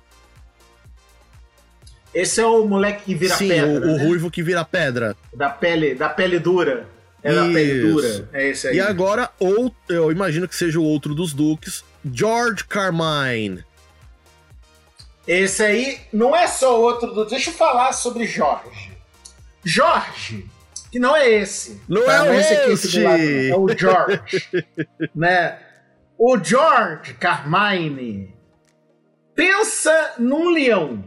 Esse 2.12 2.40
é 2.40 2.46
o 2.46 2.64
moleque 2.64 3.04
que 3.04 3.14
vira 3.14 3.36
Sim, 3.36 3.48
pedra, 3.48 3.86
o, 3.86 3.92
o 3.92 3.96
né? 3.96 4.04
ruivo 4.04 4.30
que 4.30 4.42
vira 4.42 4.64
pedra. 4.64 5.16
Da 5.34 5.50
pele, 5.50 5.94
da 5.94 6.08
pele 6.08 6.38
dura. 6.38 6.88
É 7.22 7.34
da 7.34 7.42
pele 7.42 7.72
Isso. 7.72 7.92
dura. 7.92 8.28
É 8.32 8.48
esse 8.48 8.68
aí. 8.68 8.76
E 8.76 8.80
agora, 8.80 9.30
ou, 9.38 9.74
eu 9.88 10.10
imagino 10.10 10.48
que 10.48 10.56
seja 10.56 10.78
o 10.78 10.84
outro 10.84 11.14
dos 11.14 11.34
Dukes, 11.34 11.84
George 12.10 12.64
Carmine. 12.64 13.64
Esse 15.26 15.62
aí 15.62 16.00
não 16.12 16.34
é 16.34 16.46
só 16.46 16.80
outro 16.80 17.12
do. 17.12 17.26
Deixa 17.26 17.50
eu 17.50 17.54
falar 17.54 17.92
sobre 17.92 18.24
Jorge. 18.26 18.95
Jorge, 19.68 20.46
que 20.92 20.98
não 21.00 21.16
é 21.16 21.28
esse. 21.28 21.82
Não 21.88 22.04
tá? 22.04 22.24
é 22.28 22.38
esse 22.38 22.54
aqui 22.54 22.70
este. 22.70 22.98
do 23.00 23.04
lado, 23.04 23.18
não. 23.18 23.26
é 23.26 23.56
o 23.56 23.68
George. 23.76 24.48
né? 25.12 25.58
O 26.16 26.38
George 26.38 27.14
Carmine 27.14 28.32
pensa 29.34 30.14
num 30.18 30.50
leão. 30.50 31.04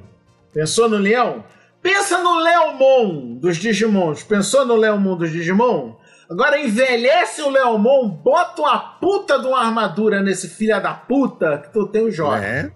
Pensou 0.54 0.90
no 0.90 0.98
leão? 0.98 1.46
Pensa 1.82 2.18
no 2.18 2.38
Leomon 2.40 3.36
dos 3.36 3.56
Digimons. 3.56 4.24
Pensou 4.24 4.66
no 4.66 4.76
Leomon 4.76 5.16
dos 5.16 5.32
Digimon? 5.32 5.96
Agora 6.30 6.60
envelhece 6.60 7.42
o 7.42 7.50
Leomon, 7.50 8.10
bota 8.10 8.62
uma 8.62 8.78
puta 8.78 9.40
de 9.40 9.48
uma 9.48 9.62
armadura 9.62 10.22
nesse 10.22 10.50
filho 10.50 10.82
da 10.82 10.94
puta 10.94 11.60
que 11.60 11.72
tu 11.72 11.88
tem 11.88 12.04
o 12.04 12.12
Jorge. 12.12 12.46
Né? 12.46 12.72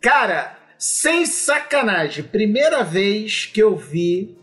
Cara, 0.00 0.56
sem 0.78 1.26
sacanagem, 1.26 2.24
primeira 2.24 2.82
vez 2.82 3.44
que 3.44 3.62
eu 3.62 3.76
vi 3.76 4.36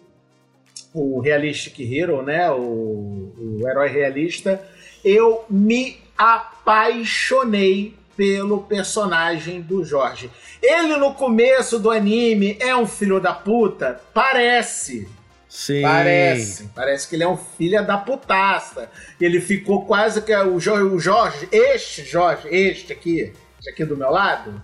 o 0.93 1.19
Realistic 1.19 1.79
Hero, 1.79 2.21
né? 2.21 2.49
O, 2.51 3.33
o 3.37 3.67
herói 3.67 3.89
realista, 3.89 4.61
eu 5.03 5.45
me 5.49 5.97
apaixonei 6.17 7.95
pelo 8.15 8.63
personagem 8.63 9.61
do 9.61 9.83
Jorge. 9.83 10.29
Ele 10.61 10.97
no 10.97 11.13
começo 11.13 11.79
do 11.79 11.89
anime 11.89 12.57
é 12.59 12.75
um 12.75 12.85
filho 12.85 13.19
da 13.19 13.33
puta? 13.33 13.99
Parece. 14.13 15.07
Sim. 15.49 15.81
Parece. 15.81 16.69
Parece 16.75 17.09
que 17.09 17.15
ele 17.15 17.23
é 17.23 17.27
um 17.27 17.37
filho 17.37 17.85
da 17.85 17.97
putaça. 17.97 18.89
Ele 19.19 19.41
ficou 19.41 19.85
quase 19.85 20.21
que 20.21 20.35
o 20.35 20.59
Jorge, 20.59 21.47
este 21.51 22.05
Jorge, 22.05 22.47
este 22.49 22.93
aqui, 22.93 23.33
este 23.59 23.69
aqui 23.69 23.83
do 23.83 23.97
meu 23.97 24.11
lado, 24.11 24.61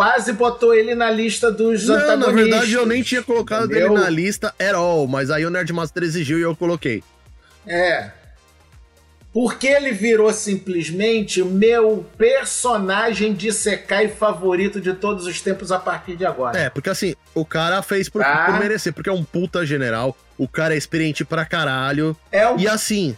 quase 0.00 0.32
botou 0.32 0.72
ele 0.74 0.94
na 0.94 1.10
lista 1.10 1.50
dos 1.52 1.86
Não, 1.86 1.94
na 1.94 2.14
antagonistas. 2.14 2.34
verdade 2.50 2.72
eu 2.72 2.86
nem 2.86 3.02
tinha 3.02 3.22
colocado 3.22 3.66
entendeu? 3.66 3.90
dele 3.90 4.00
na 4.00 4.08
lista 4.08 4.54
at 4.58 4.74
all, 4.74 5.06
mas 5.06 5.30
aí 5.30 5.44
o 5.44 5.50
Nerdmaster 5.50 6.02
exigiu 6.02 6.38
e 6.38 6.42
eu 6.42 6.56
coloquei. 6.56 7.04
É. 7.66 8.10
Porque 9.30 9.66
ele 9.66 9.92
virou 9.92 10.32
simplesmente 10.32 11.42
o 11.42 11.46
meu 11.46 12.02
personagem 12.16 13.34
de 13.34 13.52
Sekai 13.52 14.08
favorito 14.08 14.80
de 14.80 14.94
todos 14.94 15.26
os 15.26 15.42
tempos 15.42 15.70
a 15.70 15.78
partir 15.78 16.16
de 16.16 16.24
agora. 16.24 16.58
É, 16.58 16.70
porque 16.70 16.88
assim, 16.88 17.14
o 17.34 17.44
cara 17.44 17.82
fez 17.82 18.08
por, 18.08 18.22
Tá. 18.22 18.46
por 18.46 18.58
merecer, 18.58 18.94
porque 18.94 19.10
é 19.10 19.12
um 19.12 19.22
puta 19.22 19.66
general, 19.66 20.16
o 20.38 20.48
cara 20.48 20.72
é 20.74 20.78
experiente 20.78 21.26
pra 21.26 21.44
caralho, 21.44 22.16
É 22.32 22.48
um 22.48 22.58
e 22.58 22.66
assim, 22.66 23.14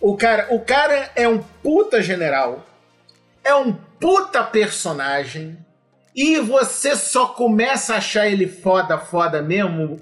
O 0.00 0.16
cara, 0.16 0.48
o 0.50 0.58
cara 0.58 1.10
é 1.14 1.28
um 1.28 1.38
puta 1.38 2.02
general, 2.02 2.66
é 3.44 3.54
um 3.54 3.72
puta 3.72 4.42
personagem, 4.42 5.56
e 6.16 6.40
você 6.40 6.96
só 6.96 7.26
começa 7.26 7.92
a 7.92 7.98
achar 7.98 8.26
ele 8.26 8.48
foda, 8.48 8.96
foda 8.96 9.42
mesmo, 9.42 10.00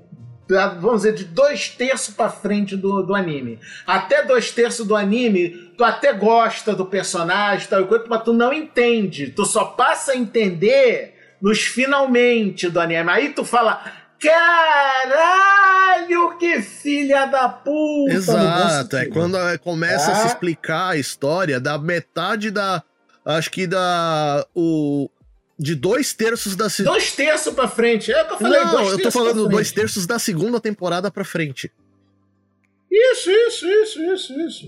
vamos 0.49 1.03
dizer, 1.03 1.15
de 1.15 1.25
dois 1.25 1.69
terços 1.71 2.15
pra 2.15 2.31
frente 2.31 2.77
do, 2.77 3.03
do 3.03 3.17
anime. 3.17 3.59
Até 3.85 4.23
dois 4.23 4.53
terços 4.53 4.87
do 4.87 4.95
anime, 4.95 5.73
tu 5.77 5.83
até 5.83 6.13
gosta 6.13 6.73
do 6.73 6.87
personagem, 6.87 7.67
tal 7.69 7.81
e 7.81 7.87
coisa, 7.87 8.05
mas 8.09 8.23
tu 8.23 8.33
não 8.33 8.53
entende. 8.53 9.33
Tu 9.33 9.45
só 9.45 9.65
passa 9.65 10.13
a 10.13 10.17
entender 10.17 11.15
nos 11.43 11.63
finalmente 11.63 12.71
do 12.71 12.79
anime. 12.79 13.11
Aí 13.11 13.31
tu 13.31 13.45
fala. 13.45 13.83
Caralho, 14.21 15.59
que 16.39 16.63
filha 16.63 17.27
da 17.27 17.49
puta! 17.49 18.15
Exato, 18.15 18.97
é 18.97 19.07
quando 19.07 19.37
é, 19.37 19.59
começa 19.59 20.13
a 20.13 20.15
se 20.15 20.29
explicar 20.29 20.91
a 20.91 20.97
história 20.97 21.61
da 21.61 21.77
metade 21.77 22.51
da. 22.51 22.83
Acho 23.23 23.51
que 23.51 23.67
da. 23.67 24.47
O, 24.55 25.11
de 25.59 25.75
dois 25.75 26.13
terços 26.13 26.57
da 26.57 26.69
segunda. 26.69 26.97
Dois 26.97 27.13
terços 27.13 27.55
pra 27.55 27.69
frente. 27.69 28.13
É 28.13 28.23
o 28.23 28.27
que 28.27 28.33
eu 28.35 28.39
falei, 28.39 28.61
Não, 28.61 28.89
eu 28.91 29.03
tô 29.03 29.11
falando 29.11 29.49
dois 29.49 29.71
terços 29.73 30.07
da 30.07 30.19
segunda 30.19 30.61
temporada 30.61 31.11
pra 31.11 31.25
frente. 31.25 31.71
Isso, 32.91 33.31
isso, 33.31 33.67
isso, 33.67 34.03
isso, 34.03 34.41
isso. 34.41 34.67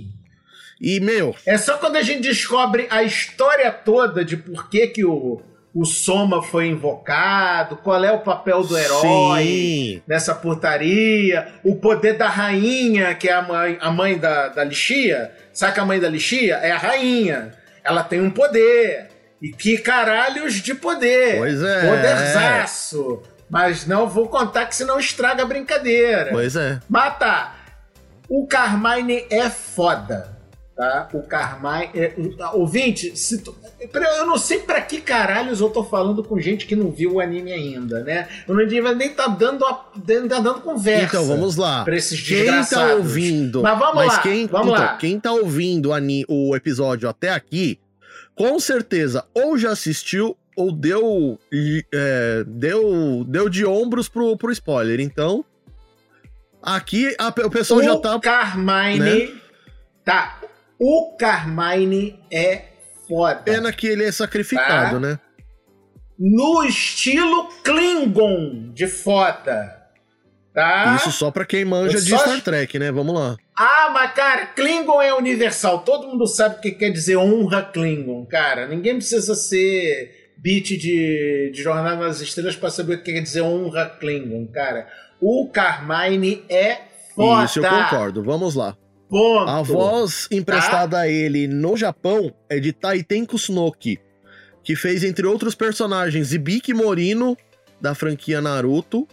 E, 0.81 1.01
meu. 1.01 1.35
É 1.47 1.57
só 1.57 1.79
quando 1.79 1.97
a 1.97 2.03
gente 2.03 2.21
descobre 2.21 2.87
a 2.91 3.03
história 3.03 3.71
toda 3.71 4.25
de 4.25 4.37
por 4.37 4.69
que, 4.69 4.89
que 4.89 5.05
o, 5.05 5.41
o 5.75 5.85
Soma 5.85 6.43
foi 6.43 6.67
invocado, 6.67 7.77
qual 7.77 8.05
é 8.05 8.13
o 8.13 8.21
papel 8.21 8.63
do 8.63 8.77
herói 8.77 9.43
Sim. 9.43 10.03
nessa 10.07 10.35
putaria, 10.35 11.49
o 11.65 11.77
poder 11.77 12.15
da 12.15 12.29
rainha, 12.29 13.15
que 13.15 13.29
é 13.29 13.33
a 13.33 13.43
mãe, 13.43 13.79
a 13.81 13.91
mãe 13.91 14.19
da, 14.19 14.49
da 14.49 14.65
Lixia. 14.65 15.31
Sabe 15.53 15.75
que 15.75 15.81
a 15.81 15.85
mãe 15.85 15.99
da 15.99 16.09
Lixia 16.09 16.57
é 16.57 16.73
a 16.73 16.79
rainha. 16.79 17.53
Ela 17.83 18.03
tem 18.03 18.21
um 18.21 18.31
poder. 18.31 19.09
E 19.41 19.51
que 19.51 19.79
caralhos 19.79 20.55
de 20.55 20.75
poder. 20.75 21.37
Pois 21.37 21.63
é. 21.63 21.89
Poderzaço. 21.89 23.23
Mas 23.49 23.87
não 23.87 24.09
vou 24.09 24.29
contar 24.29 24.67
que 24.67 24.75
senão 24.75 24.99
estraga 24.99 25.43
a 25.43 25.47
brincadeira. 25.47 26.31
Pois 26.33 26.57
é. 26.57 26.81
Mata. 26.89 27.53
O 28.29 28.47
Carmine 28.47 29.25
é 29.31 29.49
foda. 29.49 30.37
Tá? 30.75 31.09
O 31.13 31.23
Carmine. 31.23 31.91
É, 31.95 32.15
ouvinte, 32.53 33.17
se 33.17 33.39
tu, 33.39 33.55
eu 33.81 34.27
não 34.27 34.37
sei 34.37 34.59
pra 34.59 34.81
que 34.81 35.01
caralhos 35.01 35.61
eu 35.61 35.71
tô 35.71 35.85
falando 35.85 36.25
com 36.25 36.41
gente 36.41 36.67
que 36.67 36.75
não 36.75 36.91
viu 36.91 37.15
o 37.15 37.21
anime 37.21 37.53
ainda, 37.53 38.03
né? 38.03 38.29
Eu 38.49 38.55
não 38.55 38.67
devia 38.67 38.95
nem 38.95 39.11
tá 39.11 39.29
dando, 39.29 39.65
tá 39.65 40.41
dando 40.41 40.61
conversa. 40.61 41.05
Então, 41.05 41.27
vamos 41.27 41.57
lá. 41.57 41.85
Pra 41.85 41.97
esses 41.97 42.21
quem 42.21 42.65
tá 42.65 42.95
ouvindo. 42.95 43.63
Mas 43.63 43.79
vamos 43.79 43.95
mas 43.95 44.13
lá. 44.15 44.19
Quem, 44.23 44.47
vamos 44.47 44.73
então, 44.73 44.85
lá. 44.85 44.97
Quem 44.97 45.21
tá 45.21 45.33
ouvindo 45.33 45.91
o 46.29 46.57
episódio 46.57 47.09
até 47.09 47.31
aqui 47.31 47.79
com 48.37 48.61
certeza 48.61 49.27
ou 49.35 49.59
já 49.59 49.71
assistiu 49.71 50.37
ou 50.57 50.71
deu, 50.73 51.39
é, 51.93 52.45
deu, 52.47 53.25
deu 53.27 53.49
de 53.49 53.67
ombros 53.67 54.09
pro, 54.09 54.37
pro 54.37 54.53
spoiler. 54.53 55.01
Então, 55.01 55.45
aqui 56.63 57.15
a, 57.19 57.29
o 57.29 57.51
pessoal 57.51 57.81
o 57.81 57.83
já 57.83 57.97
tá. 57.99 58.21
Carmine. 58.21 58.99
Né? 59.29 59.41
Tá. 60.05 60.41
O 60.79 61.17
Carmine 61.19 62.19
é 62.31 62.65
foda. 63.09 63.43
Pena 63.43 63.73
que 63.73 63.87
ele 63.87 64.05
é 64.05 64.13
sacrificado, 64.13 64.95
tá? 64.95 65.01
né? 65.01 65.19
No 66.19 66.65
estilo 66.65 67.49
Klingon 67.63 68.73
de 68.73 68.87
foda. 68.87 69.76
Tá? 70.57 70.97
Isso 70.97 71.13
só 71.13 71.31
pra 71.31 71.45
quem 71.45 71.67
manja 71.67 72.01
de 72.01 72.17
Star 72.17 72.41
Trek, 72.41 72.79
né? 72.79 72.91
Vamos 72.91 73.15
lá. 73.15 73.37
Ah, 73.55 73.91
mas 73.93 74.13
cara, 74.13 74.47
Klingon 74.47 75.03
é 75.03 75.13
universal. 75.13 75.81
Todo 75.81 76.09
mundo 76.09 76.27
sabe 76.27 76.57
o 76.57 76.61
que 76.63 76.71
quer 76.71 76.89
dizer 76.89 77.19
honra 77.19 77.63
Klingon, 77.63 78.25
cara. 78.25 78.67
Ninguém 78.67 78.95
precisa 78.95 79.35
ser 79.35 80.33
beat 80.39 80.69
de, 80.69 81.51
de 81.53 81.63
Jornada 81.63 81.97
nas 81.97 82.23
Estrelas 82.23 82.57
pra 82.57 82.71
saber 82.71 82.95
o 82.95 83.03
que 83.03 83.13
quer 83.13 83.21
dizer 83.21 83.43
honra 83.43 83.85
Klingon, 84.01 84.47
cara. 84.47 84.89
O 85.21 85.47
Carmine 85.47 86.43
é 86.49 86.79
foda. 87.15 87.45
Isso, 87.45 87.59
eu 87.59 87.69
concordo. 87.69 88.23
Vamos 88.23 88.55
lá. 88.55 88.75
Ponto. 89.11 89.51
A 89.51 89.61
voz 89.61 90.27
emprestada 90.31 90.97
tá? 90.97 91.03
a 91.03 91.09
ele 91.09 91.47
no 91.47 91.77
Japão 91.77 92.33
é 92.49 92.59
de 92.59 92.73
Taiten 92.73 93.27
Kusunoki, 93.27 94.01
que 94.65 94.75
fez, 94.75 95.05
entre 95.05 95.27
outros 95.27 95.55
personagens, 95.55 96.33
Ibiki 96.33 96.73
Morino, 96.73 97.37
da 97.79 97.95
franquia 97.95 98.41
Naruto. 98.41 99.07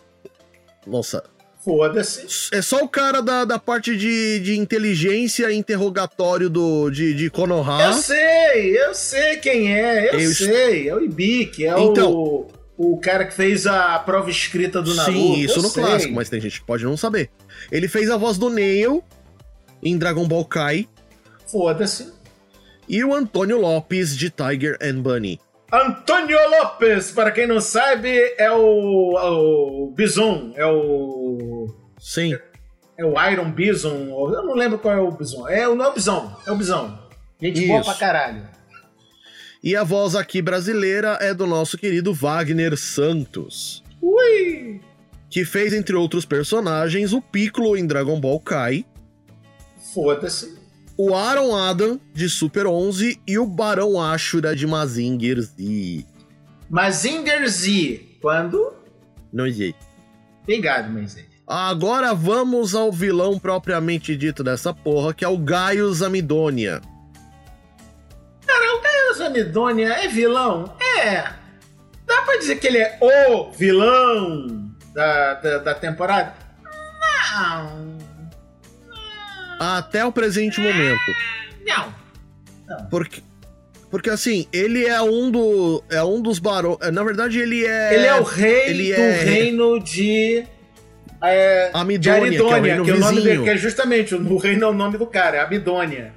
Nossa, 0.87 1.23
Foda-se. 1.63 2.49
É 2.51 2.61
só 2.61 2.83
o 2.83 2.89
cara 2.89 3.21
da, 3.21 3.45
da 3.45 3.57
parte 3.57 3.95
de, 3.95 4.39
de 4.41 4.57
inteligência 4.57 5.49
e 5.49 5.55
interrogatório 5.55 6.49
do, 6.49 6.89
de, 6.89 7.13
de 7.13 7.29
Konoha. 7.29 7.83
Eu 7.83 7.93
sei, 7.93 8.77
eu 8.77 8.93
sei 8.93 9.37
quem 9.37 9.73
é, 9.73 10.13
eu, 10.13 10.19
eu 10.19 10.31
sei. 10.31 10.89
É 10.89 10.95
o 10.95 11.01
Ibiki, 11.01 11.65
é 11.65 11.79
então, 11.79 12.11
o, 12.11 12.47
o 12.77 12.97
cara 12.99 13.23
que 13.23 13.33
fez 13.33 13.65
a 13.65 13.97
prova 13.99 14.29
escrita 14.29 14.81
do 14.81 14.93
Naruto. 14.93 15.17
Sim, 15.17 15.39
isso 15.39 15.59
eu 15.59 15.63
no 15.63 15.69
sei. 15.69 15.83
clássico, 15.83 16.13
mas 16.13 16.29
tem 16.29 16.41
gente 16.41 16.59
que 16.59 16.65
pode 16.65 16.83
não 16.83 16.97
saber. 16.97 17.29
Ele 17.71 17.87
fez 17.87 18.09
a 18.09 18.17
voz 18.17 18.37
do 18.37 18.49
Neil 18.49 19.01
em 19.81 19.97
Dragon 19.97 20.27
Ball 20.27 20.43
Kai. 20.43 20.89
Foda-se. 21.47 22.11
E 22.89 23.01
o 23.05 23.13
Antônio 23.13 23.57
Lopes 23.57 24.17
de 24.17 24.29
Tiger 24.29 24.77
and 24.81 25.01
Bunny. 25.01 25.39
Antônio 25.73 26.37
Lopes, 26.51 27.09
para 27.09 27.31
quem 27.31 27.47
não 27.47 27.59
sabe, 27.59 28.07
é 28.37 28.51
o, 28.51 29.17
é 29.17 29.29
o 29.31 29.93
Bison, 29.95 30.53
é 30.55 30.67
o. 30.67 31.67
Sim. 31.97 32.37
É 32.95 33.03
o 33.03 33.19
Iron 33.31 33.51
Bison, 33.51 34.05
eu 34.07 34.43
não 34.45 34.53
lembro 34.53 34.77
qual 34.77 34.93
é 34.93 34.99
o 34.99 35.11
Bison. 35.11 35.47
É, 35.47 35.65
não 35.65 35.83
é 35.83 35.87
o 35.87 35.93
Bison, 35.93 36.31
é 36.45 36.51
o 36.51 36.55
Bison. 36.55 36.95
Gente 37.41 37.57
Isso. 37.57 37.67
boa 37.69 37.83
pra 37.83 37.95
caralho. 37.95 38.47
E 39.63 39.75
a 39.75 39.83
voz 39.83 40.13
aqui 40.13 40.43
brasileira 40.43 41.17
é 41.19 41.33
do 41.33 41.47
nosso 41.47 41.75
querido 41.75 42.13
Wagner 42.13 42.77
Santos. 42.77 43.83
Ui! 43.99 44.79
Que 45.27 45.43
fez, 45.43 45.73
entre 45.73 45.95
outros 45.95 46.23
personagens, 46.23 47.13
o 47.13 47.21
Piccolo 47.21 47.75
em 47.75 47.87
Dragon 47.87 48.19
Ball 48.19 48.39
Kai. 48.39 48.85
Foda-se 49.91 50.62
o 50.97 51.15
Aaron 51.15 51.55
Adam 51.55 51.99
de 52.13 52.29
Super 52.29 52.67
11 52.67 53.19
e 53.27 53.37
o 53.39 53.45
Barão 53.45 53.99
Ashura 54.01 54.55
de 54.55 54.67
Mazinger 54.67 55.41
Z. 55.41 56.05
Mazinger 56.69 57.47
Z, 57.49 58.01
quando? 58.21 58.73
Não 59.31 59.51
sei. 59.51 59.73
Obrigado, 60.43 60.91
Mazinger. 60.91 61.33
Agora 61.45 62.13
vamos 62.13 62.73
ao 62.73 62.91
vilão 62.91 63.37
propriamente 63.37 64.15
dito 64.15 64.43
dessa 64.43 64.73
porra, 64.73 65.13
que 65.13 65.25
é 65.25 65.27
o 65.27 65.37
Gaius 65.37 66.01
Amidonia. 66.01 66.81
Cara, 68.45 68.77
o 68.77 68.81
Gaius 68.81 69.21
Amidonia 69.21 69.89
é 69.89 70.07
vilão? 70.07 70.73
É. 70.99 71.21
Dá 72.05 72.21
pra 72.23 72.37
dizer 72.37 72.57
que 72.57 72.67
ele 72.67 72.77
é 72.77 72.97
o 73.01 73.51
vilão 73.51 74.71
da, 74.93 75.33
da, 75.35 75.57
da 75.59 75.75
temporada? 75.75 76.33
Não 76.63 77.97
até 79.59 80.05
o 80.05 80.11
presente 80.11 80.59
momento. 80.59 81.13
Não. 81.65 81.93
Não. 82.67 82.85
Porque 82.85 83.21
porque 83.93 84.09
assim, 84.09 84.47
ele 84.51 84.87
é 84.87 84.99
um 85.03 85.29
do 85.29 85.83
é 85.87 86.03
um 86.03 86.19
dos 86.19 86.39
barões, 86.39 86.79
é, 86.81 86.89
na 86.89 87.03
verdade 87.03 87.39
ele 87.39 87.63
é 87.63 87.93
Ele 87.93 88.05
é 88.07 88.15
o 88.15 88.23
rei 88.23 88.69
ele 88.69 88.91
do 88.91 89.01
é... 89.01 89.11
reino 89.11 89.79
de 89.79 90.43
é, 91.21 91.69
Amidônia, 91.71 91.99
de 91.99 92.09
Aridônia, 92.09 92.61
que, 92.61 92.69
é 92.69 92.81
o, 92.81 92.85
que 92.85 92.91
é 92.91 92.93
o 92.95 92.99
nome 92.99 93.21
dele, 93.21 93.43
que 93.43 93.49
é 93.51 93.55
justamente 93.55 94.15
o 94.15 94.37
reino 94.37 94.65
é 94.65 94.67
o 94.67 94.73
nome 94.73 94.97
do 94.97 95.05
cara, 95.05 95.37
é 95.37 95.39
Abidônia. 95.41 96.11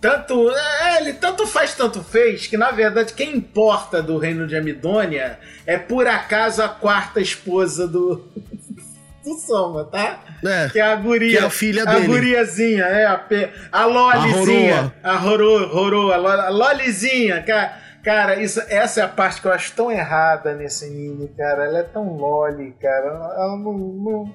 Tanto, 0.00 0.50
é, 0.50 1.00
ele 1.00 1.14
tanto 1.14 1.48
faz, 1.48 1.74
tanto 1.74 2.00
fez, 2.00 2.46
que 2.46 2.56
na 2.56 2.70
verdade 2.70 3.12
quem 3.12 3.34
importa 3.34 4.00
do 4.00 4.18
reino 4.18 4.46
de 4.46 4.54
Amidônia 4.54 5.40
é 5.66 5.76
por 5.76 6.06
acaso 6.06 6.62
a 6.62 6.68
quarta 6.68 7.20
esposa 7.20 7.88
do, 7.88 8.24
do 9.26 9.38
Soma, 9.38 9.84
tá? 9.84 10.20
É, 10.44 10.68
que 10.68 10.78
é 10.78 10.82
a 10.82 10.94
guria. 10.94 11.38
Que 11.38 11.44
é 11.44 11.46
a 11.46 11.50
filha 11.50 11.84
dele. 11.84 12.04
A 12.04 12.06
guriazinha, 12.06 12.84
é, 12.84 13.04
a, 13.04 13.24
a 13.72 13.84
Lolizinha. 13.84 14.94
A 15.02 15.16
Rorô, 15.16 15.66
Rorô, 15.66 16.12
a 16.12 16.48
Lolizinha, 16.48 17.42
cara. 17.42 17.84
Cara, 18.04 18.40
isso, 18.40 18.62
essa 18.68 19.00
é 19.00 19.02
a 19.02 19.08
parte 19.08 19.40
que 19.40 19.48
eu 19.48 19.52
acho 19.52 19.72
tão 19.72 19.90
errada 19.90 20.54
nesse 20.54 20.84
anime, 20.84 21.26
cara. 21.36 21.64
Ela 21.64 21.78
é 21.80 21.82
tão 21.82 22.16
loli, 22.16 22.72
cara. 22.80 23.04
Ela 23.04 23.58
não. 23.58 23.72
não... 23.72 24.34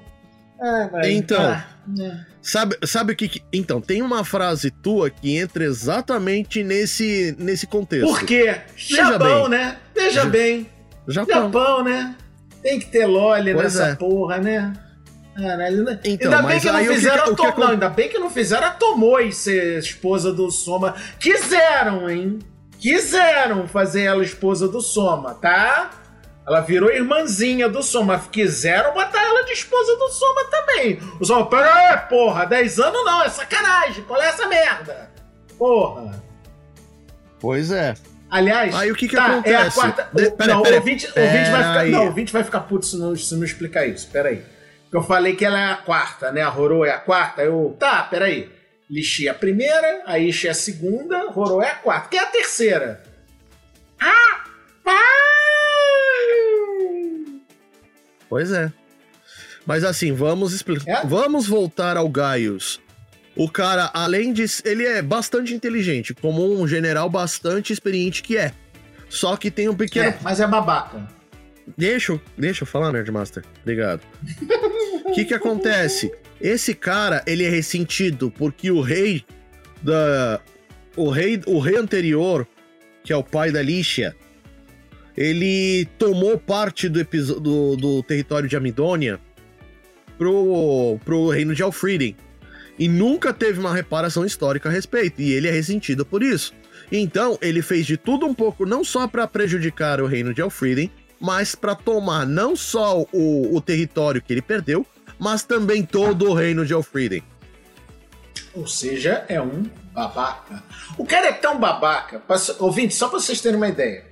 Ai, 0.93 1.13
então, 1.13 1.41
ah, 1.41 1.65
né. 1.87 2.25
sabe, 2.41 2.77
sabe 2.85 3.13
o 3.13 3.15
que, 3.15 3.29
que, 3.29 3.41
Então, 3.51 3.79
tem 3.79 4.01
uma 4.01 4.25
frase 4.25 4.69
tua 4.69 5.09
que 5.09 5.37
entra 5.37 5.63
exatamente 5.63 6.65
nesse, 6.65 7.33
nesse 7.39 7.65
contexto. 7.65 8.07
Por 8.07 8.25
quê? 8.25 8.59
Japão, 8.75 9.47
né? 9.47 9.77
Veja 9.95 10.25
bem. 10.25 10.69
Japão. 11.07 11.43
Japão, 11.45 11.83
né? 11.83 12.15
Tem 12.61 12.79
que 12.79 12.85
ter 12.87 13.05
loli 13.05 13.53
pois 13.53 13.75
nessa 13.75 13.91
é. 13.91 13.95
porra, 13.95 14.37
né? 14.37 14.73
Caralho, 15.35 15.83
né? 15.83 15.99
Então, 16.03 16.31
ainda 16.31 16.47
bem 16.47 16.59
que 16.59 16.71
não 16.71 16.85
fizeram 16.85 17.23
que, 17.23 17.31
a 17.31 17.35
Tomoe. 17.35 17.59
Não, 17.59 17.67
ainda 17.69 17.89
bem 17.89 18.09
que 18.09 18.19
não 18.19 18.29
fizeram 18.29 18.67
a 18.67 18.71
Tomoe 18.71 19.31
ser 19.31 19.79
esposa 19.79 20.31
do 20.31 20.51
Soma. 20.51 20.95
Quiseram, 21.19 22.09
hein? 22.09 22.39
Quiseram 22.77 23.67
fazer 23.67 24.03
ela 24.03 24.23
esposa 24.23 24.67
do 24.67 24.81
Soma, 24.81 25.35
tá? 25.35 25.91
Ela 26.45 26.61
virou 26.61 26.91
irmãzinha 26.91 27.69
do 27.69 27.81
Soma. 27.81 28.19
Quiseram 28.19 28.93
botar 28.93 29.23
ela 29.23 29.43
de 29.43 29.53
esposa 29.53 29.95
do 29.95 30.09
Soma 30.09 30.43
também. 30.45 30.99
O 31.19 31.25
Soma, 31.25 31.45
pera 31.45 31.97
porra, 32.09 32.45
10 32.45 32.79
anos 32.79 33.05
não, 33.05 33.23
é 33.23 33.29
sacanagem. 33.29 34.03
Qual 34.03 34.21
é 34.21 34.27
essa 34.27 34.47
merda? 34.47 35.11
Porra. 35.57 36.21
Pois 37.39 37.71
é. 37.71 37.93
Aliás, 38.31 38.73
aí 38.73 38.89
o 38.89 38.95
que 38.95 39.09
que 39.09 39.15
tá, 39.15 39.25
acontece? 39.25 39.53
É 39.53 39.67
a 39.67 39.71
quarta. 39.71 40.09
O, 40.13 40.31
pera, 40.31 40.53
não, 40.53 40.63
pera, 40.63 40.75
o 40.75 40.79
ouvinte, 40.79 41.05
ouvinte 41.05 41.51
vai 41.51 41.63
ficar. 41.63 41.85
Não, 41.85 42.03
o 42.03 42.05
ouvinte 42.05 42.33
vai 42.33 42.43
ficar 42.45 42.59
puto 42.61 42.85
se 42.85 42.97
não, 42.97 43.15
se 43.15 43.35
não 43.35 43.43
explicar 43.43 43.85
isso. 43.85 44.07
Pera 44.09 44.29
aí. 44.29 44.41
Porque 44.83 44.97
eu 44.97 45.03
falei 45.03 45.35
que 45.35 45.43
ela 45.43 45.59
é 45.59 45.71
a 45.71 45.75
quarta, 45.75 46.31
né? 46.31 46.41
A 46.41 46.47
Roro 46.47 46.85
é 46.85 46.91
a 46.91 46.97
quarta. 46.97 47.41
Eu. 47.41 47.75
Tá, 47.77 48.03
peraí. 48.03 48.49
Lixi 48.89 49.27
é 49.27 49.31
a 49.31 49.33
primeira, 49.33 50.03
a 50.05 50.17
Ishi 50.17 50.47
é 50.47 50.51
a 50.51 50.53
segunda, 50.53 51.29
Roro 51.29 51.61
é 51.61 51.71
a 51.71 51.75
quarta. 51.75 52.09
Quem 52.09 52.19
é 52.19 52.23
a 52.23 52.27
terceira? 52.27 53.03
Ah! 53.99 54.31
Pois 58.31 58.49
é. 58.53 58.71
Mas 59.65 59.83
assim, 59.83 60.13
vamos 60.13 60.53
explicar. 60.53 61.03
É? 61.03 61.05
Vamos 61.05 61.47
voltar 61.47 61.97
ao 61.97 62.07
Gaius. 62.07 62.79
O 63.35 63.49
cara, 63.49 63.89
além 63.93 64.33
de. 64.33 64.45
Ele 64.65 64.85
é 64.85 65.01
bastante 65.01 65.53
inteligente, 65.53 66.13
como 66.13 66.59
um 66.61 66.67
general 66.67 67.09
bastante 67.09 67.71
experiente 67.71 68.21
que 68.21 68.37
é. 68.37 68.53
Só 69.09 69.35
que 69.37 69.49
tem 69.49 69.69
um 69.69 69.75
pequeno. 69.75 70.09
É, 70.09 70.17
mas 70.21 70.39
é 70.39 70.47
babaca. 70.47 71.07
Deixa, 71.77 72.11
eu- 72.13 72.21
deixa 72.37 72.63
eu 72.63 72.67
falar, 72.67 72.91
Nerdmaster. 72.91 73.43
Obrigado. 73.61 74.01
O 75.05 75.11
que 75.15 75.25
que 75.25 75.33
acontece? 75.33 76.11
Esse 76.39 76.73
cara, 76.73 77.23
ele 77.27 77.45
é 77.45 77.49
ressentido 77.49 78.31
porque 78.31 78.69
o 78.71 78.81
rei 78.81 79.23
da 79.81 80.41
o 80.97 81.09
rei, 81.09 81.39
o 81.47 81.59
rei 81.59 81.77
anterior, 81.77 82.45
que 83.03 83.13
é 83.13 83.15
o 83.15 83.23
pai 83.23 83.51
da 83.51 83.61
Lícia, 83.61 84.15
ele 85.15 85.85
tomou 85.97 86.37
parte 86.37 86.89
do, 86.89 87.03
do, 87.39 87.75
do 87.77 88.03
território 88.03 88.49
de 88.49 88.55
Amidônia 88.57 89.19
pro, 90.17 90.99
pro 91.05 91.29
reino 91.29 91.53
de 91.55 91.63
Alfriden. 91.63 92.15
E 92.79 92.87
nunca 92.87 93.33
teve 93.33 93.59
uma 93.59 93.73
reparação 93.73 94.25
histórica 94.25 94.69
a 94.69 94.71
respeito. 94.71 95.21
E 95.21 95.31
ele 95.33 95.47
é 95.47 95.51
ressentido 95.51 96.05
por 96.05 96.23
isso. 96.23 96.53
Então, 96.91 97.37
ele 97.41 97.61
fez 97.61 97.85
de 97.85 97.95
tudo 97.97 98.25
um 98.25 98.33
pouco, 98.33 98.65
não 98.65 98.83
só 98.83 99.07
para 99.07 99.27
prejudicar 99.27 100.01
o 100.01 100.05
reino 100.07 100.33
de 100.33 100.41
Alfriden, 100.41 100.91
mas 101.19 101.53
para 101.55 101.75
tomar 101.75 102.25
não 102.25 102.55
só 102.55 103.05
o, 103.13 103.55
o 103.55 103.61
território 103.61 104.21
que 104.21 104.33
ele 104.33 104.41
perdeu, 104.41 104.85
mas 105.19 105.43
também 105.43 105.83
todo 105.83 106.29
o 106.29 106.33
reino 106.33 106.65
de 106.65 106.73
Alfriden. 106.73 107.23
Ou 108.53 108.67
seja, 108.67 109.23
é 109.29 109.39
um 109.41 109.63
babaca. 109.93 110.63
O 110.97 111.05
cara 111.05 111.27
é 111.27 111.31
tão 111.33 111.59
babaca, 111.59 112.19
pra- 112.19 112.37
ouvinte, 112.59 112.93
só 112.93 113.07
pra 113.07 113.19
vocês 113.19 113.39
terem 113.39 113.57
uma 113.57 113.69
ideia. 113.69 114.03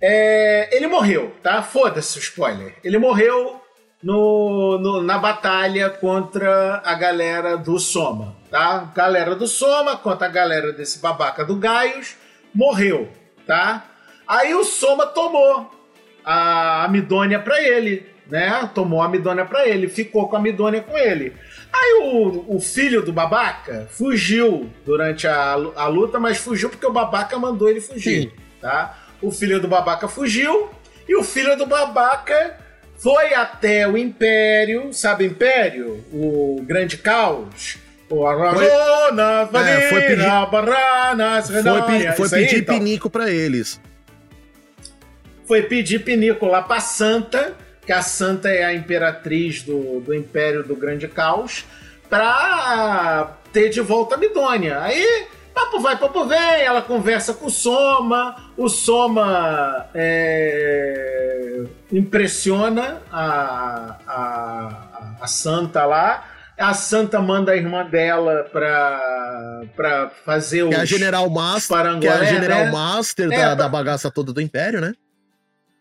É, 0.00 0.74
ele 0.76 0.86
morreu, 0.86 1.34
tá? 1.42 1.62
Foda-se 1.62 2.18
o 2.18 2.20
spoiler. 2.20 2.74
Ele 2.84 2.98
morreu 2.98 3.60
no, 4.04 4.78
no- 4.78 5.02
na 5.02 5.16
batalha 5.18 5.88
contra 5.88 6.82
a 6.84 6.94
galera 6.94 7.56
do 7.56 7.78
Soma, 7.78 8.36
tá? 8.50 8.92
Galera 8.94 9.34
do 9.34 9.46
Soma 9.48 9.96
contra 9.96 10.26
a 10.26 10.30
galera 10.30 10.72
desse 10.74 10.98
babaca 10.98 11.42
do 11.44 11.56
Gaius 11.56 12.14
morreu, 12.54 13.08
tá? 13.46 13.84
Aí 14.28 14.54
o 14.54 14.62
Soma 14.62 15.06
tomou 15.06 15.70
a 16.24 16.84
Amidônia 16.84 17.38
pra 17.38 17.62
ele, 17.62 18.06
né? 18.30 18.68
Tomou 18.74 19.00
a 19.00 19.06
Amidônia 19.06 19.44
pra 19.46 19.66
ele, 19.66 19.88
ficou 19.88 20.28
com 20.28 20.36
a 20.36 20.38
Amidônia 20.38 20.82
com 20.82 20.96
ele. 20.98 21.34
Aí 21.72 22.00
o, 22.02 22.56
o 22.56 22.60
filho 22.60 23.02
do 23.02 23.12
babaca 23.12 23.88
fugiu 23.90 24.70
durante 24.84 25.26
a, 25.26 25.52
a 25.54 25.86
luta, 25.88 26.20
mas 26.20 26.36
fugiu 26.38 26.68
porque 26.68 26.86
o 26.86 26.92
babaca 26.92 27.38
mandou 27.38 27.68
ele 27.70 27.80
fugir, 27.80 28.22
Sim. 28.24 28.32
tá? 28.60 28.98
O 29.22 29.30
filho 29.30 29.60
do 29.60 29.66
babaca 29.68 30.06
fugiu 30.08 30.70
e 31.08 31.16
o 31.16 31.24
filho 31.24 31.56
do 31.56 31.66
babaca 31.66 32.58
foi 33.04 33.34
até 33.34 33.86
o 33.86 33.96
Império, 33.96 34.92
sabe 34.92 35.24
o 35.24 35.26
Império? 35.28 36.02
O 36.12 36.60
Grande 36.66 36.96
Caos. 36.98 37.76
O 38.10 38.26
Aragona, 38.26 39.48
É, 39.68 39.88
foi 39.90 40.00
pedir- 40.02 40.22
Foi, 42.14 42.28
foi 42.28 42.38
aí, 42.38 42.44
pedir 42.46 42.60
então 42.62 42.78
pinico 42.78 43.08
pra 43.10 43.30
eles. 43.30 43.80
foi 45.46 45.62
pedir 45.62 45.98
pinico 46.00 46.46
lá 46.46 46.62
pra 46.62 46.80
Santa, 46.80 47.54
que 47.84 47.92
a 47.92 48.00
Santa 48.02 48.48
é 48.48 48.64
a 48.64 48.72
imperatriz 48.74 49.62
do, 49.62 50.00
do 50.00 50.14
Império 50.14 50.62
do 50.62 50.74
Grande 50.74 51.06
Caos, 51.08 51.64
pra 52.08 53.36
ter 53.52 53.68
de 53.68 53.80
volta 53.80 54.14
a 54.14 54.18
Midônia. 54.18 54.80
Aí, 54.80 55.26
papo 55.52 55.80
vai, 55.80 55.96
papo 55.98 56.24
vem, 56.24 56.38
ela 56.62 56.80
conversa 56.82 57.34
com 57.34 57.46
o 57.46 57.50
Soma, 57.50 58.52
o 58.56 58.68
Soma 58.68 59.86
é, 59.94 61.33
impressiona 61.92 63.00
a, 63.10 63.96
a, 64.06 65.16
a 65.20 65.26
Santa 65.26 65.84
lá. 65.84 66.24
A 66.58 66.72
Santa 66.72 67.20
manda 67.20 67.50
a 67.52 67.56
irmã 67.56 67.84
dela 67.84 68.48
pra, 68.52 69.62
pra 69.74 70.10
fazer 70.24 70.62
os. 70.62 70.68
Que 70.70 70.76
é 70.76 70.80
a 70.80 70.84
General 70.84 71.28
Master, 71.28 71.98
que 71.98 72.06
é 72.06 72.12
a 72.12 72.24
General 72.24 72.64
né? 72.66 72.70
Master 72.70 73.26
É, 73.26 73.28
da, 73.30 73.36
pra- 73.36 73.54
da 73.54 73.68
bagaça 73.68 74.10
toda 74.10 74.32
do 74.32 74.40
Império, 74.40 74.80
né? 74.80 74.92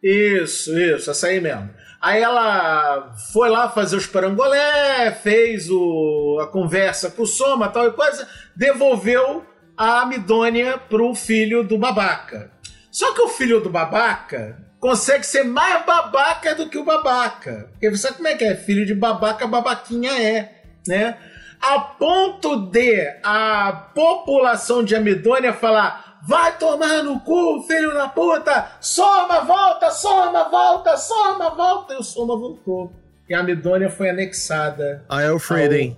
Isso, 0.03 0.77
isso, 0.77 1.11
essa 1.11 1.27
aí 1.27 1.39
mesmo. 1.39 1.69
Aí 2.01 2.21
ela 2.21 3.13
foi 3.31 3.49
lá 3.49 3.69
fazer 3.69 3.95
os 3.95 4.05
parangolé, 4.05 5.11
fez 5.11 5.69
o, 5.69 6.39
a 6.41 6.47
conversa 6.47 7.09
com 7.09 7.21
o 7.23 7.27
Soma 7.27 7.69
tal 7.69 7.87
e 7.87 7.91
coisa, 7.91 8.27
devolveu 8.55 9.45
a 9.77 10.01
Amidônia 10.01 10.77
pro 10.77 11.15
filho 11.15 11.63
do 11.63 11.77
babaca. 11.77 12.51
Só 12.91 13.13
que 13.13 13.21
o 13.21 13.29
filho 13.29 13.61
do 13.61 13.69
babaca 13.69 14.57
consegue 14.83 15.25
ser 15.25 15.45
mais 15.45 15.85
babaca 15.85 16.53
do 16.53 16.67
que 16.67 16.77
o 16.77 16.83
babaca. 16.83 17.69
Porque 17.71 17.89
você 17.89 18.01
sabe 18.01 18.17
como 18.17 18.27
é 18.27 18.35
que 18.35 18.43
é? 18.43 18.53
Filho 18.53 18.85
de 18.85 18.93
babaca, 18.93 19.47
babaquinha 19.47 20.11
é, 20.11 20.61
né? 20.85 21.17
A 21.61 21.79
ponto 21.79 22.57
de 22.69 23.09
a 23.23 23.71
população 23.95 24.83
de 24.83 24.93
Amidônia 24.93 25.53
falar 25.53 26.19
Vai 26.25 26.57
tomar 26.57 27.03
no 27.03 27.19
cu, 27.19 27.63
filho 27.67 27.93
da 27.93 28.07
puta! 28.07 28.71
Soma, 28.79 29.41
volta, 29.41 29.91
soma, 29.91 30.49
volta, 30.49 30.95
soma, 30.95 31.49
volta! 31.49 31.93
E 31.93 31.97
o 31.97 32.03
Soma 32.03 32.37
voltou. 32.37 32.93
E 33.27 33.33
a 33.33 33.41
Amidônia 33.41 33.89
foi 33.89 34.09
anexada 34.09 35.03
A 35.09 35.21
Elfreden. 35.21 35.97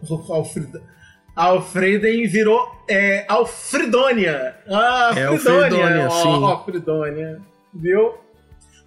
ao, 1.35 1.53
Alfreden 1.53 2.27
virou 2.27 2.59
é, 2.89 3.23
Alfridônia. 3.27 4.55
Ah, 4.67 5.11
É, 5.15 5.25
Alfridônia. 5.25 5.63
Alfridônia, 5.65 6.07
ó, 6.07 6.09
sim. 6.09 6.43
Alfridônia. 6.43 7.41
Viu? 7.71 8.24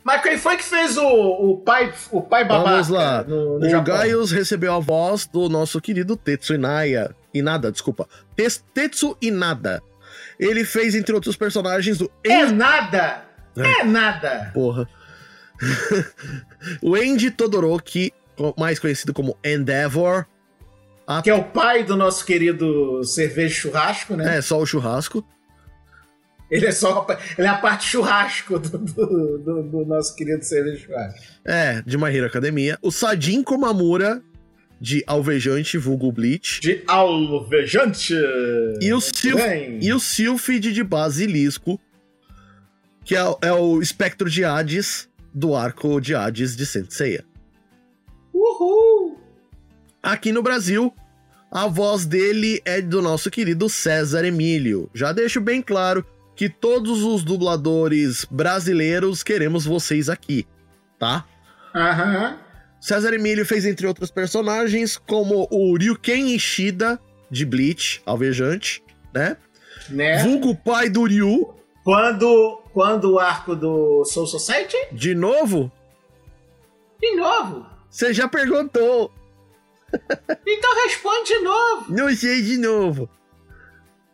Mas 0.08 0.22
quem 0.22 0.38
foi 0.38 0.56
que 0.56 0.64
fez 0.64 0.96
o, 0.96 1.06
o 1.06 1.58
pai, 1.58 1.92
o 2.10 2.22
pai 2.22 2.42
babaca 2.42 2.70
Vamos 2.70 2.88
lá. 2.88 3.22
no, 3.24 3.58
no 3.58 3.66
o 3.66 3.68
Japão? 3.68 3.94
Gaius 3.94 4.30
recebeu 4.30 4.72
a 4.72 4.78
voz 4.78 5.26
do 5.26 5.50
nosso 5.50 5.78
querido 5.82 6.16
Tetsu 6.16 6.54
Inaya. 6.54 7.14
Inada, 7.34 7.70
desculpa. 7.70 8.08
Tetsu 8.72 9.18
Inada. 9.20 9.82
Ele 10.40 10.64
fez, 10.64 10.94
entre 10.94 11.14
outros 11.14 11.36
personagens, 11.36 12.00
o 12.00 12.10
É 12.24 12.46
nada! 12.46 13.22
É 13.54 13.84
nada! 13.84 14.50
Porra. 14.54 14.88
o 16.80 16.94
Andy 16.94 17.30
Todoroki, 17.30 18.10
mais 18.56 18.78
conhecido 18.78 19.12
como 19.12 19.36
Endeavor. 19.44 20.24
Que 21.22 21.28
é 21.28 21.34
o 21.34 21.44
pai 21.44 21.84
do 21.84 21.98
nosso 21.98 22.24
querido 22.24 23.04
cerveja 23.04 23.54
churrasco, 23.54 24.16
né? 24.16 24.38
É, 24.38 24.40
só 24.40 24.58
o 24.58 24.64
churrasco. 24.64 25.22
Ele 26.50 26.66
é 26.66 26.72
só 26.72 27.06
ele 27.36 27.46
é 27.46 27.50
a 27.50 27.58
parte 27.58 27.86
churrasco 27.86 28.58
do, 28.58 28.78
do, 28.78 29.38
do- 29.38 29.62
do 29.62 29.84
nosso 29.84 30.14
querido 30.16 30.42
cerveja 30.44 30.78
churrasco. 30.86 31.20
É, 31.44 31.82
de 31.82 31.98
My 31.98 32.04
Hero 32.14 32.26
Academia. 32.26 32.78
O 32.80 32.90
Sadin 32.90 33.42
Komamura, 33.42 34.22
de 34.80 35.04
Alvejante, 35.06 35.76
vulgo 35.76 36.10
Bleach. 36.10 36.60
De 36.60 36.82
alvejante. 36.86 38.14
E 38.80 38.92
o, 38.94 39.00
Sil 39.02 39.36
Bem. 39.36 39.78
e 39.82 39.92
o 39.92 40.00
Sylphid 40.00 40.72
de 40.72 40.82
Basilisco, 40.82 41.78
que 43.04 43.14
é, 43.14 43.20
é 43.42 43.52
o 43.52 43.82
espectro 43.82 44.30
de 44.30 44.42
Hades 44.44 45.08
do 45.34 45.54
arco 45.54 46.00
de 46.00 46.14
Hades 46.14 46.56
de 46.56 46.64
Senseiya. 46.64 47.24
Uhul! 48.32 49.18
Aqui 50.02 50.32
no 50.32 50.42
Brasil, 50.42 50.94
a 51.50 51.66
voz 51.66 52.06
dele 52.06 52.60
é 52.64 52.80
do 52.80 53.02
nosso 53.02 53.30
querido 53.30 53.68
César 53.68 54.24
Emílio. 54.24 54.88
Já 54.94 55.12
deixo 55.12 55.40
bem 55.40 55.60
claro 55.60 56.04
que 56.38 56.48
todos 56.48 57.02
os 57.02 57.24
dubladores 57.24 58.24
brasileiros 58.30 59.24
queremos 59.24 59.64
vocês 59.64 60.08
aqui, 60.08 60.46
tá? 60.96 61.24
Aham. 61.74 62.38
César 62.80 63.12
Emílio 63.12 63.44
fez 63.44 63.66
entre 63.66 63.88
outros 63.88 64.08
personagens, 64.08 64.96
como 64.96 65.48
o 65.50 65.76
Ryuken 65.76 66.32
Ishida, 66.36 67.00
de 67.28 67.44
Bleach, 67.44 68.00
alvejante, 68.06 68.84
né? 69.12 69.36
Né? 69.90 70.22
Vulgo 70.22 70.54
pai 70.54 70.88
do 70.88 71.02
Ryu, 71.02 71.52
Quando, 71.82 72.62
quando 72.72 73.14
o 73.14 73.18
arco 73.18 73.56
do 73.56 74.04
Soul 74.04 74.28
Society? 74.28 74.76
de 74.92 75.16
novo. 75.16 75.72
De 77.00 77.16
novo. 77.16 77.66
Você 77.90 78.14
já 78.14 78.28
perguntou, 78.28 79.10
Então 80.46 80.84
responde 80.84 81.28
de 81.30 81.38
novo. 81.40 81.84
não 81.92 82.14
sei 82.14 82.42
de 82.42 82.58
novo. 82.58 83.10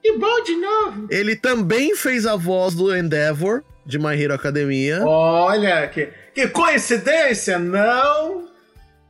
Que 0.05 0.19
bom 0.19 0.43
de 0.43 0.55
novo. 0.57 1.07
Ele 1.09 1.35
também 1.35 1.97
fez 1.97 2.27
a 2.27 2.37
voz 2.37 2.75
do 2.75 2.95
Endeavor, 2.95 3.63
de 3.87 3.99
My 3.99 4.21
Hero 4.23 4.35
Academia. 4.35 5.03
Olha, 5.03 5.89
que, 5.89 6.11
que 6.35 6.47
coincidência, 6.49 7.59
não. 7.59 8.47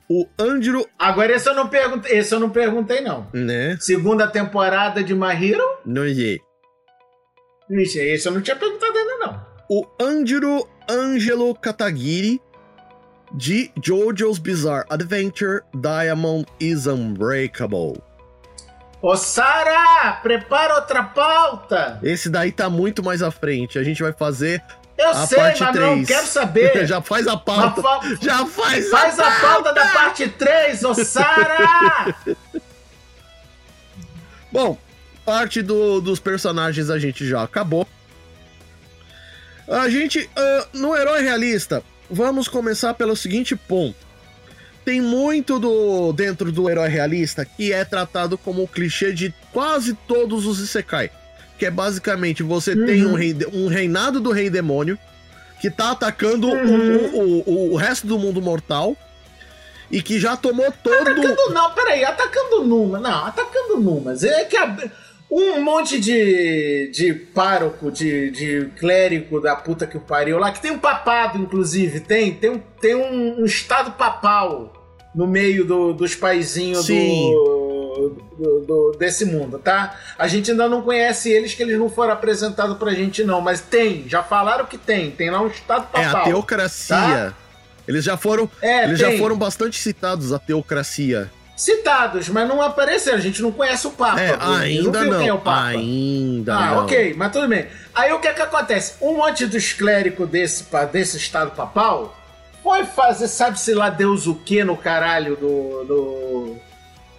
O 0.09 0.25
Andrew, 0.39 0.87
Agora 0.97 1.35
esse 1.35 1.49
eu 1.49 1.55
não 1.55 1.67
perguntei, 1.67 2.17
esse 2.17 2.33
eu 2.33 2.39
não 2.39 2.49
perguntei 2.49 3.01
não. 3.01 3.27
né? 3.33 3.77
Segunda 3.81 4.29
temporada 4.29 5.03
de 5.03 5.13
Mahiro? 5.17 5.65
Não 5.85 6.05
sei. 6.05 6.41
Ixi, 7.69 7.99
esse 7.99 8.29
eu 8.29 8.33
não 8.33 8.41
tinha 8.41 8.55
perguntado 8.55 8.97
ainda 8.97 9.17
não. 9.27 9.47
O 9.69 9.85
Andrew 10.01 10.69
Angelo 10.89 11.57
Katagiri, 11.57 12.41
de 13.33 13.69
JoJo's 13.83 14.39
Bizarre 14.39 14.85
Adventure, 14.91 15.63
Diamond 15.75 16.47
is 16.61 16.87
Unbreakable. 16.87 18.01
Ô 19.03 19.17
Prepara 20.13 20.75
outra 20.77 21.03
pauta. 21.03 21.99
Esse 22.03 22.29
daí 22.31 22.51
tá 22.53 22.69
muito 22.71 23.03
mais 23.03 23.23
à 23.23 23.31
frente. 23.31 23.79
A 23.79 23.83
gente 23.85 24.03
vai 24.03 24.13
fazer 24.13 24.63
Eu 24.97 25.11
a 25.11 25.27
sei, 25.27 25.39
parte 25.39 25.63
mas 25.63 25.73
3. 25.73 25.97
não 25.99 26.05
quero 26.05 26.27
saber. 26.27 26.87
Já 26.89 27.01
faz 27.03 27.27
a 27.27 27.37
pauta. 27.37 27.83
Fa- 27.83 28.01
Já 28.21 28.47
faz, 28.47 28.89
Faz 28.91 29.19
a 29.19 29.31
pauta 29.41 29.73
da 29.73 29.87
parte 29.87 30.29
3, 30.29 30.85
ô 30.85 30.95
Sara! 30.95 32.15
Bom, 34.53 34.79
parte 35.25 35.63
do- 35.63 36.01
dos 36.01 36.21
personagens 36.21 36.91
a 36.91 36.99
gente 36.99 37.27
já 37.27 37.43
acabou. 37.43 37.87
A 39.67 39.89
gente, 39.89 40.29
ah, 40.37 40.67
no 40.75 40.95
Herói 40.95 41.23
Realista, 41.23 41.83
vamos 42.11 42.47
começar 42.49 42.95
pelo 42.95 43.17
seguinte 43.17 43.57
ponto. 43.57 44.04
Tem 44.85 45.01
muito 45.01 45.59
do 45.59 46.13
dentro 46.13 46.53
do 46.53 46.69
Herói 46.69 46.89
Realista 46.89 47.45
que 47.45 47.73
é 47.73 47.85
tratado 47.85 48.37
como 48.37 48.63
o 48.63 48.69
clichê 48.69 49.13
de 49.13 49.33
quase 49.53 49.95
todos 50.07 50.45
os 50.47 50.59
Isekai. 50.61 51.11
Que 51.59 51.67
é 51.67 51.71
basicamente, 51.71 52.43
você 52.43 52.75
tem 52.77 53.07
um, 53.07 53.15
rei, 53.15 53.35
um 53.53 53.69
reinado 53.69 54.21
do 54.21 54.31
rei 54.33 54.51
demônio 54.51 54.99
que 55.61 55.71
tá 55.71 55.93
atacando 55.93 56.49
o- 56.49 56.53
o, 56.53 57.43
o- 57.47 57.73
o 57.73 57.77
resto 57.77 58.07
do 58.07 58.19
mundo 58.19 58.43
mortal 58.43 58.97
e 59.91 60.03
que 60.03 60.19
já 60.19 60.37
tomou 60.37 60.71
todo... 60.83 60.95
Atacando 60.95 61.55
não, 61.55 61.71
peraí, 61.73 62.05
atacando 62.05 62.65
Numa. 62.65 62.99
Não, 62.99 63.25
atacando 63.27 63.81
Numas. 63.81 64.23
É 64.25 64.45
que 64.45 64.57
a- 64.57 64.77
um 65.37 65.63
monte 65.63 65.99
de, 65.99 66.91
de 66.93 67.13
pároco, 67.13 67.91
de, 67.91 68.31
de 68.31 68.67
clérigo 68.79 69.41
da 69.41 69.57
puta 69.57 69.87
que 69.87 69.97
o 69.97 70.01
pariu 70.01 70.39
lá, 70.39 70.53
que 70.53 70.61
tem 70.61 70.71
um 70.71 70.79
papado, 70.79 71.39
inclusive, 71.39 71.99
tem, 72.01 72.33
tem, 72.35 72.51
um, 72.51 72.59
tem 72.81 72.95
um, 72.95 73.41
um 73.41 73.45
estado 73.45 73.93
papal 73.93 74.73
no 75.15 75.27
meio 75.27 75.65
do- 75.65 75.93
dos 75.93 76.15
paizinhos 76.15 76.87
do, 76.87 78.17
do- 78.39 78.61
do- 78.67 78.93
desse 78.99 79.25
mundo, 79.25 79.59
tá? 79.59 79.99
A 80.19 80.27
gente 80.29 80.51
ainda 80.51 80.69
não 80.69 80.83
conhece 80.83 81.31
eles, 81.31 81.55
que 81.55 81.63
eles 81.63 81.79
não 81.79 81.89
foram 81.89 82.13
apresentados 82.13 82.77
pra 82.79 82.93
gente, 82.93 83.23
não, 83.25 83.41
mas 83.41 83.61
tem, 83.61 84.05
já 84.09 84.23
falaram 84.23 84.67
que 84.67 84.79
tem, 84.79 85.11
tem 85.11 85.31
lá 85.31 85.41
um 85.41 85.47
estado 85.49 85.87
É 85.95 86.05
papal. 86.05 86.23
a 86.23 86.25
teocracia. 86.25 87.35
Eles 87.87 88.03
já 88.05 88.17
foram, 88.17 88.49
É, 88.63 88.85
eles 88.85 88.99
tem. 89.01 89.13
já 89.13 89.19
foram 89.19 89.37
bastante 89.37 89.79
citados 89.81 90.33
a 90.33 90.39
teocracia. 90.39 91.31
Citados, 91.57 92.29
mas 92.29 92.49
não 92.49 92.61
apareceram, 92.61 93.17
a 93.19 93.21
gente 93.21 93.41
não 93.41 93.53
conhece 93.53 93.87
o 93.87 93.91
Papa. 93.93 94.21
É, 94.21 94.37
ainda 94.41 95.05
não. 95.05 95.19
quem 95.19 95.29
é 95.29 95.33
o 95.33 95.39
Papa. 95.39 95.67
Ainda 95.69 96.55
Ah, 96.57 96.67
não. 96.75 96.85
ok, 96.85 97.15
mas 97.17 97.33
tudo 97.33 97.47
bem. 97.49 97.67
Aí 97.95 98.13
o 98.13 98.19
que 98.19 98.27
é 98.27 98.33
que 98.33 98.43
acontece? 98.43 98.95
Um 99.01 99.17
monte 99.19 99.47
dos 99.47 99.73
clérigos 99.73 100.29
desse, 100.29 100.67
desse 100.93 101.17
estado 101.17 101.53
papal 101.53 102.17
foi 102.63 102.85
fazer, 102.85 103.29
sabe-se 103.29 103.73
lá 103.73 103.89
Deus 103.89 104.27
o 104.27 104.35
que 104.35 104.65
no 104.65 104.77
caralho 104.77 105.37
do. 105.37 105.85
do- 105.85 106.57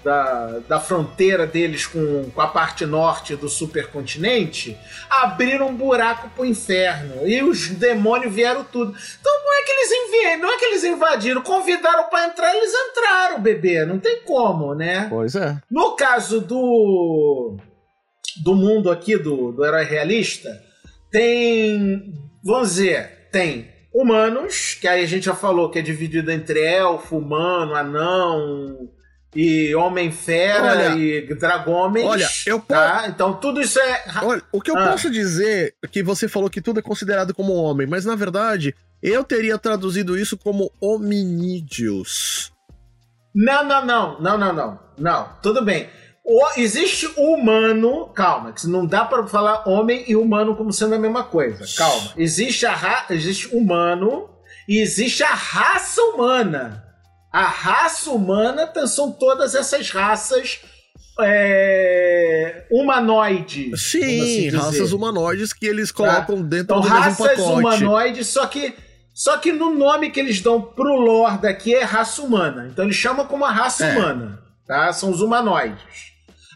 da, 0.06 0.60
da 0.70 0.80
fronteira 0.80 1.48
deles 1.48 1.88
com, 1.88 2.30
com 2.30 2.40
a 2.40 2.48
parte 2.48 2.86
norte 2.86 3.36
do 3.36 3.50
supercontinente, 3.50 4.78
abriram 5.10 5.70
um 5.70 5.76
buraco 5.76 6.30
pro 6.30 6.46
inferno. 6.46 7.28
E 7.28 7.42
os 7.42 7.70
demônios 7.70 8.32
vieram 8.32 8.64
tudo. 8.64 8.96
Então 9.20 9.34
não 9.44 9.54
é 9.54 9.64
que 9.64 9.72
eles 9.72 9.92
invadiram, 9.92 10.42
não 10.42 10.54
é 10.54 10.58
que 10.60 10.66
eles 10.66 10.84
invadiram, 10.84 11.42
convidaram 11.42 12.04
pra 12.08 12.28
entrar, 12.28 12.56
eles 12.56 12.72
entraram, 12.72 13.42
bebê. 13.42 13.84
Não 13.84 13.98
tem 13.98 14.22
como, 14.22 14.76
né? 14.76 15.08
Pois 15.10 15.36
é. 15.36 15.58
No 15.72 15.96
caso 15.96 16.40
do 16.40 17.58
do 18.44 18.54
mundo 18.54 18.92
aqui 18.92 19.18
do, 19.18 19.54
do 19.54 19.66
herói 19.66 19.86
realista, 19.86 20.50
tem, 21.10 22.14
vamos 22.44 22.76
dizer, 22.76 23.30
tem 23.32 23.70
humanos, 23.94 24.74
que 24.80 24.88
aí 24.88 25.04
a 25.04 25.08
gente 25.08 25.26
já 25.26 25.34
falou 25.34 25.70
que 25.70 25.80
é 25.80 25.82
dividido 25.82 26.30
entre 26.30 26.62
elfo, 26.62 27.18
humano, 27.18 27.74
anão 27.74 28.90
e 29.36 29.76
homem-fera 29.76 30.72
Olha, 30.72 30.96
e 30.96 31.36
dragômenes. 31.36 32.08
olha, 32.10 32.28
eu 32.46 32.60
po- 32.60 32.68
tá? 32.68 33.06
Então 33.10 33.34
tudo 33.34 33.62
isso 33.62 33.78
é 33.80 34.04
Olha, 34.24 34.42
o 34.52 34.62
que 34.62 34.72
eu 34.72 34.78
Ah. 34.78 34.88
posso 34.92 35.10
dizer 35.10 35.76
é 35.84 35.88
que 35.88 36.02
você 36.02 36.28
falou 36.28 36.50
que 36.50 36.62
tudo 36.62 36.80
é 36.80 36.84
considerado 36.84 37.34
como 37.34 37.54
homem, 37.54 37.86
mas 37.86 38.06
na 38.06 38.16
verdade 38.16 38.74
eu 39.04 39.24
teria 39.24 39.58
traduzido 39.58 40.18
isso 40.18 40.38
como 40.38 40.72
hominídeos. 40.82 42.52
Não, 43.34 43.66
não, 43.66 43.86
não, 43.86 44.22
não, 44.22 44.38
não, 44.38 44.54
não, 44.54 44.80
não. 44.98 45.30
Tudo 45.44 45.62
bem. 45.64 45.90
O- 46.24 46.60
existe 46.60 47.06
o 47.18 47.36
humano, 47.36 48.08
calma, 48.08 48.52
que 48.54 48.66
não 48.68 48.86
dá 48.86 49.06
pra 49.06 49.28
falar 49.28 49.68
homem 49.70 50.04
e 50.08 50.16
humano 50.16 50.56
como 50.56 50.74
sendo 50.74 50.96
a 50.96 51.00
mesma 51.00 51.24
coisa. 51.24 51.66
Calma. 51.78 52.14
Existe 52.18 52.66
a 52.66 52.74
ra, 52.74 53.06
existe 53.12 53.54
humano 53.56 54.28
e 54.68 54.80
existe 54.80 55.22
a 55.22 55.34
raça 55.36 56.02
humana. 56.02 56.85
A 57.36 57.44
raça 57.48 58.10
humana 58.12 58.66
tá- 58.66 58.88
são 58.88 59.12
todas 59.12 59.56
essas 59.56 59.90
raças 59.90 60.60
é, 61.22 62.64
assim 63.74 63.76
Sim, 63.76 64.44
dizer. 64.46 64.58
raças 64.58 64.92
humanoides 64.94 65.54
que 65.54 65.66
eles 65.66 65.92
colocam 65.92 66.42
dentro 66.42 66.76
Então, 66.78 66.82
do 66.82 66.90
mesmo 66.90 66.98
raças 67.00 67.28
pacote. 67.38 67.42
humanoides, 67.60 68.28
só 68.28 68.46
que, 68.48 68.74
só 69.14 69.38
que 69.38 69.52
no 69.52 69.74
nome 69.74 70.12
que 70.12 70.20
eles 70.20 70.42
dão 70.42 70.62
pro 70.62 70.96
Lord 70.96 71.46
aqui 71.48 71.74
é 71.74 71.84
raça 71.84 72.22
humana. 72.22 72.68
Então 72.72 72.86
eles 72.86 72.96
chamam 72.96 73.26
como 73.26 73.46
a 73.46 73.52
raça 73.52 73.86
É. 73.86 73.98
humana, 73.98 74.40
tá? 74.68 74.92
São 74.94 75.10
os 75.10 75.22
humanoides. 75.22 76.14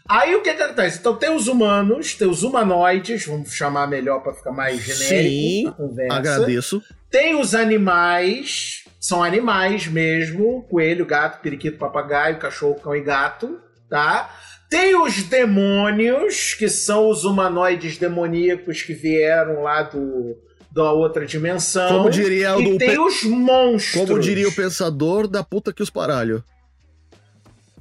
Aí 0.08 0.34
o 0.34 0.42
que, 0.42 0.52
que 0.54 0.62
acontece? 0.62 0.98
Então 0.98 1.14
tem 1.14 1.30
os 1.34 1.46
humanos, 1.46 2.14
tem 2.14 2.28
os 2.28 2.42
humanoides, 2.42 3.26
vamos 3.26 3.52
chamar 3.52 3.86
melhor 3.86 4.20
para 4.22 4.34
ficar 4.34 4.50
mais 4.50 4.80
genérico 4.80 5.04
Sim, 5.08 5.66
a 5.68 5.72
conversa. 5.72 6.16
Agradeço. 6.16 6.82
Tem 7.10 7.38
os 7.40 7.54
animais, 7.54 8.84
são 9.00 9.24
animais 9.24 9.86
mesmo, 9.86 10.62
coelho, 10.70 11.06
gato, 11.06 11.40
periquito, 11.40 11.78
papagaio, 11.78 12.38
cachorro, 12.38 12.74
cão 12.74 12.94
e 12.94 13.00
gato, 13.00 13.58
tá? 13.88 14.30
Tem 14.68 14.94
os 14.94 15.22
demônios, 15.24 16.54
que 16.54 16.68
são 16.68 17.08
os 17.08 17.24
humanoides 17.24 17.96
demoníacos 17.98 18.82
que 18.82 18.92
vieram 18.92 19.62
lá 19.62 19.82
do 19.82 20.36
da 20.70 20.92
outra 20.92 21.26
dimensão. 21.26 21.88
Como 21.98 22.10
diria 22.10 22.54
o 22.56 22.60
e 22.60 22.70
do 22.72 22.78
tem 22.78 22.90
pe- 22.90 22.98
os 23.00 23.24
monstros. 23.24 24.06
Como 24.06 24.20
diria 24.20 24.48
o 24.48 24.54
pensador 24.54 25.26
da 25.26 25.42
puta 25.42 25.72
que 25.72 25.82
os 25.82 25.90
paralho. 25.90 26.44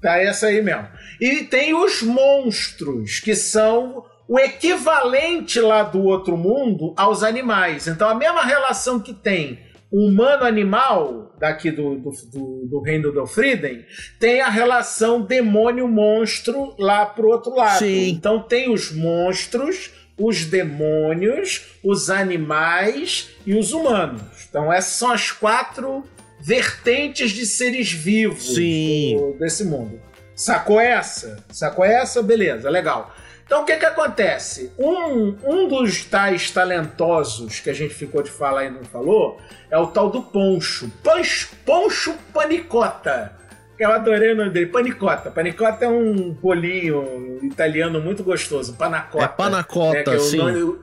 Tá 0.02 0.18
essa 0.18 0.48
aí 0.48 0.60
mesmo. 0.62 0.88
E 1.22 1.44
tem 1.44 1.76
os 1.76 2.02
monstros, 2.02 3.20
que 3.20 3.36
são 3.36 4.06
o 4.28 4.40
equivalente 4.40 5.60
lá 5.60 5.84
do 5.84 6.02
outro 6.04 6.36
mundo 6.38 6.94
aos 6.98 7.22
animais. 7.22 7.88
Então 7.88 8.10
a 8.10 8.16
mesma 8.16 8.44
relação 8.44 9.00
que 9.00 9.14
tem 9.14 9.60
humano-animal 9.92 11.34
daqui 11.40 11.72
do, 11.72 11.96
do, 11.96 12.12
do, 12.32 12.68
do 12.68 12.82
reino 12.82 13.12
do 13.12 13.26
Frieden, 13.26 13.86
tem 14.20 14.42
a 14.42 14.50
relação 14.50 15.22
demônio-monstro 15.22 16.76
lá 16.78 17.06
pro 17.06 17.30
outro 17.30 17.56
lado. 17.56 17.80
Sim. 17.80 18.10
Então 18.10 18.42
tem 18.42 18.72
os 18.72 18.92
monstros, 18.92 19.92
os 20.18 20.46
demônios, 20.46 21.78
os 21.84 22.10
animais 22.10 23.30
e 23.46 23.56
os 23.56 23.72
humanos. 23.72 24.22
Então 24.50 24.72
essas 24.72 24.94
são 24.94 25.12
as 25.12 25.32
quatro 25.32 26.04
vertentes 26.42 27.32
de 27.32 27.46
seres 27.46 27.92
vivos 27.92 28.54
do- 29.18 29.38
desse 29.40 29.64
mundo. 29.66 30.00
Sacou 30.36 30.80
essa? 30.80 31.44
Sacou 31.52 31.84
essa? 31.84 32.22
Beleza, 32.24 32.70
legal. 32.70 33.14
Então 33.50 33.64
o 33.64 33.66
que 33.66 33.76
que 33.78 33.86
acontece? 33.86 34.72
Um, 34.78 35.36
um 35.44 35.68
dos 35.68 36.06
tais 36.06 36.52
talentosos 36.52 37.60
que 37.60 37.72
a 37.72 37.74
gente 37.74 37.96
ficou 37.96 38.22
de 38.22 38.30
falar 38.30 38.66
e 38.66 38.70
não 38.70 38.84
falou 38.84 39.40
é 39.72 39.78
o 39.80 39.88
tal 39.88 40.12
do 40.12 40.22
Poncho. 40.22 40.88
Poncho, 41.04 41.50
Poncho 41.66 42.14
Panicota. 42.32 43.34
Eu 43.80 43.92
adorei 43.92 44.34
o 44.34 44.36
nome 44.36 44.52
dele, 44.52 44.68
Panicota. 44.68 45.32
Panicota 45.32 45.86
é 45.86 45.88
um 45.88 46.30
bolinho 46.32 47.40
italiano 47.42 48.00
muito 48.00 48.24
gostoso, 48.24 48.76
panacota. 48.76 49.26
É 49.26 49.28
panacota, 49.28 50.04
que 50.04 50.10
é 50.12 50.20
sim. 50.20 50.38
nome- 50.38 50.78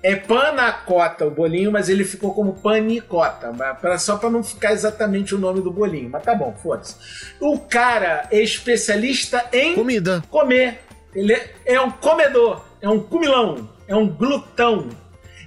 é 0.00 0.14
panacota 0.14 1.26
o 1.26 1.30
bolinho, 1.30 1.72
mas 1.72 1.88
ele 1.88 2.04
ficou 2.04 2.32
como 2.34 2.54
panicota, 2.54 3.52
só 3.98 4.16
pra 4.16 4.30
não 4.30 4.44
ficar 4.44 4.72
exatamente 4.72 5.34
o 5.34 5.38
nome 5.38 5.60
do 5.60 5.72
bolinho. 5.72 6.08
Mas 6.08 6.22
tá 6.22 6.36
bom, 6.36 6.54
foda-se. 6.62 6.94
O 7.40 7.58
cara 7.58 8.28
é 8.30 8.40
especialista 8.40 9.44
em 9.52 9.74
Comida. 9.74 10.22
comer. 10.30 10.78
Ele 11.14 11.32
é- 11.32 11.54
um 11.80 11.90
comedor, 11.90 12.62
é 12.80 12.88
um 12.88 13.00
comilão, 13.00 13.68
é 13.86 13.94
um 13.94 14.08
glutão. 14.08 14.88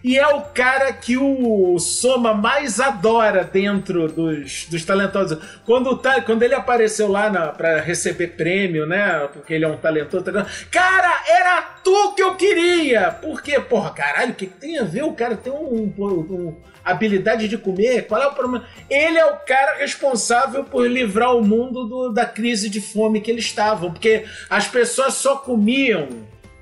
E 0.07 0.19
é 0.19 0.27
o 0.27 0.41
cara 0.41 0.94
que 0.94 1.18
o 1.18 1.80
Soma 1.80 2.32
mais 2.32 2.80
adora 2.80 3.44
dentro 3.44 4.07
dos, 4.07 4.65
dos 4.69 4.86
talentosos. 4.86 5.40
Quando, 5.65 5.98
tá, 5.98 6.22
quando 6.22 6.44
ele 6.44 6.53
apareceu 6.53 7.07
lá 7.07 7.27
na, 7.27 7.48
pra 7.48 7.80
receber 7.82 8.27
prêmio, 8.38 8.86
né? 8.86 9.27
Porque 9.34 9.52
ele 9.56 9.65
é 9.65 9.68
um 9.68 9.77
talentoso. 9.77 10.23
tá- 10.26 10.45
Cara, 10.69 11.23
era 11.27 11.61
tu 11.84 12.14
que 12.14 12.22
eu 12.22 12.36
queria! 12.36 13.10
Porque, 13.19 13.60
porra, 13.60 13.90
caralho, 13.90 14.34
o 14.34 14.36
que, 14.36 14.45
que 14.45 14.53
tem 14.60 14.77
a 14.77 14.84
ver? 14.84 15.03
O 15.03 15.14
cara 15.14 15.36
tem 15.36 15.52
um, 15.52 15.91
um- 15.98 16.03
um- 16.03 16.56
habilidade 16.84 17.48
de 17.48 17.57
comer? 17.57 18.03
Qual 18.06 18.22
é 18.22 18.27
o 18.27 18.34
problema? 18.34 18.64
Ele 18.88 19.18
é 19.18 19.26
o 19.26 19.38
cara 19.38 19.80
responsável 19.80 20.64
por 20.65 20.88
livrar 20.88 21.36
o 21.36 21.41
mundo 21.44 21.84
do- 21.86 22.10
da 22.14 22.27
crise 22.27 22.69
de 22.69 22.80
fome 22.80 23.22
que 23.22 23.32
eles 23.32 23.45
estavam. 23.45 23.91
Porque 23.91 24.23
as 24.52 24.68
pessoas 24.68 25.15
só 25.15 25.38
comiam 25.38 26.07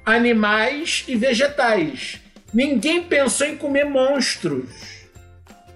animais 0.06 1.04
e 1.10 1.16
vegetais. 1.18 2.23
Ninguém 2.54 3.04
pensou 3.04 3.48
em 3.48 3.58
comer 3.58 3.86
monstros. 3.86 4.66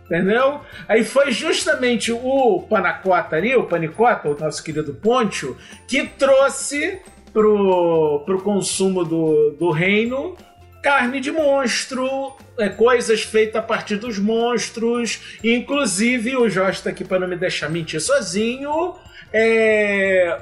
Entendeu? 0.05 0.61
Aí 0.87 1.03
foi 1.03 1.31
justamente 1.31 2.11
o 2.13 2.65
Panacota 2.69 3.35
ali, 3.35 3.55
o 3.55 3.65
Panicota, 3.65 4.29
o 4.29 4.39
nosso 4.39 4.63
querido 4.63 4.93
Poncho, 4.93 5.57
que 5.85 6.07
trouxe 6.07 7.01
pro, 7.33 8.23
pro 8.25 8.41
consumo 8.41 9.03
do, 9.03 9.51
do 9.59 9.69
reino 9.69 10.37
carne 10.87 11.19
de 11.19 11.31
monstro, 11.31 12.33
é, 12.57 12.69
coisas 12.69 13.21
feitas 13.21 13.57
a 13.57 13.61
partir 13.61 13.97
dos 13.97 14.17
monstros. 14.17 15.37
Inclusive, 15.43 16.37
o 16.37 16.49
Jorge 16.49 16.81
tá 16.81 16.91
aqui 16.91 17.03
para 17.03 17.19
não 17.19 17.27
me 17.27 17.35
deixar 17.35 17.69
mentir 17.69 17.99
sozinho. 17.99 18.95
É. 19.33 20.39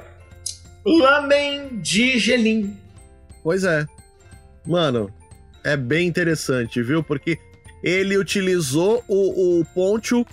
Lamen 0.84 1.80
de 1.80 2.16
gelim. 2.16 2.76
Pois 3.42 3.64
é. 3.64 3.86
Mano, 4.64 5.12
é 5.66 5.76
bem 5.76 6.06
interessante, 6.06 6.80
viu? 6.82 7.02
Porque 7.02 7.38
ele 7.82 8.16
utilizou 8.16 9.04
o, 9.08 9.60
o 9.60 9.64
Poncho 9.66 10.24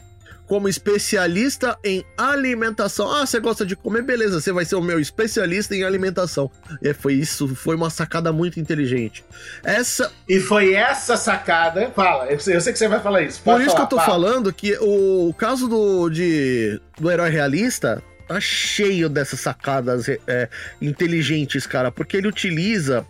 como 0.46 0.68
especialista 0.70 1.78
em 1.84 2.06
alimentação. 2.16 3.12
Ah, 3.12 3.26
você 3.26 3.40
gosta 3.40 3.66
de 3.66 3.76
comer? 3.76 4.04
Beleza, 4.04 4.40
você 4.40 4.52
vai 4.52 4.66
ser 4.66 4.76
o 4.76 4.82
meu 4.82 5.00
especialista 5.00 5.76
em 5.76 5.84
alimentação. 5.84 6.52
E 6.82 6.94
foi 6.94 7.14
isso, 7.14 7.48
foi 7.56 7.76
uma 7.76 7.90
sacada 7.90 8.32
muito 8.32 8.60
inteligente. 8.60 9.26
Essa. 9.64 10.12
E 10.30 10.40
foi 10.40 10.74
essa 10.74 11.18
sacada. 11.18 11.92
Fala, 11.96 12.26
eu 12.26 12.40
sei, 12.40 12.56
eu 12.56 12.62
sei 12.62 12.74
que 12.74 12.80
você 12.80 12.88
vai 12.88 13.00
falar 13.00 13.24
isso. 13.24 13.42
Por 13.42 13.60
isso 13.62 13.72
falar, 13.72 13.76
que 13.76 13.82
eu 13.82 13.98
tô 13.98 14.06
fala. 14.06 14.08
falando 14.08 14.54
que 14.54 14.78
o, 14.80 15.30
o 15.30 15.34
caso 15.34 15.68
do, 15.68 16.10
de, 16.10 16.80
do 17.00 17.10
herói 17.10 17.30
realista 17.30 18.04
tá 18.28 18.40
cheio 18.40 19.10
dessas 19.10 19.40
sacadas 19.40 20.08
é, 20.10 20.50
inteligentes, 20.82 21.66
cara, 21.66 21.92
porque 21.92 22.18
ele 22.18 22.28
utiliza 22.28 23.06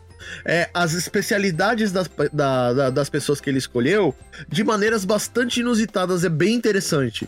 é, 0.46 0.70
as 0.74 0.94
especialidades 0.94 1.92
das, 1.92 2.10
da, 2.32 2.74
da, 2.74 2.90
das 2.90 3.10
pessoas 3.10 3.40
que 3.42 3.50
ele 3.50 3.58
escolheu 3.58 4.16
de 4.48 4.64
maneiras 4.64 5.06
bastante 5.06 5.60
inusitadas. 5.62 6.24
É 6.24 6.30
bem 6.30 6.54
interessante. 6.56 7.28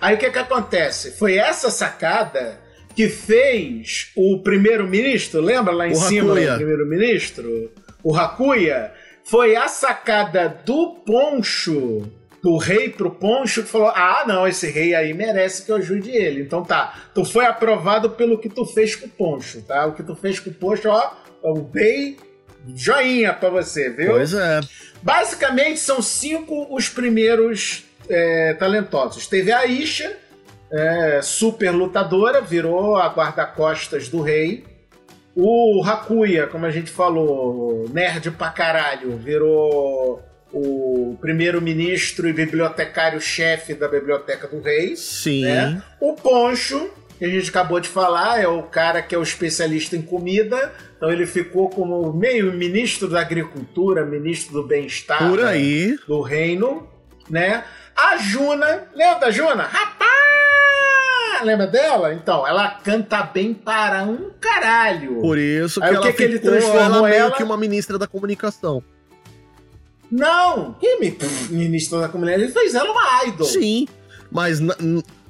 Aí 0.00 0.14
o 0.14 0.18
que 0.18 0.30
que 0.30 0.38
acontece? 0.38 1.12
Foi 1.12 1.36
essa 1.36 1.70
sacada 1.70 2.58
que 2.94 3.08
fez 3.08 4.10
o 4.16 4.40
primeiro-ministro, 4.42 5.40
lembra 5.40 5.72
lá 5.74 5.88
em 5.88 5.92
O 5.92 5.96
cima 5.96 6.32
Hakuya. 6.32 6.52
o 6.52 6.56
primeiro-ministro? 6.56 7.72
O 8.02 8.16
Hakuya. 8.16 8.92
Foi 9.24 9.56
a 9.56 9.68
sacada 9.68 10.48
do 10.64 10.96
Poncho, 11.06 12.10
do 12.44 12.58
rei 12.58 12.90
pro 12.90 13.10
Poncho, 13.10 13.62
que 13.62 13.70
falou: 13.70 13.88
Ah, 13.88 14.22
não, 14.26 14.46
esse 14.46 14.70
rei 14.70 14.94
aí 14.94 15.14
merece 15.14 15.64
que 15.64 15.72
eu 15.72 15.76
ajude 15.76 16.10
ele. 16.10 16.42
Então 16.42 16.62
tá, 16.62 17.06
tu 17.14 17.24
foi 17.24 17.46
aprovado 17.46 18.10
pelo 18.10 18.36
que 18.36 18.50
tu 18.50 18.66
fez 18.66 18.94
com 18.94 19.06
o 19.06 19.08
Poncho, 19.08 19.62
tá? 19.62 19.86
O 19.86 19.94
que 19.94 20.02
tu 20.02 20.14
fez 20.14 20.38
com 20.38 20.50
o 20.50 20.54
Poncho, 20.54 20.90
ó, 20.90 21.10
eu 21.42 21.54
dei 21.72 22.18
joinha 22.74 23.32
pra 23.32 23.48
você, 23.48 23.88
viu? 23.88 24.10
Pois 24.10 24.34
é. 24.34 24.60
Basicamente, 25.02 25.80
são 25.80 26.02
cinco 26.02 26.66
os 26.70 26.86
primeiros 26.86 27.84
é, 28.10 28.52
talentosos. 28.52 29.26
Teve 29.26 29.50
a 29.50 29.64
Isha, 29.64 30.14
é, 30.70 31.22
super 31.22 31.70
lutadora, 31.70 32.42
virou 32.42 32.96
a 32.96 33.08
guarda-costas 33.08 34.10
do 34.10 34.20
rei. 34.20 34.66
O 35.34 35.82
Hakuya, 35.82 36.46
como 36.46 36.66
a 36.66 36.70
gente 36.70 36.90
falou, 36.90 37.88
nerd 37.88 38.30
pra 38.32 38.50
caralho, 38.50 39.16
virou 39.16 40.22
o 40.54 41.16
primeiro-ministro 41.20 42.28
e 42.28 42.32
bibliotecário-chefe 42.32 43.74
da 43.74 43.88
Biblioteca 43.88 44.46
do 44.46 44.60
Rei. 44.60 44.96
Sim. 44.96 45.44
né? 45.44 45.82
O 46.00 46.14
Poncho, 46.14 46.90
que 47.18 47.24
a 47.24 47.28
gente 47.28 47.50
acabou 47.50 47.80
de 47.80 47.88
falar, 47.88 48.40
é 48.40 48.46
o 48.46 48.62
cara 48.62 49.02
que 49.02 49.14
é 49.14 49.18
o 49.18 49.22
especialista 49.22 49.96
em 49.96 50.02
comida. 50.02 50.72
Então 50.96 51.10
ele 51.10 51.26
ficou 51.26 51.68
como 51.68 52.12
meio 52.12 52.52
ministro 52.52 53.08
da 53.08 53.20
Agricultura, 53.20 54.04
ministro 54.04 54.54
do 54.54 54.62
Bem-Estar 54.66 55.28
Por 55.28 55.44
aí. 55.44 55.98
do 56.06 56.20
reino, 56.20 56.88
né? 57.28 57.64
A 57.96 58.16
Juna, 58.16 58.84
lembra 58.94 59.18
da 59.20 59.30
Juna? 59.30 59.64
Rapaz! 59.64 60.14
Lembra 61.42 61.66
dela? 61.66 62.14
Então, 62.14 62.46
ela 62.46 62.70
canta 62.82 63.22
bem 63.22 63.52
para 63.52 64.02
um 64.04 64.30
caralho. 64.40 65.20
Por 65.20 65.36
isso 65.36 65.80
que 65.80 65.86
Aí 65.86 65.94
ela 65.94 66.06
que 66.06 66.12
que 66.12 66.22
ele 66.22 66.38
transformou 66.38 66.80
ela 66.80 67.02
meio 67.02 67.14
ela? 67.22 67.32
que 67.32 67.42
uma 67.42 67.56
ministra 67.56 67.98
da 67.98 68.06
comunicação. 68.06 68.82
Não! 70.16 70.74
Que 70.74 70.96
mi- 71.00 71.10
pff, 71.10 71.52
ministro 71.52 72.00
da 72.00 72.08
comunidade? 72.08 72.44
Ele 72.44 72.52
fez 72.52 72.74
ela 72.74 72.90
uma 72.90 73.24
idol. 73.24 73.46
Sim. 73.46 73.86
Mas 74.30 74.60
na- 74.60 74.76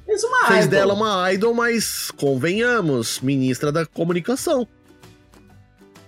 Fez 0.06 0.22
uma 0.22 0.46
fez 0.48 0.66
idol. 0.66 0.70
dela 0.70 0.94
uma 0.94 1.32
idol, 1.32 1.54
mas 1.54 2.10
convenhamos, 2.10 3.20
ministra 3.20 3.72
da 3.72 3.86
comunicação. 3.86 4.68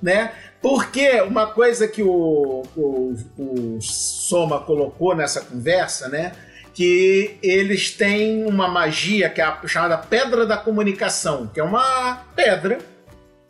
né? 0.03 0.33
Porque 0.61 1.21
uma 1.23 1.47
coisa 1.47 1.87
que 1.89 2.03
o, 2.03 2.63
o, 2.77 3.15
o 3.39 3.79
Soma 3.81 4.61
colocou 4.61 5.15
nessa 5.15 5.41
conversa, 5.41 6.09
né? 6.09 6.33
Que 6.75 7.39
eles 7.43 7.91
têm 7.93 8.45
uma 8.45 8.69
magia 8.69 9.31
que 9.31 9.41
é 9.41 9.45
a 9.45 9.59
chamada 9.67 9.97
Pedra 9.97 10.45
da 10.45 10.57
Comunicação, 10.59 11.47
que 11.47 11.59
é 11.61 11.63
uma 11.63 12.17
pedra 12.35 12.79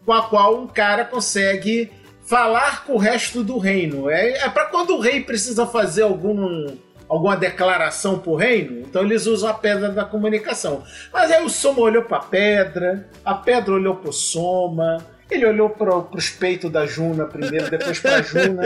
com 0.04 0.12
a 0.12 0.22
qual 0.28 0.60
um 0.62 0.66
cara 0.68 1.04
consegue 1.04 1.90
falar 2.26 2.84
com 2.84 2.94
o 2.94 2.98
resto 2.98 3.42
do 3.42 3.58
reino. 3.58 4.10
É, 4.10 4.38
é 4.38 4.48
para 4.48 4.66
quando 4.66 4.90
o 4.96 5.00
rei 5.00 5.20
precisa 5.22 5.66
fazer 5.66 6.02
algum, 6.02 6.66
alguma 7.08 7.36
declaração 7.36 8.18
pro 8.18 8.34
reino, 8.34 8.80
então 8.80 9.02
eles 9.02 9.26
usam 9.26 9.48
a 9.50 9.54
Pedra 9.54 9.90
da 9.90 10.04
Comunicação. 10.04 10.82
Mas 11.12 11.30
aí 11.30 11.44
o 11.44 11.48
Soma 11.48 11.80
olhou 11.80 12.02
pra 12.02 12.18
pedra, 12.20 13.08
a 13.24 13.34
pedra 13.34 13.74
olhou 13.74 13.94
pro 13.96 14.12
Soma, 14.12 14.98
ele 15.30 15.46
olhou 15.46 15.70
para 15.70 15.96
os 15.96 16.30
peitos 16.30 16.70
da 16.70 16.86
Juna 16.86 17.26
primeiro, 17.26 17.70
depois 17.70 17.98
pra 18.00 18.22
Juna. 18.22 18.62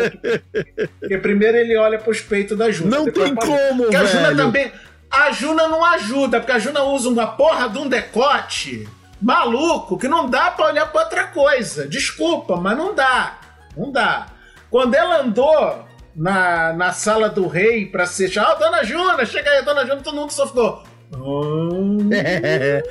Porque 1.00 1.18
primeiro 1.18 1.56
ele 1.56 1.76
olha 1.76 1.98
pros 1.98 2.20
peitos 2.20 2.56
da 2.56 2.70
Juna. 2.70 2.96
Não 2.98 3.04
tem 3.10 3.34
pra- 3.34 3.46
como, 3.46 3.82
Porque 3.84 3.96
a 3.96 4.04
Juna 4.04 4.22
velho. 4.28 4.36
também. 4.36 4.72
A 5.10 5.32
Juna 5.32 5.66
não 5.68 5.84
ajuda, 5.84 6.38
porque 6.38 6.52
a 6.52 6.58
Juna 6.58 6.84
usa 6.84 7.08
uma 7.08 7.26
porra 7.26 7.68
de 7.68 7.78
um 7.78 7.88
decote 7.88 8.88
maluco 9.20 9.98
que 9.98 10.06
não 10.06 10.30
dá 10.30 10.50
pra 10.52 10.66
olhar 10.66 10.86
pra 10.92 11.02
outra 11.02 11.24
coisa. 11.26 11.86
Desculpa, 11.88 12.56
mas 12.56 12.76
não 12.78 12.94
dá. 12.94 13.39
Não 13.80 13.90
dá. 13.92 14.26
Quando 14.70 14.94
ela 14.94 15.20
andou 15.22 15.84
na, 16.14 16.72
na 16.72 16.92
sala 16.92 17.28
do 17.28 17.46
rei 17.46 17.86
pra 17.86 18.06
ser 18.06 18.28
chamada, 18.28 18.54
ah, 18.54 18.58
dona 18.70 18.84
Juna, 18.84 19.24
chega 19.26 19.50
aí, 19.50 19.64
dona 19.64 19.82
Juna, 19.86 20.00
todo 20.02 20.14
mundo 20.16 20.30
só 20.32 20.46
ficou. 20.46 20.82
"Hum". 21.16 22.08
É, 22.12 22.82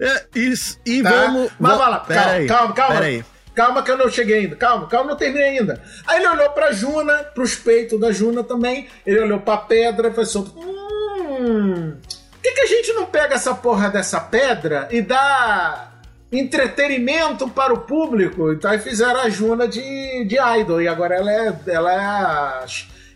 é, 0.00 0.24
isso, 0.34 0.78
e 0.84 1.02
Tá? 1.02 1.10
vamos. 1.10 1.50
Mas 1.60 1.72
va- 1.72 1.78
vai 1.78 1.90
lá, 1.90 2.00
calma, 2.00 2.30
aí, 2.32 2.46
calma, 2.46 2.74
calma. 2.74 3.00
Aí. 3.00 3.24
Calma 3.54 3.82
que 3.82 3.90
eu 3.90 3.98
não 3.98 4.08
cheguei 4.08 4.38
ainda. 4.40 4.56
Calma, 4.56 4.86
calma, 4.88 5.10
não 5.10 5.16
terminei 5.16 5.58
ainda. 5.58 5.80
Aí 6.06 6.18
ele 6.18 6.28
olhou 6.28 6.50
pra 6.50 6.72
Juna, 6.72 7.18
pros 7.34 7.54
peitos 7.54 8.00
da 8.00 8.10
Juna 8.10 8.42
também. 8.42 8.88
Ele 9.06 9.20
olhou 9.20 9.38
pra 9.40 9.58
pedra 9.58 10.08
e 10.08 10.10
falou 10.10 10.22
assim: 10.24 10.52
Hum. 10.56 11.96
Por 12.32 12.40
que, 12.42 12.50
que 12.52 12.60
a 12.62 12.66
gente 12.66 12.92
não 12.94 13.06
pega 13.06 13.34
essa 13.36 13.54
porra 13.54 13.90
dessa 13.90 14.18
pedra 14.20 14.88
e 14.90 15.00
dá 15.02 15.91
entretenimento 16.32 17.46
para 17.48 17.74
o 17.74 17.80
público? 17.80 18.52
Então 18.52 18.70
aí 18.70 18.78
fizeram 18.78 19.20
a 19.20 19.28
Juna 19.28 19.68
de, 19.68 20.24
de 20.24 20.36
idol. 20.60 20.80
E 20.80 20.88
agora 20.88 21.14
ela 21.14 21.30
é, 21.30 21.60
ela 21.66 21.92
é 21.92 21.98
a, 21.98 22.64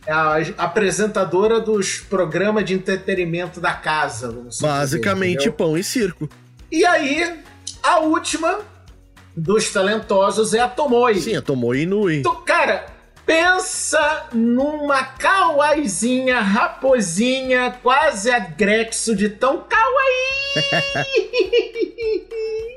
é 0.07 0.13
a 0.13 0.37
apresentadora 0.59 1.59
dos 1.59 1.99
programas 1.99 2.65
de 2.65 2.75
entretenimento 2.75 3.61
da 3.61 3.73
casa. 3.73 4.29
assim 4.29 4.49
dizer, 4.49 4.67
Basicamente, 4.67 5.35
entendeu? 5.35 5.53
pão 5.55 5.79
e 5.79 5.83
circo. 5.83 6.29
E 6.71 6.85
aí, 6.85 7.41
a 7.83 8.01
última 8.01 8.61
dos 9.35 9.73
talentosos 9.73 10.53
é 10.53 10.61
a 10.61 10.69
Tomoe. 10.69 11.21
Sim, 11.21 11.37
a 11.37 11.43
Tomoe 11.43 11.83
Inui. 11.83 12.19
Então, 12.19 12.43
cara, 12.45 12.87
pensa 13.25 14.27
numa 14.33 15.05
kawaiizinha, 15.05 16.41
raposinha, 16.41 17.79
quase 17.83 18.31
agrexo 18.31 19.17
de 19.17 19.29
tão 19.29 19.65
kawaii. 19.69 20.57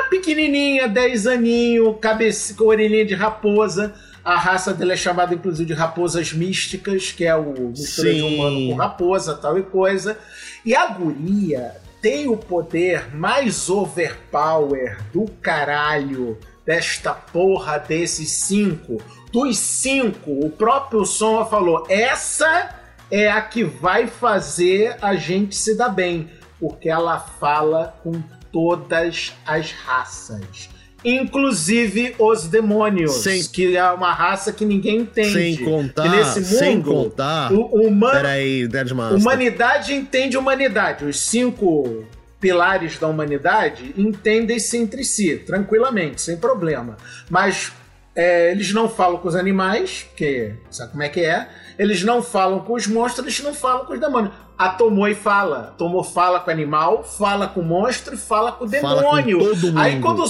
a 0.00 0.08
pequenininha, 0.08 0.88
10 0.88 1.26
aninhos, 1.26 1.96
cabeça, 2.00 2.54
com 2.54 2.64
orelhinha 2.64 3.04
de 3.04 3.14
raposa. 3.14 3.94
A 4.24 4.36
raça 4.36 4.72
dela 4.72 4.94
é 4.94 4.96
chamada, 4.96 5.34
inclusive, 5.34 5.66
de 5.66 5.74
raposas 5.74 6.32
místicas, 6.32 7.12
que 7.12 7.24
é 7.24 7.36
o 7.36 7.68
mistura 7.68 8.12
de 8.12 8.20
Sim. 8.20 8.34
humano 8.34 8.70
com 8.70 8.74
raposa, 8.74 9.34
tal 9.34 9.58
e 9.58 9.62
coisa. 9.62 10.18
E 10.64 10.74
a 10.74 10.86
guria 10.86 11.74
tem 12.00 12.28
o 12.28 12.36
poder 12.36 13.14
mais 13.14 13.68
overpower 13.68 14.98
do 15.12 15.26
caralho 15.40 16.38
desta 16.64 17.12
porra 17.12 17.78
desses 17.78 18.30
cinco. 18.30 18.98
Dos 19.30 19.58
cinco, 19.58 20.30
o 20.30 20.50
próprio 20.50 21.04
Soma 21.04 21.44
falou: 21.44 21.86
essa 21.88 22.70
é 23.10 23.30
a 23.30 23.40
que 23.40 23.62
vai 23.62 24.06
fazer 24.06 24.96
a 25.02 25.14
gente 25.14 25.54
se 25.54 25.76
dar 25.76 25.90
bem, 25.90 26.30
porque 26.58 26.88
ela 26.88 27.18
fala 27.18 27.94
com 28.02 28.22
todas 28.54 29.32
as 29.44 29.72
raças. 29.72 30.68
Inclusive 31.04 32.14
os 32.18 32.44
demônios, 32.46 33.12
Sem- 33.22 33.42
que 33.48 33.76
é 33.76 33.90
uma 33.90 34.12
raça 34.12 34.52
que 34.52 34.64
ninguém 34.64 34.98
entende. 35.00 35.32
Sem 35.32 35.56
contar, 35.56 36.06
E 36.06 36.08
nesse 36.08 36.40
mundo, 36.40 36.58
sem 36.58 36.80
contar. 36.80 37.52
o, 37.52 37.56
o 37.60 37.88
humano 37.88 38.12
Pera 38.14 38.28
aí, 38.30 38.68
Deadmaster. 38.68 39.18
Humanidade 39.18 39.92
entende 39.92 40.38
humanidade. 40.38 41.04
Os 41.04 41.18
cinco 41.20 42.04
pilares 42.40 42.96
da 42.98 43.08
humanidade 43.08 43.92
entendem-se 43.98 44.76
entre 44.78 45.02
si, 45.04 45.36
tranquilamente, 45.44 46.22
sem 46.22 46.36
problema. 46.36 46.96
Mas 47.28 47.72
é, 48.14 48.52
eles 48.52 48.72
não 48.72 48.88
falam 48.88 49.18
com 49.18 49.26
os 49.28 49.34
animais, 49.34 50.06
que 50.16 50.52
sabe 50.70 50.92
como 50.92 51.02
é 51.02 51.08
que 51.08 51.20
é? 51.20 51.48
Eles 51.78 52.02
não 52.04 52.22
falam 52.22 52.60
com 52.60 52.74
os 52.74 52.86
monstros, 52.86 53.26
eles 53.26 53.40
não 53.42 53.52
falam 53.52 53.84
com 53.84 53.92
os 53.94 54.00
demônios. 54.00 54.32
A 54.56 54.68
Tomoe 54.70 55.14
fala. 55.14 55.58
A 55.58 55.70
Tomoe 55.72 56.04
fala 56.04 56.40
com 56.40 56.50
o 56.50 56.52
animal, 56.52 57.02
fala 57.02 57.48
com 57.48 57.60
o 57.60 57.64
monstro 57.64 58.14
e 58.14 58.16
fala 58.16 58.52
com 58.52 58.64
o 58.64 58.68
Fala 58.68 59.02
com 59.02 59.16
demônio. 59.16 59.38
todo 59.38 59.66
mundo. 59.66 59.78
Aí 59.78 60.00
quando. 60.00 60.24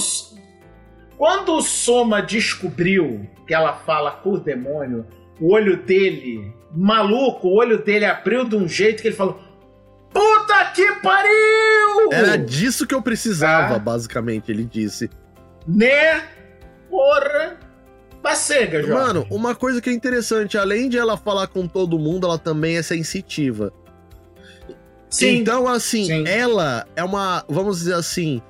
Quando 1.17 1.53
o 1.53 1.61
Soma 1.61 2.21
descobriu 2.21 3.25
que 3.47 3.53
ela 3.53 3.73
fala 3.73 4.11
com 4.11 4.33
o 4.33 4.37
demônio, 4.37 5.05
o 5.39 5.53
olho 5.53 5.77
dele, 5.77 6.53
maluco, 6.75 7.47
o 7.47 7.55
olho 7.55 7.81
dele 7.81 8.03
abriu 8.05 8.43
de 8.43 8.55
um 8.55 8.67
jeito 8.67 9.01
que 9.01 9.07
ele 9.07 9.15
falou: 9.15 9.39
Puta 10.11 10.65
que 10.73 10.91
pariu! 11.01 12.11
Era 12.11 12.37
disso 12.37 12.85
que 12.85 12.93
eu 12.93 13.01
precisava, 13.01 13.75
ah. 13.75 13.79
basicamente, 13.79 14.51
ele 14.51 14.65
disse. 14.65 15.09
Né? 15.67 16.21
Porra! 16.89 17.57
Bacega, 18.21 18.81
Jorge. 18.81 18.91
Mano, 18.91 19.27
uma 19.29 19.53
coisa 19.53 19.79
que 19.79 19.89
é 19.89 19.93
interessante, 19.93 20.57
além 20.57 20.89
de 20.89 20.97
ela 20.97 21.15
falar 21.15 21.47
com 21.47 21.67
todo 21.67 21.99
mundo, 21.99 22.25
ela 22.25 22.39
também 22.39 22.75
é 22.75 22.81
sensitiva. 22.81 23.71
Sim. 25.15 25.37
Então, 25.37 25.65
assim, 25.65 26.03
Sim. 26.07 26.27
ela 26.27 26.85
é 26.93 27.01
uma, 27.01 27.45
vamos 27.47 27.77
dizer 27.77 27.93
assim, 27.93 28.41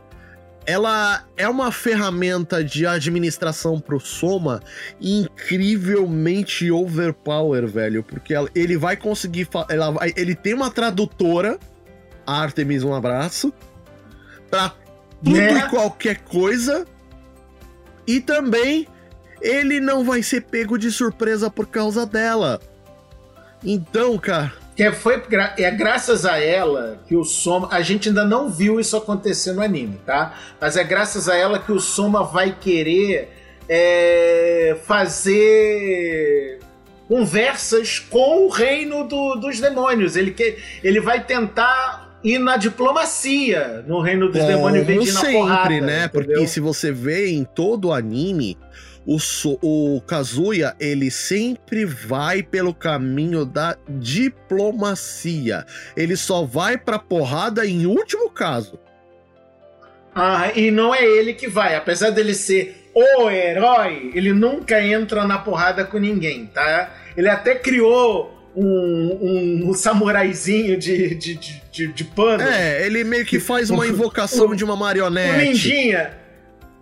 ela 0.66 1.24
é 1.38 1.48
uma 1.48 1.72
ferramenta 1.72 2.64
de 2.64 2.88
administração 2.88 3.80
pro 3.80 4.00
Soma 4.00 4.64
incrivelmente 5.00 6.72
overpower, 6.72 7.68
velho, 7.68 8.02
porque 8.02 8.34
ela, 8.34 8.50
ele 8.56 8.76
vai 8.78 8.98
conseguir, 8.98 9.48
ela 9.70 9.92
vai, 9.92 10.12
ele 10.18 10.34
tem 10.34 10.56
uma 10.56 10.72
tradutora, 10.72 11.60
a 12.26 12.42
Artemis, 12.42 12.84
um 12.84 12.96
abraço, 12.96 13.54
pra 14.50 14.74
tudo 15.24 15.38
né? 15.38 15.60
e 15.60 15.70
qualquer 15.70 16.22
coisa, 16.22 16.84
e 18.08 18.20
também 18.20 18.88
ele 19.40 19.80
não 19.80 20.04
vai 20.04 20.24
ser 20.24 20.42
pego 20.42 20.80
de 20.80 20.92
surpresa 20.92 21.48
por 21.48 21.68
causa 21.68 22.08
dela. 22.08 22.60
Então, 23.64 24.18
cara, 24.18 24.65
que 24.76 24.92
foi 24.92 25.22
é 25.58 25.72
graças 25.72 26.26
a 26.26 26.38
ela 26.38 27.00
que 27.08 27.16
o 27.16 27.24
Soma. 27.24 27.70
A 27.72 27.82
gente 27.82 28.10
ainda 28.10 28.26
não 28.26 28.50
viu 28.50 28.80
isso 28.80 28.98
acontecer 28.98 29.54
no 29.54 29.62
anime, 29.62 30.00
tá? 30.06 30.38
Mas 30.60 30.76
é 30.76 30.84
graças 30.84 31.30
a 31.30 31.36
ela 31.36 31.60
que 31.60 31.72
o 31.72 31.80
Soma 31.80 32.24
vai 32.24 32.56
querer 32.60 33.30
é, 33.70 34.76
fazer 34.86 36.60
conversas 37.08 38.00
com 38.00 38.46
o 38.46 38.50
reino 38.50 39.08
do, 39.08 39.36
dos 39.36 39.60
demônios. 39.62 40.18
Ele, 40.18 40.32
que, 40.32 40.58
ele 40.84 41.00
vai 41.00 41.24
tentar 41.24 42.20
ir 42.22 42.40
na 42.40 42.58
diplomacia 42.58 43.86
no 43.88 44.02
reino 44.02 44.30
dos 44.30 44.42
Bom, 44.42 44.48
demônios 44.48 44.84
em 44.84 44.86
vez 44.86 45.04
de 45.04 45.10
ir 45.10 45.14
na 45.14 45.20
sempre, 45.22 45.38
porrada, 45.38 45.70
né? 45.70 45.80
Entendeu? 45.80 46.10
Porque 46.10 46.48
se 46.48 46.60
você 46.60 46.92
vê 46.92 47.30
em 47.30 47.44
todo 47.44 47.90
o 47.90 47.94
anime, 47.94 48.58
o, 49.06 49.20
so, 49.20 49.60
o 49.62 50.02
Kazuya, 50.08 50.76
ele 50.80 51.12
sempre 51.12 51.86
vai 51.86 52.42
pelo 52.42 52.74
caminho 52.74 53.46
da 53.46 53.78
diplomacia. 53.88 55.66
Ele 55.96 56.16
só 56.16 56.44
vai 56.44 56.78
pra 56.78 56.98
porrada 56.98 57.66
em 57.66 57.86
último 57.86 58.30
caso. 58.30 58.80
Ah, 60.14 60.50
e 60.56 60.72
não 60.72 60.96
é 60.96 61.04
ele 61.04 61.34
que 61.34 61.48
vai. 61.48 61.76
Apesar 61.76 62.10
dele 62.10 62.34
ser 62.34 62.90
o 62.96 63.30
herói, 63.30 64.12
ele 64.14 64.32
nunca 64.34 64.82
entra 64.82 65.28
na 65.28 65.38
porrada 65.38 65.84
com 65.84 65.98
ninguém, 65.98 66.46
tá? 66.46 66.96
Ele 67.18 67.28
até 67.28 67.56
criou 67.56 68.34
um, 68.56 69.20
um, 69.22 69.70
um 69.70 69.74
samuraizinho 69.74 70.78
de, 70.78 71.14
de, 71.16 71.36
de, 71.36 71.88
de, 71.88 72.04
pano. 72.06 72.44
É, 72.44 72.86
ele 72.86 73.04
meio 73.04 73.26
que 73.26 73.40
faz 73.40 73.70
uma 73.70 73.86
invocação 73.86 74.56
de 74.56 74.64
uma 74.64 74.78
marionete. 74.78 75.34
Um 75.34 75.38
ninjinha. 75.38 76.25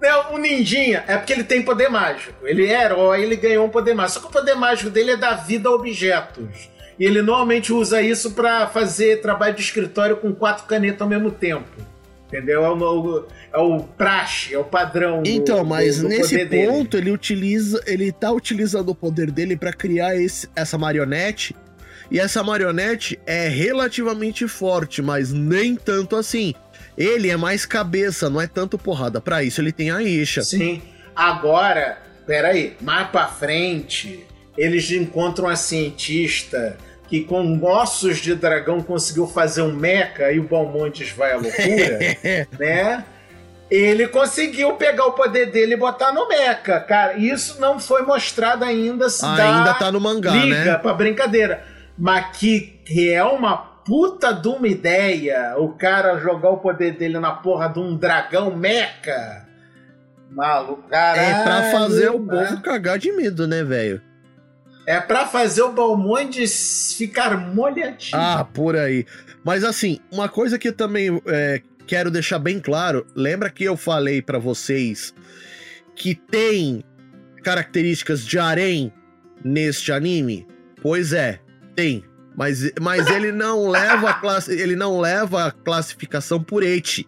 É, 0.04 0.34
o 0.34 0.38
ninjinha 0.38 1.04
é 1.08 1.18
porque 1.18 1.32
ele 1.32 1.44
tem 1.44 1.62
poder 1.62 1.90
mágico. 1.90 2.46
Ele 2.46 2.66
é 2.66 2.84
herói, 2.84 3.24
ele 3.24 3.38
ganhou 3.38 3.66
um 3.66 3.70
poder 3.70 3.94
mágico. 3.94 4.16
Só 4.16 4.20
que 4.20 4.28
o 4.28 4.40
poder 4.40 4.56
mágico 4.56 4.90
dele 4.90 5.12
é 5.12 5.18
dar 5.18 5.36
vida 5.46 5.70
a 5.70 5.72
objetos. 5.72 6.70
E 7.00 7.06
ele 7.06 7.22
normalmente 7.22 7.72
usa 7.72 8.02
isso 8.02 8.32
para 8.32 8.68
fazer 8.68 9.22
trabalho 9.22 9.56
de 9.56 9.62
escritório 9.62 10.18
com 10.18 10.34
quatro 10.34 10.66
canetas 10.66 11.02
ao 11.02 11.08
mesmo 11.08 11.32
tempo. 11.32 11.68
Entendeu? 12.28 12.66
É 12.66 12.70
o, 12.70 13.26
é 13.54 13.58
o 13.60 13.80
praxe, 13.84 14.54
é 14.54 14.58
o 14.58 14.64
padrão. 14.64 15.24
Então, 15.26 15.60
do, 15.60 15.66
mas 15.66 16.00
do 16.00 16.08
nesse 16.08 16.38
ponto 16.46 16.98
dele. 16.98 17.04
ele 17.10 17.12
utiliza, 17.12 17.82
ele 17.86 18.12
tá 18.12 18.32
utilizando 18.32 18.90
o 18.90 18.96
poder 18.96 19.32
dele 19.32 19.56
para 19.56 19.72
criar 19.72 20.16
esse, 20.16 20.50
essa 20.56 20.78
marionete. 20.78 21.56
E 22.12 22.20
essa 22.20 22.44
marionete 22.44 23.20
é 23.26 23.48
relativamente 23.48 24.48
forte, 24.48 25.02
mas 25.02 25.32
nem 25.32 25.76
tanto 25.76 26.16
assim. 26.16 26.54
Ele 26.98 27.30
é 27.30 27.38
mais 27.38 27.66
cabeça, 27.66 28.30
não 28.30 28.40
é 28.40 28.48
tanto 28.48 28.78
porrada. 28.78 29.20
Para 29.20 29.44
isso 29.44 29.62
ele 29.62 29.72
tem 29.72 29.92
a 29.92 30.02
Isha. 30.02 30.44
Sim. 30.44 30.82
Agora, 31.16 31.98
peraí, 32.26 32.76
mais 32.82 33.08
pra 33.10 33.28
frente, 33.28 34.26
eles 34.58 34.90
encontram 34.92 35.48
a 35.48 35.56
cientista 35.56 36.78
que 37.08 37.24
com 37.24 37.64
ossos 37.64 38.18
de 38.18 38.34
dragão 38.34 38.82
conseguiu 38.82 39.28
fazer 39.28 39.62
um 39.62 39.74
mecha 39.74 40.32
e 40.32 40.40
o 40.40 40.44
Balmontes 40.44 41.12
vai 41.12 41.34
à 41.34 41.36
loucura, 41.36 42.00
né? 42.58 43.06
Ele 43.70 44.08
conseguiu 44.08 44.74
pegar 44.74 45.06
o 45.06 45.14
poder 45.14 45.52
dele 45.52 45.74
e 45.74 45.78
botar 45.78 46.12
no 46.12 46.28
mecha, 46.28 46.80
cara. 46.80 47.18
Isso 47.18 47.60
não 47.60 47.80
foi 47.80 48.04
mostrado 48.04 48.64
ainda. 48.64 49.10
Se 49.10 49.26
ainda 49.26 49.74
tá 49.74 49.92
no 49.92 50.00
mangá, 50.00 50.32
liga 50.32 50.66
né? 50.66 50.78
pra 50.78 50.94
brincadeira. 50.94 51.64
Mas 51.98 52.38
que 52.38 52.80
é 53.12 53.24
uma 53.24 53.73
puta 53.86 54.34
de 54.34 54.48
uma 54.48 54.68
ideia 54.68 55.56
o 55.58 55.70
cara 55.70 56.18
jogar 56.20 56.50
o 56.50 56.58
poder 56.58 56.98
dele 56.98 57.20
na 57.20 57.32
porra 57.32 57.68
de 57.68 57.80
um 57.80 57.96
dragão 57.96 58.56
meca. 58.56 59.48
Maluco, 60.30 60.84
caralho. 60.90 61.22
É 61.22 61.44
pra 61.44 61.72
fazer 61.72 62.10
o 62.10 62.20
povo 62.20 62.62
cagar 62.62 62.98
de 62.98 63.12
medo, 63.12 63.48
né, 63.48 63.64
velho? 63.64 64.02
É 64.86 65.00
pra 65.00 65.28
fazer 65.28 65.62
o 65.62 65.72
Balmondes 65.72 66.94
ficar 66.98 67.38
molhadinho. 67.38 68.22
Ah, 68.22 68.44
por 68.44 68.76
aí. 68.76 69.06
Mas 69.44 69.64
assim, 69.64 70.00
uma 70.12 70.28
coisa 70.28 70.60
que 70.60 70.70
eu 70.70 70.74
também 70.74 71.22
é, 71.28 71.62
quero 71.88 72.12
deixar 72.12 72.40
bem 72.40 72.60
claro: 72.60 73.06
lembra 73.16 73.50
que 73.50 73.64
eu 73.64 73.78
falei 73.78 74.22
para 74.22 74.40
vocês 74.40 75.14
que 75.96 76.16
tem 76.16 76.84
características 77.44 78.26
de 78.26 78.40
harém 78.40 78.92
neste 79.44 79.92
anime? 79.92 80.48
Pois 80.82 81.14
é, 81.14 81.40
tem. 81.76 82.04
Mas, 82.36 82.72
mas 82.82 83.08
ele 83.08 83.32
não 83.32 83.70
leva 83.70 84.10
a 84.10 84.14
classe, 84.14 84.52
ele 84.52 84.76
não 84.76 85.00
leva 85.00 85.46
a 85.46 85.52
classificação 85.52 86.42
por 86.42 86.64
eti. 86.64 87.08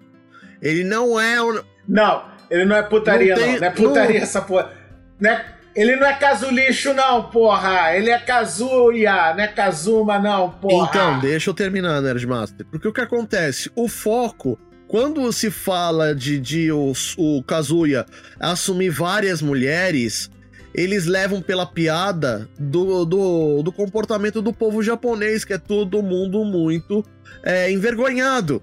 Ele 0.62 0.84
não 0.84 1.20
é 1.20 1.42
um... 1.42 1.62
Não, 1.88 2.26
ele 2.50 2.66
não 2.66 2.76
é 2.76 2.84
putaria, 2.84 3.36
não. 3.36 3.42
Tem, 3.42 3.54
não. 3.54 3.60
não 3.60 3.68
é 3.68 3.72
putaria 3.72 4.18
não... 4.18 4.24
essa 4.24 4.42
porra. 4.42 4.72
Não 5.20 5.30
é, 5.30 5.46
ele 5.76 5.96
não 5.96 6.08
é 6.08 6.14
caso 6.14 6.50
lixo, 6.50 6.94
não, 6.94 7.30
porra. 7.30 7.96
Ele 7.96 8.10
é 8.10 8.20
Kazuya, 8.20 9.34
não 9.36 9.44
é 9.44 9.48
Kazuma, 9.48 10.20
não, 10.20 10.50
porra. 10.52 10.90
Então, 10.90 11.20
deixa 11.20 11.50
eu 11.50 11.54
terminar, 11.54 12.02
Nerdmaster. 12.02 12.66
Porque 12.72 12.88
o 12.88 12.94
que 12.94 13.02
acontece? 13.02 13.72
O 13.76 13.88
foco 13.88 14.58
quando 14.88 15.32
se 15.34 15.50
fala 15.50 16.14
de, 16.14 16.40
de 16.40 16.72
o, 16.72 16.94
o 17.18 17.44
Kazuya 17.44 18.06
assumir 18.40 18.90
várias 18.90 19.42
mulheres, 19.42 20.30
eles 20.78 21.06
levam 21.06 21.42
pela 21.42 21.66
piada 21.66 22.50
do, 22.60 23.06
do, 23.06 23.64
do 23.64 23.72
comportamento 23.72 24.42
do 24.42 24.52
povo 24.52 24.84
japonês, 24.84 25.46
que 25.46 25.54
é 25.54 25.58
todo 25.58 26.04
mundo 26.04 26.44
muito 26.44 27.04
é, 27.42 27.72
envergonhado. 27.72 28.62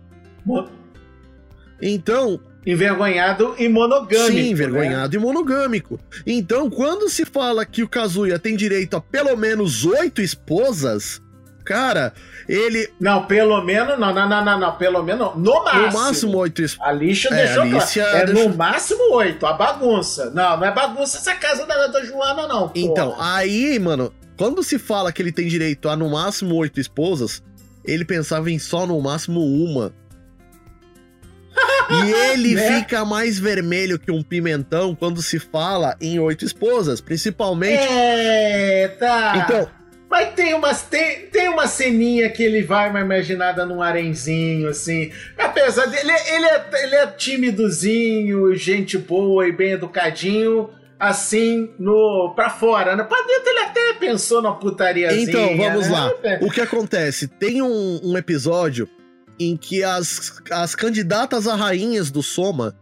Então. 1.80 2.38
Envergonhado 2.66 3.54
e 3.58 3.66
monogâmico. 3.66 4.30
Sim, 4.30 4.42
né? 4.42 4.48
envergonhado 4.48 5.16
né? 5.16 5.20
e 5.22 5.24
monogâmico. 5.24 5.98
Então, 6.26 6.68
quando 6.68 7.08
se 7.08 7.24
fala 7.24 7.64
que 7.64 7.82
o 7.82 7.88
Kazuya 7.88 8.38
tem 8.38 8.56
direito 8.56 8.94
a 8.94 9.00
pelo 9.00 9.34
menos 9.34 9.86
oito 9.86 10.20
esposas, 10.20 11.20
Cara, 11.64 12.12
ele. 12.48 12.88
Não, 13.00 13.24
pelo 13.26 13.62
menos. 13.62 13.98
Não, 13.98 14.12
não, 14.12 14.28
não, 14.28 14.44
não, 14.44 14.58
não 14.58 14.76
pelo 14.76 15.02
menos. 15.02 15.34
No 15.36 15.64
máximo. 15.64 15.86
No 15.86 15.92
máximo 15.92 16.38
oito. 16.38 16.62
A 16.80 16.92
lixa 16.92 17.28
é, 17.28 17.46
deixou 17.46 17.62
Alicia 17.62 18.04
claro. 18.04 18.18
É 18.18 18.26
deixou... 18.26 18.48
no 18.48 18.56
máximo 18.56 19.14
oito. 19.14 19.46
A 19.46 19.52
bagunça. 19.52 20.30
Não, 20.30 20.56
não 20.56 20.66
é 20.66 20.72
bagunça 20.72 21.18
essa 21.18 21.34
casa 21.34 21.66
da, 21.66 21.86
da 21.86 22.04
Joana, 22.04 22.46
não. 22.46 22.68
Porra. 22.68 22.72
Então, 22.74 23.16
aí, 23.18 23.78
mano, 23.78 24.12
quando 24.36 24.62
se 24.62 24.78
fala 24.78 25.12
que 25.12 25.22
ele 25.22 25.32
tem 25.32 25.46
direito 25.46 25.88
a 25.88 25.96
no 25.96 26.10
máximo 26.10 26.54
oito 26.56 26.80
esposas, 26.80 27.42
ele 27.84 28.04
pensava 28.04 28.50
em 28.50 28.58
só 28.58 28.86
no 28.86 29.00
máximo 29.00 29.40
uma. 29.40 29.92
E 31.90 32.10
ele 32.32 32.54
né? 32.54 32.80
fica 32.80 33.04
mais 33.04 33.38
vermelho 33.38 33.98
que 33.98 34.10
um 34.10 34.22
pimentão 34.22 34.94
quando 34.94 35.22
se 35.22 35.38
fala 35.38 35.96
em 36.00 36.18
oito 36.18 36.44
esposas, 36.44 37.00
principalmente. 37.00 37.82
Eita! 37.82 39.32
Então, 39.36 39.81
mas 40.12 40.34
tem 40.34 40.52
umas 40.52 40.82
tem, 40.82 41.24
tem 41.28 41.48
uma 41.48 41.66
ceninha 41.66 42.28
que 42.28 42.42
ele 42.42 42.62
vai 42.62 42.90
uma 42.90 43.00
imaginada 43.00 43.64
num 43.64 43.80
arenzinho, 43.80 44.68
assim. 44.68 45.10
Apesar 45.38 45.86
dele, 45.86 46.12
ele 46.12 46.44
é, 46.44 46.66
ele 46.82 46.94
é 46.96 47.06
timidozinho, 47.06 48.54
gente 48.54 48.98
boa 48.98 49.48
e 49.48 49.52
bem 49.52 49.72
educadinho, 49.72 50.68
assim, 51.00 51.70
no 51.78 52.34
pra 52.36 52.50
fora. 52.50 52.94
Né? 52.94 53.04
Pra 53.04 53.22
dentro 53.22 53.48
ele 53.48 53.58
até 53.60 53.94
pensou 53.94 54.42
na 54.42 54.52
putaria 54.52 55.18
Então, 55.18 55.56
vamos 55.56 55.88
né? 55.88 55.92
lá. 55.94 56.10
O 56.42 56.50
que 56.50 56.60
acontece? 56.60 57.26
Tem 57.26 57.62
um, 57.62 58.00
um 58.04 58.14
episódio 58.14 58.86
em 59.40 59.56
que 59.56 59.82
as, 59.82 60.42
as 60.50 60.74
candidatas 60.74 61.48
a 61.48 61.54
rainhas 61.54 62.10
do 62.10 62.22
Soma 62.22 62.76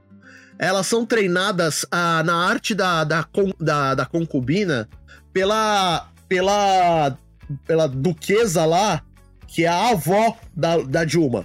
elas 0.59 0.89
são 0.89 1.07
treinadas 1.07 1.87
ah, 1.93 2.25
na 2.25 2.35
arte 2.35 2.75
da, 2.75 3.05
da, 3.05 3.25
da, 3.61 3.95
da 3.95 4.05
concubina 4.05 4.89
pela 5.33 6.11
pela, 6.31 7.19
pela 7.67 7.89
duquesa 7.89 8.65
lá, 8.65 9.03
que 9.49 9.65
é 9.65 9.69
a 9.69 9.89
avó 9.91 10.37
da, 10.55 10.79
da 10.79 11.05
Dilma. 11.05 11.45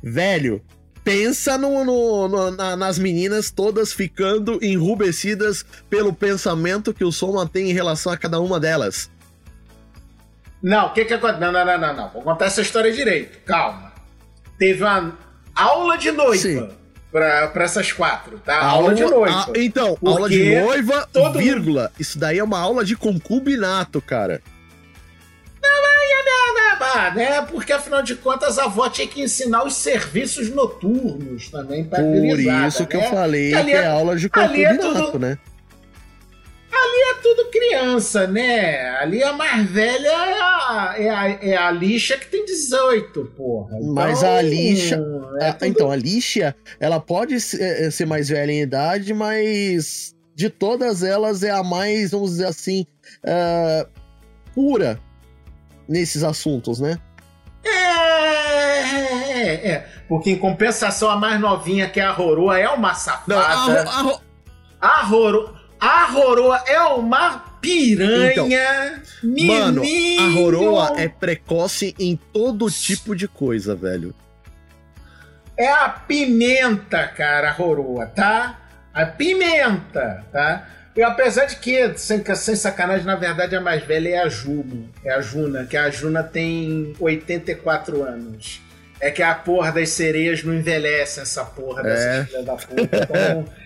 Velho, 0.00 0.62
pensa 1.02 1.58
no, 1.58 1.84
no- 1.84 2.28
no- 2.28 2.50
na- 2.52 2.76
nas 2.76 2.96
meninas 2.96 3.50
todas 3.50 3.92
ficando 3.92 4.58
enrubescidas 4.64 5.66
pelo 5.90 6.14
pensamento 6.14 6.94
que 6.94 7.04
o 7.04 7.10
Soma 7.10 7.44
tem 7.48 7.70
em 7.70 7.74
relação 7.74 8.12
a 8.12 8.16
cada 8.16 8.38
uma 8.40 8.60
delas. 8.60 9.10
Não, 10.62 10.86
o 10.86 10.92
que 10.92 11.04
que 11.04 11.14
acontece? 11.14 11.40
Não, 11.40 11.50
não, 11.52 11.66
não, 11.66 11.78
não, 11.78 11.94
não. 11.96 12.10
Vou 12.10 12.22
contar 12.22 12.46
essa 12.46 12.62
história 12.62 12.92
direito. 12.92 13.38
Calma. 13.44 13.92
Teve 14.58 14.82
uma 14.84 15.18
aula 15.56 15.98
de 15.98 16.12
noiva 16.12 16.40
Sim. 16.40 16.68
Pra, 17.14 17.46
pra 17.46 17.64
essas 17.64 17.92
quatro, 17.92 18.40
tá? 18.44 18.60
Aula, 18.60 18.92
de 18.92 19.04
noiva. 19.04 19.30
a- 19.30 19.52
então, 19.54 19.94
Porque 19.94 20.08
aula 20.16 20.28
de 20.28 20.54
noiva, 20.60 21.08
todo 21.12 21.38
vírgula. 21.38 21.92
Isso 21.96 22.18
daí 22.18 22.40
é 22.40 22.42
uma 22.44 22.58
aula 22.58 22.84
de 22.84 22.96
concubinato, 22.96 24.02
cara. 24.02 24.42
Ah, 26.96 27.10
né? 27.14 27.40
Porque 27.42 27.72
afinal 27.72 28.02
de 28.02 28.14
contas 28.14 28.58
a 28.58 28.64
avó 28.64 28.88
tinha 28.88 29.06
que 29.06 29.20
ensinar 29.22 29.64
os 29.64 29.74
serviços 29.74 30.50
noturnos 30.50 31.48
também 31.50 31.84
pra 31.84 31.98
Por 32.00 32.38
isso 32.38 32.86
que 32.86 32.96
né? 32.96 33.04
eu 33.06 33.10
falei 33.10 33.52
Que 33.52 33.64
que 33.64 33.70
é- 33.72 33.74
é 33.82 33.86
aula 33.86 34.16
de 34.16 34.30
ali 34.32 34.64
é 34.64 34.74
concubinato, 34.76 35.06
tudo- 35.12 35.18
né? 35.18 35.38
É 36.76 37.14
tudo 37.22 37.50
criança, 37.50 38.26
né? 38.26 38.88
Ali 38.98 39.22
a 39.22 39.32
mais 39.32 39.68
velha 39.70 40.08
é 40.08 40.40
a, 40.40 40.94
é 40.98 41.08
a, 41.10 41.28
é 41.28 41.56
a 41.56 41.70
lixa 41.70 42.16
que 42.18 42.26
tem 42.26 42.44
18, 42.44 43.24
porra. 43.36 43.78
Mas 43.82 44.18
Então, 44.22 44.34
a 44.36 44.42
lixa- 44.42 45.00
é 45.40 45.52
tudo- 45.52 45.66
Então, 45.66 45.90
a 45.90 45.96
Lixa, 45.96 46.54
ela 46.80 46.98
pode 47.00 47.40
ser, 47.40 47.60
eh, 47.86 47.90
ser 47.90 48.06
mais 48.06 48.28
velha 48.28 48.50
em 48.52 48.60
idade, 48.62 49.12
mas 49.14 50.14
de 50.34 50.50
todas 50.50 51.02
elas 51.02 51.42
é 51.42 51.50
a 51.50 51.62
mais, 51.62 52.10
vamos 52.10 52.30
dizer 52.32 52.46
assim, 52.46 52.86
ah, 53.24 53.86
pura 54.54 54.98
nesses 55.88 56.22
assuntos, 56.24 56.80
né? 56.80 56.98
É, 57.64 57.70
é, 59.42 59.68
é. 59.72 59.88
Porque 60.08 60.30
em 60.30 60.38
compensação, 60.38 61.08
a 61.10 61.16
mais 61.16 61.40
novinha, 61.40 61.88
que 61.88 61.98
é 62.00 62.04
a 62.04 62.10
Roroa, 62.12 62.58
é 62.58 62.68
uma 62.68 62.88
Não, 62.88 62.94
safada. 62.94 63.40
a, 63.40 63.98
a, 63.98 64.02
Ro- 64.02 64.20
A 64.80 65.02
Roroa, 65.04 65.54
a 65.86 66.04
Roroa 66.06 66.62
é 66.66 66.80
uma 66.80 67.38
piranha. 67.60 69.02
mano, 69.22 69.82
a. 69.82 70.28
Roroa 70.34 70.94
é 71.00 71.08
precoce 71.08 71.94
em 71.98 72.16
todo 72.32 72.70
tipo 72.70 73.14
de 73.14 73.26
coisa, 73.28 73.74
velho. 73.74 74.14
É 75.56 75.68
a 75.70 75.88
pimenta, 75.88 77.06
cara, 77.08 77.48
a 77.48 77.52
Roroa, 77.52 78.06
tá? 78.06 78.60
A 78.92 79.06
pimenta, 79.06 80.24
tá? 80.32 80.68
E 80.96 81.02
apesar 81.02 81.46
de 81.46 81.56
que, 81.56 81.96
sem, 81.98 82.24
sem 82.36 82.54
sacanagem, 82.54 83.04
na 83.04 83.16
verdade 83.16 83.56
a 83.56 83.60
mais 83.60 83.82
velha 83.84 84.08
é 84.10 84.18
a 84.18 84.28
Juna. 84.28 84.86
É 85.04 85.12
a 85.12 85.20
Juna, 85.20 85.64
que 85.64 85.76
a 85.76 85.90
Juna 85.90 86.22
tem 86.22 86.94
84 87.00 88.02
anos. 88.04 88.60
É 89.00 89.10
que 89.10 89.22
a 89.22 89.34
porra 89.34 89.72
das 89.72 89.90
sereias 89.90 90.44
não 90.44 90.54
envelhece 90.54 91.18
essa 91.20 91.44
porra 91.44 91.82
dessas 91.82 92.04
É. 92.06 92.24
filhas 92.24 92.44
da 92.44 92.54
puta. 92.54 92.82
Então, 92.82 93.44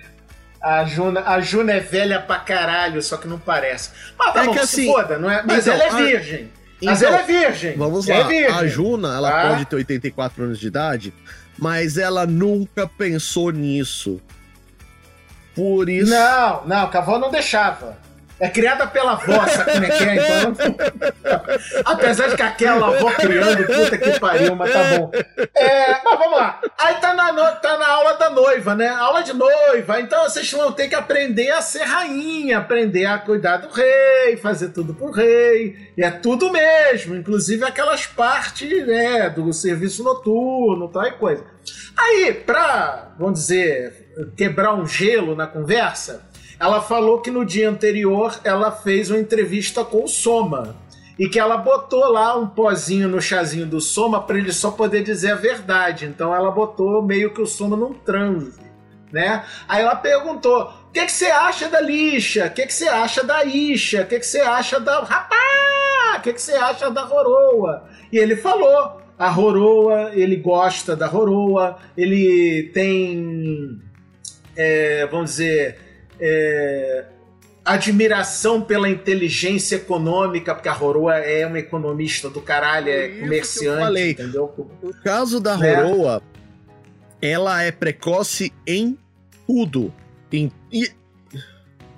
a 0.60 0.84
Juna, 0.84 1.22
a 1.26 1.40
Juna 1.40 1.72
é 1.72 1.80
velha 1.80 2.20
pra 2.20 2.38
caralho, 2.38 3.00
só 3.02 3.16
que 3.16 3.28
não 3.28 3.38
parece. 3.38 3.90
Mas 4.18 4.32
tá 4.34 4.42
É 4.42 4.46
bom, 4.46 4.52
que 4.52 4.58
assim, 4.58 4.86
foda, 4.86 5.18
não 5.18 5.30
é? 5.30 5.42
Mas 5.46 5.66
então, 5.66 5.74
ela 5.74 5.84
é 5.84 5.88
a- 5.88 6.06
virgem. 6.06 6.50
Mas 6.82 7.02
Então, 7.02 7.12
ela 7.14 7.22
é 7.22 7.26
virgem. 7.26 7.76
Vamos 7.76 8.08
Ela 8.08 8.20
lá, 8.20 8.24
é 8.26 8.28
virgem. 8.38 8.54
a 8.58 8.66
Juna, 8.66 9.16
ela 9.16 9.30
tá? 9.30 9.48
pode 9.48 9.64
ter 9.64 9.76
84 9.76 10.44
anos 10.44 10.58
de 10.60 10.66
idade, 10.68 11.12
mas 11.58 11.98
ela 11.98 12.24
nunca 12.26 12.86
pensou 12.86 13.50
nisso. 13.50 14.20
Por 15.54 15.88
isso. 15.88 16.10
Não, 16.10 16.64
não, 16.66 16.88
que 16.88 16.96
a 16.96 17.00
avó 17.00 17.18
não 17.18 17.30
deixava. 17.30 17.98
É 18.40 18.48
criada 18.48 18.86
pela 18.86 19.12
avó, 19.12 19.46
sabe 19.48 19.72
como 19.72 19.84
é 19.84 19.90
que 19.90 20.04
é? 20.04 20.14
Então, 20.14 20.54
apesar 21.84 22.28
de 22.28 22.36
que 22.36 22.42
aquela 22.42 22.86
avó 22.96 23.10
criando, 23.12 23.66
puta 23.66 23.98
que 23.98 24.20
pariu, 24.20 24.54
mas 24.54 24.72
tá 24.72 24.82
bom. 24.96 25.10
É, 25.56 26.00
mas 26.04 26.18
vamos 26.18 26.38
lá. 26.38 26.60
Aí 26.78 26.94
tá 26.96 27.14
na, 27.14 27.32
no- 27.32 27.56
tá 27.60 27.76
na 27.76 27.88
aula 27.88 28.14
da 28.14 28.30
noiva, 28.30 28.74
né? 28.74 28.88
Aula 28.88 29.22
de 29.22 29.32
noiva. 29.32 30.00
Então 30.00 30.22
vocês 30.24 30.50
vão 30.52 30.70
ter 30.72 30.88
que 30.88 30.94
aprender 30.94 31.50
a 31.50 31.60
ser 31.60 31.82
rainha, 31.82 32.58
aprender 32.58 33.06
a 33.06 33.18
cuidar 33.18 33.56
do 33.58 33.68
rei, 33.70 34.36
fazer 34.36 34.68
tudo 34.68 34.94
pro 34.94 35.10
rei. 35.10 35.76
E 35.96 36.04
é 36.04 36.10
tudo 36.10 36.50
mesmo, 36.52 37.16
inclusive 37.16 37.64
aquelas 37.64 38.06
partes, 38.06 38.86
né, 38.86 39.28
do 39.30 39.52
serviço 39.52 40.04
noturno, 40.04 40.88
tal 40.88 41.04
e 41.04 41.12
coisa. 41.12 41.44
Aí, 41.96 42.32
pra, 42.46 43.08
vamos 43.18 43.40
dizer, 43.40 44.08
quebrar 44.36 44.74
um 44.74 44.86
gelo 44.86 45.34
na 45.34 45.46
conversa, 45.46 46.27
ela 46.58 46.80
falou 46.80 47.20
que 47.20 47.30
no 47.30 47.44
dia 47.44 47.70
anterior 47.70 48.40
ela 48.42 48.70
fez 48.70 49.10
uma 49.10 49.18
entrevista 49.18 49.84
com 49.84 50.04
o 50.04 50.08
Soma. 50.08 50.76
E 51.18 51.28
que 51.28 51.38
ela 51.38 51.56
botou 51.56 52.12
lá 52.12 52.36
um 52.36 52.46
pozinho 52.46 53.08
no 53.08 53.20
chazinho 53.20 53.66
do 53.66 53.80
Soma 53.80 54.22
para 54.22 54.38
ele 54.38 54.52
só 54.52 54.70
poder 54.70 55.02
dizer 55.02 55.32
a 55.32 55.36
verdade. 55.36 56.06
Então 56.06 56.32
ela 56.32 56.50
botou 56.50 57.02
meio 57.02 57.34
que 57.34 57.40
o 57.40 57.46
Soma 57.46 57.76
num 57.76 57.92
transe, 57.92 58.60
né? 59.12 59.44
Aí 59.68 59.82
ela 59.82 59.96
perguntou: 59.96 60.70
o 60.88 60.92
que, 60.92 61.04
que 61.04 61.10
você 61.10 61.26
acha 61.26 61.68
da 61.68 61.80
lixa? 61.80 62.46
O 62.46 62.50
que, 62.50 62.66
que 62.66 62.72
você 62.72 62.88
acha 62.88 63.24
da 63.24 63.44
Isha? 63.44 64.02
O 64.02 64.06
que, 64.06 64.20
que 64.20 64.26
você 64.26 64.40
acha 64.40 64.78
da. 64.78 65.00
Rapaz! 65.00 66.18
O 66.18 66.20
que, 66.22 66.32
que 66.32 66.40
você 66.40 66.52
acha 66.52 66.88
da 66.88 67.02
Roroa? 67.02 67.88
E 68.12 68.18
ele 68.18 68.36
falou: 68.36 69.00
a 69.18 69.28
Roroa, 69.28 70.12
ele 70.14 70.36
gosta 70.36 70.94
da 70.94 71.08
Roroa, 71.08 71.78
ele 71.96 72.70
tem. 72.72 73.80
é, 74.56 75.04
vamos 75.06 75.30
dizer. 75.30 75.87
É, 76.20 77.04
admiração 77.64 78.60
pela 78.62 78.88
inteligência 78.88 79.76
econômica, 79.76 80.54
porque 80.54 80.68
a 80.68 80.72
Roroa 80.72 81.16
é 81.16 81.46
uma 81.46 81.58
economista 81.58 82.30
do 82.30 82.40
caralho, 82.40 82.88
é 82.88 83.06
Isso 83.06 83.08
que 83.12 83.18
eu 83.18 83.22
comerciante, 83.24 83.80
falei. 83.82 84.10
entendeu? 84.12 84.68
No 84.82 84.94
caso 85.02 85.38
da 85.40 85.56
Né? 85.56 85.74
Roroa, 85.74 86.22
ela 87.20 87.62
é 87.62 87.70
precoce 87.70 88.52
em 88.66 88.96
tudo. 89.46 89.92
Em, 90.32 90.50
e- 90.72 90.90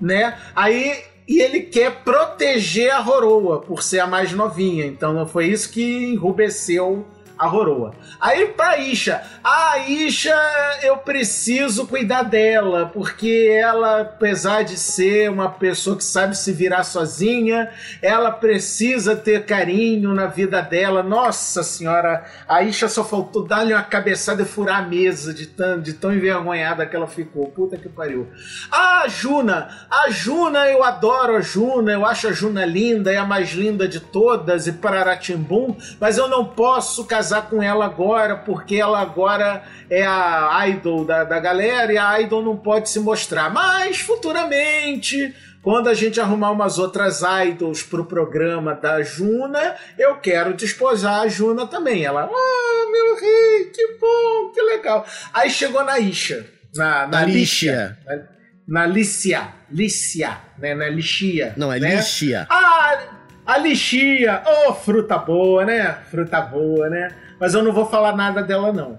né? 0.01 0.36
Aí 0.55 1.05
e 1.28 1.40
ele 1.40 1.60
quer 1.60 2.02
proteger 2.02 2.90
a 2.90 2.98
Roroa 2.98 3.60
por 3.60 3.82
ser 3.84 4.01
a 4.01 4.06
mais 4.06 4.32
novinha. 4.32 4.84
Então 4.84 5.24
foi 5.28 5.47
isso 5.47 5.70
que 5.70 5.82
enrubesceu 6.12 7.06
a 7.41 7.47
Roroa. 7.47 7.95
Aí 8.21 8.49
pra 8.49 8.77
Isha, 8.77 9.23
a 9.43 9.79
Isha 9.79 10.37
eu 10.83 10.99
preciso 10.99 11.87
cuidar 11.87 12.23
dela, 12.23 12.91
porque 12.93 13.51
ela, 13.51 14.03
apesar 14.03 14.62
de 14.62 14.77
ser 14.77 15.31
uma 15.31 15.49
pessoa 15.49 15.97
que 15.97 16.05
sabe 16.05 16.37
se 16.37 16.53
virar 16.53 16.85
sozinha, 16.85 17.71
ela 18.03 18.31
precisa 18.31 19.17
ter 19.17 19.47
carinho 19.47 20.12
na 20.12 20.27
vida 20.27 20.61
dela. 20.61 21.03
Nossa 21.03 21.62
senhora, 21.62 22.27
a 22.47 22.62
Isha 22.62 22.89
só 22.89 23.03
faltou 23.03 23.47
dar-lhe 23.47 23.73
uma 23.73 23.83
cabeçada 23.83 24.43
e 24.43 24.45
furar 24.45 24.81
a 24.81 24.87
mesa 24.87 25.33
de 25.33 25.47
tão, 25.47 25.81
de 25.81 25.95
tão 25.95 26.12
envergonhada 26.12 26.85
que 26.85 26.95
ela 26.95 27.07
ficou. 27.07 27.47
Puta 27.47 27.79
que 27.79 27.89
pariu. 27.89 28.29
A 28.71 29.09
Juna! 29.09 29.87
A 29.91 30.11
Juna, 30.11 30.69
eu 30.69 30.85
adoro 30.85 31.37
a 31.37 31.41
Juna, 31.41 31.93
eu 31.93 32.05
acho 32.05 32.29
a 32.29 32.33
Juna 32.33 32.67
linda, 32.67 33.11
é 33.11 33.17
a 33.17 33.25
mais 33.25 33.53
linda 33.53 33.89
de 33.89 33.99
todas, 33.99 34.67
e 34.67 34.73
pararatimbum, 34.73 35.75
mas 35.99 36.19
eu 36.19 36.29
não 36.29 36.45
posso 36.45 37.07
casar 37.07 37.30
com 37.43 37.62
ela 37.62 37.85
agora, 37.85 38.36
porque 38.36 38.77
ela 38.77 39.01
agora 39.01 39.62
é 39.90 40.07
a 40.07 40.66
idol 40.69 41.05
da, 41.05 41.24
da 41.24 41.39
galera 41.39 41.93
e 41.93 41.98
a 41.98 42.20
idol 42.20 42.43
não 42.43 42.57
pode 42.57 42.89
se 42.89 42.98
mostrar. 42.98 43.52
Mas 43.52 44.01
futuramente. 44.01 45.35
Quando 45.62 45.90
a 45.90 45.94
gente 45.94 46.19
arrumar 46.19 46.52
umas 46.52 46.78
outras 46.78 47.20
idols 47.20 47.82
pro 47.82 48.07
programa 48.07 48.74
da 48.74 49.02
Juna, 49.02 49.77
eu 49.98 50.16
quero 50.16 50.55
desposar 50.55 51.20
a 51.20 51.28
Juna 51.28 51.66
também. 51.66 52.02
Ela, 52.02 52.31
ah, 52.32 52.90
meu 52.90 53.15
rei, 53.20 53.66
que 53.66 53.98
bom, 54.01 54.52
que 54.55 54.62
legal. 54.62 55.05
Aí 55.35 55.51
chegou 55.51 55.85
na 55.85 55.98
Isha, 55.98 56.47
na, 56.74 57.07
na 57.07 57.19
Alicia. 57.19 57.98
Lixa. 58.09 58.40
Na 58.70 58.86
Lícia. 58.86 59.52
Lícia, 59.69 60.39
né? 60.57 60.74
Na 60.77 60.89
Lixia. 60.89 61.52
Não, 61.57 61.73
é 61.73 61.81
né? 61.81 61.97
Licia. 61.97 62.47
Ah, 62.48 63.19
a 63.52 63.59
lixia! 63.59 64.43
Ô, 64.68 64.74
fruta 64.74 65.18
boa, 65.18 65.64
né? 65.64 65.98
Fruta 66.10 66.40
boa, 66.40 66.89
né? 66.89 67.14
Mas 67.39 67.55
eu 67.55 67.62
não 67.62 67.72
vou 67.72 67.86
falar 67.86 68.16
nada 68.16 68.43
dela, 68.43 68.72
não. 68.72 68.98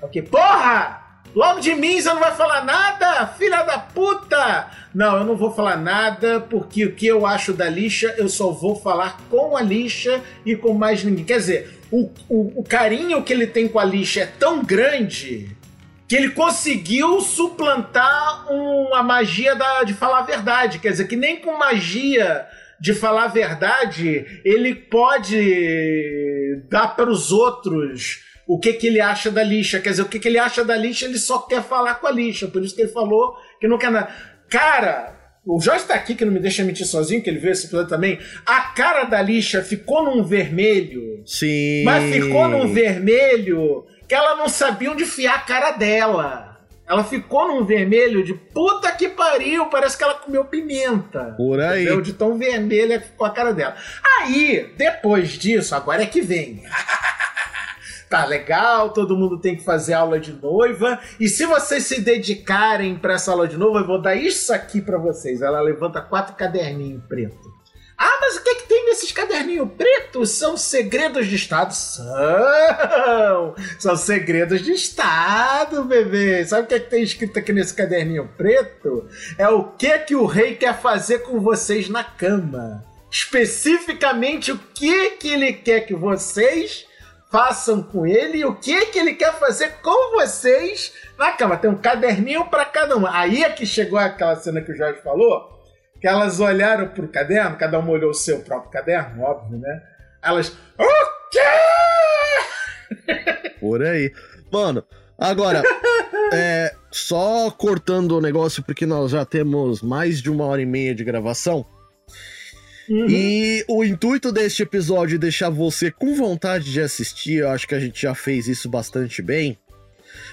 Ok? 0.00 0.22
Porra! 0.22 1.00
Logo 1.34 1.60
de 1.60 1.74
mim 1.74 1.98
você 1.98 2.12
não 2.12 2.20
vai 2.20 2.32
falar 2.32 2.62
nada, 2.64 3.26
filha 3.26 3.62
da 3.62 3.78
puta! 3.78 4.66
Não, 4.94 5.16
eu 5.16 5.24
não 5.24 5.34
vou 5.34 5.50
falar 5.54 5.76
nada, 5.78 6.40
porque 6.40 6.84
o 6.84 6.94
que 6.94 7.06
eu 7.06 7.24
acho 7.24 7.54
da 7.54 7.68
lixa, 7.70 8.14
eu 8.18 8.28
só 8.28 8.50
vou 8.50 8.76
falar 8.76 9.16
com 9.30 9.56
a 9.56 9.62
lixa 9.62 10.20
e 10.44 10.54
com 10.54 10.74
mais 10.74 11.02
ninguém. 11.02 11.24
Quer 11.24 11.38
dizer, 11.38 11.80
o, 11.90 12.10
o, 12.28 12.60
o 12.60 12.62
carinho 12.64 13.22
que 13.22 13.32
ele 13.32 13.46
tem 13.46 13.66
com 13.66 13.78
a 13.78 13.84
lixa 13.84 14.20
é 14.20 14.26
tão 14.26 14.62
grande 14.62 15.56
que 16.06 16.14
ele 16.16 16.28
conseguiu 16.30 17.22
suplantar 17.22 18.52
uma 18.52 19.02
magia 19.02 19.54
da- 19.54 19.82
de 19.84 19.94
falar 19.94 20.18
a 20.18 20.22
verdade. 20.22 20.78
Quer 20.78 20.90
dizer, 20.90 21.06
que 21.08 21.16
nem 21.16 21.40
com 21.40 21.56
magia 21.56 22.46
de 22.82 22.92
falar 22.92 23.26
a 23.26 23.28
verdade, 23.28 24.26
ele 24.44 24.74
pode 24.74 26.60
dar 26.68 26.88
para 26.96 27.08
os 27.08 27.30
outros 27.30 28.24
o 28.44 28.58
que, 28.58 28.72
que 28.72 28.88
ele 28.88 29.00
acha 29.00 29.30
da 29.30 29.44
lixa. 29.44 29.78
Quer 29.78 29.90
dizer, 29.90 30.02
o 30.02 30.08
que, 30.08 30.18
que 30.18 30.26
ele 30.26 30.36
acha 30.36 30.64
da 30.64 30.76
lixa, 30.76 31.04
ele 31.04 31.16
só 31.16 31.38
quer 31.38 31.62
falar 31.62 31.94
com 31.94 32.08
a 32.08 32.10
lixa. 32.10 32.48
Por 32.48 32.60
isso 32.60 32.74
que 32.74 32.82
ele 32.82 32.90
falou 32.90 33.36
que 33.60 33.68
não 33.68 33.78
quer 33.78 33.92
nada. 33.92 34.12
Cara, 34.50 35.16
o 35.46 35.60
Jorge 35.60 35.84
tá 35.84 35.94
aqui, 35.94 36.16
que 36.16 36.24
não 36.24 36.32
me 36.32 36.40
deixa 36.40 36.64
mentir 36.64 36.84
sozinho, 36.84 37.22
que 37.22 37.30
ele 37.30 37.38
viu 37.38 37.52
esse 37.52 37.66
episódio 37.66 37.88
também. 37.88 38.18
A 38.44 38.62
cara 38.62 39.04
da 39.04 39.22
lixa 39.22 39.62
ficou 39.62 40.02
num 40.04 40.24
vermelho 40.24 41.22
Sim. 41.24 41.84
mas 41.84 42.12
ficou 42.12 42.48
num 42.48 42.66
vermelho 42.66 43.86
que 44.08 44.14
ela 44.14 44.34
não 44.34 44.48
sabia 44.48 44.90
onde 44.90 45.04
fiar 45.04 45.36
a 45.36 45.42
cara 45.42 45.70
dela. 45.70 46.51
Ela 46.92 47.04
ficou 47.04 47.48
num 47.48 47.64
vermelho 47.64 48.22
de 48.22 48.34
puta 48.34 48.92
que 48.92 49.08
pariu, 49.08 49.64
parece 49.70 49.96
que 49.96 50.04
ela 50.04 50.12
comeu 50.12 50.44
pimenta. 50.44 51.32
Por 51.38 51.58
aí. 51.58 51.84
Entendeu? 51.84 52.02
De 52.02 52.12
tão 52.12 52.36
vermelha 52.36 53.00
que 53.00 53.06
ficou 53.06 53.26
a 53.26 53.30
cara 53.30 53.54
dela. 53.54 53.74
Aí, 54.18 54.70
depois 54.76 55.30
disso, 55.30 55.74
agora 55.74 56.02
é 56.02 56.06
que 56.06 56.20
vem. 56.20 56.62
tá 58.10 58.26
legal, 58.26 58.90
todo 58.90 59.16
mundo 59.16 59.40
tem 59.40 59.56
que 59.56 59.64
fazer 59.64 59.94
aula 59.94 60.20
de 60.20 60.34
noiva. 60.34 61.00
E 61.18 61.30
se 61.30 61.46
vocês 61.46 61.84
se 61.84 62.02
dedicarem 62.02 62.94
para 62.94 63.14
essa 63.14 63.30
aula 63.30 63.48
de 63.48 63.56
noiva, 63.56 63.78
eu 63.78 63.86
vou 63.86 64.02
dar 64.02 64.14
isso 64.14 64.52
aqui 64.52 64.82
para 64.82 64.98
vocês. 64.98 65.40
Ela 65.40 65.62
levanta 65.62 66.02
quatro 66.02 66.36
caderninhos 66.36 67.02
pretos. 67.08 67.61
Nesses 69.02 69.10
caderninhos 69.10 69.68
pretos? 69.76 70.30
São 70.30 70.56
segredos 70.56 71.26
de 71.26 71.34
Estado? 71.34 71.74
São! 71.74 73.54
São 73.76 73.96
segredos 73.96 74.62
de 74.62 74.70
Estado, 74.70 75.82
bebê! 75.82 76.44
Sabe 76.46 76.62
o 76.62 76.66
que, 76.66 76.78
que 76.78 76.88
tem 76.88 77.02
escrito 77.02 77.36
aqui 77.36 77.52
nesse 77.52 77.74
caderninho 77.74 78.30
preto? 78.36 79.08
É 79.36 79.48
o 79.48 79.64
que, 79.64 79.98
que 80.00 80.14
o 80.14 80.24
rei 80.24 80.54
quer 80.54 80.80
fazer 80.80 81.18
com 81.18 81.40
vocês 81.40 81.88
na 81.88 82.04
cama. 82.04 82.84
Especificamente 83.10 84.52
o 84.52 84.58
que, 84.72 85.10
que 85.10 85.28
ele 85.30 85.52
quer 85.52 85.80
que 85.80 85.94
vocês 85.96 86.86
façam 87.28 87.82
com 87.82 88.06
ele 88.06 88.38
e 88.38 88.44
o 88.44 88.54
que, 88.54 88.86
que 88.86 89.00
ele 89.00 89.14
quer 89.14 89.32
fazer 89.34 89.80
com 89.82 90.12
vocês 90.12 90.92
na 91.18 91.32
cama. 91.32 91.56
Tem 91.56 91.68
um 91.68 91.76
caderninho 91.76 92.44
para 92.44 92.64
cada 92.64 92.96
um. 92.96 93.04
Aí 93.04 93.42
é 93.42 93.50
que 93.50 93.66
chegou 93.66 93.98
aquela 93.98 94.36
cena 94.36 94.60
que 94.60 94.70
o 94.70 94.76
Jorge 94.76 95.00
falou 95.02 95.61
que 96.02 96.08
elas 96.08 96.40
olharam 96.40 96.88
pro 96.88 97.06
caderno, 97.06 97.56
cada 97.56 97.78
uma 97.78 97.92
olhou 97.92 98.10
o 98.10 98.14
seu 98.14 98.40
próprio 98.40 98.72
caderno, 98.72 99.22
óbvio, 99.22 99.56
né? 99.56 99.82
Elas. 100.20 100.48
O 100.76 100.84
quê? 101.30 101.38
Por 103.60 103.84
aí. 103.84 104.12
Mano, 104.52 104.84
agora, 105.16 105.62
é, 106.34 106.74
só 106.90 107.52
cortando 107.52 108.18
o 108.18 108.20
negócio, 108.20 108.64
porque 108.64 108.84
nós 108.84 109.12
já 109.12 109.24
temos 109.24 109.80
mais 109.80 110.20
de 110.20 110.28
uma 110.28 110.44
hora 110.44 110.60
e 110.60 110.66
meia 110.66 110.92
de 110.92 111.04
gravação. 111.04 111.64
Uhum. 112.90 113.06
E 113.08 113.64
o 113.68 113.84
intuito 113.84 114.32
deste 114.32 114.64
episódio 114.64 115.14
é 115.14 115.18
deixar 115.18 115.50
você 115.50 115.88
com 115.88 116.16
vontade 116.16 116.72
de 116.72 116.80
assistir, 116.80 117.38
eu 117.38 117.48
acho 117.48 117.68
que 117.68 117.76
a 117.76 117.80
gente 117.80 118.02
já 118.02 118.12
fez 118.12 118.48
isso 118.48 118.68
bastante 118.68 119.22
bem. 119.22 119.56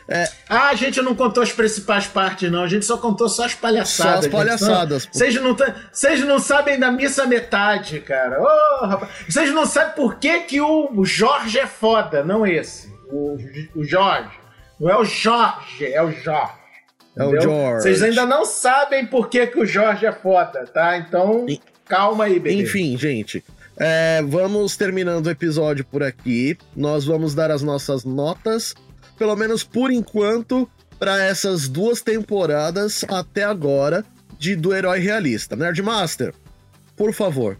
É... 0.10 0.28
Ah, 0.50 0.70
a 0.70 0.76
gente 0.76 1.00
não 1.04 1.14
contou 1.14 1.44
as 1.44 1.52
principais 1.52 2.08
partes, 2.08 2.52
não. 2.52 2.64
A 2.64 2.68
gente 2.68 2.84
só 2.84 2.98
contou 2.98 3.30
só 3.30 3.46
as 3.46 3.54
palhaçadas. 3.54 4.14
Só 4.14 4.26
as 4.26 4.28
palhaçadas. 4.28 5.10
Vocês 5.12 5.36
não, 5.36 5.56
vocês 5.92 6.20
não 6.22 6.40
sabem 6.40 6.80
da 6.80 6.92
missa 6.92 7.28
metade, 7.28 8.00
cara. 8.00 8.42
Oh, 8.42 8.86
rapaz. 8.88 9.12
Vocês 9.30 9.54
não 9.54 9.68
sabem 9.68 9.94
por 9.94 10.16
que, 10.16 10.40
que 10.42 10.60
o 10.60 11.06
Jorge 11.06 11.60
é 11.60 11.68
foda, 11.68 12.24
não 12.24 12.46
esse. 12.46 12.92
O, 13.12 13.38
o 13.76 13.84
Jorge. 13.84 14.32
Não 14.80 14.90
é 14.90 14.98
o 14.98 15.06
Jorge, 15.06 15.86
é 15.86 16.02
o 16.02 16.12
Jorge. 16.12 16.54
É 17.16 17.24
o 17.24 17.40
Jorge. 17.40 17.84
Vocês 17.84 18.02
ainda 18.02 18.26
não 18.26 18.46
sabem 18.46 19.06
por 19.06 19.30
que, 19.30 19.46
que 19.46 19.60
o 19.60 19.66
Jorge 19.66 20.08
é 20.08 20.12
foda, 20.12 20.66
tá? 20.66 20.98
Então, 20.98 21.46
e... 21.48 21.62
calma 21.86 22.24
aí, 22.24 22.40
bebê. 22.40 22.62
Enfim, 22.62 22.98
gente. 22.98 23.44
É, 23.78 24.22
vamos 24.24 24.76
terminando 24.76 25.28
o 25.28 25.30
episódio 25.30 25.86
por 25.86 26.02
aqui. 26.02 26.58
Nós 26.76 27.06
vamos 27.06 27.36
dar 27.36 27.52
as 27.52 27.62
nossas 27.62 28.04
notas 28.04 28.74
pelo 29.20 29.36
menos 29.36 29.64
por 29.64 29.92
enquanto, 29.92 30.68
para 30.98 31.24
essas 31.24 31.68
duas 31.68 32.02
temporadas 32.02 33.06
até 33.10 33.44
agora 33.44 34.06
de 34.40 34.56
do 34.56 34.74
herói 34.74 35.00
realista. 35.00 35.56
Nerdmaster, 35.56 36.34
por 36.96 37.14
favor. 37.14 37.60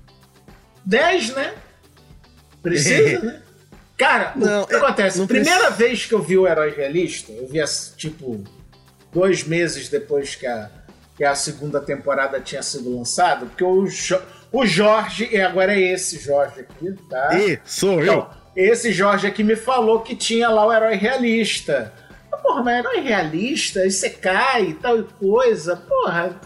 10, 0.86 1.36
né? 1.36 1.54
Precisa, 2.64 3.20
né? 3.22 3.42
Cara, 3.98 4.32
não, 4.38 4.64
o 4.64 4.68
que 4.68 4.76
acontece? 4.76 5.28
Primeira 5.28 5.70
vez 5.72 6.06
que 6.06 6.14
eu 6.14 6.22
vi 6.22 6.38
o 6.38 6.48
herói 6.48 6.72
realista, 6.72 7.34
eu 7.34 7.46
vi, 7.46 7.60
tipo, 7.98 8.42
dois 9.12 9.44
meses 9.44 9.90
depois 9.90 10.36
que 10.36 10.48
a, 10.48 10.70
que 11.18 11.24
a 11.26 11.36
segunda 11.36 11.82
temporada 11.82 12.40
tinha 12.40 12.64
sido 12.64 12.98
lançada, 12.98 13.46
porque 13.46 13.64
o, 13.64 13.86
jo 13.88 14.18
o 14.54 14.66
Jorge, 14.66 15.28
e 15.30 15.42
agora 15.42 15.74
é 15.74 15.94
esse 15.94 16.18
Jorge 16.18 16.62
aqui, 16.62 16.94
tá? 17.10 17.38
E 17.38 17.60
sou 17.66 18.02
então, 18.02 18.16
eu. 18.16 18.39
Esse 18.60 18.92
Jorge 18.92 19.26
aqui 19.26 19.42
me 19.42 19.56
falou 19.56 20.02
que 20.02 20.14
tinha 20.14 20.50
lá 20.50 20.66
o 20.66 20.74
herói 20.74 20.96
realista. 20.96 21.94
Porra, 22.44 22.62
mas 22.62 22.80
herói 22.80 23.00
realista, 23.00 23.86
e 23.86 23.92
você 23.92 24.10
cai 24.10 24.64
e 24.64 24.74
tal 24.74 25.02
coisa. 25.18 25.78
Porra, 25.78 26.38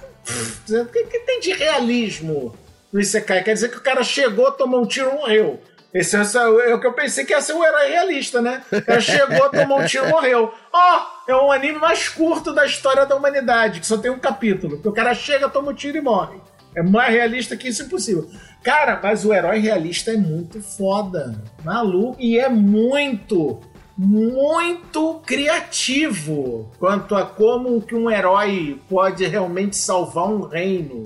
o 0.70 0.86
que, 0.86 1.04
que, 1.06 1.20
tem 1.20 1.40
de 1.40 1.54
realismo 1.54 2.56
no 2.92 3.00
Isekai? 3.00 3.44
Quer 3.44 3.54
dizer 3.54 3.70
que 3.70 3.78
o 3.78 3.82
cara 3.82 4.04
chegou, 4.04 4.52
tomou 4.52 4.84
um 4.84 4.86
tiro 4.86 5.10
e 5.10 5.14
morreu. 5.14 5.60
Esse 5.92 6.16
é, 6.16 6.20
é, 6.20 6.76
o 6.76 6.80
que 6.80 6.86
eu 6.86 6.94
pensei 6.94 7.26
que 7.26 7.34
ia 7.34 7.42
ser 7.42 7.54
um 7.54 7.64
herói 7.64 7.90
realista, 7.90 8.44
né? 8.44 8.62
O 8.72 8.82
cara 8.82 9.02
chegou, 9.02 9.50
tomou 9.50 9.80
um 9.80 9.86
tiro 9.86 10.06
e 10.06 10.10
morreu. 10.10 10.54
Ó, 10.72 11.02
oh, 11.28 11.32
é 11.32 11.36
um 11.36 11.52
anime 11.52 11.80
mais 11.80 12.10
curto 12.10 12.54
da 12.54 12.64
história 12.64 13.08
da 13.08 13.16
humanidade, 13.16 13.80
que 13.80 13.88
só 13.88 13.98
tem 13.98 14.12
um 14.12 14.20
capítulo. 14.20 14.80
Que 14.80 14.88
o 14.88 14.94
cara 14.94 15.16
chega, 15.16 15.50
toma 15.50 15.72
um 15.72 15.76
tiro 15.76 15.98
e 15.98 16.02
morre. 16.02 16.40
É 16.76 16.82
mais 16.82 17.14
realista 17.14 17.56
que 17.56 17.68
isso 17.68 17.84
impossível. 17.84 18.30
Cara, 18.64 19.00
mas 19.02 19.26
o 19.26 19.34
herói 19.34 19.60
realista 19.60 20.12
é 20.12 20.18
muito 20.18 20.62
foda. 20.62 21.42
Maluco. 21.64 22.16
E 22.20 22.40
é 22.40 22.50
muito, 22.50 23.60
muito 23.98 25.22
criativo 25.26 26.72
quanto 26.80 27.16
a 27.16 27.26
como 27.26 27.82
que 27.82 27.94
um 27.94 28.10
herói 28.10 28.80
pode 28.90 29.26
realmente 29.26 29.76
salvar 29.76 30.30
um 30.30 30.48
reino. 30.48 31.06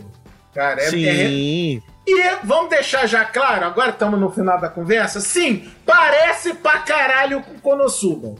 Cara, 0.53 0.81
é, 0.81 0.89
Sim. 0.89 1.81
É... 1.83 1.97
E 2.09 2.37
vamos 2.45 2.69
deixar 2.69 3.05
já 3.05 3.25
claro, 3.25 3.65
agora 3.65 3.89
estamos 3.89 4.17
no 4.17 4.31
final 4.31 4.61
da 4.61 4.69
conversa. 4.69 5.19
Sim, 5.19 5.69
parece 5.85 6.53
pra 6.53 6.79
caralho 6.79 7.43
com 7.43 7.59
Konosuba. 7.59 8.35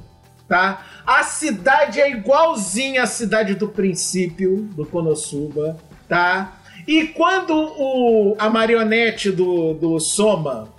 Tá? 0.47 0.85
A 1.05 1.23
cidade 1.23 1.99
é 1.99 2.09
igualzinha 2.09 3.03
à 3.03 3.05
cidade 3.05 3.53
do 3.55 3.67
princípio 3.67 4.61
do 4.73 4.85
Konosuba, 4.85 5.77
tá? 6.07 6.56
E 6.87 7.07
quando 7.07 7.53
o, 7.53 8.35
a 8.39 8.49
marionete 8.49 9.29
do, 9.29 9.73
do 9.73 9.99
Soma 9.99 10.73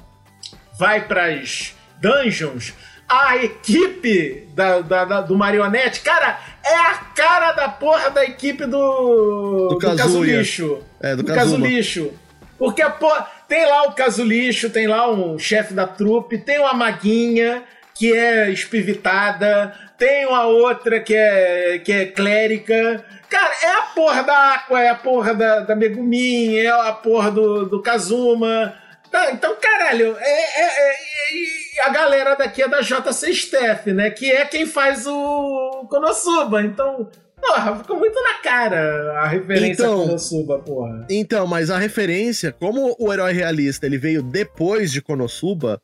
vai 0.79 1.07
para 1.07 1.27
as 1.27 1.75
dungeons, 2.01 2.73
a 3.07 3.37
equipe 3.37 4.49
da, 4.55 4.81
da, 4.81 5.05
da, 5.05 5.21
do 5.21 5.37
marionete, 5.37 6.01
cara, 6.01 6.41
é 6.65 6.75
a 6.75 6.95
cara 7.15 7.53
da 7.53 7.69
porra 7.69 8.11
da 8.11 8.25
equipe 8.25 8.65
do, 8.65 9.69
do, 9.69 9.69
do 9.69 9.79
Casulixo. 9.79 10.79
É, 11.01 11.15
do, 11.15 11.23
do 11.23 11.35
Casulixo. 11.35 12.13
Porque 12.59 12.81
a 12.81 12.91
porra, 12.91 13.29
tem 13.47 13.67
lá 13.67 13.85
o 13.85 13.93
Casulixo, 13.93 14.71
tem 14.71 14.87
lá 14.87 15.11
um 15.11 15.39
chefe 15.39 15.75
da 15.75 15.87
trupe, 15.87 16.39
tem 16.39 16.59
uma 16.59 16.73
maguinha 16.75 17.63
que 17.99 18.17
é 18.17 18.51
espivitada, 18.51 19.75
tem 19.99 20.27
uma 20.27 20.47
outra 20.47 21.01
que 21.01 21.15
é, 21.15 21.79
que 21.81 21.93
é 21.93 22.07
clérica, 22.07 23.05
Cara, 23.29 23.55
é 23.63 23.79
a 23.79 23.83
porra 23.95 24.23
da 24.23 24.55
Aqua, 24.55 24.83
é 24.83 24.89
a 24.89 24.95
porra 24.95 25.35
da, 25.35 25.61
da 25.61 25.77
Megumin, 25.77 26.57
é 26.57 26.69
a 26.69 26.93
porra 26.93 27.31
do, 27.31 27.67
do 27.67 27.83
Kazuma. 27.83 28.75
Tá, 29.11 29.31
então, 29.33 29.55
caralho, 29.61 30.17
é, 30.19 30.63
é, 30.63 30.67
é, 30.67 31.83
a 31.83 31.91
galera 31.91 32.35
daqui 32.35 32.63
é 32.63 32.69
da 32.69 32.81
JC 32.81 33.35
Steph, 33.35 33.87
né? 33.87 34.11
Que 34.11 34.31
é 34.31 34.45
quem 34.47 34.65
faz 34.65 35.07
o 35.07 35.87
Konosuba. 35.91 36.63
Então, 36.63 37.11
porra, 37.41 37.77
ficou 37.77 37.99
muito 37.99 38.19
na 38.23 38.35
cara 38.43 39.21
a 39.21 39.29
referência 39.29 39.83
então, 39.83 40.03
a 40.03 40.07
Konosuba, 40.07 40.59
porra. 40.61 41.07
Então, 41.11 41.47
mas 41.47 41.71
a 41.71 41.79
referência, 41.79 42.51
como 42.51 42.97
o 42.99 43.13
herói 43.13 43.33
realista 43.33 43.85
ele 43.85 43.99
veio 43.99 44.23
depois 44.23 44.91
de 44.91 45.03
Konosuba, 45.03 45.81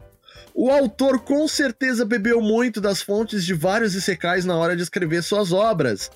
o 0.55 0.71
autor 0.71 1.19
com 1.19 1.49
certeza 1.49 2.05
bebeu 2.05 2.41
muito 2.41 2.81
das 2.81 3.03
fontes 3.03 3.45
de 3.45 3.53
vários 3.53 3.97
isekais 3.97 4.45
na 4.45 4.57
hora 4.57 4.77
de 4.77 4.83
escrever 4.83 5.23
suas 5.23 5.53
obras. 5.53 6.11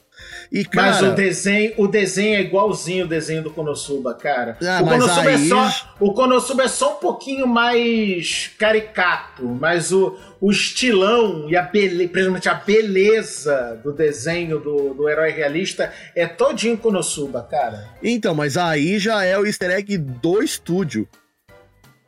E, 0.51 0.65
cara... 0.65 0.93
Mas 0.93 1.03
o 1.03 1.15
desenho, 1.15 1.75
o 1.77 1.89
desenho 1.89 2.37
é 2.37 2.41
igualzinho 2.41 3.05
o 3.05 3.09
desenho 3.09 3.43
do 3.43 3.51
Konosuba, 3.51 4.15
cara. 4.15 4.57
Ah, 4.63 4.81
o, 4.83 4.89
Konosuba 4.89 5.31
é 5.31 5.35
aí... 5.35 5.45
é 5.45 5.49
só, 5.49 5.95
o 6.01 6.13
Konosuba 6.13 6.63
é 6.65 6.69
só 6.69 6.95
um 6.95 7.01
pouquinho 7.01 7.47
mais 7.47 8.51
caricato, 8.59 9.45
mas 9.45 9.93
o, 9.93 10.17
o 10.41 10.51
estilão 10.51 11.49
e 11.49 11.57
a 11.57 11.63
beleza, 11.63 12.11
principalmente 12.11 12.49
a 12.49 12.55
beleza 12.55 13.81
do 13.83 13.93
desenho 13.93 14.61
do, 14.61 14.95
do 14.95 15.09
herói 15.09 15.31
realista 15.31 15.93
é 16.15 16.27
todinho 16.27 16.79
Konosuba, 16.79 17.43
cara. 17.43 17.89
Então, 18.03 18.35
mas 18.35 18.57
aí 18.57 18.99
já 18.99 19.25
é 19.25 19.37
o 19.37 19.47
easter 19.47 19.71
egg 19.71 19.99
do 19.99 20.43
estúdio. 20.43 21.09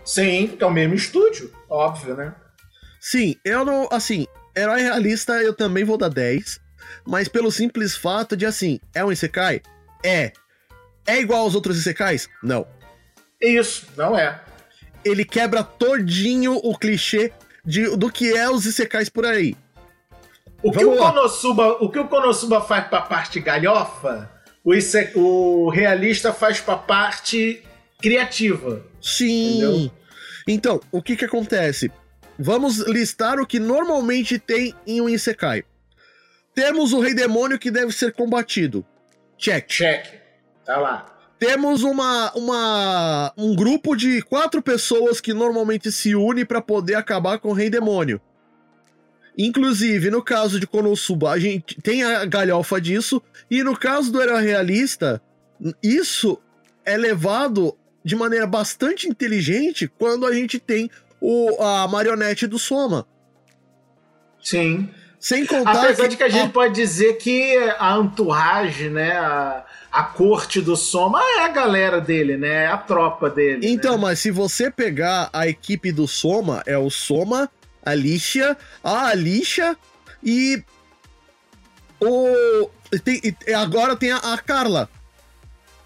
Sim, 0.05 0.57
é 0.59 0.67
o 0.67 0.71
mesmo 0.71 0.95
estúdio, 0.95 1.53
óbvio, 1.71 2.17
né? 2.17 2.35
Sim, 3.01 3.37
eu 3.45 3.65
não. 3.65 3.89
Assim, 3.91 4.27
herói 4.57 4.83
realista 4.83 5.41
eu 5.43 5.55
também 5.55 5.85
vou 5.85 5.97
dar 5.97 6.09
10 6.09 6.61
mas 7.05 7.29
pelo 7.29 7.51
simples 7.51 7.97
fato 7.97 8.37
de 8.37 8.47
assim, 8.47 8.81
é 8.95 9.05
um 9.05 9.13
Isekai? 9.13 9.63
É. 10.03 10.33
É 11.07 11.19
igual 11.21 11.43
aos 11.43 11.55
outros 11.55 11.79
Isekais? 11.79 12.29
Não. 12.43 12.67
Isso, 13.41 13.87
não 13.97 14.17
é. 14.17 14.41
Ele 15.05 15.25
quebra 15.25 15.65
todinho 15.65 16.55
o 16.63 16.77
clichê 16.77 17.33
de, 17.65 17.97
do 17.97 18.11
que 18.11 18.37
é 18.37 18.49
os 18.51 18.67
Isekais 18.67 19.09
por 19.09 19.25
aí. 19.25 19.57
O 20.63 20.71
que 20.71 20.85
o, 20.85 20.97
Konosuba, 20.97 21.69
o 21.81 21.91
que 21.91 21.99
o 21.99 22.07
Konosuba 22.07 22.61
faz 22.61 22.87
pra 22.89 23.01
parte 23.01 23.41
galhofa, 23.41 24.31
o, 24.63 24.75
Ise, 24.75 25.11
o 25.15 25.71
realista 25.71 26.35
faz 26.35 26.61
pra 26.61 26.77
parte 26.77 27.63
criativa. 28.01 28.85
Sim. 29.01 29.57
Entendeu? 29.57 29.91
Então, 30.47 30.81
o 30.91 31.03
que 31.03 31.17
que 31.17 31.25
acontece? 31.25 31.91
Vamos 32.39 32.79
listar 32.79 33.39
o 33.39 33.47
que 33.47 33.59
normalmente 33.59 34.39
tem 34.39 34.75
em 34.87 35.01
um 35.01 35.09
Isekai. 35.09 35.65
Temos 36.55 36.93
o 36.93 37.01
Rei 37.01 37.15
Demônio 37.15 37.59
que 37.59 37.71
deve 37.71 37.93
ser 37.93 38.13
combatido. 38.13 38.85
Check. 39.37 39.69
Check. 39.69 40.07
Tá 40.65 40.79
lá. 40.79 41.07
Temos 41.39 41.83
uma, 41.83 42.33
uma 42.35 43.33
um 43.37 43.55
grupo 43.55 43.97
de 43.97 44.21
quatro 44.23 44.61
pessoas 44.61 45.21
que 45.21 45.33
normalmente 45.33 45.91
se 45.91 46.15
une 46.15 46.45
para 46.45 46.61
poder 46.61 46.97
acabar 46.97 47.39
com 47.39 47.49
o 47.49 47.55
Rei 47.55 47.71
Demônio. 47.71 48.21
Inclusive, 49.39 50.11
no 50.11 50.23
caso 50.23 50.61
de 50.61 50.67
Konosuba, 50.67 51.31
a 51.31 51.39
gente 51.39 51.81
tem 51.81 52.03
a 52.03 52.27
galhofa 52.27 52.79
disso, 52.79 53.23
e 53.51 53.63
no 53.63 53.75
caso 53.75 54.13
do 54.13 54.21
Era 54.21 54.39
Realista, 54.39 55.23
isso 55.83 56.39
é 56.85 56.97
levado 56.97 57.75
de 58.05 58.17
maneira 58.17 58.47
bastante 58.47 59.09
inteligente 59.09 59.91
quando 59.99 60.27
a 60.27 60.33
gente 60.33 60.59
tem 60.59 60.91
o, 61.21 61.63
a 61.63 61.87
marionete 61.87 62.47
do 62.47 62.59
Soma. 62.59 63.07
Sim. 64.43 64.89
Sem 65.19 65.45
contar. 65.45 65.73
Apesar 65.73 66.05
que, 66.05 66.09
de 66.09 66.17
que 66.17 66.23
a 66.23 66.29
gente 66.31 66.47
a... 66.47 66.53
pode 66.53 66.75
dizer 66.75 67.19
que 67.19 67.55
a 67.79 67.99
entourage, 67.99 68.89
né? 68.89 69.13
A, 69.13 69.67
a 69.93 70.03
corte 70.03 70.63
do 70.63 70.75
Soma 70.75 71.21
é 71.23 71.41
a 71.45 71.49
galera 71.49 72.01
dele, 72.01 72.39
né? 72.39 72.65
É 72.65 72.67
a 72.69 72.79
tropa 72.79 73.29
dele. 73.29 73.69
Então, 73.69 73.97
né? 73.97 74.03
mas 74.03 74.19
se 74.19 74.31
você 74.31 74.71
pegar 74.71 75.29
a 75.31 75.47
equipe 75.47 75.93
do 75.93 76.09
Soma, 76.09 76.63
é 76.65 76.79
o 76.79 76.89
Soma, 76.89 77.51
a 77.85 77.95
Lixa, 77.95 78.57
a 78.83 79.09
Alicia 79.09 79.77
e. 80.25 80.63
O. 82.01 82.71
Tem, 83.05 83.21
agora 83.55 83.95
tem 83.95 84.11
a, 84.11 84.17
a 84.17 84.39
Carla. 84.39 84.89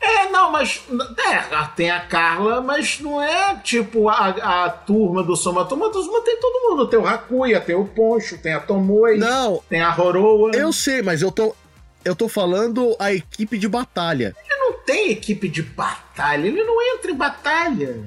É, 0.05 0.29
não, 0.29 0.53
mas. 0.53 0.83
É, 1.19 1.65
tem 1.75 1.91
a 1.91 2.01
Carla, 2.01 2.61
mas 2.61 3.01
não 3.01 3.23
é 3.23 3.57
tipo 3.57 4.11
a, 4.11 4.65
a 4.65 4.69
turma 4.69 5.23
do 5.23 5.35
Soma. 5.35 5.63
A 5.63 5.65
turma 5.65 5.89
do 5.89 6.03
Soma 6.03 6.21
tem 6.21 6.39
todo 6.39 6.69
mundo. 6.69 6.87
Tem 6.87 6.99
o 6.99 7.07
Hakuya, 7.07 7.59
tem 7.59 7.75
o 7.75 7.87
Poncho, 7.87 8.37
tem 8.37 8.53
a 8.53 8.61
Tomoe. 8.61 9.17
Não. 9.17 9.63
Tem 9.69 9.81
a 9.81 9.99
Horoa. 9.99 10.51
Eu 10.55 10.73
sei, 10.73 11.01
mas 11.01 11.23
eu 11.23 11.33
tô. 11.33 11.55
Eu 12.05 12.15
tô 12.15 12.29
falando 12.29 12.95
a 12.99 13.15
equipe 13.15 13.57
de 13.57 13.67
batalha. 13.67 14.37
Ele 14.45 14.59
não 14.59 14.75
tem 14.85 15.11
equipe 15.11 15.49
de 15.49 15.63
batalha, 15.63 16.47
ele 16.47 16.63
não 16.63 16.83
entra 16.95 17.11
em 17.11 17.17
batalha. 17.17 18.05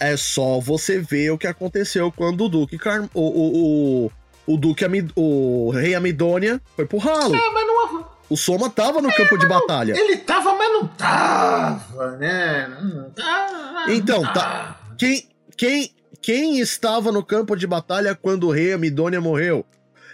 É 0.00 0.16
só 0.16 0.58
você 0.58 0.98
ver 0.98 1.30
o 1.30 1.38
que 1.38 1.46
aconteceu 1.46 2.10
quando 2.10 2.44
o 2.44 2.48
Duque 2.48 2.76
Car... 2.76 3.08
o, 3.14 3.20
o, 3.20 4.06
o, 4.06 4.12
o 4.46 4.56
Duque 4.56 4.84
Amid... 4.84 5.12
o 5.14 5.70
Rei 5.70 5.94
Amidônia 5.94 6.60
foi 6.74 6.84
pro 6.84 6.98
ralo. 6.98 7.34
É, 7.34 7.50
mas 7.50 7.66
não 7.66 8.15
o 8.28 8.36
Soma 8.36 8.68
tava 8.68 9.00
no 9.00 9.08
é, 9.08 9.12
campo 9.12 9.38
de 9.38 9.46
batalha. 9.46 9.94
Não, 9.94 10.00
ele 10.00 10.16
tava, 10.18 10.54
mas 10.54 10.72
não 10.72 10.86
tava, 10.86 12.16
né? 12.16 12.68
Não 12.82 13.10
tava, 13.10 13.92
então, 13.92 14.22
tá. 14.32 14.80
Quem, 14.98 15.28
quem, 15.56 15.90
quem 16.20 16.58
estava 16.58 17.12
no 17.12 17.24
campo 17.24 17.54
de 17.56 17.66
batalha 17.66 18.14
quando 18.14 18.48
o 18.48 18.50
rei 18.50 18.72
Amidônia 18.72 19.20
morreu? 19.20 19.64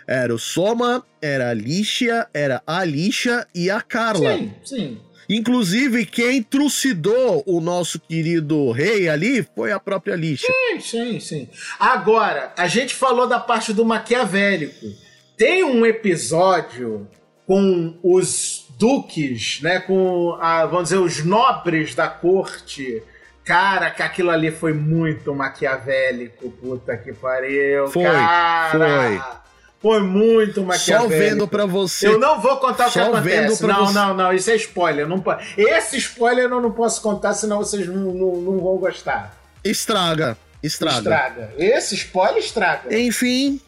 Era 0.07 0.35
o 0.35 0.39
Soma, 0.39 1.05
era 1.21 1.51
a 1.51 1.55
Lixa, 1.55 2.29
era 2.35 2.63
a 2.67 2.85
Lixa 2.85 3.47
e 3.55 3.71
a 3.71 3.81
Carla. 3.81 4.37
Sim, 4.37 4.55
sim. 4.65 5.01
Inclusive, 5.29 6.05
quem 6.05 6.43
trucidou 6.43 7.43
o 7.47 7.61
nosso 7.61 7.99
querido 7.99 8.71
rei 8.73 9.09
ali 9.09 9.47
foi 9.55 9.73
a 9.73 9.81
própria 9.81 10.15
Lixa. 10.15 10.47
Sim, 10.47 10.81
sim, 10.81 11.21
sim. 11.21 11.49
Agora, 11.79 12.53
a 12.57 12.67
gente 12.67 12.95
falou 12.95 13.27
da 13.27 13.39
parte 13.41 13.73
do 13.73 13.85
maquiavélico. 13.85 14.87
Tem 15.37 15.65
um 15.65 15.87
episódio 15.87 17.09
com 17.53 17.93
os 18.03 18.65
duques, 18.79 19.61
né, 19.61 19.79
com, 19.81 20.39
a, 20.41 20.65
vamos 20.65 20.85
dizer, 20.85 20.97
os 20.97 21.23
nobres 21.23 21.95
da 21.95 22.09
corte. 22.09 23.03
Cara, 23.45 23.91
que 23.91 24.03
aquilo 24.03 24.31
ali 24.31 24.51
foi 24.51 24.73
muito 24.73 25.35
maquiavélico, 25.35 26.51
puta 26.51 26.97
que 26.97 27.13
pariu. 27.13 27.89
Foi, 27.89 28.05
cara. 28.05 28.71
foi. 28.71 29.21
Foi 29.83 30.01
muito 30.01 30.63
maquiavélico. 30.63 31.13
Só 31.13 31.19
vendo 31.19 31.47
pra 31.47 31.67
você. 31.67 32.07
Eu 32.07 32.19
não 32.19 32.41
vou 32.41 32.57
contar 32.57 32.89
Só 32.89 33.11
o 33.11 33.11
que 33.11 33.19
acontece. 33.19 33.67
não, 33.67 33.87
você. 33.87 33.93
não, 33.93 34.15
não, 34.15 34.33
isso 34.33 34.51
é 34.51 34.57
spoiler. 34.57 35.07
Não, 35.07 35.23
esse 35.55 35.99
spoiler 35.99 36.45
eu 36.45 36.59
não 36.59 36.73
posso 36.73 37.03
contar, 37.03 37.35
senão 37.35 37.59
vocês 37.59 37.87
não, 37.87 38.15
não, 38.15 38.37
não 38.37 38.59
vão 38.61 38.79
gostar. 38.79 39.37
Estraga, 39.63 40.39
estraga. 40.63 40.97
Estraga. 40.97 41.53
Esse 41.59 41.97
spoiler 41.97 42.39
estraga. 42.39 42.99
Enfim, 42.99 43.61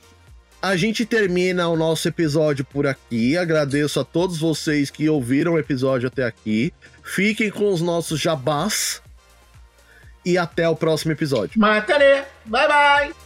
a 0.64 0.76
gente 0.76 1.04
termina 1.04 1.68
o 1.68 1.76
nosso 1.76 2.08
episódio 2.08 2.64
por 2.64 2.86
aqui. 2.86 3.36
Agradeço 3.36 4.00
a 4.00 4.04
todos 4.04 4.38
vocês 4.38 4.90
que 4.90 5.06
ouviram 5.10 5.52
o 5.52 5.58
episódio 5.58 6.08
até 6.08 6.24
aqui. 6.24 6.72
Fiquem 7.02 7.50
com 7.50 7.70
os 7.70 7.82
nossos 7.82 8.18
jabás. 8.18 9.02
E 10.24 10.38
até 10.38 10.66
o 10.66 10.74
próximo 10.74 11.12
episódio. 11.12 11.60
Mataré. 11.60 12.26
Bye 12.46 12.66
bye. 12.66 13.23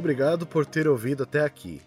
Obrigado 0.00 0.46
por 0.46 0.64
ter 0.64 0.88
ouvido 0.88 1.24
até 1.24 1.44
aqui. 1.44 1.82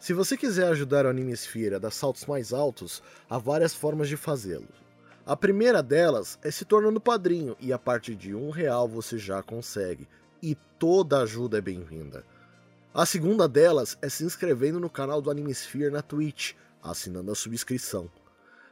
Se 0.00 0.12
você 0.12 0.36
quiser 0.36 0.66
ajudar 0.66 1.06
o 1.06 1.08
Animesphere 1.08 1.76
a 1.76 1.78
dar 1.78 1.92
saltos 1.92 2.26
mais 2.26 2.52
altos, 2.52 3.00
há 3.30 3.38
várias 3.38 3.72
formas 3.72 4.08
de 4.08 4.16
fazê-lo. 4.16 4.66
A 5.24 5.36
primeira 5.36 5.80
delas 5.80 6.40
é 6.42 6.50
se 6.50 6.64
tornando 6.64 7.00
padrinho, 7.00 7.56
e 7.60 7.72
a 7.72 7.78
partir 7.78 8.16
de 8.16 8.34
um 8.34 8.50
real 8.50 8.88
você 8.88 9.16
já 9.16 9.44
consegue, 9.44 10.08
e 10.42 10.56
toda 10.76 11.20
ajuda 11.20 11.58
é 11.58 11.60
bem-vinda. 11.60 12.24
A 12.92 13.06
segunda 13.06 13.46
delas 13.46 13.96
é 14.02 14.08
se 14.08 14.24
inscrevendo 14.24 14.80
no 14.80 14.90
canal 14.90 15.22
do 15.22 15.30
Animesphere 15.30 15.92
na 15.92 16.02
Twitch, 16.02 16.54
assinando 16.82 17.30
a 17.30 17.36
subscrição. 17.36 18.10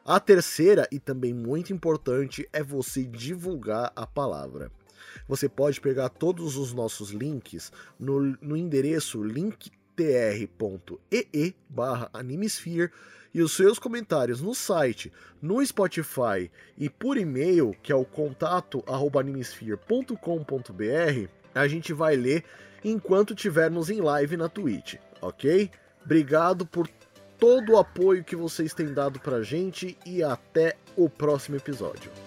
A 0.04 0.18
terceira, 0.18 0.88
e 0.90 0.98
também 0.98 1.32
muito 1.32 1.72
importante, 1.72 2.48
é 2.52 2.60
você 2.60 3.04
divulgar 3.04 3.92
a 3.94 4.04
palavra. 4.04 4.68
Você 5.28 5.48
pode 5.48 5.80
pegar 5.80 6.08
todos 6.08 6.56
os 6.56 6.72
nossos 6.72 7.10
links 7.10 7.72
no, 7.98 8.20
no 8.40 8.56
endereço 8.56 9.22
linktr.ee 9.22 9.74
barra 11.68 12.08
Animesphere 12.12 12.90
e 13.34 13.42
os 13.42 13.52
seus 13.52 13.80
comentários 13.80 14.40
no 14.40 14.54
site, 14.54 15.12
no 15.42 15.64
Spotify 15.66 16.48
e 16.78 16.88
por 16.88 17.16
e-mail, 17.16 17.74
que 17.82 17.90
é 17.90 17.96
o 17.96 18.04
contato 18.04 18.84
animesphere.com.br, 18.86 21.28
a 21.52 21.66
gente 21.66 21.92
vai 21.92 22.14
ler 22.14 22.44
enquanto 22.84 23.34
tivermos 23.34 23.90
em 23.90 24.00
live 24.00 24.36
na 24.36 24.48
Twitch, 24.48 24.94
ok? 25.20 25.68
Obrigado 26.04 26.64
por 26.64 26.88
todo 27.38 27.72
o 27.72 27.78
apoio 27.78 28.22
que 28.22 28.36
vocês 28.36 28.72
têm 28.72 28.92
dado 28.92 29.18
pra 29.18 29.42
gente 29.42 29.98
e 30.06 30.22
até 30.22 30.76
o 30.96 31.10
próximo 31.10 31.56
episódio. 31.56 32.23